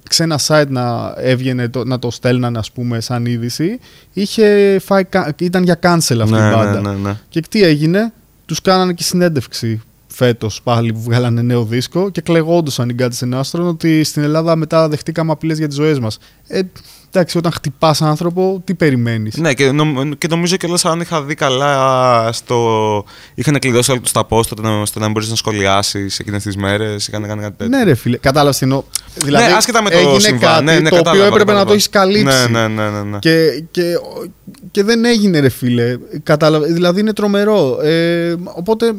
ξένα 0.08 0.40
site 0.46 0.66
να 0.68 1.14
έβγαινε, 1.16 1.68
το, 1.68 1.84
να 1.84 1.98
το 1.98 2.10
στέλνανε 2.10 2.58
ας 2.58 2.70
πούμε 2.72 3.00
σαν 3.00 3.26
είδηση, 3.26 3.78
είχε 4.12 4.78
φάει, 4.84 5.04
κα- 5.04 5.34
ήταν 5.40 5.62
για 5.64 5.78
cancel 5.82 5.96
αυτή 5.96 6.14
η 6.14 6.14
Ναι, 6.14 6.50
μπάντα. 6.52 6.80
ναι, 6.80 6.90
ναι, 6.90 6.96
ναι. 6.96 7.16
Και 7.28 7.40
τι 7.50 7.62
έγινε, 7.62 8.12
τους 8.46 8.60
κάνανε 8.60 8.92
και 8.92 9.02
συνέντευξη 9.02 9.80
φέτος 10.18 10.60
πάλι 10.62 10.92
που 10.92 11.00
βγάλανε 11.00 11.42
νέο 11.42 11.64
δίσκο 11.64 12.10
και 12.10 12.20
κλεγόντουσαν 12.20 12.88
οι 12.88 12.94
Guardians 12.98 13.28
and 13.28 13.40
Astronaut 13.40 13.66
ότι 13.66 14.04
στην 14.04 14.22
Ελλάδα 14.22 14.56
μετά 14.56 14.88
δεχτήκαμε 14.88 15.32
απειλές 15.32 15.58
για 15.58 15.66
τις 15.66 15.76
ζωές 15.76 15.98
μας. 15.98 16.18
Ε, 16.46 16.60
εντάξει, 17.10 17.38
όταν 17.38 17.52
χτυπάς 17.52 18.02
άνθρωπο, 18.02 18.62
τι 18.64 18.74
περιμένεις; 18.74 19.36
Ναι, 19.36 19.54
και, 19.54 19.72
νομ, 19.72 20.10
και 20.18 20.26
νομίζω 20.30 20.56
κιόλας 20.56 20.84
αν 20.84 21.00
είχα 21.00 21.22
δει 21.22 21.34
καλά 21.34 22.32
στο. 22.32 23.04
είχαν 23.34 23.58
κλειδώσει 23.58 23.90
όλοι 23.90 24.00
τους 24.00 24.12
τα 24.12 24.26
post 24.28 24.38
ώστε 24.38 24.62
να, 24.62 24.80
ώστε 24.80 24.98
να 24.98 25.08
μπορείς 25.08 25.28
να 25.28 25.36
σχολιάσεις 25.36 26.18
εκείνες 26.18 26.42
τις 26.42 26.56
μέρες. 26.56 27.08
Είχαν 27.08 27.26
κάνει 27.26 27.42
κάτι 27.42 27.56
τέτοιο. 27.56 27.76
Ναι, 27.76 27.84
ρε 27.84 27.94
φίλε, 27.94 28.16
κατάλαβες 28.16 28.58
τι 28.58 28.64
εννοώ. 28.64 28.82
Δηλαδή, 29.14 29.46
ναι, 29.46 29.52
άσχετα 29.52 29.82
με 29.82 29.90
το 29.90 29.98
έγινε 29.98 30.18
συμβάν. 30.18 30.40
κάτι 30.40 30.64
ναι, 30.64 30.72
ναι, 30.72 30.88
το 30.88 30.96
οποίο 30.96 30.96
κατάλαβα, 30.96 31.26
έπρεπε 31.26 31.52
να 31.52 31.64
κατάλαβα. 31.64 31.66
το 31.66 31.72
έχεις 31.72 31.88
καλύψει. 31.88 32.50
Ναι, 32.50 32.60
ναι, 32.60 32.82
ναι. 32.82 32.90
ναι, 32.90 33.02
ναι. 33.02 33.18
Και, 33.18 33.64
και, 33.70 33.82
και 34.70 34.82
δεν 34.84 35.04
έγινε 35.04 35.38
ρε 35.38 35.48
φίλε. 35.48 35.96
Κατάλαβε, 36.22 36.66
δηλαδή 36.66 37.00
είναι 37.00 37.12
τρομερό. 37.12 37.80
Ε, 37.82 38.34
οπότε 38.44 38.94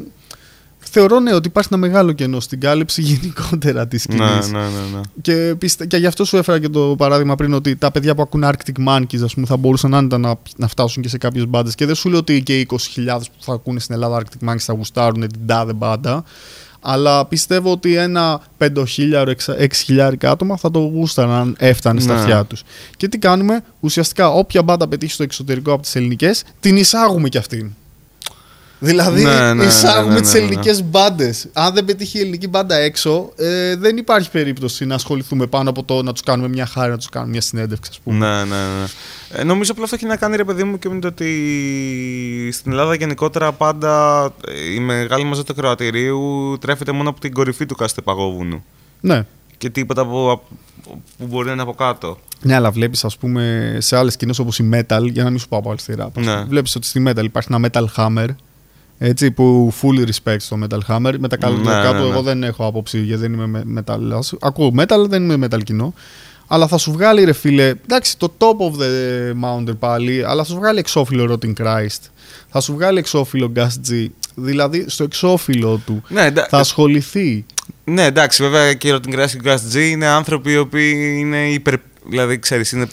θεωρώ 0.92 1.20
ναι, 1.20 1.34
ότι 1.34 1.48
υπάρχει 1.48 1.70
ένα 1.72 1.82
μεγάλο 1.82 2.12
κενό 2.12 2.40
στην 2.40 2.60
κάλυψη 2.60 3.02
γενικότερα 3.12 3.88
της 3.88 4.02
σκηνής. 4.02 4.52
Ναι, 4.52 4.60
ναι, 4.60 4.66
ναι, 4.66 4.96
ναι. 4.96 5.02
Και, 5.22 5.56
πιστε... 5.58 5.86
και 5.86 5.98
γι' 5.98 6.06
αυτό 6.06 6.26
σου 6.26 6.38
έφερα 6.38 6.60
και 6.60 6.70
το 6.70 6.96
παράδειγμα 6.98 7.36
πριν 7.36 7.54
ότι 7.54 7.76
τα 7.76 7.92
παιδιά 7.92 8.16
που 8.16 8.22
ακούν 8.22 8.44
Arctic 8.46 8.88
Monkeys 8.88 9.24
ας 9.24 9.34
πούμε, 9.34 9.46
θα 9.46 9.58
μπορούσαν 9.58 9.94
άνετα 9.94 10.18
να, 10.18 10.36
να 10.56 10.68
φτάσουν 10.68 11.04
και 11.04 11.10
σε 11.10 11.18
κάποιε 11.18 11.46
μπάντες. 11.46 11.76
Και 11.76 11.86
δεν 11.86 11.96
σου 11.96 12.10
λέω 12.10 12.20
ότι 12.20 12.44
και 12.44 12.60
οι 12.60 12.68
20.000 12.70 12.76
που 13.38 13.44
θα 13.44 13.54
ακούνε 13.54 13.80
στην 13.80 13.96
Ελλάδα 13.96 14.22
Arctic 14.22 14.50
Monkeys 14.50 14.58
θα 14.60 14.74
γουστάρουν 14.74 15.20
την 15.20 15.46
τάδε 15.46 15.74
μπάντα. 15.74 16.24
Αλλά 16.82 17.26
πιστεύω 17.26 17.72
ότι 17.72 17.96
ένα 17.96 18.42
5.000-6.000 18.58 20.14
άτομα 20.22 20.58
θα 20.58 20.72
το 20.72 20.80
γούσταραν 20.80 21.32
αν 21.32 21.56
έφτανε 21.60 22.00
στα 22.00 22.14
Ναι. 22.14 22.20
αυτιά 22.20 22.44
τους. 22.46 22.64
Και 22.98 23.08
τι 23.08 23.18
κάνουμε, 23.18 23.64
ουσιαστικά 23.80 24.30
όποια 24.30 24.64
μπάντα 24.64 24.88
πετύχει 24.88 25.14
στο 25.14 25.24
εξωτερικό 25.24 25.74
από 25.74 25.82
τις 25.82 25.96
ελληνικές, 25.96 26.44
την 26.60 26.78
εισάγουμε 26.78 27.30
κι 27.30 27.38
αυτήν. 27.38 27.72
Δηλαδή, 28.80 29.24
Ναι, 29.24 29.54
ναι, 29.54 29.64
εισάγουμε 29.64 30.08
ναι, 30.08 30.14
ναι, 30.14 30.22
τις 30.22 30.34
ναι, 30.34 30.40
ναι. 30.40 30.46
ελληνικές 30.46 30.84
μπάντες. 30.84 31.48
Αν 31.54 31.74
δεν 31.74 31.86
πετύχει 31.86 32.18
η 32.18 32.22
ελληνική 32.22 32.48
μπάντα 32.48 32.76
έξω, 32.76 33.32
ε, 33.36 33.76
δεν 33.76 33.98
υπάρχει 33.98 34.32
περίπτωση 34.32 34.86
να 34.86 34.96
ασχοληθούμε 34.96 35.46
πάνω 35.48 35.70
από 35.70 35.84
το 35.84 36.04
να 36.04 36.12
τους 36.12 36.22
κάνουμε 36.22 36.48
μια 36.48 36.66
χάρη, 36.66 36.92
να 36.92 36.98
τους 36.98 37.10
κάνουμε 37.10 37.32
μια 37.32 37.42
συνέντευξη, 37.42 37.90
ας 37.94 38.00
πούμε. 38.00 38.18
Ναι, 38.28 38.44
ναι, 38.44 38.56
ναι. 38.56 38.86
Ε, 39.32 39.44
νομίζω 39.44 39.72
απλά 39.72 39.84
αυτό 39.84 39.96
έχει 39.96 40.06
να 40.06 40.16
κάνει 40.16 40.36
ρε 40.36 40.44
παιδί 40.44 40.64
μου 40.64 40.80
και 40.80 40.90
με 40.90 41.00
το 41.00 41.08
ότι 41.08 41.30
στην 42.54 42.72
Ελλάδα 42.72 42.96
γενικότερα 42.96 43.52
πάντα 43.52 44.24
ε, 44.48 44.74
η 44.74 44.80
μεγάλη 44.80 45.24
μαζά 45.24 45.44
του 45.44 45.56
κροατηρίου 45.56 46.58
τρέφεται 46.62 46.92
μόνο 46.92 47.10
από 47.10 47.20
την 47.20 47.34
κορυφή 47.34 47.66
του 47.66 47.76
κάθε 47.76 48.02
παγόβουνου. 48.02 48.64
ναι. 49.02 49.26
Και 49.58 49.70
τίποτα 49.70 50.06
που, 50.06 50.42
που 51.18 51.26
μπορεί 51.26 51.46
να 51.46 51.52
είναι 51.52 51.62
από 51.62 51.74
κάτω. 51.74 52.18
Ναι, 52.42 52.56
αλλά 52.56 52.72
βλέπεις, 52.72 53.04
ας 53.06 53.18
πούμε, 53.18 53.76
σε 53.80 53.98
άλλες 53.98 54.14
σκηνές 54.14 54.40
όπως 54.40 54.60
η 54.60 54.70
Metal, 54.74 55.02
για 55.12 55.24
να 55.24 55.30
μην 55.30 55.40
σου 55.40 55.48
πάω 55.48 55.60
από 55.60 55.70
αριστερά. 55.72 56.12
Ναι. 56.20 56.44
Βλέπεις 56.44 56.76
ότι 56.76 56.86
στη 56.88 57.04
Metal 57.08 57.24
υπάρχει 57.24 57.54
ένα 57.54 57.70
Metal 57.72 57.86
Hammer. 57.96 58.28
Έτσι, 59.02 59.32
που 59.32 59.74
full 59.82 60.06
respect 60.08 60.36
στο 60.40 60.60
Metal 60.64 60.80
Hammer. 60.88 61.14
Με 61.20 61.28
τα 61.28 61.38
καλύτερα 61.38 61.84
Ναι, 61.84 61.88
του, 61.90 61.94
ναι, 61.96 62.04
ναι. 62.04 62.10
εγώ 62.10 62.22
δεν 62.22 62.44
έχω 62.44 62.66
άποψη 62.66 63.00
γιατί 63.00 63.22
δεν 63.22 63.34
είμαι 63.34 63.48
με- 63.48 63.84
metal. 63.86 64.00
Ας- 64.18 64.34
Ακούω 64.42 64.74
metal, 64.80 65.06
δεν 65.10 65.30
είμαι 65.30 65.48
metal 65.52 65.64
κοινό. 65.64 65.94
Αλλά 66.52 66.68
θα 66.68 66.78
σου 66.78 66.92
βγάλει 66.92 67.24
ρε 67.24 67.34
φίλε, 67.34 67.68
εντάξει, 67.68 68.18
το 68.18 68.34
top 68.38 68.46
of 68.46 68.80
the 68.82 68.88
mountain 69.46 69.78
πάλι, 69.80 70.24
αλλά 70.26 70.44
θα 70.44 70.50
σου 70.50 70.56
βγάλει 70.60 70.80
εξώφυλλο 70.80 71.34
Rotting 71.42 71.54
Christ. 71.64 72.00
Θα 72.50 72.62
σου 72.62 72.74
βγάλει 72.74 72.98
εξώφυλλο 73.00 73.52
Gas 73.56 73.68
G. 73.90 74.06
Δηλαδή, 74.36 74.86
στο 74.88 75.04
εξώφυλλο 75.04 75.82
του 75.86 76.04
Ναι, 76.08 76.22
εντά- 76.26 76.48
θα 76.50 76.58
ασχοληθεί. 76.58 77.46
ναι, 77.84 78.04
εντάξει, 78.06 78.44
βέβαια 78.44 78.74
και 78.74 78.90
ο 78.90 78.92
Ρωτιγκράσι 78.92 79.38
και 79.40 79.50
ο 79.50 79.52
Γκάς 79.52 79.64
G 79.74 79.80
είναι 79.90 80.06
άνθρωποι 80.08 80.52
οι 80.52 80.58
οποίοι 80.58 81.16
είναι 81.20 81.50
υπερ. 81.50 81.74
Δηλαδή, 82.10 82.40
ξέρεις, 82.40 82.72
είναι 82.72 82.88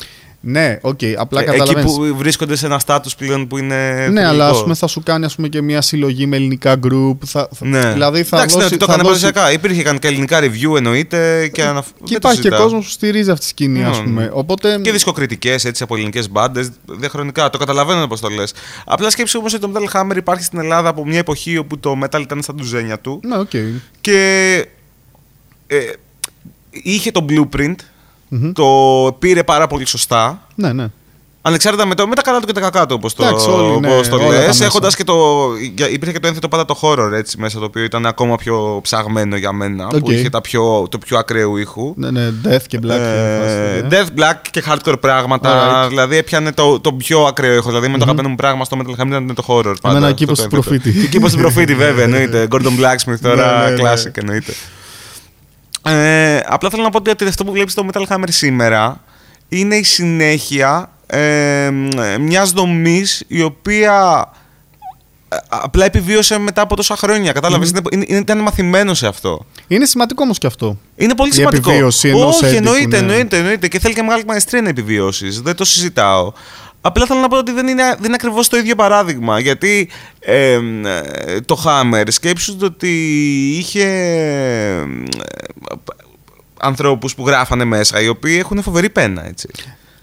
Ναι, 0.49 0.79
οκ, 0.81 0.99
απλά 1.17 1.41
ε, 1.41 1.43
εκεί 1.45 1.53
καταλαβαίνεις. 1.59 1.93
που 1.95 2.17
βρίσκονται 2.17 2.57
σε 2.57 2.67
ένα 2.67 2.79
στάτους 2.79 3.15
πλέον 3.15 3.47
που 3.47 3.59
είναι. 3.59 4.09
Ναι, 4.09 4.21
αλλά 4.27 4.31
θηλυκό. 4.31 4.45
ας 4.57 4.63
πούμε, 4.63 4.75
θα 4.75 4.87
σου 4.87 5.03
κάνει 5.03 5.25
ας 5.25 5.35
πούμε, 5.35 5.49
και 5.49 5.63
μια 5.63 5.81
συλλογή 5.81 6.27
με 6.27 6.37
ελληνικά 6.37 6.73
group. 6.83 7.17
Θα, 7.25 7.49
θα- 7.55 7.67
Ναι. 7.67 7.93
Δηλαδή 7.93 8.23
θα 8.23 8.37
Εντάξει, 8.37 8.57
ναι, 8.57 8.63
δώσει, 8.63 8.75
ότι 8.75 8.85
το 8.85 8.87
θα 8.87 8.93
έκανε 8.93 9.09
δώσει- 9.09 9.23
παραδοσιακά. 9.33 9.53
Υπήρχε 9.53 9.83
καν 9.83 9.99
και 9.99 10.07
ελληνικά 10.07 10.41
review 10.41 10.77
εννοείται. 10.77 11.49
Και, 11.49 11.63
αναφ... 11.63 11.87
Και 11.87 11.93
δεν 11.99 12.07
το 12.09 12.15
υπάρχει 12.15 12.37
και 12.41 12.43
συζητάω. 12.43 12.63
κόσμος 12.63 12.85
που 12.85 12.91
στηρίζει 12.91 13.31
αυτή 13.31 13.43
τη 13.43 13.49
σκηνή, 13.51 13.79
Ναι, 13.79 13.87
ας 13.87 14.03
πούμε. 14.03 14.23
ναι. 14.23 14.29
Οπότε. 14.33 14.79
Και 14.83 14.93
δισκοκριτικές 14.93 15.65
έτσι 15.65 15.83
από 15.83 15.95
ελληνικές 15.95 16.31
μπάντες, 16.31 16.71
διαχρονικά. 16.85 17.51
Το 17.51 17.59
καταλαβαίνω 17.59 18.07
πώς 18.07 18.21
το 18.21 18.29
λες. 18.29 18.55
Απλά 18.85 19.11
σκέψου 19.11 19.39
όμως 19.39 19.55
ότι 19.55 19.63
το 19.63 19.73
Metal 19.75 20.01
Hammer 20.01 20.17
υπάρχει 20.17 20.45
στην 20.45 20.59
Ελλάδα 20.59 20.89
από 20.89 21.07
μια 21.07 21.19
εποχή 21.19 21.57
όπου 21.59 21.79
το 21.79 21.99
metal 22.05 22.21
ήταν 22.21 22.43
στα 22.43 22.55
ντουζένια 22.55 22.99
του 23.01 23.21
Ναι, 23.25 23.37
οκ. 23.39 23.51
και 24.01 24.19
ε, 25.67 25.79
είχε 26.71 27.11
το 27.11 27.25
blueprint, 27.29 27.75
Μμμ. 28.29 28.53
το 28.53 28.67
πήρε 29.19 29.45
πάρα 29.45 29.67
πολύ 29.67 29.87
σωστά. 29.87 30.47
Ναι, 30.55 30.73
ναι. 30.73 30.87
Ανεξάρτητα 31.43 31.87
με, 31.87 31.95
το, 31.95 32.07
με 32.07 32.15
τα 32.15 32.23
καλά 32.23 32.41
του 32.41 32.47
και 32.47 32.53
τα 32.53 32.61
κακά 32.61 32.87
του, 32.87 32.95
όπως 32.99 33.15
το, 33.15 33.25
Εντάξει, 33.25 33.49
όλοι, 33.51 33.81
ναι, 33.81 33.93
όπως 33.95 34.09
το 34.09 34.17
όλα 34.17 34.25
τα 34.25 34.31
λες. 34.31 34.47
μέσα. 34.47 34.65
Έχοντας 34.65 34.97
και 34.97 35.05
το. 35.05 35.15
για- 35.75 35.89
Υπήρχε 35.91 36.13
και 36.13 36.21
το 36.21 36.27
ένθετο 36.27 36.49
πάντα 36.49 36.65
το 36.65 36.79
horror 36.83 37.11
έτσι 37.13 37.39
μέσα, 37.41 37.59
το 37.59 37.65
οποίο 37.65 37.83
ήταν 37.85 38.07
ακόμα 38.07 38.37
πιο 38.37 38.79
ψαγμένο 38.83 39.37
για 39.37 39.53
μένα. 39.53 39.87
Που 39.87 40.01
Οκ. 40.03 40.09
είχε 40.09 40.29
τα 40.31 40.41
πιο, 40.41 40.87
το 40.91 40.99
πιο 40.99 41.19
ακραίου 41.19 41.57
ήχου. 41.57 41.95
Ναι, 41.97 42.11
ναι, 42.11 42.29
Death 42.45 42.63
και 42.67 42.79
Black. 42.83 42.89
Ε, 42.89 43.77
ε, 43.79 43.87
Death 43.91 44.21
Black 44.21 44.35
και 44.51 44.63
hardcore 44.69 45.01
πράγματα. 45.01 45.85
Alright. 45.85 45.89
Δηλαδή 45.89 46.17
έπιανε 46.17 46.53
το, 46.53 46.81
το 46.81 46.93
πιο 46.93 47.23
ακραίο 47.25 47.55
ήχο. 47.55 47.69
Δηλαδή 47.69 47.89
με 47.89 47.93
το 47.99 48.03
αγαπημένο 48.03 48.29
μου 48.29 48.35
πράγμα 48.37 48.65
στο 48.65 48.77
Metal 48.81 49.01
Hammer 49.03 49.07
ήταν 49.07 49.35
το 49.35 49.45
horror. 49.47 49.75
Πάντα, 49.81 49.97
Εμένα 49.97 50.07
αυτό 50.07 50.25
Κήπος 50.25 50.27
το 50.27 50.35
του 50.35 50.43
ένθετο. 50.43 50.63
προφήτη. 50.63 51.09
Και 51.09 51.19
Κήπος 51.19 51.31
του 51.31 51.37
προφήτη, 51.39 51.75
βέβαια 51.75 52.05
εννοείται. 52.05 52.47
Gordon 52.53 52.81
Blacksmith 52.81 53.19
τώρα, 53.23 53.65
Ναι, 53.65 53.71
ναι, 53.71 53.83
ναι. 53.83 53.91
classic 53.93 54.11
εννοείται. 54.19 54.53
Ε, 55.87 56.41
απλά 56.47 56.71
θέλω 56.71 56.83
να 56.83 56.91
πω 56.91 56.99
ότι 57.11 57.25
αυτό 57.25 57.45
που 57.45 57.53
βλέπεις 57.53 57.73
στο 57.73 57.87
Metal 57.93 58.03
Hammer 58.09 58.29
σήμερα 58.29 59.01
είναι 59.49 59.77
η 59.77 59.83
συνέχεια 59.83 60.91
ε, 61.07 61.71
μιας 62.21 62.51
δομής 62.51 63.25
η 63.27 63.43
οποία 63.43 64.27
ε, 65.29 65.37
απλά 65.49 65.85
επιβίωσε 65.85 66.39
μετά 66.39 66.61
από 66.63 66.77
τόσα 66.77 66.97
χρόνια. 66.97 67.33
Κατάλαβες, 67.33 67.71
είναι, 67.71 67.81
είναι, 67.91 68.19
ήταν 68.19 68.39
μαθημένο 68.39 68.95
σε 68.95 69.07
αυτό. 69.07 69.47
Είναι 69.67 69.85
σημαντικό 69.87 70.23
όμως 70.23 70.39
και 70.39 70.47
αυτό. 70.47 70.79
Είναι 70.97 71.15
πολύ 71.15 71.31
Η 71.31 71.33
σημαντικό. 71.33 71.71
επιβίωση 71.71 72.09
ενός 72.09 72.43
Όχι, 72.43 72.45
έντυπου, 72.45 72.57
εννοείται, 72.57 72.89
ναι. 72.89 72.97
εννοείται, 72.97 73.37
εννοείται. 73.37 73.69
Και 73.69 73.79
θέλει 73.79 73.95
και 73.95 74.03
μεγάλη 74.03 74.25
μαεστρία 74.27 74.63
να 74.63 74.69
επιβιώσεις. 74.69 75.41
Δεν 75.41 75.57
το 75.57 75.65
συζητάω. 75.65 76.33
Απλά 76.87 77.07
θέλω 77.07 77.21
να 77.21 77.29
πω 77.29 77.37
ότι 77.37 77.53
δεν 77.53 77.69
είναι, 77.69 77.83
δεν 77.83 78.05
είναι 78.05 78.15
ακριβώς 78.15 78.49
το 78.49 78.57
ίδιο 78.57 78.75
παράδειγμα. 78.75 79.41
Γιατί 79.41 79.91
ε, 80.21 80.53
ε, 80.53 81.41
το 81.41 81.63
Hammer, 81.65 82.05
σκέψου 82.09 82.57
το 82.57 82.67
ότι 82.67 82.89
είχε 83.59 83.83
ε, 83.83 84.87
ανθρώπους 86.61 87.15
που 87.15 87.27
γράφανε 87.27 87.65
μέσα 87.65 88.01
οι 88.01 88.09
οποίοι 88.09 88.37
έχουν 88.39 88.63
φοβερή 88.63 88.91
πένα, 88.91 89.27
έτσι. 89.27 89.49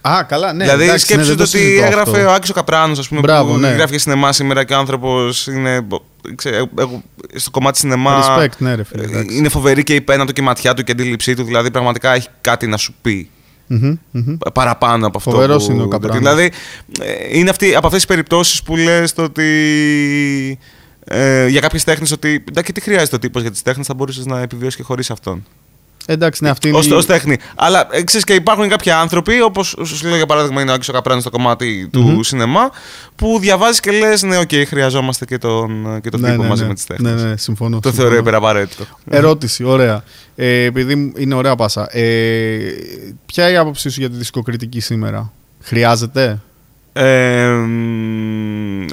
Α, 0.01 0.23
καλά, 0.23 0.53
ναι. 0.53 0.63
δηλαδή, 0.63 0.83
εντάξει, 0.83 1.05
ναι, 1.05 1.13
σκέψου 1.13 1.27
δεν 1.27 1.37
το 1.37 1.43
το 1.43 1.57
ότι 1.57 1.57
συζητώ 1.57 1.85
έγραφε 1.85 2.11
αυτό. 2.11 2.29
ο 2.29 2.33
Άκης 2.33 2.49
ο 2.49 2.53
Καπράνος, 2.53 2.99
ας 2.99 3.07
πούμε, 3.07 3.19
Μπράβο, 3.19 3.51
που 3.51 3.59
ναι. 3.59 3.69
γράφει 3.69 3.91
και 3.91 3.99
σινεμά 3.99 4.31
σήμερα 4.31 4.63
και 4.63 4.73
ο 4.73 4.77
άνθρωπος 4.77 5.47
είναι, 5.47 5.87
ξέρω, 6.35 6.69
εγώ, 6.79 7.03
στο 7.35 7.51
κομμάτι 7.51 7.77
σινεμά 7.77 8.37
Respect, 8.37 8.57
ναι, 8.57 8.75
ρε 8.75 8.83
φίλε. 8.83 9.03
εντάξει. 9.03 9.37
είναι 9.37 9.49
φοβερή 9.49 9.83
και 9.83 9.95
η 9.95 10.01
πένα 10.01 10.25
του 10.25 10.33
και 10.33 10.41
η 10.41 10.43
ματιά 10.43 10.73
του 10.73 10.83
και 10.83 10.91
η 10.91 10.95
αντίληψή 10.99 11.35
του. 11.35 11.43
Δηλαδή, 11.43 11.71
πραγματικά 11.71 12.13
έχει 12.13 12.27
κάτι 12.41 12.67
να 12.67 12.77
σου 12.77 12.95
πει 13.01 13.29
Μμμ, 13.67 13.97
μμμ. 14.11 14.37
παραπάνω 14.53 15.07
από 15.07 15.17
αυτό. 15.17 15.31
Φοβερός 15.31 15.65
που... 15.65 15.71
είναι 15.71 15.83
ο 15.83 15.87
Καπράνος. 15.87 16.17
Δηλαδή, 16.17 16.51
ε, 16.99 17.37
είναι 17.37 17.49
αυτή, 17.49 17.75
από 17.75 17.85
αυτές 17.85 18.05
τις 18.05 18.05
περιπτώσεις 18.05 18.63
που 18.63 18.75
λες 18.75 19.13
το 19.13 19.23
ότι. 19.23 20.59
Ε, 21.05 21.47
για 21.47 21.59
κάποιες 21.59 21.83
τέχνες 21.83 22.11
ότι. 22.11 22.43
Εντάξει, 22.49 22.71
τι 22.71 22.81
χρειάζεται 22.81 23.15
ο 23.15 23.19
τύπος 23.19 23.41
για 23.41 23.51
τις 23.51 23.61
τέχνες, 23.61 23.87
θα 23.87 23.93
μπορούσες 23.93 24.25
να 24.25 24.41
επιβιώσεις 24.41 24.75
και 24.75 24.83
χωρίς 24.83 25.11
αυτόν. 25.11 25.45
Εντάξει, 26.05 26.43
ναι, 26.43 26.49
αυτή 26.49 26.67
είναι. 26.67 26.77
Ω 26.77 26.81
η- 26.83 26.91
ως 26.91 27.05
τέχνη. 27.05 27.37
Αλλά 27.55 27.87
ε, 27.91 28.03
ξέρεις, 28.03 28.25
και 28.25 28.33
υπάρχουν 28.33 28.69
κάποιοι 28.69 28.91
άνθρωποι, 28.91 29.41
όπως 29.41 29.75
σου 29.83 30.07
λέω 30.07 30.15
για 30.15 30.25
παράδειγμα 30.25 30.61
είναι 30.61 30.71
ο 30.71 30.73
Άκης 30.73 30.89
ο 30.89 30.93
Καπράνης 30.93 31.23
στο 31.23 31.31
κομμάτι 31.31 31.89
του 31.91 32.01
Μμμ. 32.01 32.19
σινεμά, 32.21 32.71
που 33.15 33.37
διαβάζεις 33.39 33.79
και 33.79 33.91
λες: 33.91 34.23
Ναι, 34.23 34.37
οκ, 34.37 34.49
χρειαζόμαστε 34.67 35.25
και 35.25 35.37
τον, 35.37 35.99
και 36.01 36.09
τον 36.09 36.19
Ναι, 36.19 36.29
τύπο 36.29 36.41
ναι, 36.43 36.47
μαζί 36.49 36.61
ναι. 36.61 36.67
με 36.67 36.73
τις 36.73 36.85
τέχνες. 36.85 37.21
Ναι, 37.21 37.29
ναι, 37.29 37.37
συμφωνώ. 37.37 37.79
Το 37.79 37.87
συμφωνώ. 37.89 38.07
θεωρώ 38.09 38.21
υπεραπαραίτητο. 38.21 38.83
Ερώτηση, 39.09 39.63
ωραία. 39.63 40.03
Ε, 40.35 40.63
επειδή 40.63 41.13
είναι 41.17 41.35
ωραία 41.35 41.55
πάσα. 41.55 41.87
Ε, 41.97 42.57
ποια 43.25 43.43
είναι 43.43 43.53
η 43.53 43.57
άποψή 43.57 43.89
σου 43.89 43.99
για 43.99 44.09
τη 44.09 44.15
δισκοκριτική 44.15 44.79
σήμερα, 44.79 45.31
Χρειάζεται; 45.61 46.39
Ε, 46.93 47.47
μ, 47.47 48.81
ε, 48.83 48.87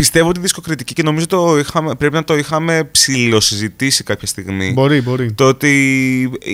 πιστεύω 0.00 0.28
ότι 0.28 0.38
η 0.38 0.42
δισκοκριτική 0.42 0.92
και 0.92 1.02
νομίζω 1.02 1.26
το 1.26 1.58
είχαμε, 1.58 1.94
πρέπει 1.94 2.14
να 2.14 2.24
το 2.24 2.36
είχαμε 2.36 2.84
ψηλοσυζητήσει 2.84 4.04
κάποια 4.04 4.26
στιγμή. 4.26 4.72
Μπορεί, 4.72 5.00
μπορεί. 5.00 5.32
Το 5.32 5.44
ότι 5.48 6.30
ε, 6.44 6.50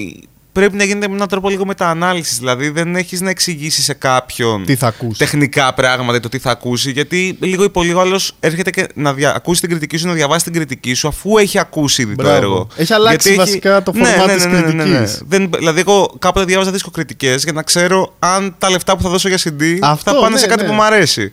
πρέπει 0.53 0.77
να 0.77 0.85
γίνεται 0.85 1.09
με 1.09 1.15
έναν 1.15 1.29
τρόπο 1.29 1.49
λίγο 1.49 1.67
μεταανάλυσης. 1.67 2.39
Δηλαδή 2.39 2.69
δεν 2.69 2.97
έχεις 2.97 3.21
να 3.21 3.31
εξηγήσεις 3.31 3.85
σε 3.85 3.95
κάποιον 3.95 4.65
Τι 4.65 4.75
θα 4.77 4.87
ακούσει. 4.87 5.19
τεχνικά 5.19 5.75
πράγματα 5.75 6.21
το 6.21 6.29
τι 6.29 6.39
θα 6.39 6.51
ακούσει. 6.51 6.91
Γιατί 6.91 7.37
λίγο 7.41 7.65
ή 7.65 7.71
πολύ 7.71 7.93
ο 7.93 8.01
άλλος 8.01 8.33
έρχεται 8.41 8.71
και 8.71 8.87
να 8.95 9.15
δια... 9.15 9.35
ακούσει 9.35 9.61
την 9.61 9.71
κριτική 9.71 9.97
σου, 9.97 10.07
να 10.07 10.13
διαβάσει 10.13 10.45
την 10.45 10.53
κριτική 10.53 10.95
σου 10.95 11.09
αφού 11.09 11.39
έχει 11.39 11.59
ακούσει 11.59 12.03
ήδη 12.03 12.15
το 12.15 12.23
Μπράβο. 12.23 12.37
έργο. 12.37 12.69
Έχει 12.77 12.93
αλλάξει 12.93 13.29
Γιατί 13.29 13.51
βασικά 13.51 13.83
το 13.83 13.93
Ναι, 13.93 14.01
format 14.01 14.27
ναι, 14.27 14.35
της 14.35 14.45
ναι, 14.47 14.53
ναι, 14.53 14.61
ναι, 14.61 14.73
ναι. 14.73 14.83
κριτικής. 14.83 15.23
Δεν, 15.27 15.51
δηλαδή, 15.57 15.81
εγώ 15.81 16.15
κάποτε 16.19 16.45
διάβαζα 16.45 16.71
δισκοκριτικές 16.71 17.43
για 17.43 17.53
να 17.53 17.63
ξέρω 17.63 18.15
αν 18.19 18.55
τα 18.59 18.71
λεφτά 18.71 18.97
που 18.97 19.03
θα 19.03 19.09
δώσω 19.09 19.29
για 19.29 19.39
CD 19.39 19.63
Αυτό, 19.81 20.11
θα 20.11 20.19
πάνε 20.21 20.35
ναι, 20.35 20.41
σε 20.41 20.47
κάτι 20.47 20.63
ναι. 20.63 20.69
που 20.69 20.75
μου 20.75 20.83
αρέσει. 20.85 21.33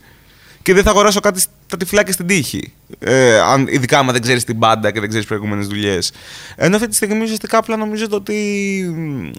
Και 0.64 0.74
δεν 0.74 0.84
θα 0.84 0.90
αγοράσω 0.90 1.20
κάτι 1.20 1.40
στα 1.40 1.78
τυφλάκια 1.78 2.14
στην 2.14 2.28
τύχη. 2.28 2.74
Ε, 3.00 3.40
αν, 3.40 3.68
ειδικά 3.68 4.00
άμα 4.00 4.12
δεν 4.12 4.22
ξέρεις 4.22 4.44
την 4.44 4.56
μπάντα 4.56 4.92
και 4.92 5.00
δεν 5.00 5.10
ξέρεις 5.10 5.28
προηγούμενες 5.28 5.68
δουλειές. 5.68 6.12
Ενώ 6.56 6.76
αυτή 6.76 6.88
τη 6.88 6.96
στιγμή 6.96 7.24
ουσιαστικά 7.24 7.58
απλά 7.58 7.78
νομίζω 7.78 8.08
το 8.08 8.16
ότι 8.16 8.36
μ, 8.96 9.30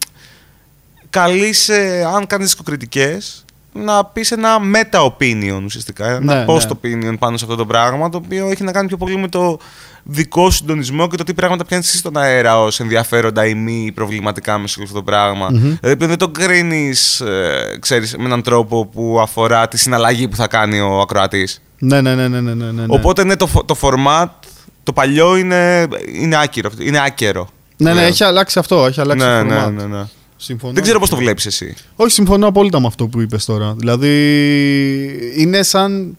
καλείσαι, 1.11 2.05
αν 2.15 2.27
κάνεις 2.27 2.47
δισκοκριτικές, 2.47 3.44
να 3.75 4.05
πεις 4.05 4.31
ένα 4.33 4.49
meta-opinion 4.75 5.61
ουσιαστικά. 5.65 6.07
Ένα 6.11 6.35
Ναι, 6.35 6.45
post-opinion 6.49 7.15
πάνω 7.19 7.37
σε 7.37 7.45
αυτό 7.45 7.57
το 7.57 7.67
πράγμα, 7.67 8.09
το 8.09 8.21
οποίο 8.25 8.47
έχει 8.51 8.63
να 8.65 8.73
κάνει 8.73 8.89
πιο 8.89 8.97
πολύ 8.97 9.17
με 9.17 9.29
το 9.29 9.59
δικό 10.03 10.51
σου 10.51 10.57
συντονισμό 10.57 11.09
και 11.09 11.17
το 11.17 11.25
τι 11.25 11.35
πράγματα 11.35 11.65
πιάνεις 11.65 11.89
εσύ 11.89 11.97
στον 11.99 12.17
αέρα 12.17 12.61
ως 12.63 12.81
ενδιαφέροντα 12.81 13.47
ή 13.47 13.55
μη 13.55 13.93
προβληματικά 13.95 14.59
με 14.59 14.67
σε 14.69 14.75
όλο 14.79 14.87
αυτό 14.89 14.99
το 14.99 15.05
πραγμα 15.05 15.49
Μμμ. 15.51 15.59
Δηλαδή 15.61 15.97
πλέον 15.97 16.09
δεν 16.11 16.19
το 16.19 16.29
κρίνεις, 16.29 17.21
ε, 17.21 17.77
ξέρεις, 17.81 18.17
με 18.17 18.25
έναν 18.25 18.43
τρόπο 18.43 18.87
που 18.87 19.19
αφορά 19.21 19.69
τη 19.69 19.79
συναλλαγή 19.79 20.29
που 20.29 20.37
θα 20.37 20.47
κάνει 20.47 20.81
ο 20.81 21.01
ακροατής. 21.01 21.63
Ναι, 21.79 22.01
ναι, 22.01 22.15
ναι, 22.15 22.29
ναι, 22.29 22.41
ναι, 22.41 22.55
ναι, 22.55 22.71
ναι. 22.71 22.85
Οπότε 22.89 23.25
ναι, 23.25 23.37
το, 23.37 23.47
φο- 23.47 23.65
το 23.65 23.77
format, 23.81 24.27
το 24.83 24.93
παλιό 24.93 25.37
είναι, 25.37 25.87
είναι, 26.15 26.37
άκυρο, 26.43 26.71
είναι 26.79 27.01
άκερο. 27.07 27.49
Ναι, 27.77 27.89
ναι, 27.89 27.95
πλέον. 27.95 28.09
έχει 28.11 28.25
αλλάξει 28.25 28.59
αυτό. 28.59 28.87
Έχει 28.87 29.01
αλλάξει 29.01 29.27
ναι, 29.27 29.39
το 29.39 29.45
ναι, 29.45 29.65
format. 29.67 29.73
ναι, 29.73 29.85
ναι. 29.97 30.03
Συμφωνώ. 30.37 30.73
Δεν 30.73 30.83
ξέρω 30.83 30.99
πώς 30.99 31.09
το 31.09 31.17
βλέπεις 31.17 31.47
εσύ. 31.47 31.75
Όχι, 31.97 32.11
συμφωνώ 32.11 32.47
απόλυτα 32.47 32.81
με 32.81 32.87
αυτό 32.87 33.07
που 33.07 33.21
είπες 33.21 33.45
τώρα. 33.45 33.75
Δηλαδή, 33.79 35.33
είναι 35.37 35.63
σαν. 35.63 36.17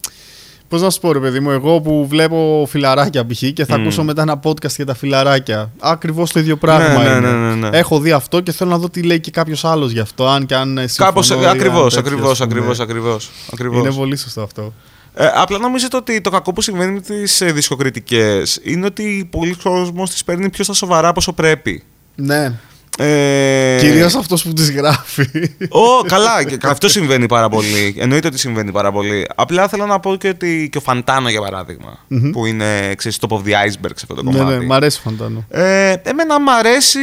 Πώς 0.68 0.82
να 0.82 0.90
σου 0.90 1.00
πω, 1.00 1.12
ρε 1.12 1.18
παιδί 1.18 1.40
μου, 1.40 1.50
εγώ 1.50 1.80
που 1.80 2.06
βλέπω 2.08 2.66
φιλαράκια 2.68 3.26
π.χ. 3.26 3.42
και 3.52 3.64
θα 3.64 3.78
Μμ. 3.78 3.82
ακούσω 3.82 4.02
μετά 4.04 4.22
ένα 4.22 4.40
podcast 4.42 4.74
για 4.76 4.86
τα 4.86 4.94
φιλαράκια. 4.94 5.70
Ακριβώς 5.80 6.32
το 6.32 6.40
ίδιο 6.40 6.56
πράγμα 6.56 7.02
Ναι, 7.02 7.08
ναι, 7.08 7.16
είναι. 7.16 7.30
ναι, 7.30 7.54
ναι, 7.54 7.68
ναι. 7.68 7.78
Έχω 7.78 8.00
δει 8.00 8.12
αυτό 8.12 8.40
και 8.40 8.52
θέλω 8.52 8.70
να 8.70 8.78
δω 8.78 8.90
τι 8.90 9.02
λέει 9.02 9.20
και 9.20 9.30
κάποιος 9.30 9.64
άλλος 9.64 9.90
γι' 9.92 9.98
αυτό. 10.00 10.26
Αν 10.28 10.46
και 10.46 10.54
αν. 10.54 10.78
Κάπως 10.96 11.26
συμφωνώ 11.26 11.46
ή 11.46 11.50
αν 11.50 11.56
ακριβώς, 11.56 11.94
τέτοιος, 11.94 11.96
ακριβώς, 12.12 12.30
ας 12.30 12.36
πούμε. 12.38 12.50
ακριβώς, 12.52 12.80
ακριβώς. 12.80 13.30
Ακριβώς. 13.52 13.78
Είναι 13.80 13.92
πολύ 13.94 14.16
σωστό 14.16 14.42
αυτό. 14.42 14.72
Ε, 15.14 15.26
απλά 15.34 15.58
νομίζω 15.58 15.86
ότι 15.92 16.20
το 16.20 16.30
κακό 16.30 16.52
που 16.52 16.60
συμβαίνει 16.62 16.92
με 16.92 17.00
τις 17.00 17.40
ε, 17.40 17.52
δισκοκριτικές 17.52 18.60
είναι 18.62 18.86
ότι 18.86 19.28
πολλοί 19.30 19.54
κόσμοι 19.62 20.02
τις 20.02 20.24
παίρνει 20.24 20.50
πιο 20.50 20.64
στα 20.64 20.72
σοβαρά 20.72 21.08
από 21.08 21.18
όσο 21.20 21.32
πρέπει. 21.32 21.82
Ναι. 22.14 22.52
Ε, 22.98 23.76
Κυρίως 23.80 24.14
αυτός 24.14 24.42
που 24.42 24.52
τις 24.52 24.70
γράφει. 24.70 25.28
Ω, 25.68 26.02
καλά, 26.06 26.44
και 26.44 26.58
αυτό 26.62 26.88
συμβαίνει 26.88 27.26
πάρα 27.26 27.48
πολύ. 27.48 27.94
Εννοείται 27.98 28.26
ότι 28.26 28.38
συμβαίνει 28.38 28.72
πάρα 28.72 28.92
πολύ. 28.92 29.26
Απλά 29.34 29.68
θέλω 29.68 29.86
να 29.86 30.00
πω 30.00 30.16
και 30.16 30.28
ότι 30.28 30.68
και 30.72 30.78
ο 30.78 30.80
Fantano, 30.80 31.28
για 31.28 31.40
παραδειγμα 31.40 31.98
που 32.32 32.46
είναι 32.46 32.94
ξέρεις, 32.96 33.18
top 33.20 33.36
of 33.36 33.38
the 33.38 33.40
iceberg 33.40 33.90
σε 33.94 34.06
αυτό 34.10 34.14
το 34.14 34.22
ναι, 34.22 34.38
κομμάτι. 34.38 34.58
ναι, 34.58 34.64
μ' 34.64 34.72
αρέσει 34.72 35.00
Fantano. 35.04 35.44
Ε, 35.48 35.94
εμένα 36.02 36.40
μου 36.40 36.52
αρέσει 36.52 36.98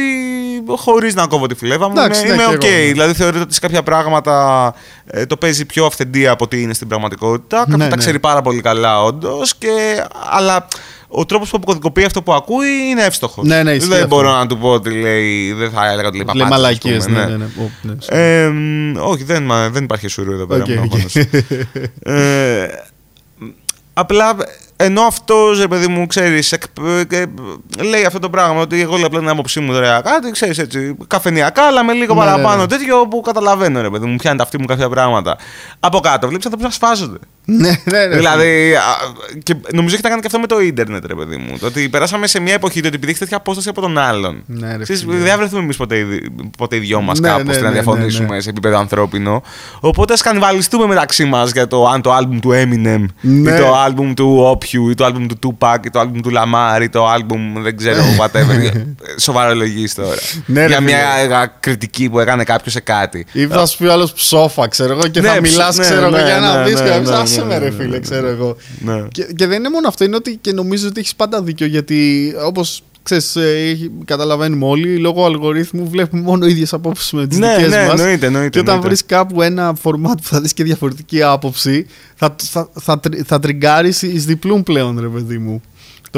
χωρίς 0.76 1.14
να 1.14 1.26
κόβω 1.26 1.46
τη 1.46 1.54
φλέβα 1.54 1.86
μου. 1.88 1.94
Εντάξει, 1.96 2.26
είμαι 2.26 2.36
ναι, 2.36 2.42
είμαι 2.42 2.56
και 2.56 2.66
οκ. 2.66 2.72
εγώ, 2.72 2.84
ναι. 2.84 2.92
Δηλαδή 2.92 3.12
θεωρείται 3.14 3.42
ότι 3.42 3.54
σε 3.54 3.60
κάποια 3.60 3.82
πράγματα 3.82 4.74
ε, 5.06 5.26
το 5.26 5.36
παίζει 5.36 5.64
πιο 5.64 5.86
αυθεντία 5.86 6.30
από 6.30 6.44
ότι 6.44 6.62
είναι 6.62 6.74
στην 6.74 6.88
πραγματικότητα. 6.88 7.56
Κάποια 7.58 7.76
Ναι, 7.76 7.84
τα 7.88 7.90
ναι. 7.90 8.02
ξέρει 8.02 8.18
πάρα 8.18 8.42
πολύ 8.42 8.60
καλά, 8.60 9.02
όντως. 9.02 9.54
Αλλά 10.30 10.66
ο 11.16 11.24
τρόπος 11.26 11.50
που 11.50 11.56
αποκωδικοποιεί 11.56 12.04
αυτό 12.04 12.22
που 12.22 12.32
ακούει 12.34 12.68
είναι 12.90 13.02
εύστοχος. 13.04 13.46
Ναι, 13.46 13.62
ναι, 13.62 13.70
ισχύει 13.72 13.88
δεν 13.88 13.96
αυτό. 14.02 14.08
μπορώ 14.16 14.32
να 14.32 14.46
του 14.46 14.58
πω 14.58 14.68
ότι 14.68 14.90
λέει. 14.90 15.52
Δεν 15.52 15.70
θα 15.70 15.90
έλεγα 15.90 16.08
ότι 16.08 16.16
λέει 16.16 16.26
Λέει 16.34 16.36
παπάτσες, 16.36 16.42
ας 16.42 16.48
μαλακίες. 16.50 17.04
πούμε, 17.04 17.18
Ναι, 17.18 17.26
ναι, 17.26 17.36
ναι. 17.36 17.44
Ω, 17.44 17.70
ναι, 17.82 17.92
σωστά. 17.94 18.16
ε, 18.16 18.48
μ, 18.48 18.94
όχι, 18.98 19.24
δεν, 19.24 19.44
μα- 19.44 19.68
δεν 19.70 19.84
υπάρχει 19.84 20.08
σουρού 20.08 20.32
εδώ 20.32 20.46
πέρα. 20.46 20.62
Οκ, 20.62 20.68
μου, 20.68 20.82
οκ. 20.84 20.90
μόνος. 20.90 21.14
ε, 22.22 22.68
απλά 23.94 24.36
ενώ 24.76 25.00
αυτό, 25.02 25.34
ρε 25.60 25.68
παιδί 25.68 25.86
μου, 25.88 26.06
ξέρεις, 26.06 26.54
λέει 27.90 28.04
αυτό 28.04 28.18
το 28.18 28.30
πράγμα, 28.30 28.60
ότι 28.60 28.80
εγώ 28.80 28.96
λέω 28.96 29.06
απλά 29.06 29.18
την 29.18 29.28
άποψή 29.28 29.60
μου 29.60 29.72
τώρα 29.72 30.00
κάτι, 30.00 30.30
ξέρεις 30.30 30.58
έτσι, 30.58 30.96
καφενιακά, 31.06 31.62
αλλά 31.62 31.84
με 31.84 31.92
λίγο 31.92 32.14
Ναι, 32.14 32.20
ναι, 32.20 32.26
παραπάνω 32.26 32.60
ναι. 32.60 32.66
τέτοιο 32.68 33.06
που 33.08 33.20
καταλαβαίνω, 33.20 33.80
ρε 33.80 33.90
παιδί 33.90 34.06
μου, 34.06 34.16
πιάνει 34.16 34.36
το 34.36 34.42
αυτί 34.42 34.58
μου 34.60 34.66
κάποια 34.66 34.88
πράγματα. 34.88 35.36
Από 35.80 36.00
κάτω 36.00 36.26
βλέπεις 36.28 36.44
ανθρώπου 36.46 36.66
να 36.66 36.72
σφάζονται. 36.72 37.18
Ναι, 37.44 37.68
ναι, 37.84 38.06
ναι. 38.06 38.16
δηλαδή, 38.16 38.74
α, 38.74 38.82
και 39.42 39.54
νομίζω 39.72 39.94
έχει 39.94 40.02
να 40.04 40.08
κάνει 40.08 40.20
και 40.20 40.26
αυτό 40.26 40.38
με 40.38 40.46
το 40.46 40.60
ίντερνετ, 40.60 41.06
ρε 41.06 41.14
παιδί 41.14 41.36
μου. 41.36 41.58
Το 41.60 41.66
ότι 41.66 41.88
περάσαμε 41.88 42.26
σε 42.26 42.40
μια 42.40 42.54
εποχή 42.54 42.80
το 42.80 42.86
ότι 42.86 42.96
επειδή 42.96 43.10
έχει 43.10 43.20
τέτοια 43.20 43.36
απόσταση 43.36 43.68
από 43.68 43.80
τον 43.80 43.98
άλλον. 43.98 44.42
Ναι, 44.46 44.76
ρε 44.76 44.82
Ξέρεις, 44.82 45.02
φίλε. 45.02 45.16
δεν 45.16 45.26
θα 45.26 45.36
βρεθούμε 45.36 45.60
εμείς 45.62 45.76
ποτέ, 45.76 45.96
οι 45.98 46.02
δυ- 46.02 46.26
ποτέ 46.58 46.76
οι 46.76 46.78
δυο 46.78 47.00
μας 47.00 47.20
Ναι, 47.20 47.28
κάπως 47.28 47.44
ναι, 47.46 47.52
να 47.54 47.60
ναι, 47.60 47.66
ναι, 47.66 47.72
διαφωνήσουμε 47.72 48.34
ναι. 48.34 48.40
σε 48.40 48.50
επίπεδο 48.50 48.78
ανθρώπινο. 48.78 49.42
Οπότε 49.80 50.12
ας 50.12 50.22
κανιβαλιστούμε 50.22 50.86
μεταξύ 50.86 51.24
μας 51.24 51.50
για 51.52 51.66
το 51.66 51.86
αν 51.88 52.02
το 52.02 52.12
άλμπουμ 52.12 52.38
του 52.40 52.50
Eminem 52.52 53.04
Ναι. 53.20 53.50
ή 53.50 53.56
το 53.58 53.74
άλμπουμ 53.74 54.14
του 54.14 54.36
Όπιου 54.40 54.88
ή 54.90 54.94
το 54.94 55.04
άλμπουμ 55.04 55.26
του 55.26 55.38
Tupac 55.58 55.76
ή 55.84 55.90
το 55.90 55.98
άλμπουμ 56.00 56.20
του 56.20 56.30
Lamar 56.34 56.82
ή 56.82 56.88
το 56.88 57.08
άλμπουμ 57.08 57.62
δεν 57.62 57.76
ξέρω 57.76 58.02
whatever. 58.20 58.70
Σοβαρολογεί 59.18 59.88
τώρα. 59.94 60.14
Ναι, 60.46 60.60
ρε 60.60 60.66
για 60.66 60.76
φίλε. 60.76 60.90
μια 61.28 61.38
ε, 61.42 61.52
κριτική 61.60 62.08
που 62.10 62.18
έκανε 62.20 62.44
κάποιος 62.44 62.72
σε 62.72 62.80
κάτι. 62.80 63.26
Ή 63.32 63.46
θα 63.46 63.66
σου 63.66 63.76
πει 63.78 63.86
άλλος 63.88 64.12
ψόφα, 64.12 64.68
ξέρω 64.68 64.92
εγώ, 64.92 65.08
και 65.08 65.20
Ναι, 65.20 65.28
θα 65.28 65.40
μιλάς, 65.40 65.68
ψ- 65.68 65.78
ναι, 65.78 65.84
ξέρω 65.84 66.00
εγώ, 66.06 66.16
ναι, 66.16 66.22
για 66.22 66.34
ένα 66.34 66.58
ναι, 66.58 66.64
δίσκο. 66.68 66.84
Ναι, 67.36 67.42
Εμείς, 67.42 67.48
ναι, 67.48 67.54
άσε 67.54 67.58
ναι, 67.58 67.58
με, 67.58 67.58
ρε 67.58 67.70
ναι, 67.70 67.82
φίλε, 67.82 67.94
ναι, 67.96 67.98
ξέρω 68.00 68.26
εγώ. 68.26 68.56
Ναι. 68.84 69.02
Και, 69.12 69.26
και 69.36 69.46
δεν 69.46 69.58
είναι 69.58 69.68
μόνο 69.70 69.88
αυτό, 69.88 70.04
είναι 70.04 70.16
ότι 70.16 70.38
και 70.40 70.52
νομίζω 70.52 70.88
ότι 70.88 71.00
έχεις 71.00 71.14
πάντα 71.14 71.42
δίκιο. 71.42 71.66
Γιατί 71.66 72.32
όπως 72.46 72.82
ξέρεις, 73.02 73.36
ε, 73.36 73.68
έχει- 73.70 73.90
καταλαβαίνουμε 74.04 74.66
όλοι, 74.66 74.96
λόγω 74.96 75.24
αλγορίθμου 75.24 75.88
βλέπουμε 75.88 76.22
μόνο 76.22 76.46
ίδιες 76.46 76.72
απόψεις 76.72 77.12
με 77.12 77.26
τις 77.26 77.38
Ναι, 77.38 77.54
δικές 77.56 77.70
ναι, 77.70 77.86
μας. 77.86 78.00
εννοείται, 78.00 78.26
εννοείται, 78.26 78.48
Και 78.48 78.58
όταν 78.58 78.74
εννοείται. 78.74 78.86
βρεις 78.88 79.04
κάπου 79.06 79.42
ένα 79.42 79.74
φορμάτ 79.80 80.16
που 80.16 80.22
θα 80.28 80.40
δεις 80.40 80.52
και 80.52 80.64
διαφορετική 80.64 81.22
άποψη, 81.22 81.86
θα, 82.14 82.36
θα, 82.42 82.68
θα, 82.80 83.00
τρι- 83.00 83.22
θα 83.26 83.38
τριγκάρεις 83.38 84.02
εις 84.02 84.24
διπλούν 84.24 84.62
πλέον, 84.62 85.00
ρε 85.00 85.08
παιδί 85.08 85.38
μου. 85.38 85.62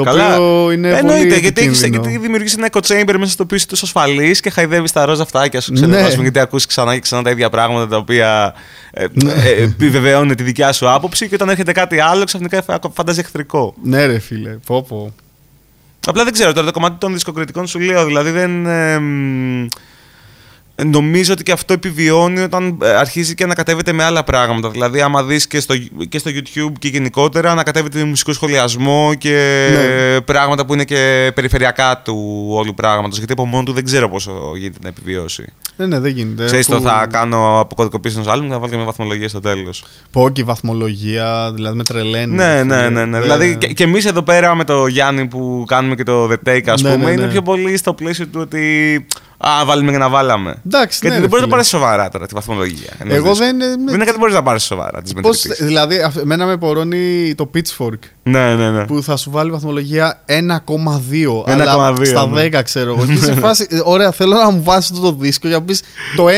Το 0.03 0.09
οποίο 0.11 0.71
είναι 0.71 0.89
Εννοείται, 0.89 1.27
πολύ 1.27 1.39
γιατί 1.39 1.61
έχει 1.61 1.85
επικίνδυνο. 1.85 2.19
δημιουργήσει 2.21 2.55
ένα 2.57 2.69
echo 2.71 2.79
chamber 2.87 3.15
μέσα 3.19 3.31
στο 3.31 3.43
οποίο 3.43 3.57
είσαι 3.57 3.67
τόσο 3.67 3.85
ασφαλής 3.85 4.39
και 4.41 4.49
χαϊδεύεις 4.49 4.91
τα 4.91 5.05
ροζ 5.05 5.19
αυτάκια 5.19 5.61
σου. 5.61 5.73
Ξέρω, 5.73 5.89
Ναι. 5.91 5.97
ας 6.01 6.09
πούμε, 6.11 6.21
γιατί 6.21 6.39
ακούσει 6.39 6.67
ξανά 6.67 6.93
και 6.93 6.99
ξανά 6.99 7.21
τα 7.23 7.29
ίδια 7.29 7.49
πράγματα 7.49 7.87
τα 7.87 7.97
οποία 7.97 8.53
ε, 8.91 9.05
Ναι. 9.13 9.31
ε, 9.33 9.63
επιβεβαιώνουν 9.63 10.35
τη 10.35 10.43
δικιά 10.43 10.71
σου 10.73 10.89
άποψη 10.89 11.27
και 11.27 11.35
όταν 11.35 11.49
έρχεται 11.49 11.71
κάτι 11.71 11.99
άλλο 11.99 12.23
ξαφνικά 12.23 12.61
φα- 12.61 12.79
φαντάζει 12.93 13.19
εχθρικό. 13.19 13.73
Ναι, 13.83 14.05
ρε 14.05 14.19
φίλε, 14.19 14.49
πω, 14.65 14.83
πω. 14.83 15.13
Απλά 16.07 16.23
δεν 16.23 16.33
ξέρω 16.33 16.53
τώρα 16.53 16.65
το 16.65 16.71
κομμάτι 16.73 16.95
των 16.99 17.13
δισκοκριτικών 17.13 17.67
σου 17.67 17.79
λέω. 17.79 18.05
Δηλαδή 18.05 18.29
δεν. 18.29 18.65
ε, 18.65 18.99
μ, 18.99 19.65
Νομίζω 20.85 21.33
ότι 21.33 21.43
και 21.43 21.51
αυτό 21.51 21.73
επιβιώνει 21.73 22.39
όταν 22.39 22.77
ε, 22.83 22.89
αρχίζει 22.89 23.35
και 23.35 23.43
ανακατεύεται 23.43 23.91
με 23.93 24.03
άλλα 24.03 24.23
πράγματα. 24.23 24.69
Δηλαδή, 24.69 25.01
άμα 25.01 25.23
δεις 25.23 25.47
και 25.47 25.59
στο, 25.59 25.75
και 26.09 26.17
στο 26.17 26.31
YouTube 26.33 26.71
και 26.79 26.87
γενικότερα, 26.87 27.51
ανακατεύεται 27.51 27.97
με 27.99 28.03
μουσικό 28.03 28.33
σχολιασμό 28.33 29.13
και 29.17 29.67
Ναι. 29.71 30.21
πράγματα 30.21 30.65
που 30.65 30.73
είναι 30.73 30.83
και 30.83 31.31
περιφερειακά 31.35 32.01
του 32.05 32.45
όλου 32.49 32.73
πράγματος. 32.73 33.17
Γιατί 33.17 33.31
από 33.33 33.45
μόνο 33.45 33.63
του 33.63 33.71
δεν 33.73 33.83
ξέρω 33.85 34.09
πόσο 34.09 34.31
γίνεται 34.57 34.77
να 34.81 34.87
επιβιώσει. 34.89 35.45
Ναι, 35.75 35.85
ναι, 35.85 35.99
δεν 35.99 36.11
γίνεται. 36.11 36.45
Ξέρεις 36.45 36.67
το 36.67 36.75
Αφού- 36.75 36.87
θα 36.87 37.07
κάνω 37.11 37.59
αποκωδικοποίηση 37.59 38.15
ενός 38.15 38.27
άλλου 38.31 38.43
και 38.43 38.49
θα 38.49 38.55
βάλω 38.59 38.69
και 38.69 38.75
μια 38.75 38.85
βαθμολογία 38.85 39.29
στο 39.29 39.39
τέλος. 39.39 39.83
Πω 40.11 40.29
και 40.29 40.41
η 40.41 40.43
βαθμολογία, 40.43 41.51
δηλαδή 41.53 41.77
με 41.77 41.83
τρελαίνει. 41.83 42.35
Ναι, 42.35 42.55
ρε 42.55 42.63
ναι, 42.63 42.75
φίλε. 42.75 42.89
ναι. 42.89 43.05
ναι. 43.05 43.17
Ε, 43.17 43.21
Δηλαδή 43.21 43.55
και, 43.57 43.67
και 43.67 43.83
εμείς 43.83 44.05
εδώ 44.05 44.21
πέρα 44.21 44.55
με 44.55 44.63
το 44.63 44.87
Γιάννη 44.87 45.25
που 45.27 45.63
κάνουμε 45.67 45.95
και 45.95 46.03
το 46.03 46.29
The 46.31 46.49
Take, 46.49 46.67
ας 46.67 46.81
Ναι, 46.81 46.91
πούμε, 46.91 47.05
ναι, 47.05 47.11
είναι 47.11 47.25
ναι. 47.25 47.31
πιο 47.31 47.41
πολύ 47.41 47.77
στο 47.77 47.93
πλαίσιο 47.93 48.25
του 48.27 48.39
ότι. 48.41 49.05
Α, 49.37 49.65
βάλουμε 49.65 49.91
και 49.91 49.97
να 49.97 50.09
βάλαμε. 50.09 50.55
Εντάξει, 50.65 50.99
Και 50.99 51.07
ναι, 51.07 51.13
δεν 51.13 51.21
ρε 51.21 51.27
μπορεί 51.27 51.41
να 51.41 51.47
το 51.47 51.55
φίλε. 51.55 51.63
πάρεις 51.63 51.67
σοβαρά 51.67 52.09
τώρα 52.09 52.25
τη 52.27 52.33
βαθμολογία. 52.33 52.89
ενός 52.99 53.13
Εγώ 53.15 53.27
δίσκου. 53.29 53.43
δεν. 53.45 53.57
Δεν 53.57 53.79
είναι 53.87 53.97
κάτι 53.97 54.11
που 54.11 54.17
μπορείς 54.19 54.33
να 54.35 54.43
πάρεις 54.43 54.63
σοβαρά 54.63 55.01
τη 55.01 55.13
Πώς, 55.13 55.43
μετρητή. 55.43 55.63
δηλαδή, 55.63 55.99
αυ- 56.01 56.17
εμένα 56.17 56.45
με 56.45 56.57
πορώνει 56.57 57.35
το 57.35 57.49
Pitchfork 57.53 57.99
Ναι, 58.29 58.55
ναι, 58.55 58.69
ναι. 58.71 58.85
που 58.85 59.03
θα 59.03 59.17
σου 59.17 59.31
βάλει 59.31 59.51
βαθμολογία 59.51 60.21
1,2. 60.25 60.33
1,2, 60.35 61.43
αλλά 61.45 61.95
στα 62.05 62.27
ναι. 62.27 62.45
10 62.59 62.61
ξέρω 62.63 62.89
εγώ. 62.93 63.05
Και 63.13 63.15
σε 63.15 63.33
φάση, 63.33 63.67
ε, 63.69 63.79
ωραία, 63.83 64.11
θέλω 64.11 64.35
να 64.35 64.51
μου 64.51 64.63
βάσει 64.63 64.89
αυτό 64.93 65.05
το 65.11 65.17
δίσκο 65.19 65.47
για 65.47 65.57
να 65.57 65.63
πεις 65.63 65.81
το 66.15 66.25
1,2 66.27 66.31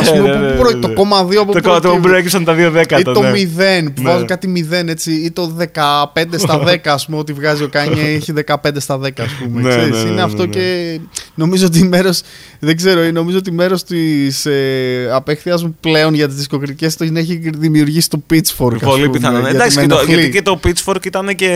ας 0.00 0.10
πούμε. 0.10 0.20
Ναι, 0.28 0.34
ναι, 0.34 0.46
που 0.48 0.54
ναι, 0.54 0.58
προ- 0.58 0.74
ναι. 0.74 0.80
Το 0.80 0.88
0,2 0.88 1.36
από 1.40 1.52
Το 1.52 1.58
πού 1.60 1.62
κόμμα 1.68 1.80
του 1.80 2.00
προκύπτει. 2.02 2.30
Breakson 2.38 2.42
τα 2.44 2.54
δύο 2.54 2.66
Ή 2.66 2.70
δέκατα. 2.70 3.12
το 3.12 3.20
ναι. 3.22 3.30
0 3.30 3.92
που 3.94 4.02
Ναι. 4.02 4.10
βάζει 4.10 4.24
κάτι 4.24 4.66
0 4.70 4.88
έτσι, 4.88 5.12
ή 5.12 5.30
το 5.30 5.56
15 5.56 6.38
στα 6.38 6.62
10 6.66 6.76
ας 6.84 7.04
πούμε, 7.06 7.18
ότι 7.18 7.32
βγάζει 7.32 7.62
ο 7.62 7.68
Κάνιε 7.68 8.02
έχει 8.14 8.32
15 8.46 8.54
στα 8.76 8.98
10 8.98 9.08
ας 9.20 9.32
πούμε. 9.42 9.60
Ναι, 9.62 9.68
ξέρεις. 9.68 9.88
ναι, 9.90 9.96
ναι, 9.96 10.00
είναι 10.00 10.10
ναι, 10.14 10.22
αυτό 10.22 10.42
ναι. 10.42 10.48
και 10.48 10.98
νομίζω 11.34 11.66
ότι 11.66 11.84
μέρος. 11.84 12.20
Δεν 12.62 12.76
ξέρω, 12.76 13.00
ε, 13.00 13.10
νομίζω 13.10 13.38
ότι 13.38 13.52
μέρος 13.52 13.84
της 13.84 14.46
ε, 14.46 15.10
απέχθειας 15.12 15.62
μου 15.64 15.76
πλέον 15.80 16.14
για 16.14 16.26
τις 16.26 16.36
δισκοκριτικές 16.36 16.96
το 16.96 17.04
έχει 17.14 17.40
δημιουργήσει 17.56 18.08
το 18.10 18.22
Pitchfork. 18.30 18.74
ας 18.74 18.80
Πολύ 18.82 19.04
πούμε, 19.04 19.08
πιθανό. 19.18 19.36
ναι. 19.36 19.40
γιατί 19.42 19.56
Εντάξει, 19.56 19.76
με 19.78 19.82
και 20.28 20.42
το, 20.42 20.56
ενοχλεί. 20.70 20.78
γιατί 20.78 20.78
και 20.78 20.82
το 20.82 20.92
Pitchfork 20.92 21.06
ήταν 21.06 21.34
και 21.34 21.46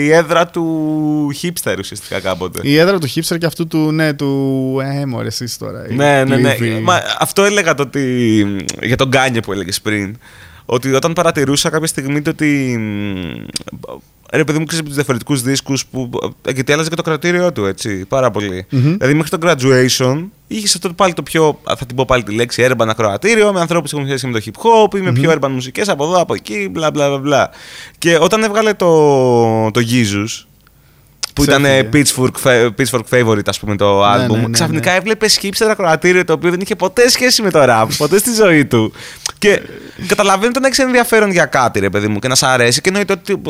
η 0.00 0.10
έδρα 0.10 0.46
του 0.46 1.32
hipster 1.42 1.76
ουσιαστικά 1.78 2.20
κάποτε. 2.20 2.60
Η 2.62 2.76
έδρα 2.76 2.98
του 2.98 3.08
hipster 3.08 3.38
και 3.38 3.46
αυτού 3.46 3.66
του. 3.66 3.92
Ναι, 3.92 4.12
του. 4.12 4.80
Ε, 4.82 5.06
μωρέ, 5.06 5.26
εσείς 5.26 5.58
τώρα. 5.58 5.86
η 5.90 5.94
Ναι, 5.94 6.24
ναι, 6.24 6.36
ναι. 6.36 6.54
κλειδί. 6.54 6.80
Μα, 6.80 7.00
αυτό 7.18 7.44
έλεγα 7.44 7.74
το 7.74 7.82
ότι. 7.82 8.46
για 8.82 8.96
τον 8.96 9.08
Γκάνιε 9.08 9.40
που 9.40 9.52
έλεγες 9.52 9.80
πριν. 9.80 10.16
Ότι 10.64 10.92
όταν 10.92 11.12
παρατηρούσα 11.12 11.70
κάποια 11.70 11.86
στιγμή 11.86 12.22
το 12.22 12.30
ότι. 12.30 12.78
Μ, 14.34 14.36
Ρε 14.36 14.44
παιδί 14.44 14.58
μου, 14.58 14.64
ξέρεις 14.64 14.78
από 14.78 14.86
τους 14.88 14.94
διαφορετικούς 14.94 15.42
δίσκους 15.42 15.86
που. 15.86 16.10
Γιατί 16.52 16.72
άλλαζε 16.72 16.88
και 16.88 16.94
το 16.96 17.02
κρατήριό 17.02 17.52
του, 17.52 17.64
έτσι. 17.64 18.04
Πάρα 18.08 18.30
πολύ. 18.30 18.66
Μμμ. 18.70 18.96
Δηλαδή, 18.96 19.14
μέχρι 19.14 19.38
το 19.38 19.38
graduation 19.48 20.24
είχες 20.46 20.74
αυτό 20.74 20.92
πάλι 20.92 21.12
το 21.12 21.22
πιο. 21.22 21.60
Θα 21.78 21.86
την 21.86 21.96
πω 21.96 22.04
πάλι 22.04 22.22
τη 22.22 22.34
λέξη 22.34 22.66
urban 22.70 22.86
ακροατήριο 22.88 23.52
με 23.52 23.60
ανθρώπους 23.60 23.90
που 23.90 23.96
έχουν 23.96 24.08
σχέση 24.08 24.26
με 24.26 24.40
το 24.40 24.44
hip 24.44 24.60
hop 24.62 24.94
ή 24.98 25.00
με 25.00 25.12
πιο 25.12 25.32
urban 25.40 25.48
μουσικές 25.48 25.88
από 25.88 26.04
εδώ, 26.04 26.20
από 26.20 26.34
εκεί, 26.34 26.68
μπλα 26.70 26.90
μπλα 26.90 27.08
μπλα, 27.08 27.18
μπλα. 27.18 27.50
Και 27.98 28.18
όταν 28.20 28.42
έβγαλε 28.42 28.72
το, 28.74 28.86
το 29.70 29.80
Jesus, 29.90 30.44
που 31.32 31.42
ήταν 31.42 31.62
Ξέφυγε. 31.62 31.88
Pitchfork, 31.92 32.30
fa- 32.44 32.68
Pitchfork 32.78 33.02
Favorite, 33.10 33.46
ας 33.48 33.58
πούμε, 33.58 33.76
το 33.76 33.98
Ναι, 34.00 34.24
album. 34.26 34.30
ναι, 34.30 34.36
ναι, 34.40 34.50
ξαφνικά 34.50 34.90
ναι. 34.90 34.96
έβλεπε 34.96 35.26
hipster 35.42 35.66
ακροατήριο 35.70 36.24
το 36.24 36.32
οποίο 36.32 36.50
δεν 36.50 36.60
είχε 36.60 36.76
ποτέ 36.76 37.08
σχέση 37.08 37.42
με 37.42 37.50
το 37.50 37.60
rap, 37.68 37.86
ποτέ 37.98 38.18
στη 38.18 38.32
ζωή 38.34 38.64
του. 38.64 38.92
Και 39.38 39.62
καταλαβαίνω 40.06 40.48
ότι 40.48 40.60
να 40.60 40.66
έχει 40.66 40.80
ενδιαφέρον 40.80 41.30
για 41.30 41.44
κάτι, 41.44 41.80
ρε 41.80 41.90
παιδί 41.90 42.08
μου, 42.08 42.18
και 42.18 42.28
να 42.28 42.34
σ' 42.34 42.42
αρέσει. 42.42 42.80
Και 42.80 42.88
εννοείται 42.88 43.12
ότι. 43.12 43.40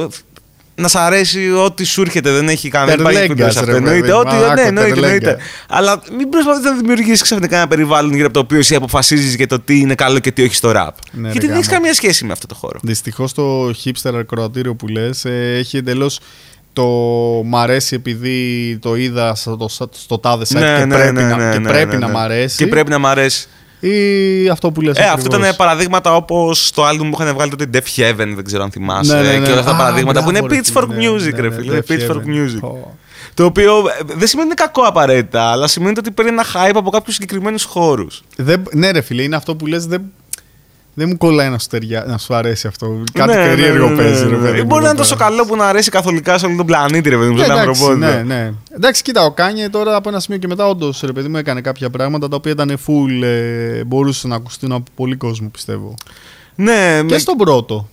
Να 0.77 0.89
σ' 0.89 0.95
αρέσει 0.97 1.51
ό,τι 1.51 1.85
σου 1.85 2.01
έρχεται, 2.01 2.31
δεν 2.31 2.49
έχει 2.49 2.69
κανένα 2.69 2.97
Τερλέγκας, 3.03 3.27
κουμπί 3.27 3.41
σε 3.53 3.59
αυτό. 3.59 3.71
ρε 3.71 3.77
Εννοείται. 3.77 4.01
παιδί, 4.01 4.13
Ό,τι, 4.13 4.27
μάκο, 4.35 4.55
ναι, 4.55 4.61
εννοείται, 4.63 4.89
τερλέγκας. 4.91 5.13
εννοείται. 5.29 5.37
Αλλά 5.69 6.03
μην 6.17 6.29
προσπαθείς 6.29 6.65
να 6.65 6.73
δημιουργήσεις 6.77 7.23
ξαφνικά 7.23 7.57
ένα 7.57 7.69
περιβάλλον 7.69 8.13
γύρω 8.13 8.25
από 8.25 8.35
το 8.35 8.41
οποίο 8.41 8.59
εσύ 8.59 8.75
αποφασίζεις 8.75 9.35
για 9.35 9.47
το 9.47 9.61
τι 9.61 9.79
είναι 9.81 9.95
καλό 9.95 10.19
και 10.19 10.31
τι 10.33 10.43
όχι 10.43 10.55
στο 10.55 10.73
rap. 10.77 10.89
Ναι, 11.13 11.31
Γιατί 11.31 11.39
ρε, 11.39 11.47
δεν 11.47 11.57
έχεις 11.57 11.67
γάμα. 11.67 11.79
καμία 11.79 11.95
σχέση 11.95 12.25
με 12.25 12.33
αυτό 12.33 12.47
το 12.47 12.55
χώρο. 12.55 12.79
Δυστυχώς 12.83 13.33
το 13.33 13.69
hipster 13.69 14.15
ακροατήριο 14.15 14.75
που 14.75 14.89
λες 14.89 15.25
έχει 15.59 15.77
εντελώς. 15.77 16.21
Το 16.73 16.85
μ' 17.45 17.57
αρέσει 17.57 17.95
επειδή 17.95 18.79
το 18.81 18.97
είδα 18.97 19.35
στο, 19.35 19.69
στο 19.91 20.19
τάδε 20.19 20.45
site 20.49 20.79
και 20.81 20.87
πρέπει, 20.89 21.13
να, 21.23 21.53
και 21.53 21.61
πρέπει 21.61 21.97
να 21.97 22.09
μ' 22.09 22.17
αρέσει. 22.17 22.57
Ναι, 22.59 22.65
Και 22.65 22.67
πρέπει 22.67 22.91
να 22.91 22.99
μ' 22.99 23.07
αρέσει. 23.07 23.47
Ή 23.89 24.49
αυτό 24.49 24.71
που 24.73 24.81
λες 24.81 24.97
Ε, 24.97 25.03
αυτό 25.03 25.15
ακριβώς. 25.15 25.39
ήταν 25.39 25.57
παραδείγματα 25.57 26.17
όπως 26.17 26.71
το 26.71 26.89
album 26.89 27.09
που 27.11 27.19
είχαν 27.21 27.35
βγάλει 27.35 27.51
τότε 27.51 27.69
Def 27.73 28.01
Heaven, 28.01 28.33
δεν 28.35 28.45
ξέρω 28.45 28.63
αν 28.63 28.71
θυμάσαι. 28.71 29.15
Ναι, 29.15 29.23
ναι, 29.23 29.39
ναι. 29.39 29.45
Και 29.45 29.51
όλα 29.51 29.61
αυτά 29.61 29.71
τα 29.71 29.77
Α, 29.77 29.81
παραδείγματα 29.81 30.23
που 30.25 30.31
είναι 30.31 30.39
μπράβο, 30.39 30.55
ρε 30.55 30.61
Pitchfork 30.61 30.87
φίλε, 30.95 31.09
ναι, 31.11 31.17
Music, 31.17 31.33
ναι, 31.35 31.41
ρε 31.41 31.49
ναι, 31.49 31.55
φίλε. 31.55 31.79
Def 31.87 31.93
Pitchfork 31.93 32.17
Heaven. 32.17 32.45
Music. 32.45 32.59
Πω. 32.61 32.99
Το 33.35 33.45
οποίο 33.45 33.77
ε, 33.79 34.03
δεν 34.15 34.29
σημαίνει 34.29 34.51
ότι 34.51 34.63
είναι 34.63 34.71
κακό 34.73 34.83
απαραίτητα, 34.83 35.43
αλλά 35.43 35.67
σημαίνει 35.67 35.95
ότι 35.99 36.11
παίρνει 36.11 36.31
ένα 36.31 36.45
hype 36.45 36.75
από 36.75 36.91
κάποιους 36.91 37.15
συγκεκριμένους 37.15 37.65
χώρους. 37.65 38.23
Δεν, 38.37 38.63
ναι, 38.73 38.91
ρε 38.91 39.01
φίλε, 39.01 39.23
είναι 39.23 39.37
αυτό 39.37 39.57
που 39.57 39.67
λες 39.67 39.87
δεν, 39.87 40.03
δεν 40.95 41.09
μου 41.09 41.17
κολλάει 41.17 41.49
να 41.49 41.59
σου, 41.59 41.67
ταιριά, 41.69 42.05
να 42.09 42.19
σου 42.19 42.35
αρέσει 42.35 42.67
αυτό. 42.67 43.03
Κάτι 43.13 43.31
Ναι, 43.37 43.47
περίεργο 43.47 43.89
ναι, 43.89 43.95
ναι, 43.95 44.03
παίζει, 44.03 44.25
ναι, 44.25 44.31
ρε 44.31 44.37
ναι. 44.37 44.43
παιδί. 44.43 44.59
Ή 44.59 44.61
μου, 44.61 44.67
Μπορεί 44.67 44.83
να 44.83 44.89
είναι 44.89 44.89
εδώ 44.89 44.97
τόσο 45.03 45.17
πέρα. 45.17 45.29
καλό 45.29 45.45
που 45.47 45.57
να 45.57 45.67
αρέσει 45.69 45.91
καθολικά 45.91 46.39
σε 46.39 46.47
όλο 46.47 46.57
τον 46.57 46.67
πλανήτη, 46.67 47.09
ρε 47.09 47.17
παιδί 47.17 47.31
μου, 47.31 47.39
Ε, 47.41 47.43
στον 47.45 47.51
εντάξει, 47.59 47.69
ανθρωπότητα. 47.69 48.23
ναι, 48.23 48.35
ναι. 48.35 48.53
Εντάξει, 48.77 49.03
κοίτα, 49.03 49.25
ο 49.25 49.31
Kanye 49.31 49.69
τώρα 49.69 49.97
από 49.97 50.09
ένα 50.09 50.21
σημείο 50.21 50.39
και 50.39 50.47
μετά, 50.47 50.69
όντως 50.69 51.01
ρε 51.05 51.13
παιδί 51.13 51.29
μου 51.29 51.37
έκανε 51.37 51.61
κάποια 51.61 51.91
πράγματα 51.91 52.29
τα 52.29 52.37
οποία 52.37 52.53
ήταν 52.53 52.79
full, 52.87 53.23
ε, 53.23 53.85
μπορούσαν 53.85 54.31
να 54.31 54.37
ακουστούν 54.37 54.73
από 54.73 54.91
πολύ 54.95 55.17
κόσμο, 55.17 55.49
πιστεύω. 55.49 55.95
Ναι, 56.55 56.97
Και 56.99 57.03
με- 57.13 57.19
στον 57.19 57.37
πρώτο. 57.37 57.89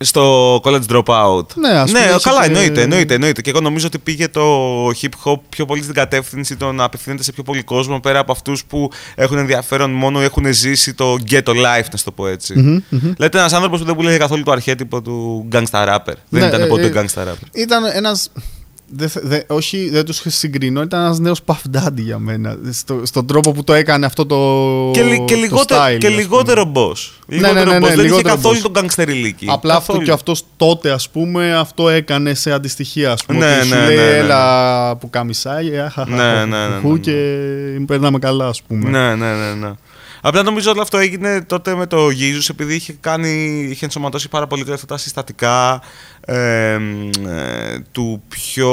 Στο 0.00 0.54
college 0.64 0.82
dropout. 0.88 1.54
Ναι, 1.54 1.68
ας 1.68 1.90
πούμε, 1.90 2.00
ναι 2.00 2.06
έχει 2.06 2.22
καλά, 2.22 2.40
και- 2.40 2.46
εννοείται, 2.46 2.82
εννοείται, 2.82 3.14
εννοείται. 3.14 3.40
Και 3.40 3.50
εγώ 3.50 3.60
νομίζω 3.60 3.86
ότι 3.86 3.98
πήγε 3.98 4.28
το 4.28 4.42
hip 4.88 5.08
hop 5.24 5.36
πιο 5.48 5.64
πολύ 5.64 5.82
στην 5.82 5.94
κατεύθυνση 5.94 6.56
το 6.56 6.72
να 6.72 6.84
απευθύνεται 6.84 7.22
σε 7.22 7.32
πιο 7.32 7.42
πολύ 7.42 7.62
κόσμο 7.62 8.00
πέρα 8.00 8.18
από 8.18 8.32
αυτούς 8.32 8.64
που 8.64 8.90
έχουν 9.14 9.38
ενδιαφέρον 9.38 9.90
μόνο 9.90 10.20
ή 10.20 10.24
έχουν 10.24 10.52
ζήσει 10.52 10.94
το 10.94 11.16
ghetto 11.30 11.50
life, 11.50 11.86
να 11.90 11.96
σου 11.96 12.04
το 12.04 12.12
πω 12.12 12.26
έτσι. 12.26 12.54
Μμμ, 12.58 12.80
μμμ. 12.88 13.12
Λέτε 13.18 13.38
ένας 13.38 13.52
άνθρωπος 13.52 13.78
που 13.80 13.84
δεν 13.86 13.94
πουλάει 13.94 14.18
καθόλου 14.18 14.42
το 14.42 14.50
αρχέτυπο 14.52 15.02
του 15.02 15.48
gangsta 15.52 15.88
rapper. 15.88 16.14
δεν 16.28 16.40
Ναι, 16.40 16.46
ήταν 16.46 16.60
ε, 16.60 16.66
ποτέ 16.66 16.86
ε, 16.86 16.92
gangsta 16.94 17.22
rapper. 17.22 17.48
Ήταν 17.52 17.84
ένα. 17.92 18.16
Δε, 18.90 19.06
δε, 19.22 19.40
όχι, 19.46 19.88
δεν 19.90 20.04
τους 20.04 20.22
συγκρίνω. 20.26 20.82
Ήταν 20.82 21.00
ένας 21.04 21.18
νέος 21.18 21.40
Puff 21.46 21.76
Daddy 21.76 21.92
για 21.96 22.18
μένα. 22.18 22.56
Στο, 22.70 23.00
στον 23.04 23.26
τρόπο 23.26 23.52
που 23.52 23.64
το 23.64 23.72
έκανε 23.72 24.06
αυτό 24.06 24.26
το. 24.26 24.36
Και, 24.92 25.02
λι- 25.02 25.24
και 25.24 25.34
το 25.34 25.40
λιγότερο, 25.40 25.80
style, 25.80 25.96
και 25.98 26.06
ας 26.06 26.12
πούμε. 26.12 26.22
λιγότερο 26.22 26.72
boss. 26.74 27.10
Λιγότερο 27.26 27.54
ναι, 27.64 27.64
ναι, 27.64 27.78
ναι, 27.78 27.86
boss. 27.86 27.88
Δεν 27.88 27.92
είχε 27.92 28.02
λιγότερο 28.02 28.34
καθόλου 28.34 28.58
boss. 28.58 28.70
τον 28.72 28.72
gangsterιλίκη. 28.84 29.44
Απλά 29.46 29.74
αυτό 29.74 29.86
Καθόλου. 29.86 30.04
και 30.04 30.10
αυτός 30.12 30.44
τότε, 30.56 30.90
ας 30.90 31.08
πούμε, 31.08 31.56
αυτό 31.56 31.88
έκανε 31.88 32.34
σε 32.34 32.52
αντιστοιχεία. 32.52 33.12
Ας 33.12 33.24
πούμε, 33.24 33.38
Ναι, 33.38 33.56
ότι 33.56 33.66
σου 33.66 33.74
ναι, 33.74 33.86
λέει, 33.86 33.96
ναι, 33.96 34.02
ναι, 34.02 34.10
ναι. 34.10 34.16
έλα 34.16 34.96
που 34.96 35.10
καμισάει, 35.10 35.78
αχαχα, 35.78 36.10
Ναι, 36.10 36.44
ναι, 36.56 36.66
ναι, 36.66 36.74
χου, 36.80 36.86
ναι, 36.88 36.92
ναι. 36.92 36.98
και 36.98 37.14
περνάμε 37.86 38.18
καλά, 38.18 38.46
ας 38.46 38.62
πούμε. 38.62 38.90
Ναι, 38.90 39.14
ναι, 39.14 39.32
ναι, 39.32 39.54
ναι. 39.66 39.72
Απλά 40.20 40.42
νομίζω 40.42 40.70
ότι 40.70 40.80
αυτό 40.80 40.98
έγινε 40.98 41.42
τότε 41.42 41.74
με 41.74 41.86
το 41.86 42.10
Γίζους 42.10 42.48
επειδή 42.48 42.74
είχε, 42.74 42.96
κάνει, 43.00 43.66
είχε 43.70 43.84
ενσωματώσει 43.84 44.28
πάρα 44.28 44.46
πολύ 44.46 44.72
αυτά 44.72 44.86
τα 44.86 44.96
συστατικά 44.96 45.82
ε, 46.20 46.72
ε, 46.72 46.78
του 47.92 48.22
πιο 48.28 48.70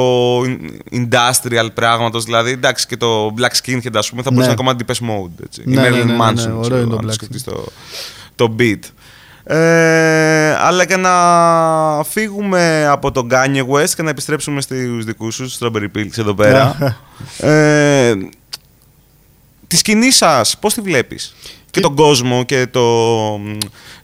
industrial 0.92 1.68
πράγματος. 1.74 2.24
Δηλαδή, 2.24 2.52
εντάξει, 2.52 2.88
και 2.88 2.98
το 2.98 3.34
Black 3.38 3.52
Skinhead, 3.64 3.94
ας 3.96 4.10
πούμε, 4.10 4.22
θα 4.22 4.32
μπορούσε 4.32 4.32
Ναι. 4.32 4.38
να 4.40 4.46
είναι 4.46 4.56
κομμάτι 4.56 4.86
Depeche 4.88 5.06
Mode. 5.10 5.44
Έτσι. 5.44 5.62
Ναι, 5.66 5.74
Η 5.74 5.76
ναι, 5.76 5.88
Marilyn 5.90 5.92
ναι, 5.92 6.04
ναι, 6.04 6.14
ναι, 6.14 6.18
Manson, 6.30 6.48
ωραίο 6.48 6.60
ξέρω, 6.62 6.78
είναι 6.78 6.90
το 6.90 6.96
αν 6.98 7.06
Black 7.08 7.14
σκεφτείς 7.14 7.44
το, 7.44 7.66
το 8.36 8.56
beat. 8.60 8.80
Ε, 9.48 10.56
αλλά 10.60 10.86
και 10.86 10.96
να 10.96 11.12
φύγουμε 12.04 12.88
από 12.88 13.12
τον 13.12 13.28
Kanye 13.32 13.66
West 13.74 13.90
και 13.96 14.02
να 14.02 14.10
επιστρέψουμε 14.10 14.62
στους 14.62 15.06
δικούς 15.06 15.36
σου, 15.36 15.50
στους 15.50 15.70
Strawberry 15.72 15.98
Pills 15.98 16.18
εδώ 16.18 16.34
πέρα. 16.34 16.76
ε, 17.38 18.14
τη 19.76 19.82
σκηνή 19.92 20.12
σας, 20.12 20.58
πώς 20.60 20.74
τη 20.74 20.82
βλέπεις; 20.82 21.36
Και 21.66 21.72
Τι- 21.72 21.82
τον 21.82 21.96
κόσμο 21.96 22.44
και 22.44 22.68
το, 22.72 22.82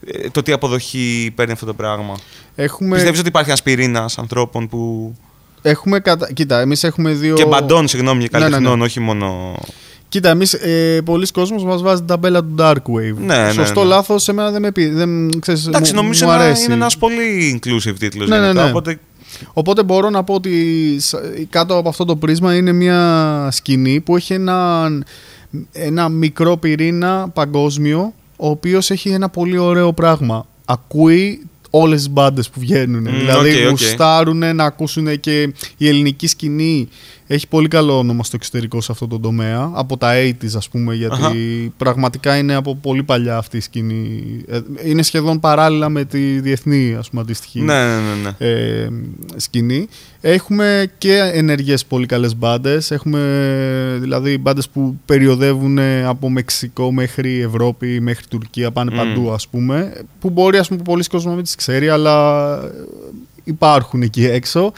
ε, 0.05 0.29
το 0.31 0.41
τι 0.41 0.51
αποδοχή 0.51 1.31
παίρνει 1.35 1.51
αυτό 1.51 1.65
το 1.65 1.73
πράγμα. 1.73 2.17
Έχουμε, 2.55 2.93
Πιστεύεις 2.95 3.19
ότι 3.19 3.27
υπάρχει 3.27 3.49
ένα 3.49 3.59
πυρήνα 3.63 4.09
ανθρώπων 4.17 4.67
που. 4.69 5.13
έχουμε 5.61 5.99
κατα... 5.99 6.33
Κοίτα, 6.33 6.59
εμείς 6.59 6.83
έχουμε 6.83 7.11
δύο. 7.11 7.35
και 7.35 7.45
μπαντών, 7.45 7.87
συγγνώμη, 7.87 8.23
και 8.23 8.29
Ναι, 8.31 8.37
ναι, 8.39 8.43
ναι. 8.45 8.51
καλλιτεχνών, 8.51 8.81
όχι 8.81 8.99
μόνο. 8.99 9.55
Κοίτα, 10.09 10.29
εμείς 10.29 10.53
ε, 10.53 11.01
πολλοί 11.05 11.27
κόσμοι 11.31 11.63
μας 11.63 11.81
βάζει 11.81 11.97
την 11.97 12.07
ταμπέλα 12.07 12.41
του 12.41 12.55
Dark 12.59 12.73
Wave. 12.73 13.15
Ναι, 13.17 13.43
ναι, 13.43 13.51
Σωστό, 13.51 13.81
ναι. 13.81 13.87
λάθος, 13.87 14.27
εμένα 14.27 14.51
δεν 14.51 14.61
με 14.61 14.71
πει. 14.71 14.85
Δεν, 14.89 15.39
ξέρεις, 15.39 15.67
Εντάξει, 15.67 15.93
μου, 15.93 16.01
νομίζω 16.01 16.25
μου 16.25 16.31
να 16.31 16.37
αρέσει. 16.37 16.63
είναι 16.63 16.73
ένας 16.73 16.97
πολύ 16.97 17.59
inclusive 17.63 17.95
τίτλος. 17.99 18.29
Ναι, 18.29 18.39
ναι, 18.39 18.53
ναι. 18.53 18.63
Οπότε, 18.63 18.99
Οπότε 19.53 19.83
μπορώ 19.83 20.09
να 20.09 20.23
πω 20.23 20.33
ότι 20.33 20.95
σ- 20.99 21.15
κάτω 21.49 21.77
από 21.77 21.89
αυτό 21.89 22.05
το 22.05 22.15
πρίσμα 22.15 22.55
είναι 22.55 22.71
μια 22.71 23.47
σκηνή 23.51 23.99
που 23.99 24.15
έχει 24.15 24.33
ένα, 24.33 24.89
ένα 25.71 26.09
μικρό 26.09 26.57
πυρήνα 26.57 27.29
παγκόσμιο 27.33 28.13
ο 28.37 28.49
οποίος 28.49 28.91
έχει 28.91 29.09
ένα 29.09 29.29
πολύ 29.29 29.57
ωραίο 29.57 29.93
πράγμα. 29.93 30.45
Ακούει 30.65 31.45
όλες 31.69 31.97
τις 31.97 32.09
μπάντες 32.09 32.49
που 32.49 32.59
βγαίνουν. 32.59 33.01
Μμ, 33.01 33.17
δηλαδή 33.17 33.49
οκ, 33.49 33.63
οκ. 33.63 33.69
γουστάρουν 33.69 34.55
να 34.55 34.63
ακούσουν 34.63 35.19
και 35.19 35.53
η 35.77 35.87
ελληνική 35.87 36.27
σκηνή 36.27 36.89
έχει 37.33 37.47
πολύ 37.47 37.67
καλό 37.67 37.97
όνομα 37.97 38.23
στο 38.23 38.35
εξωτερικό 38.35 38.81
σε 38.81 38.91
αυτό 38.91 39.07
το 39.07 39.19
τομέα. 39.19 39.71
Από 39.73 39.97
τα 39.97 40.13
80s 40.13 40.55
ας 40.55 40.69
πούμε 40.69 40.95
γιατί 40.95 41.15
Αχα. 41.15 41.33
πραγματικά 41.77 42.37
είναι 42.37 42.53
από 42.53 42.75
πολύ 42.75 43.03
παλιά 43.03 43.37
αυτή 43.37 43.57
η 43.57 43.59
σκηνή. 43.59 44.23
Ε, 44.47 44.59
Είναι 44.83 45.01
σχεδόν 45.01 45.39
παράλληλα 45.39 45.89
με 45.89 46.05
τη 46.05 46.39
διεθνή 46.39 46.95
ας 46.99 47.09
πούμε 47.09 47.21
αντίστοιχη 47.21 47.61
ναι, 47.61 47.85
ναι, 47.85 47.95
ναι. 47.95 48.35
ναι. 48.37 48.47
ε, 48.47 48.89
σκηνή. 49.35 49.87
Έχουμε 50.21 50.91
και 50.97 51.31
ενεργές 51.33 51.85
πολύ 51.85 52.05
καλές 52.05 52.35
μπάντες. 52.35 52.91
Έχουμε 52.91 53.19
δηλαδή 54.01 54.37
μπάντες 54.37 54.69
που 54.69 54.99
περιοδεύουν 55.05 55.79
από 56.05 56.29
Μεξικό 56.29 56.91
μέχρι 56.91 57.39
Ευρώπη, 57.39 58.01
μέχρι 58.01 58.25
Τουρκία, 58.27 58.71
πάνε 58.71 58.91
Μμ. 58.93 58.97
παντού 58.97 59.31
ας 59.31 59.47
πούμε. 59.47 59.93
Που 60.19 60.29
μπορεί 60.29 60.57
ας 60.57 60.67
πούμε 60.67 60.81
πολλοί 60.83 61.03
κόσμος 61.03 61.25
να 61.25 61.35
μην 61.35 61.43
τις 61.43 61.55
ξέρει, 61.55 61.89
αλλά 61.89 62.59
υπάρχουν 63.43 64.01
εκεί 64.01 64.25
έξω. 64.25 64.73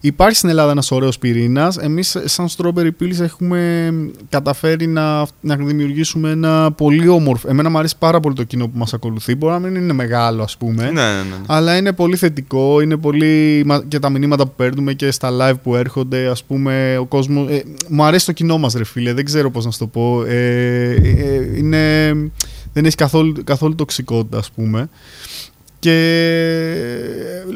Υπάρχει 0.00 0.36
στην 0.36 0.48
Ελλάδα 0.48 0.70
ένας 0.70 0.90
ωραίος 0.90 1.18
πυρήνας. 1.18 1.76
Εμείς 1.76 2.16
σαν 2.24 2.48
Strawberry 2.56 2.90
Pills 3.00 3.20
έχουμε 3.20 3.92
καταφέρει 4.28 4.86
να, 4.86 5.26
να 5.40 5.56
δημιουργήσουμε 5.56 6.30
ένα 6.30 6.72
πολύ 6.72 7.08
όμορφο... 7.08 7.48
Εμένα 7.48 7.70
μου 7.70 7.78
αρέσει 7.78 7.94
πάρα 7.98 8.20
πολύ 8.20 8.34
το 8.34 8.42
κοινό 8.42 8.68
που 8.68 8.78
μας 8.78 8.94
ακολουθεί. 8.94 9.34
Μπορεί 9.34 9.52
να 9.52 9.58
μην 9.58 9.74
είναι 9.74 9.92
μεγάλο 9.92 10.42
ας 10.42 10.56
πούμε. 10.56 10.82
ναι, 10.82 10.90
ναι, 10.90 11.00
ναι. 11.00 11.36
Αλλά 11.46 11.76
είναι 11.76 11.92
πολύ 11.92 12.16
θετικό, 12.16 12.80
είναι 12.80 12.96
πολύ 12.96 13.62
μα- 13.66 13.84
και 13.88 13.98
τα 13.98 14.10
μηνύματα 14.10 14.44
που 14.46 14.52
παίρνουμε 14.56 14.92
και 14.92 15.10
στα 15.10 15.30
live 15.40 15.56
που 15.62 15.76
έρχονται, 15.76 16.26
ας 16.26 16.44
πούμε, 16.44 16.96
ο 17.00 17.04
κόσμος... 17.04 17.50
Ε, 17.50 17.62
μου 17.88 18.04
αρέσει 18.04 18.26
το 18.26 18.32
κοινό 18.32 18.58
μας 18.58 18.74
ρε 18.74 18.84
φίλε, 18.84 19.12
δεν 19.12 19.24
ξέρω 19.24 19.50
πώς 19.50 19.64
να 19.64 19.70
σου 19.70 19.78
το 19.78 19.86
πω. 19.86 20.24
Ε, 20.24 20.90
ε, 20.90 21.56
είναι, 21.56 22.12
δεν 22.72 22.84
έχει 22.84 22.96
καθόλου, 22.96 23.34
καθόλου 23.44 23.74
τοξικότητα, 23.74 24.38
ας 24.38 24.50
πούμε. 24.50 24.88
Και 25.78 25.94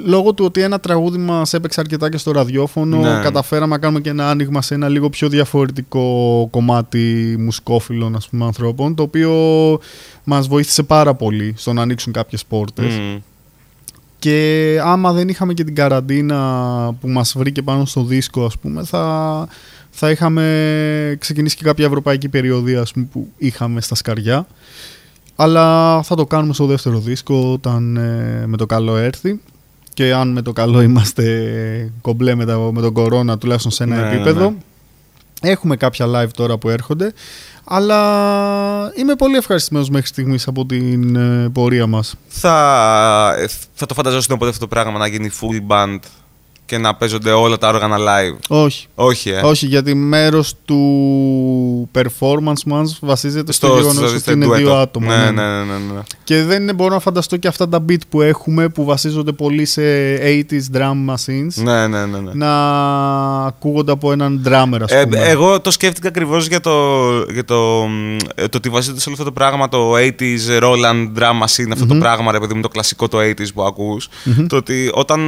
λόγω 0.05 0.34
του 0.34 0.44
ότι 0.44 0.60
ένα 0.62 0.80
τραγούδι 0.80 1.18
μας 1.18 1.55
έπαιξε 1.55 1.80
αρκετά 1.80 2.09
και 2.10 2.16
στο 2.16 2.30
ραδιόφωνο, 2.32 2.97
Ναι. 2.97 3.20
καταφέραμε 3.22 3.72
να 3.74 3.78
κάνουμε 3.78 4.01
και 4.01 4.10
ένα 4.10 4.30
άνοιγμα 4.30 4.62
σε 4.62 4.74
ένα 4.74 4.88
λίγο 4.88 5.09
πιο 5.09 5.28
διαφορετικό 5.28 6.48
κομμάτι 6.51 7.36
μουσικόφιλων 7.38 8.16
ας 8.16 8.28
πούμε, 8.28 8.44
ανθρώπων, 8.44 8.94
το 8.94 9.02
οποίο 9.02 9.32
μας 10.24 10.48
βοήθησε 10.48 10.82
πάρα 10.82 11.14
πολύ 11.14 11.55
στο 11.56 11.72
να 11.72 11.82
ανοίξουν 11.82 12.12
κάποιες 12.12 12.44
πόρτες. 12.44 12.94
Μμ. 12.94 13.16
Και 14.18 14.78
άμα 14.84 15.12
δεν 15.12 15.28
είχαμε 15.28 15.55
και 15.55 15.64
την 15.64 15.74
καραντίνα 15.74 16.38
που 17.01 17.09
μας 17.09 17.34
βρήκε 17.36 17.62
πάνω 17.62 17.84
στο 17.84 18.02
δίσκο, 18.05 18.44
ας 18.44 18.59
πούμε, 18.59 18.84
θα, 18.84 19.48
θα 19.90 20.10
είχαμε 20.10 21.16
ξεκινήσει 21.20 21.56
και 21.56 21.64
κάποια 21.64 21.86
ευρωπαϊκή 21.86 22.28
περιοδία 22.28 22.80
ας 22.80 22.92
πούμε, 22.92 23.06
που 23.12 23.28
είχαμε 23.38 23.80
στα 23.80 23.94
σκαριά. 23.94 24.47
Αλλά 25.43 26.03
θα 26.03 26.15
το 26.15 26.27
κάνουμε 26.27 26.53
στο 26.55 26.67
δεύτερο 26.67 26.99
δίσκο 26.99 27.53
όταν 27.53 27.97
ε, 27.97 28.45
με 28.47 28.57
το 28.57 28.67
καλό 28.67 28.97
έρθει. 28.97 29.41
Και 29.95 30.12
αν 30.15 30.33
με 30.33 30.43
το 30.43 30.53
καλό 30.53 30.81
είμαστε 30.81 31.93
κομπλέ 32.01 32.35
με, 32.35 32.45
τα, 32.45 32.59
με 32.73 32.81
τον 32.81 32.93
κορώνα 32.93 33.39
τουλάχιστον 33.39 33.73
σε 33.73 33.83
ένα 33.83 33.97
Ναι, 33.97 34.03
ναι, 34.03 34.09
επίπεδο. 34.15 34.51
ναι. 34.51 34.57
Έχουμε 35.51 35.77
κάποια 35.77 36.07
live 36.07 36.29
τώρα 36.35 36.59
που 36.59 36.69
έρχονται. 36.69 37.12
Αλλά 37.65 37.99
είμαι 38.97 39.15
πολύ 39.15 39.37
ευχαριστημένος 39.37 39.89
μέχρι 39.91 40.07
στιγμής 40.07 40.47
από 40.47 40.67
την 40.67 41.17
ε, 41.17 41.49
πορεία 41.53 41.87
μας. 41.87 42.15
Θα, 42.29 43.35
ε, 43.39 43.47
θα 43.75 43.87
το 43.87 43.95
φανταζόσουν 43.95 44.37
ποτέ 44.39 44.51
αυτό 44.51 44.61
το 44.61 44.67
πράγμα 44.69 44.99
να 44.99 45.07
γίνει 45.07 45.31
full 45.41 45.73
band 45.73 45.99
και 46.70 46.78
να 46.78 46.94
παίζονται 46.94 47.30
όλα 47.30 47.59
τα 47.59 47.68
όργανα 47.68 47.97
live. 47.98 48.38
Όχι. 48.48 48.86
Όχι, 48.94 49.30
ε. 49.30 49.40
Όχι, 49.44 49.66
γιατί 49.66 49.94
μέρος 49.94 50.55
του 50.64 51.90
performance 51.94 52.62
μας 52.66 52.98
βασίζεται 53.01 53.52
στο, 53.52 53.66
Στο- 53.66 53.76
γεγονός 53.76 53.97
στο- 53.97 54.06
ότι 54.10 54.18
στο 54.18 54.32
είναι 54.32 54.44
ντουέτο. 54.44 54.62
δύο 54.64 54.74
άτομα. 54.76 55.16
Ναι, 55.16 55.24
ναι. 55.24 55.30
ναι, 55.30 55.48
ναι, 55.48 55.62
ναι, 55.64 55.92
ναι. 55.94 56.01
Και 56.24 56.42
δεν 56.42 56.74
μπορώ 56.74 56.94
να 56.94 57.01
φανταστώ 57.01 57.36
και 57.36 57.48
αυτά 57.48 57.68
τα 57.68 57.84
beat 57.88 57.98
που 58.09 58.20
έχουμε 58.22 58.68
που 58.68 58.84
βασίζονται 58.84 59.32
πολύ 59.32 59.64
σε 59.64 59.82
80s 60.16 60.76
drum 60.76 61.14
machines 61.14 61.55
Ναι, 61.55 61.86
ναι, 61.86 62.06
ναι, 62.06 62.18
ναι. 62.18 62.30
να 62.34 62.51
ακούγονται 63.47 63.92
από 63.92 64.12
έναν 64.12 64.42
drummer, 64.47 64.78
ας 64.82 64.90
Ε, 64.92 65.02
πούμε. 65.05 65.18
εγώ 65.18 65.60
το 65.60 65.70
σκέφτηκα 65.70 66.09
ακριβώς 66.09 66.47
για, 66.47 66.60
το, 66.60 66.72
για 67.32 67.44
το, 67.44 67.86
μ, 67.88 68.16
ε, 68.34 68.48
το 68.48 68.56
ότι 68.56 68.68
βασίζεται 68.68 69.01
σε 69.01 69.09
όλο 69.09 69.16
αυτό 69.20 69.28
το 69.30 69.34
πράγμα 69.40 69.68
το 69.68 69.92
80s 69.97 70.62
Roland 70.62 71.18
drum 71.18 71.44
machine, 71.44 71.70
αυτό 71.72 71.86
το 71.86 71.94
πράγμα, 71.94 72.32
ρε 72.32 72.38
παιδί 72.40 72.55
μου, 72.55 72.60
το 72.60 72.68
κλασικό 72.68 73.09
το 73.09 73.18
80s 73.18 73.52
που 73.55 73.62
ακούς. 73.62 74.09
Το 74.48 74.56
ότι 74.56 74.90
όταν. 74.94 75.20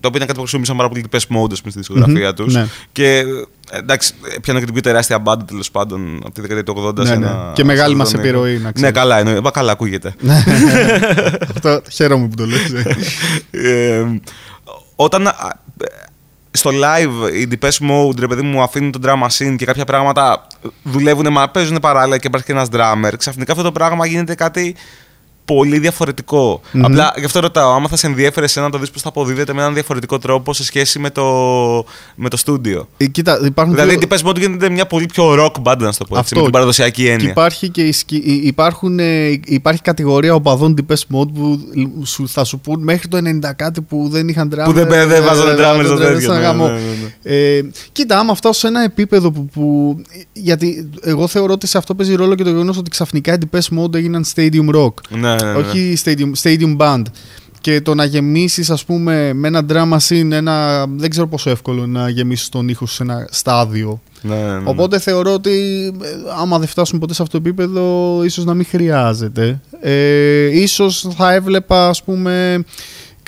το 0.00 0.08
οποίο 0.08 0.10
είναι 0.14 0.18
κάτι 0.26 0.32
που 0.32 0.40
χρησιμοποιήσαν 0.40 0.76
πάρα 0.80 0.88
πολύ 0.88 1.00
την 1.08 1.10
Depeche 1.12 1.36
Mode, 1.36 1.52
ας 1.52 1.58
πούμε, 1.60 1.70
στη 1.70 1.78
δισκογραφία 1.78 2.34
τους. 2.34 2.54
ναι. 2.54 2.66
Και 2.92 3.16
ε, 3.18 3.78
εντάξει, 3.78 4.12
πιάνω 4.42 4.58
και 4.58 4.64
την 4.64 4.74
πιο 4.74 4.82
τεράστια 4.82 5.18
μπάντα 5.18 5.44
τέλος 5.44 5.70
πάντων 5.70 6.16
από 6.24 6.34
τη 6.34 6.40
δεκαετία 6.40 6.74
του 6.74 6.86
80. 6.88 6.94
Ναι, 6.94 7.04
σε 7.04 7.16
ναι. 7.16 7.26
ένα- 7.26 7.50
Και 7.54 7.64
μεγάλη 7.64 7.90
σε 7.90 7.96
μας 7.96 8.12
ένα- 8.12 8.22
επιρροή, 8.22 8.54
να 8.56 8.60
Ναι, 8.64 8.72
ξέρεις. 8.72 8.94
καλά, 8.94 9.18
εννοεί. 9.18 9.40
Μα 9.40 9.50
καλά, 9.50 9.72
ακούγεται. 9.72 10.14
Αυτό 11.54 11.82
χαίρομαι 11.90 12.28
που 12.28 12.34
το 12.34 12.46
λες. 12.46 12.72
ε. 13.50 13.98
Ε, 13.98 14.20
όταν 14.96 15.26
α, 15.26 15.32
ε, 15.82 15.86
στο 16.50 16.70
live 16.70 17.32
η 17.34 17.48
Depeche 17.50 17.90
Mode, 17.90 18.18
ρε 18.18 18.26
παιδί 18.26 18.42
μου, 18.42 18.62
αφήνουν 18.62 18.90
τον 18.92 19.02
drum 19.04 19.26
machine 19.26 19.54
και 19.58 19.64
κάποια 19.64 19.84
πράγματα 19.84 20.46
δουλεύουν, 20.82 21.26
μα 21.30 21.48
παίζουν 21.48 21.78
παράλληλα 21.80 22.18
και 22.18 22.26
υπάρχει 22.26 22.46
και 22.46 22.52
ένας 22.52 22.68
drummer, 22.72 23.12
ξαφνικά 23.18 23.52
αυτό 23.52 23.64
το 23.64 23.72
πράγμα 23.72 24.06
γίνεται 24.06 24.34
κάτι 24.34 24.74
πολύ 25.44 25.78
διαφορετικό. 25.78 26.60
Απλά 26.82 27.12
γι' 27.18 27.24
αυτό 27.24 27.40
ρωτάω, 27.40 27.72
άμα 27.72 27.88
θα 27.88 27.96
σε 27.96 28.06
ενδιέφερε 28.06 28.46
εσένα 28.46 28.66
να 28.66 28.72
το 28.72 28.78
δεις 28.78 28.90
πώς 28.90 29.02
θα 29.02 29.08
αποδίδεται 29.08 29.52
με 29.52 29.60
έναν 29.60 29.74
διαφορετικό 29.74 30.18
τρόπο 30.18 30.52
σε 30.54 30.64
σχέση 30.64 30.98
με 30.98 31.10
το, 31.10 31.24
με 32.16 32.28
το 32.28 32.36
στούντιο. 32.36 32.88
Ε, 32.96 33.06
κοίτα, 33.06 33.40
υπάρχουν 33.44 33.74
Δηλαδή, 33.74 33.90
δύο- 33.90 34.00
τι 34.00 34.06
πες 34.06 34.22
μόνο 34.22 34.38
γίνεται 34.38 34.70
μια 34.70 34.86
πολύ 34.86 35.06
πιο 35.06 35.32
rock 35.34 35.62
band, 35.62 35.78
να 35.78 35.92
σου 35.92 35.98
το 35.98 36.04
πω 36.04 36.18
έτσι, 36.18 36.20
Αυτό. 36.20 36.36
με 36.36 36.42
την 36.42 36.50
παραδοσιακή 36.52 37.02
Και 37.02 37.10
έννοια. 37.10 37.30
υπάρχει 37.30 37.68
και 37.68 37.82
η 37.82 37.92
σκη- 37.92 38.26
η- 38.26 38.40
υπάρχουν, 38.44 38.98
ε, 38.98 39.40
υπάρχει 39.44 39.82
κατηγορία 39.82 40.34
οπαδών 40.34 40.74
Depeche 40.78 41.16
Mode 41.16 41.28
που 41.34 41.60
σου, 42.04 42.28
θα 42.28 42.44
σου 42.44 42.58
πούν 42.58 42.82
μέχρι 42.82 43.08
το 43.08 43.16
90 43.16 43.52
κάτι 43.56 43.80
που 43.80 44.08
δεν 44.10 44.28
είχαν 44.28 44.50
drummer. 44.54 44.64
Που 44.64 44.72
δεν- 44.72 44.88
δεν 44.88 45.10
ε, 45.10 45.20
βάζανε 45.20 45.50
ε, 45.50 45.54
drummer 45.54 45.84
στο 45.84 45.96
δεν 45.96 46.06
τέτοιο, 46.06 46.24
ήταν 46.24 46.36
ναι, 46.38 46.42
γαμό. 46.44 46.66
ναι, 46.68 46.72
ναι, 47.22 47.34
Ε, 47.36 47.62
κοίτα, 47.92 48.18
άμα 48.18 48.34
φτάσω 48.34 48.58
σε 48.60 48.66
ένα 48.66 48.82
επίπεδο 48.84 49.30
που, 49.30 49.46
που. 49.52 49.96
Γιατί 50.32 50.88
εγώ 51.02 51.26
θεωρώ 51.26 51.52
ότι 51.52 51.66
σε 51.66 51.78
αυτό 51.78 51.94
παίζει 51.94 52.14
ρόλο 52.14 52.34
και 52.34 52.42
το 52.42 52.50
γεγονός 52.50 52.76
ότι 52.76 52.90
ξαφνικά 52.90 53.32
οι 53.34 53.36
Depeche 53.50 53.78
Mode 53.78 53.94
έγιναν 53.94 54.24
stadium 54.34 54.74
rock. 54.74 54.92
Ναι, 55.08 55.34
ναι, 55.44 55.52
ναι. 55.52 55.58
Όχι 55.58 55.96
stadium, 56.04 56.32
stadium 56.42 56.76
band. 56.76 57.02
Και 57.60 57.80
το 57.80 57.94
να 57.94 58.04
γεμίσεις, 58.04 58.70
ας 58.70 58.84
πούμε, 58.84 59.32
με 59.32 59.48
ένα 59.48 59.64
drama 59.68 59.96
scene, 60.08 60.30
ένα, 60.30 60.86
δεν 60.86 61.10
ξέρω 61.10 61.26
πόσο 61.26 61.50
εύκολο 61.50 61.82
είναι 61.82 61.98
να 61.98 62.08
γεμίσεις 62.08 62.48
τον 62.48 62.68
ήχο 62.68 62.86
σου 62.86 62.94
σε 62.94 63.02
ένα 63.02 63.28
στάδιο. 63.30 64.00
Ναι, 64.22 64.34
ναι, 64.34 64.58
ναι. 64.58 64.62
Οπότε 64.64 64.98
θεωρώ 64.98 65.32
ότι 65.32 65.50
ε, 66.02 66.08
άμα 66.40 66.58
δεν 66.58 66.68
φτάσουμε 66.68 67.00
ποτέ 67.00 67.14
σε 67.14 67.22
αυτό 67.22 67.40
το 67.40 67.48
επίπεδο, 67.48 68.20
ίσως 68.24 68.44
να 68.44 68.54
μην 68.54 68.66
χρειάζεται. 68.66 69.60
Ε, 69.80 70.60
ίσως 70.60 71.08
θα 71.16 71.32
έβλεπα, 71.32 71.88
ας 71.88 72.02
πούμε, 72.02 72.64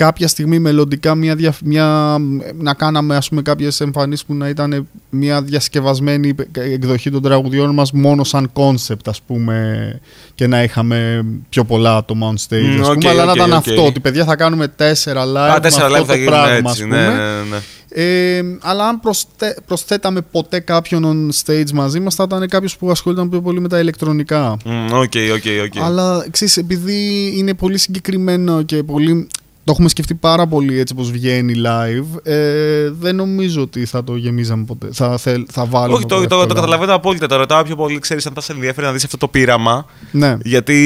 κάποια 0.05 0.29
στιγμή 0.29 0.59
μελλοντικά 0.59 1.15
μια, 1.15 1.35
δια- 1.35 1.55
μια, 1.65 2.17
να 2.59 2.75
κάναμε 2.75 3.17
ας 3.17 3.29
πούμε 3.29 3.43
κάποιες 3.43 3.81
εμφανίσεις 3.81 4.25
που 4.25 4.35
να 4.35 4.49
ήταν 4.49 4.89
μια 5.11 5.43
διασκευασμένη 5.43 6.35
εκδοχή 6.53 7.11
των 7.11 7.23
τραγουδιών 7.23 7.75
μας 7.75 7.93
μόνο 7.93 8.25
σαν 8.25 8.53
concept 8.53 9.09
ας 9.09 9.21
πούμε 9.27 10.01
και 10.35 10.47
να 10.47 10.63
είχαμε 10.63 11.25
πιο 11.49 11.65
πολλά 11.65 11.97
άτομα 11.97 12.33
on 12.35 12.49
stage 12.49 12.77
Μμ, 12.77 12.81
ας 12.81 12.89
πούμε, 12.89 12.91
οκ, 12.91 13.07
αλλά 13.07 13.25
να 13.25 13.31
οκ, 13.31 13.37
ήταν 13.37 13.51
οκ. 13.51 13.57
αυτό 13.57 13.87
ότι 13.87 14.01
παιδιά 14.01 14.25
θα 14.25 14.37
κάνουμε 14.37 14.69
τέσσερα 14.69 15.25
live 15.27 15.55
Α, 15.57 15.61
τέσσερα 15.61 15.89
με 15.89 15.99
live 15.99 16.01
αυτό 16.01 16.05
θα 16.07 16.13
το 16.13 16.19
γίνουν 16.19 16.33
πράγμα 16.35 16.71
έτσι. 16.71 16.71
ας 16.71 16.79
Ναι, 16.79 16.85
πούμε. 16.87 17.09
ναι, 17.09 17.51
ναι. 17.51 17.57
Ε, 17.95 18.43
αλλά 18.63 18.89
αν 18.89 19.01
προσθέ, 19.01 19.57
προσθέταμε 19.67 20.21
ποτέ 20.31 20.61
κάποιον 20.61 21.31
on 21.33 21.51
stage 21.51 21.71
μαζί 21.73 22.01
μας 22.01 22.15
θα 22.15 22.23
ήταν 22.27 22.49
κάποιος 22.49 22.77
που 22.77 22.91
ασχολούνταν 22.91 23.29
πιο 23.29 23.41
πολύ 23.41 23.61
με 23.61 23.69
τα 23.69 23.79
ηλεκτρονικά. 23.79 24.57
Μμ, 24.65 24.87
Οκ, 24.93 25.13
οκ, 25.35 25.45
οκ. 25.77 25.83
Αλλά 25.85 26.27
ξέρεις, 26.31 26.57
επειδή 26.57 27.33
είναι 27.37 27.55
πολύ 27.55 27.79
συγκεκριμένο 27.79 28.63
και 28.63 28.83
πολύ... 28.83 29.27
Το 29.65 29.73
έχουμε 29.73 29.89
σκεφτεί 29.89 30.15
πάρα 30.15 30.47
πολύ 30.47 30.79
έτσι 30.79 30.95
πως 30.95 31.11
βγαίνει 31.11 31.55
live. 31.67 32.19
Ε, 32.23 32.91
δεν 32.91 33.17
νομίζω 33.17 33.63
ότι 33.63 33.85
θα 33.85 34.05
το 34.05 34.17
γεμίζαμε 34.17 34.65
ποτέ. 34.65 34.89
Θα, 34.93 35.19
θέλ- 35.19 35.49
θα 35.53 35.65
βάλουμε 35.65 35.97
Όχι, 35.99 36.07
το, 36.07 36.15
το, 36.15 36.27
το, 36.27 36.35
εύκολα. 36.35 36.55
καταλαβαίνω 36.55 36.95
απόλυτα. 36.95 37.27
Το 37.27 37.37
ρωτάω 37.37 37.63
πιο 37.63 37.77
πολύ, 37.77 37.99
ξέρεις 37.99 38.27
αν 38.27 38.33
θα 38.35 38.41
σε 38.41 38.53
ενδιαφέρει 38.53 38.87
να 38.87 38.93
δεις 38.93 39.05
αυτό 39.05 39.17
το 39.17 39.29
πείραμα. 39.29 39.87
Ναι. 40.11 40.37
Γιατί 40.43 40.77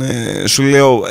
ε, 0.00 0.46
σου 0.46 0.62
λέω, 0.62 1.06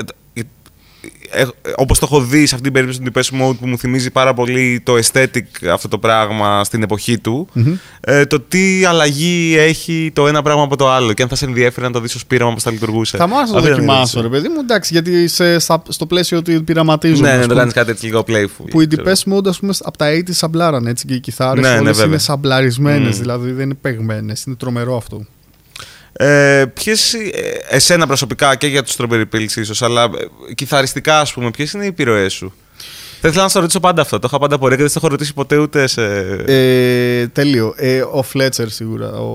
ε, 1.32 1.41
ε, 1.41 1.41
ε, 1.41 1.48
όπως 1.76 1.99
το 1.99 2.07
έχω 2.11 2.22
δει 2.22 2.45
σε 2.45 2.56
αυτή 2.56 2.61
την 2.72 2.73
περίπτωση 2.73 3.02
του 3.02 3.11
Depeche 3.14 3.41
Mode 3.49 3.56
που 3.60 3.68
μου 3.68 3.77
θυμίζει 3.77 4.11
πάρα 4.11 4.34
πολύ 4.34 4.82
το 4.84 4.94
aesthetic 4.94 5.68
αυτό 5.72 5.88
το 5.88 5.98
πράγμα 5.98 6.64
στην 6.64 6.84
εποχή 6.84 7.18
του, 7.19 7.48
Μμμ. 7.53 7.73
ε, 8.02 8.26
το 8.26 8.40
τι 8.40 8.86
αλλαγή 8.86 9.56
έχει 9.57 10.11
το 10.14 10.27
ένα 10.27 10.41
πράγμα 10.41 10.64
από 10.64 10.76
το 10.76 10.90
άλλο 10.90 11.14
και 11.14 11.22
αν 11.23 11.30
θα 11.30 11.36
σε 11.36 11.45
ενδιαφέρει 11.45 11.86
να 11.86 11.91
το 11.91 11.99
δεις 11.99 12.15
ως 12.15 12.26
πείραμα 12.26 12.53
πώς 12.53 12.64
θα 12.64 12.72
λειτουργούσε. 12.72 13.18
Θα 13.18 13.27
μου 13.27 13.38
άρεσε 13.38 13.52
να 13.53 13.57
Αυτή 13.57 13.69
το 13.69 13.76
ήταν 13.76 13.84
η 13.84 13.88
δοκιμάσω, 13.88 14.19
ρε 14.22 14.26
ερώτηση. 14.26 14.44
παιδί 14.44 14.56
μου. 14.56 14.61
Εντάξει, 14.64 14.94
γιατί 14.94 15.27
σε, 15.27 15.60
στα- 15.60 15.84
στο 15.88 16.06
πλαίσιο 16.06 16.38
ότι 16.38 16.61
πειραματίζουμε. 16.61 17.27
Ναι, 17.27 17.34
ας 17.34 17.36
ναι, 17.36 17.41
το 17.41 17.48
πούμε. 17.48 17.60
κάνεις 17.60 17.73
κάτι 17.73 17.91
έτσι 17.91 18.06
λίγο 18.06 18.23
playful. 18.27 18.65
Που 18.69 18.82
οι 18.82 18.88
ξέρω. 18.88 19.03
Depeche 19.06 19.34
Mode, 19.34 19.48
ας 19.48 19.60
πούμε, 19.60 19.73
από 19.84 19.98
τα 19.98 20.07
80 20.11 20.22
σαμπλάραν 20.30 20.88
έτσι 20.88 21.06
και 21.06 21.14
οι 21.14 21.19
κιθάρες 21.19 21.64
Ναι, 21.64 21.69
ναι, 21.72 21.80
όλες 21.80 21.91
βέβαια. 21.91 22.06
είναι 22.06 22.18
σαμπλαρισμένες, 22.18 23.15
Μμ. 23.18 23.22
δηλαδή 23.22 23.52
δεν 23.52 23.65
είναι 23.65 23.77
παιγμένες. 23.82 24.44
Είναι 24.44 24.56
τρομερό 24.56 24.95
αυτό. 24.98 25.26
Ε, 26.17 26.65
ποιες, 26.73 27.13
ε, 27.13 27.19
εσένα 27.69 28.07
προσωπικά 28.07 28.55
και 28.55 28.67
για 28.67 28.83
τους 28.83 28.95
Strawberry 28.97 29.23
Pills 29.33 29.55
ίσως, 29.55 29.81
αλλά 29.81 30.03
ε, 30.03 30.53
κιθαριστικά 30.53 31.19
ας 31.19 31.33
πούμε, 31.33 31.51
ποιες 31.51 31.71
είναι 31.71 31.83
οι 31.83 31.87
επιρροές 31.87 32.33
σου; 32.33 32.53
Θα 33.21 33.27
ήθελα 33.27 33.43
να 33.43 33.49
σε 33.49 33.59
ρωτήσω 33.59 33.79
πάντα 33.79 34.01
αυτό. 34.01 34.19
Το 34.19 34.27
είχα 34.27 34.39
πάντα 34.39 34.57
απορία 34.57 34.76
και 34.75 34.81
δεν 34.81 34.91
σε 34.91 34.97
έχω 34.97 35.07
ρωτήσει 35.07 35.33
ποτέ 35.33 35.57
ούτε 35.57 35.87
σε. 35.87 36.03
Ε, 36.45 37.27
τέλειο. 37.27 37.73
Ε, 37.77 38.01
ο 38.01 38.25
Fletcher 38.33 38.65
σίγουρα. 38.65 39.11
Ο, 39.11 39.25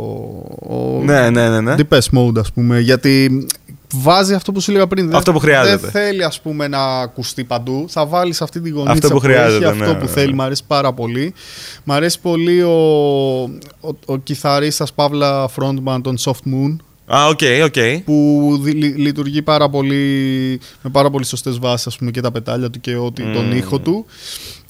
ο 0.60 1.02
ναι, 1.04 1.30
ναι, 1.30 1.48
ναι. 1.48 1.60
ναι. 1.60 1.74
Depeche 1.78 2.18
Mode, 2.18 2.38
ας 2.38 2.52
πούμε. 2.52 2.80
Γιατί 2.80 3.46
βάζει 3.94 4.34
αυτό 4.34 4.52
που 4.52 4.60
σου 4.60 4.70
έλεγα 4.70 4.86
πριν. 4.86 5.04
Αυτό 5.14 5.20
δεν, 5.32 5.32
που 5.40 5.46
χρειάζεται. 5.46 5.76
Δεν 5.76 5.90
θέλει, 5.90 6.24
ας 6.24 6.40
πούμε, 6.40 6.68
να 6.68 6.78
ακουστεί 7.00 7.44
παντού. 7.44 7.84
Θα 7.88 8.06
βάλεις 8.06 8.42
αυτή 8.42 8.60
τη 8.60 8.68
γωνίτσα 8.70 8.92
Αυτό 8.92 9.08
που 9.08 9.18
χρειάζεται, 9.18 9.64
έχει, 9.64 9.72
αυτό 9.72 9.92
ναι, 9.92 9.98
που 9.98 10.04
ναι, 10.04 10.10
θέλει. 10.10 10.28
ναι. 10.28 10.34
Μ' 10.34 10.40
αρέσει 10.42 10.62
πάρα 10.66 10.92
πολύ. 10.92 11.34
Μ' 11.84 11.92
αρέσει 11.92 12.20
πολύ 12.20 12.62
ο, 12.62 12.70
ο, 13.80 13.88
ο 14.06 14.16
κιθαρίστας 14.16 14.92
παύλα 14.92 15.48
frontman 15.56 15.98
των 16.02 16.16
Soft 16.18 16.30
Moon. 16.30 16.76
Α, 17.14 17.26
OK, 17.26 17.40
OK. 17.64 17.74
που 18.04 18.58
δι- 18.62 18.74
λει- 18.74 18.96
λειτουργεί 18.98 19.42
πάρα 19.42 19.68
πολύ, 19.68 20.60
με 20.82 20.90
πάρα 20.90 21.10
πολύ 21.10 21.24
σωστές 21.24 21.58
βάσεις 21.58 21.86
ας 21.86 21.96
πούμε, 21.96 22.10
και 22.10 22.20
τα 22.20 22.30
πετάλια 22.30 22.70
του 22.70 22.80
και 22.80 22.96
ό,τι, 22.96 23.22
τον 23.22 23.44
Μμμ. 23.44 23.56
ήχο 23.56 23.78
του. 23.78 24.06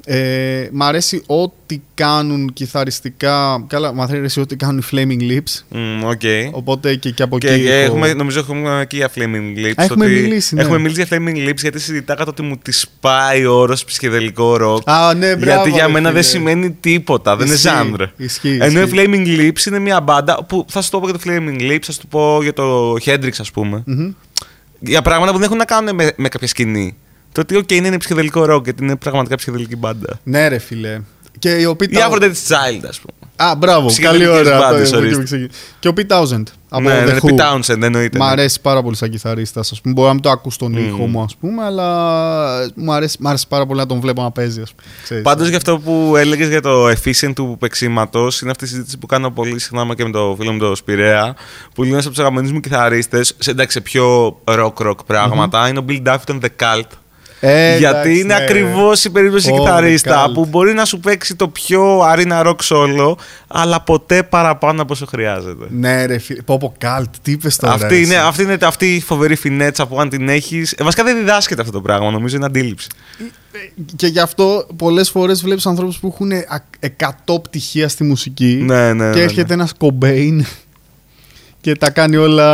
Ε, 0.04 0.68
μ' 0.72 0.82
αρέσει 0.82 1.22
ό,τι 1.26 1.80
κάνουν 1.94 2.52
κιθαριστικά. 2.52 3.64
Καλά, 3.66 3.92
μ' 3.94 4.00
αρέσει 4.00 4.40
ό,τι 4.40 4.56
κάνουν 4.56 4.78
οι 4.78 4.86
Flaming 4.92 5.32
Lips. 5.32 5.64
Μμ, 5.68 6.04
οκ. 6.04 6.20
Οπότε 6.52 6.94
και, 6.94 7.10
και 7.10 7.22
από 7.22 7.38
Και, 7.38 7.48
εκεί. 7.48 7.62
και 7.62 7.72
έχω- 7.74 7.84
έχουμε, 7.84 8.12
νομίζω 8.14 8.38
έχουμε 8.38 8.84
και 8.88 8.96
για 8.96 9.10
Flaming 9.14 9.58
Lips. 9.66 9.72
Α, 9.76 9.82
έχουμε 9.84 10.04
ότι- 10.04 10.14
μιλήσει, 10.14 10.54
ναι. 10.54 10.62
Έχουμε 10.62 10.78
μιλήσει 10.78 11.04
για 11.08 11.18
Flaming 11.18 11.48
Lips 11.48 11.56
γιατί 11.56 11.78
συζητάγαμε 11.80 12.24
το 12.24 12.30
ότι 12.30 12.42
μου 12.42 12.56
τη 12.56 12.72
σπάει 12.72 13.46
ο 13.46 13.52
όρος 13.54 13.84
ψυχεδελικό 13.84 14.56
ροκ. 14.56 14.88
Α, 14.90 15.14
ναι, 15.14 15.36
μπράβο, 15.36 15.54
γιατί 15.54 15.70
για 15.70 15.86
ρε 15.86 15.92
μένα 15.92 16.12
δεν 16.12 16.22
φίλε. 16.22 16.34
σημαίνει 16.38 16.70
τίποτα, 16.80 17.36
δεν 17.36 17.46
είναι 17.46 17.54
Ισχύει, 17.54 17.68
genre. 17.68 18.02
ισχύει, 18.16 18.58
Ενώ 18.60 18.80
οι 18.80 18.82
ισχύει. 18.82 18.96
Flaming 19.06 19.40
Lips 19.40 19.66
είναι 19.66 19.78
μια 19.78 20.00
μπάντα 20.00 20.44
που 20.44 20.64
θα 20.68 20.82
σου 20.82 20.90
το 20.90 21.00
πω 21.00 21.08
για 21.08 21.18
το 21.18 21.24
Flaming 21.26 21.60
Lips, 21.72 21.82
θα 21.82 21.92
σου 21.92 22.00
το 22.00 22.06
πω 22.10 22.42
για 22.42 22.52
το 22.52 22.92
Hendrix, 23.04 23.32
ας 23.38 23.50
πούμε. 23.50 23.82
Μμμ. 23.86 24.10
Για 24.80 25.02
πράγματα 25.02 25.30
που 25.32 25.36
δεν 25.38 25.46
έχουν 25.46 25.58
να 25.58 25.64
κάνουν 25.64 25.94
με, 25.94 26.12
με 26.16 26.28
κάποια 26.28 26.46
σκηνή. 26.46 26.96
Το 27.32 27.40
ότι, 27.40 27.56
OK, 27.58 27.72
είναι 27.72 27.96
ψυχεδελικό 27.98 28.44
ροκ, 28.44 28.64
γιατί 28.64 28.82
είναι 28.84 28.96
πραγματικά 28.96 29.34
ψυχεδελική 29.36 29.76
μπάντα. 29.76 30.18
Ναι, 30.22 30.48
ρε 30.48 30.58
φιλέ. 30.58 31.00
Και 31.38 31.66
ο 31.66 31.70
Pete 31.72 31.90
Η 31.90 31.96
Townshend- 31.96 32.12
Aphrodite 32.12 32.24
Child, 32.26 32.80
ας 32.88 33.00
πούμε. 33.00 33.30
Α, 33.50 33.54
μπράβο, 33.56 33.78
καλή 33.80 34.18
Ψυχεδελικές 34.18 34.46
ώρα. 34.52 34.58
μπάντες, 34.58 34.90
το- 34.90 34.96
ορίστε. 34.96 35.16
που 35.18 35.22
ξεκι- 35.24 35.50
Και 35.78 35.88
ο 35.88 35.92
Pete 35.96 36.06
Townsend. 36.06 36.42
Από 36.68 36.82
ναι, 36.88 37.02
The 37.02 37.06
ναι, 37.06 37.16
Who. 37.22 37.28
Pete 37.28 37.38
Townsend, 37.38 37.82
εννοείται. 37.82 38.18
Μ' 38.18 38.22
ναι. 38.22 38.28
αρέσει 38.30 38.60
πάρα 38.60 38.82
πολύ 38.82 38.96
σαν 38.96 39.10
κιθαρίστας, 39.10 39.72
ας 39.72 39.80
πούμε. 39.80 39.94
Μπορεί 39.94 40.06
να 40.06 40.12
μην 40.14 40.22
το 40.22 40.30
ακούς 40.30 40.54
στον 40.54 40.72
ήχο 40.76 41.06
μου, 41.06 41.22
ας 41.22 41.36
πούμε, 41.36 41.64
αλλά 41.64 41.86
μου 42.74 42.92
αρέσει, 42.92 43.16
μ' 43.20 43.28
αρέσει 43.28 43.46
πάρα 43.48 43.66
πολύ 43.66 43.78
να 43.80 43.86
τον 43.86 44.00
βλέπω 44.00 44.22
να 44.22 44.30
παίζει, 44.30 44.60
ας 44.60 44.70
πούμε. 44.74 44.88
Ξέρεις. 45.02 45.22
Πάντως 45.22 45.48
για 45.48 45.56
αυτό 45.56 45.78
που 45.78 46.14
έλεγες 46.16 46.48
για 46.48 46.60
το 46.60 46.86
efficient 46.88 47.32
του 47.34 47.56
παίξήματος, 47.58 48.40
είναι 48.40 48.50
αυτή 48.50 48.64
η 48.64 48.68
συζήτηση 48.68 48.98
που 48.98 49.06
κάνω 49.06 49.30
πολύ 49.30 49.58
συχνά 49.58 49.94
και 49.94 50.04
με 50.04 50.10
το 50.10 50.34
φίλο 50.38 50.52
μου 50.52 50.58
τον 50.58 50.76
Σπυρέα, 50.76 51.34
που 51.74 51.82
λέει 51.82 51.90
ένας 51.90 52.02
από 52.04 52.10
τους 52.10 52.18
αγαπημένους 52.20 52.52
μου 52.52 52.60
κιθαρίστες, 52.60 53.34
σε 53.38 53.50
εντάξει 53.50 53.72
σε 53.76 53.80
πιο 53.80 54.36
rock-rock 54.44 54.96
πραγματα 55.06 55.68
είναι 55.68 55.78
ο 55.78 55.84
Bill 55.88 56.02
Duffy 56.06 56.20
των 56.26 56.40
The 56.42 56.48
Cult. 56.64 56.88
Ε, 57.42 57.78
γιατί 57.78 57.98
εντάξει, 57.98 58.18
είναι 58.18 58.34
ναι. 58.34 58.42
ακριβώς 58.42 59.04
η 59.04 59.10
περίπτωση 59.10 59.50
Ω, 59.50 59.58
κιθαρίστα 59.58 60.24
The 60.26 60.28
Cult. 60.28 60.34
που 60.34 60.46
μπορεί 60.46 60.72
να 60.72 60.84
σου 60.84 61.00
παίξει 61.00 61.34
το 61.34 61.48
πιο 61.48 62.00
αρίνα 62.00 62.42
rock 62.46 62.56
solo, 62.68 63.14
αλλά 63.46 63.80
ποτέ 63.80 64.22
παραπάνω 64.22 64.82
από 64.82 64.92
όσο 64.92 65.06
χρειάζεται. 65.06 65.66
Ναι, 65.68 66.04
ρε 66.04 66.18
φίλε. 66.18 66.42
Πω 66.42 66.58
πω 66.58 66.74
καλτ, 66.78 67.14
τι 67.22 67.30
είπες 67.30 67.56
τώρα. 67.56 67.72
Αυτή 67.72 67.94
εσύ. 67.94 68.02
είναι, 68.04 68.16
αυτή 68.16 68.42
είναι 68.42 68.58
αυτή 68.62 68.94
η 68.94 69.00
φοβερή 69.00 69.34
φινέτσα 69.34 69.86
που 69.86 70.00
αν 70.00 70.08
την 70.08 70.28
έχεις. 70.28 70.74
βασικά 70.80 71.04
δεν 71.04 71.16
διδάσκεται 71.16 71.60
αυτό 71.60 71.72
το 71.72 71.80
πράγμα, 71.80 72.10
νομίζω 72.10 72.36
είναι 72.36 72.46
αντίληψη. 72.46 72.88
Και 73.96 74.06
γι' 74.06 74.20
αυτό 74.20 74.66
πολλές 74.76 75.10
φορές 75.10 75.42
βλέπεις 75.42 75.66
ανθρώπους 75.66 75.98
που 75.98 76.06
έχουν 76.14 76.30
100 77.26 77.42
πτυχία 77.42 77.88
στη 77.88 78.04
μουσική 78.04 78.62
Ναι, 78.62 78.92
ναι, 78.92 79.10
και 79.10 79.18
ναι, 79.18 79.22
έρχεται 79.22 79.48
ναι. 79.48 79.54
ένας 79.54 79.72
κομπέιν 79.78 80.44
και 81.60 81.74
τα 81.74 81.90
κάνει 81.90 82.16
όλα 82.16 82.48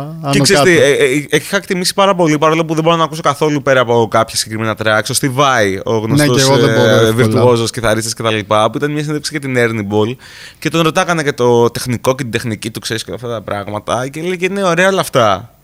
άνω 0.00 0.30
Και 0.30 0.40
ξέρεις 0.40 0.62
κάτω. 0.62 0.64
τι, 0.64 0.76
ε, 0.76 0.90
ε, 0.90 1.36
είχα 1.36 1.56
εκτιμήσει 1.56 1.94
πάρα 1.94 2.14
πολύ 2.14 2.38
παρόλο 2.38 2.64
που 2.64 2.74
δεν 2.74 2.82
μπορώ 2.84 2.96
να 2.96 3.04
ακούσω 3.04 3.22
καθόλου 3.22 3.62
πέρα 3.62 3.80
από 3.80 4.08
κάποια 4.10 4.36
συγκεκριμένα 4.36 4.76
tracks. 4.82 5.10
Ο 5.10 5.14
Steve 5.20 5.40
Vai, 5.42 5.80
ο 5.84 5.96
γνωστός 5.96 6.28
Ναι, 6.28 6.34
και 6.34 6.40
εγώ 6.40 6.56
δεν 6.56 6.74
μπορώ 6.74 6.88
ε, 6.88 6.94
εύκολα. 6.94 7.12
βιρτουόζος 7.12 7.70
κιθαρίστας 7.70 8.14
κτλ. 8.14 8.38
Που 8.46 8.72
ήταν 8.76 8.90
μια 8.90 9.00
συνέντευξη 9.00 9.38
για 9.38 9.40
την 9.40 9.54
Ernie 9.56 9.92
Ball 9.94 10.16
και 10.58 10.68
τον 10.70 10.82
ρωτάγανε 10.82 11.22
και 11.22 11.32
το 11.32 11.70
τεχνικό 11.70 12.14
και 12.14 12.22
την 12.22 12.32
τεχνική 12.32 12.70
του, 12.70 12.80
ξέρεις 12.80 13.04
και 13.04 13.12
αυτά 13.12 13.28
τα 13.28 13.40
πράγματα. 13.40 14.08
Και 14.08 14.20
λέει 14.22 14.36
και 14.36 14.48
ναι, 14.48 14.64
ωραία 14.64 14.88
όλα 14.88 15.00
αυτά. 15.00 15.54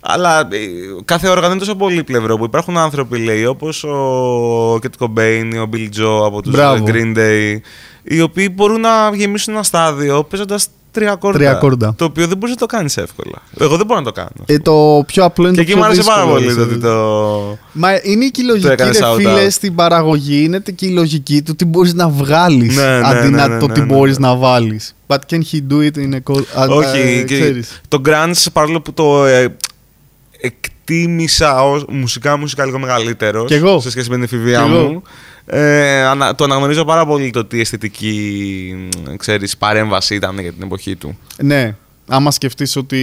Αλλά 0.00 0.40
ε, 0.40 0.58
κάθε 1.04 1.28
όργανο 1.28 1.50
είναι 1.50 1.58
τόσο 1.58 1.74
πολύπλευρο 1.74 2.36
που 2.36 2.44
υπάρχουν 2.44 2.76
άνθρωποι, 2.76 3.18
λέει, 3.18 3.44
όπως 3.44 3.84
ο 3.84 4.74
Kurt 4.74 4.98
Cobain 4.98 5.50
ή 5.52 5.58
ο 5.58 5.68
Bill 5.72 5.88
Joe 6.00 6.26
από 6.26 6.42
τους 6.42 6.52
Μπράβο. 6.52 6.84
Green 6.88 7.16
Day, 7.16 7.56
οι 8.02 8.20
οποίοι 8.20 8.48
μπορούν 8.54 8.80
να 8.80 9.10
γεμίσουν 9.14 9.54
ένα 9.54 9.62
στάδιο 9.62 10.24
παίζοντας 10.24 10.68
τρία 10.94 11.12
ακόρτα. 11.12 11.38
Τρία 11.38 11.50
ακόρτα. 11.50 11.94
Το 11.96 12.04
οποίο 12.04 12.26
δεν 12.26 12.36
μπορείς 12.36 12.54
να 12.54 12.60
το 12.60 12.66
κάνεις 12.76 12.96
εύκολα. 12.96 13.42
Εγώ 13.60 13.76
δεν 13.76 13.86
μπορώ 13.86 13.98
να 14.00 14.06
το 14.06 14.12
κάνω. 14.12 14.30
Ε, 14.46 14.58
το 14.58 15.02
πιο 15.06 15.24
απλό 15.24 15.48
είναι 15.48 15.56
και 15.56 15.62
το 15.64 15.70
εκεί 15.70 15.72
πιο 15.72 15.80
μου 15.80 15.84
άρεσε 15.84 16.02
πάρα 16.02 16.22
δύσκολο, 16.22 16.34
πολύ 16.42 16.46
το 16.46 16.52
δηλαδή. 16.64 16.72
ότι 16.74 16.82
το. 16.82 17.58
Μα 17.72 17.88
είναι 18.02 18.26
και 18.28 18.40
η 18.42 18.44
λογική, 18.44 18.66
έκανες 18.68 18.98
ρε 18.98 19.04
shout 19.06 19.14
φίλε, 19.16 19.46
out. 19.46 19.50
στην 19.50 19.74
παραγωγή. 19.74 20.42
Είναι 20.44 20.62
και 20.74 20.86
η 20.86 20.90
λογική 20.90 21.42
του 21.42 21.56
τι 21.56 21.64
μπορείς 21.64 21.94
να 21.94 22.08
βγάλεις 22.08 22.76
Ναι, 22.76 22.82
ναι, 22.82 23.00
αντί 23.06 23.28
ναι, 23.28 23.36
να 23.36 23.48
ναι, 23.48 23.58
το 23.58 23.66
ναι, 23.66 23.72
τι 23.72 23.80
ναι, 23.80 23.86
μπορείς 23.86 24.18
ναι. 24.18 24.28
να 24.28 24.36
βάλεις. 24.36 24.94
But 25.06 25.16
can 25.30 25.38
he 25.52 25.58
do 25.70 25.78
it 25.90 25.96
in 25.96 26.14
a 26.14 26.32
co- 26.32 26.44
α, 26.54 26.64
Όχι, 26.68 26.98
ε, 27.00 27.22
και 27.22 27.34
ξέρεις. 27.40 27.80
το 27.88 28.00
grunge 28.06 28.46
παρόλο 28.52 28.80
που 28.80 28.92
το 28.92 29.24
ε, 29.24 29.56
εκτίμησα 30.40 31.62
ως 31.64 31.84
μουσικά 31.88 32.36
μουσικά 32.38 32.64
λίγο 32.64 32.78
μεγαλύτερος 32.78 33.46
Κι 33.46 33.54
εγώ. 33.54 33.80
σε 33.80 33.90
σχέση 33.90 34.08
με 34.08 34.14
την 34.14 34.24
εφηβεία 34.24 34.62
Κι 34.62 34.70
εγώ. 34.72 34.82
μου. 34.88 35.02
Ε, 35.46 36.02
ανα- 36.02 36.34
το 36.34 36.44
αναγνωρίζω 36.44 36.84
πάρα 36.84 37.06
πολύ 37.06 37.30
το 37.30 37.44
τι 37.44 37.60
αισθητική 37.60 38.74
μ, 38.76 39.14
ξέρεις, 39.16 39.56
παρέμβαση 39.56 40.14
ήταν 40.14 40.38
για 40.40 40.52
την 40.52 40.62
εποχή 40.62 40.96
του. 40.96 41.18
Ναι. 41.42 41.74
Άμα 42.08 42.30
σκεφτείς 42.30 42.76
ότι 42.76 43.00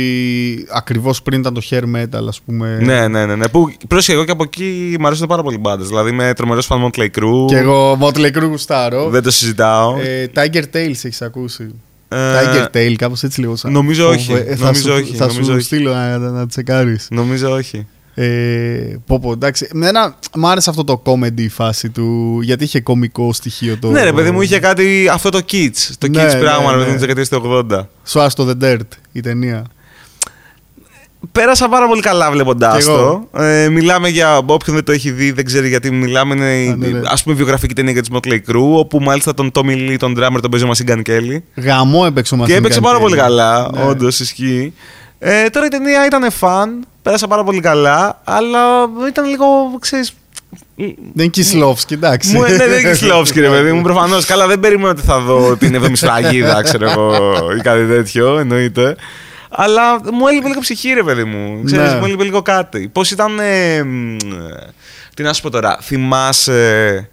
ακριβώς 0.73 1.21
πριν 1.21 1.39
ήταν 1.39 1.53
το 1.53 1.61
hair 1.69 1.83
metal, 1.95 2.25
ας 2.27 2.41
πούμε. 2.41 2.77
Ναι, 2.81 3.07
ναι, 3.07 3.25
ναι. 3.25 3.35
ναι. 3.35 3.47
Που 3.47 3.71
πρόσεχε 3.87 4.13
εγώ 4.17 4.25
και 4.25 4.31
από 4.31 4.43
εκεί 4.43 4.95
μου 4.99 5.07
αρέσουν 5.07 5.27
πάρα 5.27 5.43
πολύ 5.43 5.57
μπάντες. 5.57 5.87
Δηλαδή 5.87 6.11
με 6.11 6.33
τρομερό 6.33 6.61
φαν 6.61 6.89
Motley 6.89 7.07
Crue. 7.19 7.45
Και 7.47 7.57
εγώ 7.57 7.97
Motley 8.01 8.37
Crue 8.37 8.47
γουστάρω. 8.47 9.09
Δεν 9.09 9.23
το 9.23 9.31
συζητάω. 9.31 9.97
Ε, 9.99 10.29
Tiger 10.35 10.63
Tales 10.73 10.87
έχεις 11.03 11.21
ακούσει. 11.21 11.75
Ε, 12.07 12.15
Tiger 12.17 12.65
Tail, 12.77 12.93
κάπως 12.97 13.23
έτσι 13.23 13.39
λίγο 13.39 13.55
σαν. 13.55 13.71
Νομίζω 13.71 14.09
όχι, 14.09 14.31
Ε, 14.33 14.55
θα 14.55 14.65
νομίζω 14.65 14.81
σου, 14.81 14.93
όχι, 15.03 15.15
Θα 15.15 15.25
νομίζω 15.25 15.43
σου 15.43 15.53
όχι. 15.55 15.63
στείλω 15.65 15.93
να, 15.93 16.17
να, 16.17 16.29
να 16.29 16.47
τσεκάρεις. 16.47 17.07
Νομίζω 17.11 17.51
όχι. 17.51 17.87
Ε, 18.13 18.95
πω, 19.05 19.19
πω, 19.19 19.31
εντάξει. 19.31 19.69
Εμένα 19.73 20.15
μ' 20.35 20.45
άρεσε 20.45 20.69
αυτό 20.69 20.83
το 20.83 21.01
comedy 21.05 21.45
φάση 21.49 21.89
του, 21.89 22.39
γιατί 22.43 22.63
είχε 22.63 22.81
κομικό 22.81 23.33
στοιχείο 23.33 23.77
το. 23.81 23.89
Ναι, 23.91 24.03
ρε 24.03 24.13
παιδί 24.13 24.31
μου, 24.31 24.41
είχε 24.41 24.59
κάτι 24.59 25.07
αυτό 25.11 25.29
το 25.29 25.39
kids. 25.51 25.89
Το 25.97 26.07
Ναι, 26.07 26.23
kids 26.23 26.33
ναι, 26.33 26.39
πράγμα, 26.39 26.71
ρε 26.71 26.77
ναι. 26.77 26.83
παιδί 26.83 26.85
μου, 26.91 26.97
της 26.97 27.05
δεκαετίας 27.05 27.29
του 27.29 27.65
80. 27.71 27.87
Swast 28.11 28.43
to 28.43 28.49
the 28.49 28.63
Dirt, 28.63 28.87
η 29.11 29.19
ταινία. 29.21 29.65
Πέρασα 31.31 31.69
πάρα 31.69 31.87
πολύ 31.87 32.01
καλά 32.01 32.31
βλέποντά 32.31 32.77
Κι 32.77 32.85
το. 32.85 32.91
εγώ. 32.91 33.29
Ε, 33.45 33.69
μιλάμε 33.69 34.09
για. 34.09 34.37
Όποιον 34.37 34.75
δεν 34.75 34.83
το 34.83 34.91
έχει 34.91 35.11
δει, 35.11 35.31
δεν 35.31 35.45
ξέρει 35.45 35.67
γιατί 35.69 35.91
μιλάμε. 35.91 36.33
Είναι 36.35 36.71
Α, 36.71 36.75
ναι, 36.75 36.87
ναι. 36.87 37.01
ας 37.05 37.23
πούμε 37.23 37.35
βιογραφική 37.35 37.73
ταινία 37.73 37.91
για 37.91 38.03
του 38.03 38.19
Motley 38.19 38.39
Crue, 38.51 38.77
όπου 38.77 38.99
μάλιστα 38.99 39.33
τον 39.33 39.51
Tommy 39.53 39.89
Lee, 39.89 39.95
τον 39.99 40.13
drummer, 40.17 40.37
τον 40.41 40.51
παίζει 40.51 40.65
ο 40.65 40.71
Machine 40.71 40.91
Gun 40.91 41.01
Kelly. 41.09 41.37
Γαμό 41.63 42.03
έπαιξε 42.07 42.33
ο 42.35 42.37
Και 42.37 42.43
Machine 42.43 42.57
έπαιξε 42.57 42.79
Gun 42.79 42.83
πάρα 42.83 42.97
Kelly. 42.97 43.01
πολύ 43.01 43.15
καλά, 43.15 43.69
Ναι. 43.73 43.83
όντως 43.83 44.19
ισχύει. 44.19 44.73
Ε, 45.19 45.49
τώρα 45.49 45.65
η 45.65 45.69
ταινία 45.69 46.05
ήταν 46.05 46.31
φαν, 46.31 46.85
πέρασα 47.01 47.27
πάρα 47.27 47.43
πολύ 47.43 47.59
καλά, 47.59 48.21
αλλά 48.23 48.59
ήταν 49.07 49.25
λίγο, 49.25 49.45
ξέρεις, 49.79 50.13
Δεν 50.75 50.95
είναι 51.13 51.27
Κισλόφσκι, 51.27 51.93
εντάξει. 51.93 52.35
μου, 52.35 52.41
ναι, 52.41 52.55
δεν 52.55 52.71
είναι 52.71 52.81
Κισλόφσκι, 52.91 53.39
ρε 53.39 53.49
παιδί 53.49 53.71
μου, 53.71 53.81
προφανώς. 53.81 54.25
Καλά, 54.25 54.47
δεν 54.47 54.59
περίμενα 54.59 54.89
ότι 54.89 55.01
θα 55.01 55.19
δω 55.19 55.55
την 55.57 55.75
Εβδομή 55.75 55.95
Σφραγίδα, 55.95 56.61
ξέρω 56.61 56.89
εγώ, 56.89 57.13
ή 57.57 57.61
κάτι 57.61 57.85
τέτοιο, 57.87 58.37
εννοείται. 58.37 58.95
Αλλά 59.49 60.11
μου 60.13 60.27
έλειπε 60.27 60.47
λίγο 60.47 60.59
ψυχή, 60.59 60.93
ρε 60.93 61.03
παιδί 61.03 61.23
μου. 61.23 61.61
Ξέρεις, 61.65 61.91
Ναι. 61.91 61.97
μου 61.99 62.05
έλειπε 62.05 62.23
λίγο 62.23 62.41
κάτι. 62.41 62.87
Πώς 62.93 63.11
ήταν. 63.11 63.39
ε, 63.39 63.83
μ, 63.83 64.15
τι 65.13 65.23
να 65.23 65.33
σου 65.33 65.41
πω 65.41 65.49
τώρα, 65.49 65.77
θυμάσαι. 65.81 66.53
Ποια 66.53 66.69
ήταν 66.99 67.09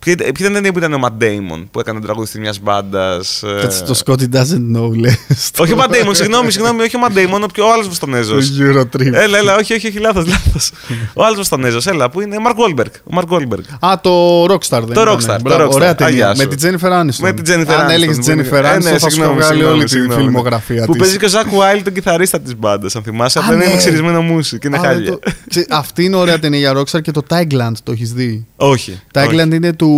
ποια 0.00 0.12
ήταν 0.12 0.28
η 0.28 0.52
ταινία 0.52 0.72
που 0.72 0.78
ήταν 0.78 0.92
ο 0.92 0.98
Matt 1.02 1.22
Damon 1.22 1.64
που 1.70 1.80
έκανε 1.80 2.00
τραγουδιστή 2.00 2.40
μιας 2.40 2.58
μπάντας. 2.60 3.42
Κάτσε, 3.60 3.84
το 3.84 4.00
Scotty 4.04 4.34
doesn't 4.36 4.76
know, 4.76 4.96
λες. 4.96 5.16
Όχι 5.58 5.72
ο 5.72 5.76
Matt 5.80 5.90
Damon, 5.90 6.10
συγγνώμη, 6.12 6.50
συγγνώμη, 6.50 6.82
όχι 6.82 6.96
ο 6.96 7.00
Matt 7.08 7.16
Damon, 7.18 7.40
ο 7.42 7.46
πιο 7.46 7.72
άλλο 7.72 7.82
Βοστονέζο. 7.82 8.34
Το 8.34 8.42
Eurotrip. 8.60 9.12
Έλα, 9.12 9.38
έλα, 9.38 9.56
όχι, 9.56 9.74
όχι, 9.74 9.86
όχι, 9.88 9.98
λάθος, 9.98 10.26
λάθος. 10.26 10.70
ο 11.14 11.24
άλλο 11.24 11.34
Βοστονέζο, 11.36 11.78
έλα, 11.84 12.10
που 12.10 12.20
είναι 12.20 12.36
ο 12.36 12.40
Mark 12.46 12.54
Wahlberg. 12.54 12.90
Ο 13.04 13.16
Mark 13.20 13.34
Wahlberg. 13.36 13.88
Α, 13.90 14.00
το 14.00 14.44
Rockstar 14.44 14.82
δεν 14.84 14.92
Το 14.94 15.00
ήτανε. 15.00 15.12
Rockstar, 15.12 15.26
το 15.26 15.38
Μπράβο, 15.42 15.64
Rockstar. 15.70 15.74
Ωραία 15.74 15.94
ταινία. 15.94 16.12
Αγιά 16.28 16.34
Με 16.36 16.42
σου. 16.42 16.48
την 16.48 16.58
Jennifer 16.80 17.00
Aniston. 17.00 17.16
Με 17.20 17.32
την 17.32 17.44
Jennifer 17.54 17.72
Αν 17.72 17.86
Aniston, 17.86 17.90
έλεγες 17.92 18.16
που 18.16 18.22
Jennifer 18.26 18.28
είναι- 18.28 18.58
Ε, 18.58 18.78
ναι, 18.78 18.90
Aniston, 18.90 18.92
θα 18.92 18.98
σου 18.98 19.10
συγγνώμη, 19.10 19.34
βγάλει 19.38 19.52
συγγνώμη, 19.52 19.74
όλη 19.74 19.84
τη 19.84 19.90
συγγνώμη. 19.90 20.22
φιλμογραφία 20.22 20.84
Που 20.84 20.92
της. 20.92 21.00
παίζει 21.00 21.16
και 21.18 21.24
ο 21.24 21.28
Ζακ 21.28 21.46
Wild, 21.46 21.80
τον 21.84 21.92
κιθαρίστας 21.92 22.40
της 22.42 22.56
μπάντας, 22.58 22.96
αν 22.96 23.02
θυμάσαι. 23.02 23.38
Α, 23.38 23.42
Αυτό 23.42 23.54
είναι 23.54 23.64
ναι. 23.64 23.70
με 23.70 23.76
ξυρισμένο 23.76 24.22
μουσι 24.22 24.58
και 24.58 24.66
είναι 24.66 24.76
Α, 24.76 24.80
χάλια. 24.80 25.10
το- 25.10 25.18
Ξε- 25.48 25.66
Αυτή 25.72 26.04
είναι 26.04 26.16
ωραία 26.16 26.38
ταινία 26.38 26.58
για 26.58 26.72
Rockstar 26.76 27.02
και 27.02 27.10
το 27.10 27.22
Tagland 27.28 27.72
το 27.82 27.92
έχεις 27.92 28.12
δει; 28.12 28.46
Όχι. 28.56 29.00
Tagland 29.14 29.50
είναι 29.52 29.72
του. 29.72 29.88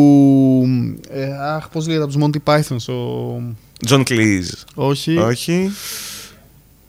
Ε, 1.10 1.24
αχ, 1.54 1.68
πώς 1.68 1.86
λέγεται 1.86 2.04
από 2.04 2.12
τους 2.12 2.22
Monty 2.24 2.52
Pythons. 2.52 2.94
Ο... 2.94 3.54
John 3.84 4.02
Cleese. 4.04 4.50
Όχι. 4.74 5.16
Όχι. 5.16 5.70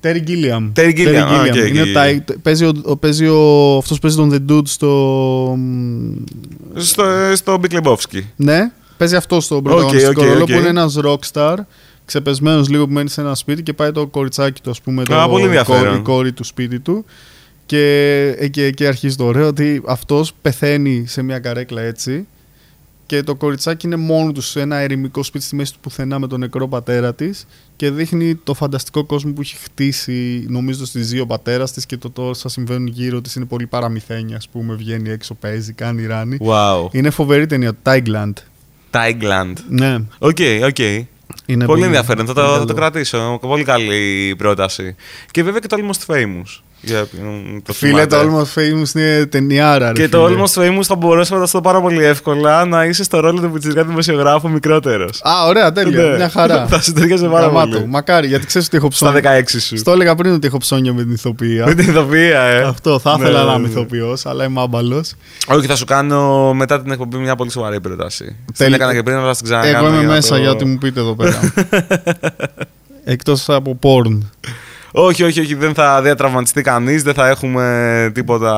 Terry 0.01 0.23
Gilliam. 0.27 0.71
Terry 0.75 0.97
Gilliam, 0.97 1.15
α, 1.15 1.41
οκ, 1.41 1.55
είναι 1.55 1.81
οκ, 1.81 1.87
ο 1.87 1.89
OK. 1.89 1.95
Ty- 1.95 2.35
παίζει, 2.41 2.65
ο, 2.65 2.71
ο, 2.83 2.97
παίζει 2.97 3.27
ο, 3.27 3.77
αυτός 3.77 3.99
παίζει 3.99 4.17
τον 4.17 4.31
The 4.33 4.51
Dude 4.51 4.67
στο... 4.67 5.57
Στο, 6.75 7.03
στο 7.35 7.59
Big 7.61 7.81
Lebowski. 7.81 8.21
Ναι, 8.35 8.71
παίζει 8.97 9.15
αυτό 9.15 9.41
στο 9.41 9.61
πρωταγωνιστικό 9.61 10.21
οκ, 10.21 10.27
ρόλο 10.27 10.41
οκ. 10.41 10.45
που 10.51 10.57
είναι 10.57 10.67
ένας 10.67 10.97
rockstar 11.03 11.55
ξεπεσμένος 12.05 12.69
λίγο 12.69 12.87
που 12.87 12.93
μένει 12.93 13.09
σε 13.09 13.21
ένα 13.21 13.35
σπίτι 13.35 13.63
και 13.63 13.73
πάει 13.73 13.91
το 13.91 14.07
κοριτσάκι 14.07 14.61
του 14.61 14.69
ας 14.69 14.81
πούμε 14.81 15.03
το, 15.03 15.19
Α, 15.19 15.29
πολύ 15.29 15.41
η 15.43 15.45
ενδιαφέρον. 15.45 15.83
κόρη, 15.83 15.97
η 15.97 16.01
κόρη 16.01 16.31
του 16.31 16.43
σπίτι 16.43 16.79
του 16.79 17.05
και 17.65 18.35
εκεί 18.37 18.61
εκεί 18.61 18.85
αρχίζει 18.85 19.15
το 19.15 19.25
ωραίο 19.25 19.47
ότι 19.47 19.81
αυτός 19.85 20.33
πεθαίνει 20.41 21.03
σε 21.07 21.21
μια 21.21 21.39
καρέκλα 21.39 21.81
έτσι 21.81 22.27
και 23.05 23.23
το 23.23 23.35
κοριτσάκι 23.35 23.85
είναι 23.85 23.95
μόνο 23.95 24.31
του 24.31 24.41
σε 24.41 24.61
ένα 24.61 24.75
ερημικό 24.75 25.23
σπίτι 25.23 25.43
στη 25.45 25.55
μέση 25.55 25.73
του 25.73 25.79
πουθενά 25.79 26.19
με 26.19 26.27
τον 26.27 26.39
νεκρό 26.39 26.67
πατέρα 26.67 27.13
της 27.13 27.47
και 27.75 27.89
δείχνει 27.91 28.35
το 28.35 28.53
φανταστικό 28.53 29.03
κόσμο 29.03 29.31
που 29.33 29.41
έχει 29.41 29.55
χτίσει 29.55 30.45
νομίζω 30.49 30.85
στη 30.85 31.01
ζει 31.01 31.19
ο 31.19 31.25
πατέρας 31.25 31.71
της 31.71 31.85
και 31.85 31.97
το 31.97 32.09
τόσα 32.09 32.49
συμβαίνουν 32.49 32.87
γύρω 32.87 33.21
της 33.21 33.35
είναι 33.35 33.45
πολύ 33.45 33.67
παραμυθένια 33.67 34.35
ας 34.37 34.47
πούμε 34.49 34.75
βγαίνει 34.75 35.09
έξω 35.09 35.33
παίζει, 35.33 35.73
κάνει 35.73 36.05
ράνι 36.05 36.37
Wow. 36.41 36.87
είναι 36.91 37.09
φοβερή 37.09 37.45
ταινία, 37.45 37.71
Tideland 37.83 38.33
Tideland. 38.91 39.53
ναι, 39.69 39.95
OK, 40.19 40.37
OK. 40.65 40.77
είναι 41.45 41.65
Πολύ 41.65 41.83
ενδιαφέρον. 41.83 42.25
Θα 42.25 42.33
το, 42.33 42.41
πολύ 42.41 42.53
θα 42.53 42.59
το 42.59 42.65
καλό. 42.65 42.79
κρατήσω. 42.79 43.37
Πολύ 43.41 43.63
καλή 43.63 44.35
πρόταση. 44.37 44.95
Και 45.31 45.43
βέβαια 45.43 45.59
και 45.59 45.67
το 45.67 45.77
Almost 45.79 46.13
Famous. 46.13 46.61
Για, 46.85 47.01
μ, 47.01 47.57
το 47.63 47.73
Φίλε, 47.73 48.05
το 48.05 48.17
θυμάται. 48.19 48.45
Almost 48.55 48.59
Famous 48.59 48.95
είναι 48.95 49.25
ταινιάρα. 49.25 49.87
ρε 49.87 49.93
Και 50.01 50.09
το 50.09 50.25
φίλε. 50.27 50.41
Almost 50.43 50.79
Famous 50.79 50.83
θα 50.83 50.95
μπορούσε 50.95 51.29
να 51.31 51.35
φανταστώ 51.35 51.61
πάρα 51.61 51.81
πολύ 51.81 52.03
εύκολα 52.03 52.65
να 52.65 52.85
είσαι 52.85 53.03
στο 53.03 53.19
ρόλο 53.19 53.41
του 53.41 53.51
πιτσιρικά 53.51 53.83
δημοσιογράφου 53.83 54.49
μικρότερος. 54.49 55.21
Α, 55.23 55.45
ωραία, 55.47 55.71
τέλεια. 55.71 56.01
Ναι. 56.03 56.15
Μια 56.15 56.29
χαρά. 56.29 56.65
Θα 56.69 56.81
σου 56.81 56.91
ταιριάζει 56.93 57.27
πάρα 57.27 57.45
Γαμάτο. 57.45 57.69
πολύ. 57.77 57.87
Μακάρι, 57.87 58.27
γιατί 58.27 58.45
ξέρεις 58.45 58.67
ότι 58.67 58.77
έχω 58.77 58.91
Στα 58.91 59.11
ψώνια. 59.11 59.39
16 59.39 59.43
σου. 59.59 59.77
Στο 59.77 59.91
έλεγα 59.91 60.15
πριν 60.15 60.33
ότι 60.33 60.47
έχω 60.47 60.57
ψώνια 60.57 60.93
με 60.93 61.03
την 61.03 61.11
ηθοποιία. 61.13 61.65
Με 61.65 61.73
την 61.73 61.89
ηθοποιία, 61.89 62.41
ε. 62.41 62.61
Αυτό, 62.63 62.99
θα 62.99 63.17
Ναι, 63.17 63.23
ήθελα 63.23 63.39
ναι, 63.39 63.45
να 63.49 63.53
είμαι 63.53 63.67
ναι. 63.67 63.73
ηθοποιός, 63.73 64.25
αλλά 64.25 64.43
είμαι 64.45 64.61
άμπαλος. 64.61 65.13
Όχι, 65.47 65.67
θα 65.67 65.75
σου 65.75 65.85
κάνω 65.85 66.53
μετά 66.53 66.81
την 66.81 66.91
εκπομπή 66.91 67.17
μια 67.17 67.35
πολύ 67.35 67.51
σοβαρή 67.51 67.81
πρόταση. 67.81 68.23
Την 68.25 68.35
Τέλει- 68.57 68.75
έκανα 68.75 68.93
και 68.93 69.03
πριν, 69.03 69.15
αλλά 69.17 69.27
θα 69.27 69.35
την 69.35 69.43
ξανακάνω. 69.43 69.77
Εγώ 69.77 69.87
είμαι 69.87 69.97
για 69.97 70.07
να 70.07 70.13
μέσα, 70.13 70.35
το- 70.35 70.41
γιατί 70.41 70.65
μου 70.65 70.77
πείτε 70.77 70.99
εδώ 70.99 71.15
πέρα. 71.15 71.39
Εκτός 73.05 73.49
από 73.49 73.79
porn. 73.81 74.17
Όχι, 74.95 75.23
όχι, 75.23 75.39
όχι, 75.39 75.55
δεν 75.55 75.73
θα 75.73 76.01
διατραυματιστεί 76.01 76.61
κανείς, 76.61 77.03
δεν 77.03 77.13
θα 77.13 77.27
έχουμε 77.27 78.11
τίποτα 78.13 78.53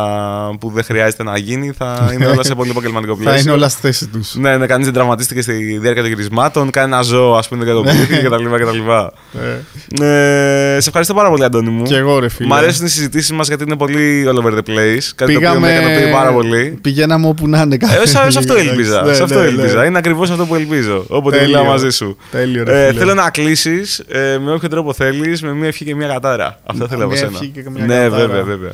που 0.59 0.71
δεν 0.75 0.83
χρειάζεται 0.83 1.23
να 1.23 1.37
γίνει. 1.37 1.71
Θα 1.77 2.09
είναι 2.13 2.25
όλα 2.25 2.43
σε 2.43 2.55
πολύ 2.55 2.69
επαγγελματικό 2.69 3.15
Θα 3.15 3.21
είναι 3.21 3.31
πλαίσιο. 3.31 3.53
όλα 3.53 3.69
στη 3.69 3.81
θέση 3.81 4.07
τους. 4.07 4.35
Ναι, 4.35 4.57
ναι, 4.57 4.65
κανείς 4.65 4.85
δεν 4.85 4.93
τραυματίστηκε 4.93 5.41
στη 5.41 5.77
διάρκεια 5.77 6.01
των 6.01 6.11
γυρισμάτων. 6.11 6.69
Κανένα 6.69 7.01
ζώο, 7.01 7.35
ας 7.35 7.47
πούμε, 7.47 7.65
δεν 7.65 7.73
κατοπλήθηκε 7.75 8.15
κτλ. 8.27 8.45
κτλ. 8.45 8.77
Ε, 10.03 10.77
σε 10.79 10.87
ευχαριστώ 10.87 11.13
πάρα 11.13 11.29
πολύ, 11.29 11.43
Αντώνη 11.43 11.69
μου. 11.69 11.83
Και 11.83 11.95
εγώ, 11.95 12.19
ρε 12.19 12.29
φίλε. 12.29 12.47
Μ' 12.47 12.53
αρέσουν 12.53 12.85
οι 12.85 12.89
συζητήσεις 12.89 13.31
μας 13.31 13.47
γιατί 13.47 13.63
είναι 13.63 13.75
πολύ 13.77 14.25
all 14.27 14.43
over 14.43 14.53
the 14.53 14.69
place. 14.69 15.03
Κάτι 15.15 15.33
το 15.33 15.37
οποίο 15.49 15.59
με 15.59 15.71
ικανοποιεί 15.71 16.11
πάρα 16.11 16.31
πολύ. 16.31 16.77
Πηγαίναμε 16.81 17.27
όπου 17.27 17.47
να 17.47 17.61
είναι 17.61 17.77
Ε, 18.03 18.07
σε, 18.07 18.31
σε 18.31 18.37
αυτό 18.39 18.53
ελπίζα. 18.55 19.03
Ναι, 19.03 19.13
σε 19.13 19.23
αυτό 19.23 19.35
ναι, 19.35 19.41
ναι. 19.41 19.47
ελπίζα. 19.47 19.85
Είναι 19.85 19.97
ακριβώς 19.97 20.29
αυτό 20.29 20.45
που 20.45 20.55
ελπίζω. 20.55 21.05
Όποτε 21.07 21.37
Τέλειο. 21.37 21.57
μιλάω 21.57 21.71
μαζί 21.71 21.89
σου. 21.89 22.17
Τέλειο, 22.31 22.63
ρε 22.63 22.83
Ε, 22.83 22.87
φίλε. 22.87 22.99
θέλω 22.99 23.13
να 23.13 23.29
κλείσεις 23.29 23.99
ε, 23.99 24.37
με 24.43 24.51
όποιο 24.53 24.69
τρόπο 24.69 24.93
θέλεις, 24.93 25.41
με 25.41 25.53
μία 25.53 25.67
ευχή 25.67 25.85
και 25.85 25.95
μία 25.95 26.07
κατάρα. 26.25 26.59
Αυτό 26.65 26.87
θέλω 26.87 27.01
από 27.03 27.11
Μία 27.11 27.19
σένα. 27.19 27.31
ευχή 27.33 27.47
και 27.47 27.69
μία 27.69 27.85
Ναι, 27.85 27.95
κατάρα. 27.95 28.09
βέβαια, 28.27 28.43
βέβαια. 28.43 28.71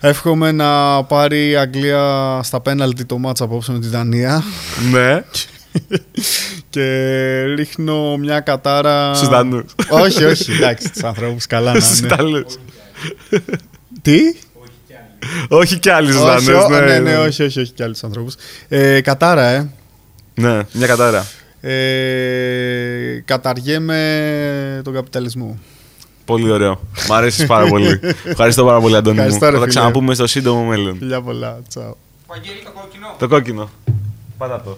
Εύχομαι 0.00 0.52
να 0.52 1.04
πάρει 1.04 1.48
η 1.48 1.56
Αγγλία 1.56 2.40
στα 2.42 2.60
πέναλτι 2.60 3.04
το 3.04 3.18
μάτσα 3.18 3.44
απόψε 3.44 3.72
με 3.72 3.78
τη 3.78 3.88
Δανία. 3.88 4.42
ναι, 4.90 5.22
και 6.70 7.42
ρίχνω 7.56 8.16
μια 8.16 8.40
κατάρα. 8.40 9.14
στους 9.14 9.28
Δανούς. 9.28 9.74
όχι, 9.88 10.24
όχι, 10.24 10.52
εντάξει, 10.52 10.92
τους 10.92 11.02
ανθρώπους 11.02 11.46
καλά 11.46 11.72
να 11.72 11.80
Στους 11.80 11.98
είναι. 11.98 12.06
Ιταλούς. 12.12 12.58
Τι; 14.02 14.18
Όχι 15.48 15.78
κι 15.78 15.90
άλλοι 15.90 16.12
στους 16.12 16.24
όχι, 16.24 16.44
Δανούς. 16.44 16.64
ο- 16.64 16.68
ναι, 16.80 16.98
ναι, 16.98 17.16
όχι, 17.18 17.42
όχι, 17.42 17.60
όχι, 17.60 17.70
και 17.72 17.82
άλλου 17.82 17.94
ανθρώπους. 18.02 18.34
Ε, 18.68 19.00
κατάρα, 19.00 19.46
ε. 19.48 19.68
Ναι, 20.34 20.60
μια 20.72 20.86
κατάρα. 20.86 21.26
ε. 21.60 23.22
Καταργέμαι 23.24 24.80
τον 24.84 24.94
καπιταλισμό. 24.94 25.58
Πολύ 26.28 26.50
ωραίο. 26.50 26.80
Μ' 27.08 27.12
αρέσεις 27.12 27.46
πάρα 27.46 27.66
πολύ. 27.66 28.00
Ευχαριστώ 28.24 28.64
πάρα 28.64 28.80
πολύ, 28.80 28.96
Αντώνη. 28.96 29.16
μου. 29.16 29.22
Ευχαριστώ, 29.22 29.46
ρε 29.46 29.52
Θα 29.52 29.58
τα 29.58 29.60
φίλε. 29.60 29.74
ξαναπούμε 29.74 30.14
στο 30.14 30.26
σύντομο 30.26 30.64
μέλλον. 30.64 30.96
Φιλιά 30.98 31.20
πολλά, 31.20 31.58
τσάου. 31.68 31.96
Βαγγέλη 32.26 32.58
το 32.64 32.70
κόκκινο. 32.80 33.06
Το 33.18 33.28
κόκκινο. 33.28 33.68
Πάτα 34.38 34.60
το. 34.64 34.76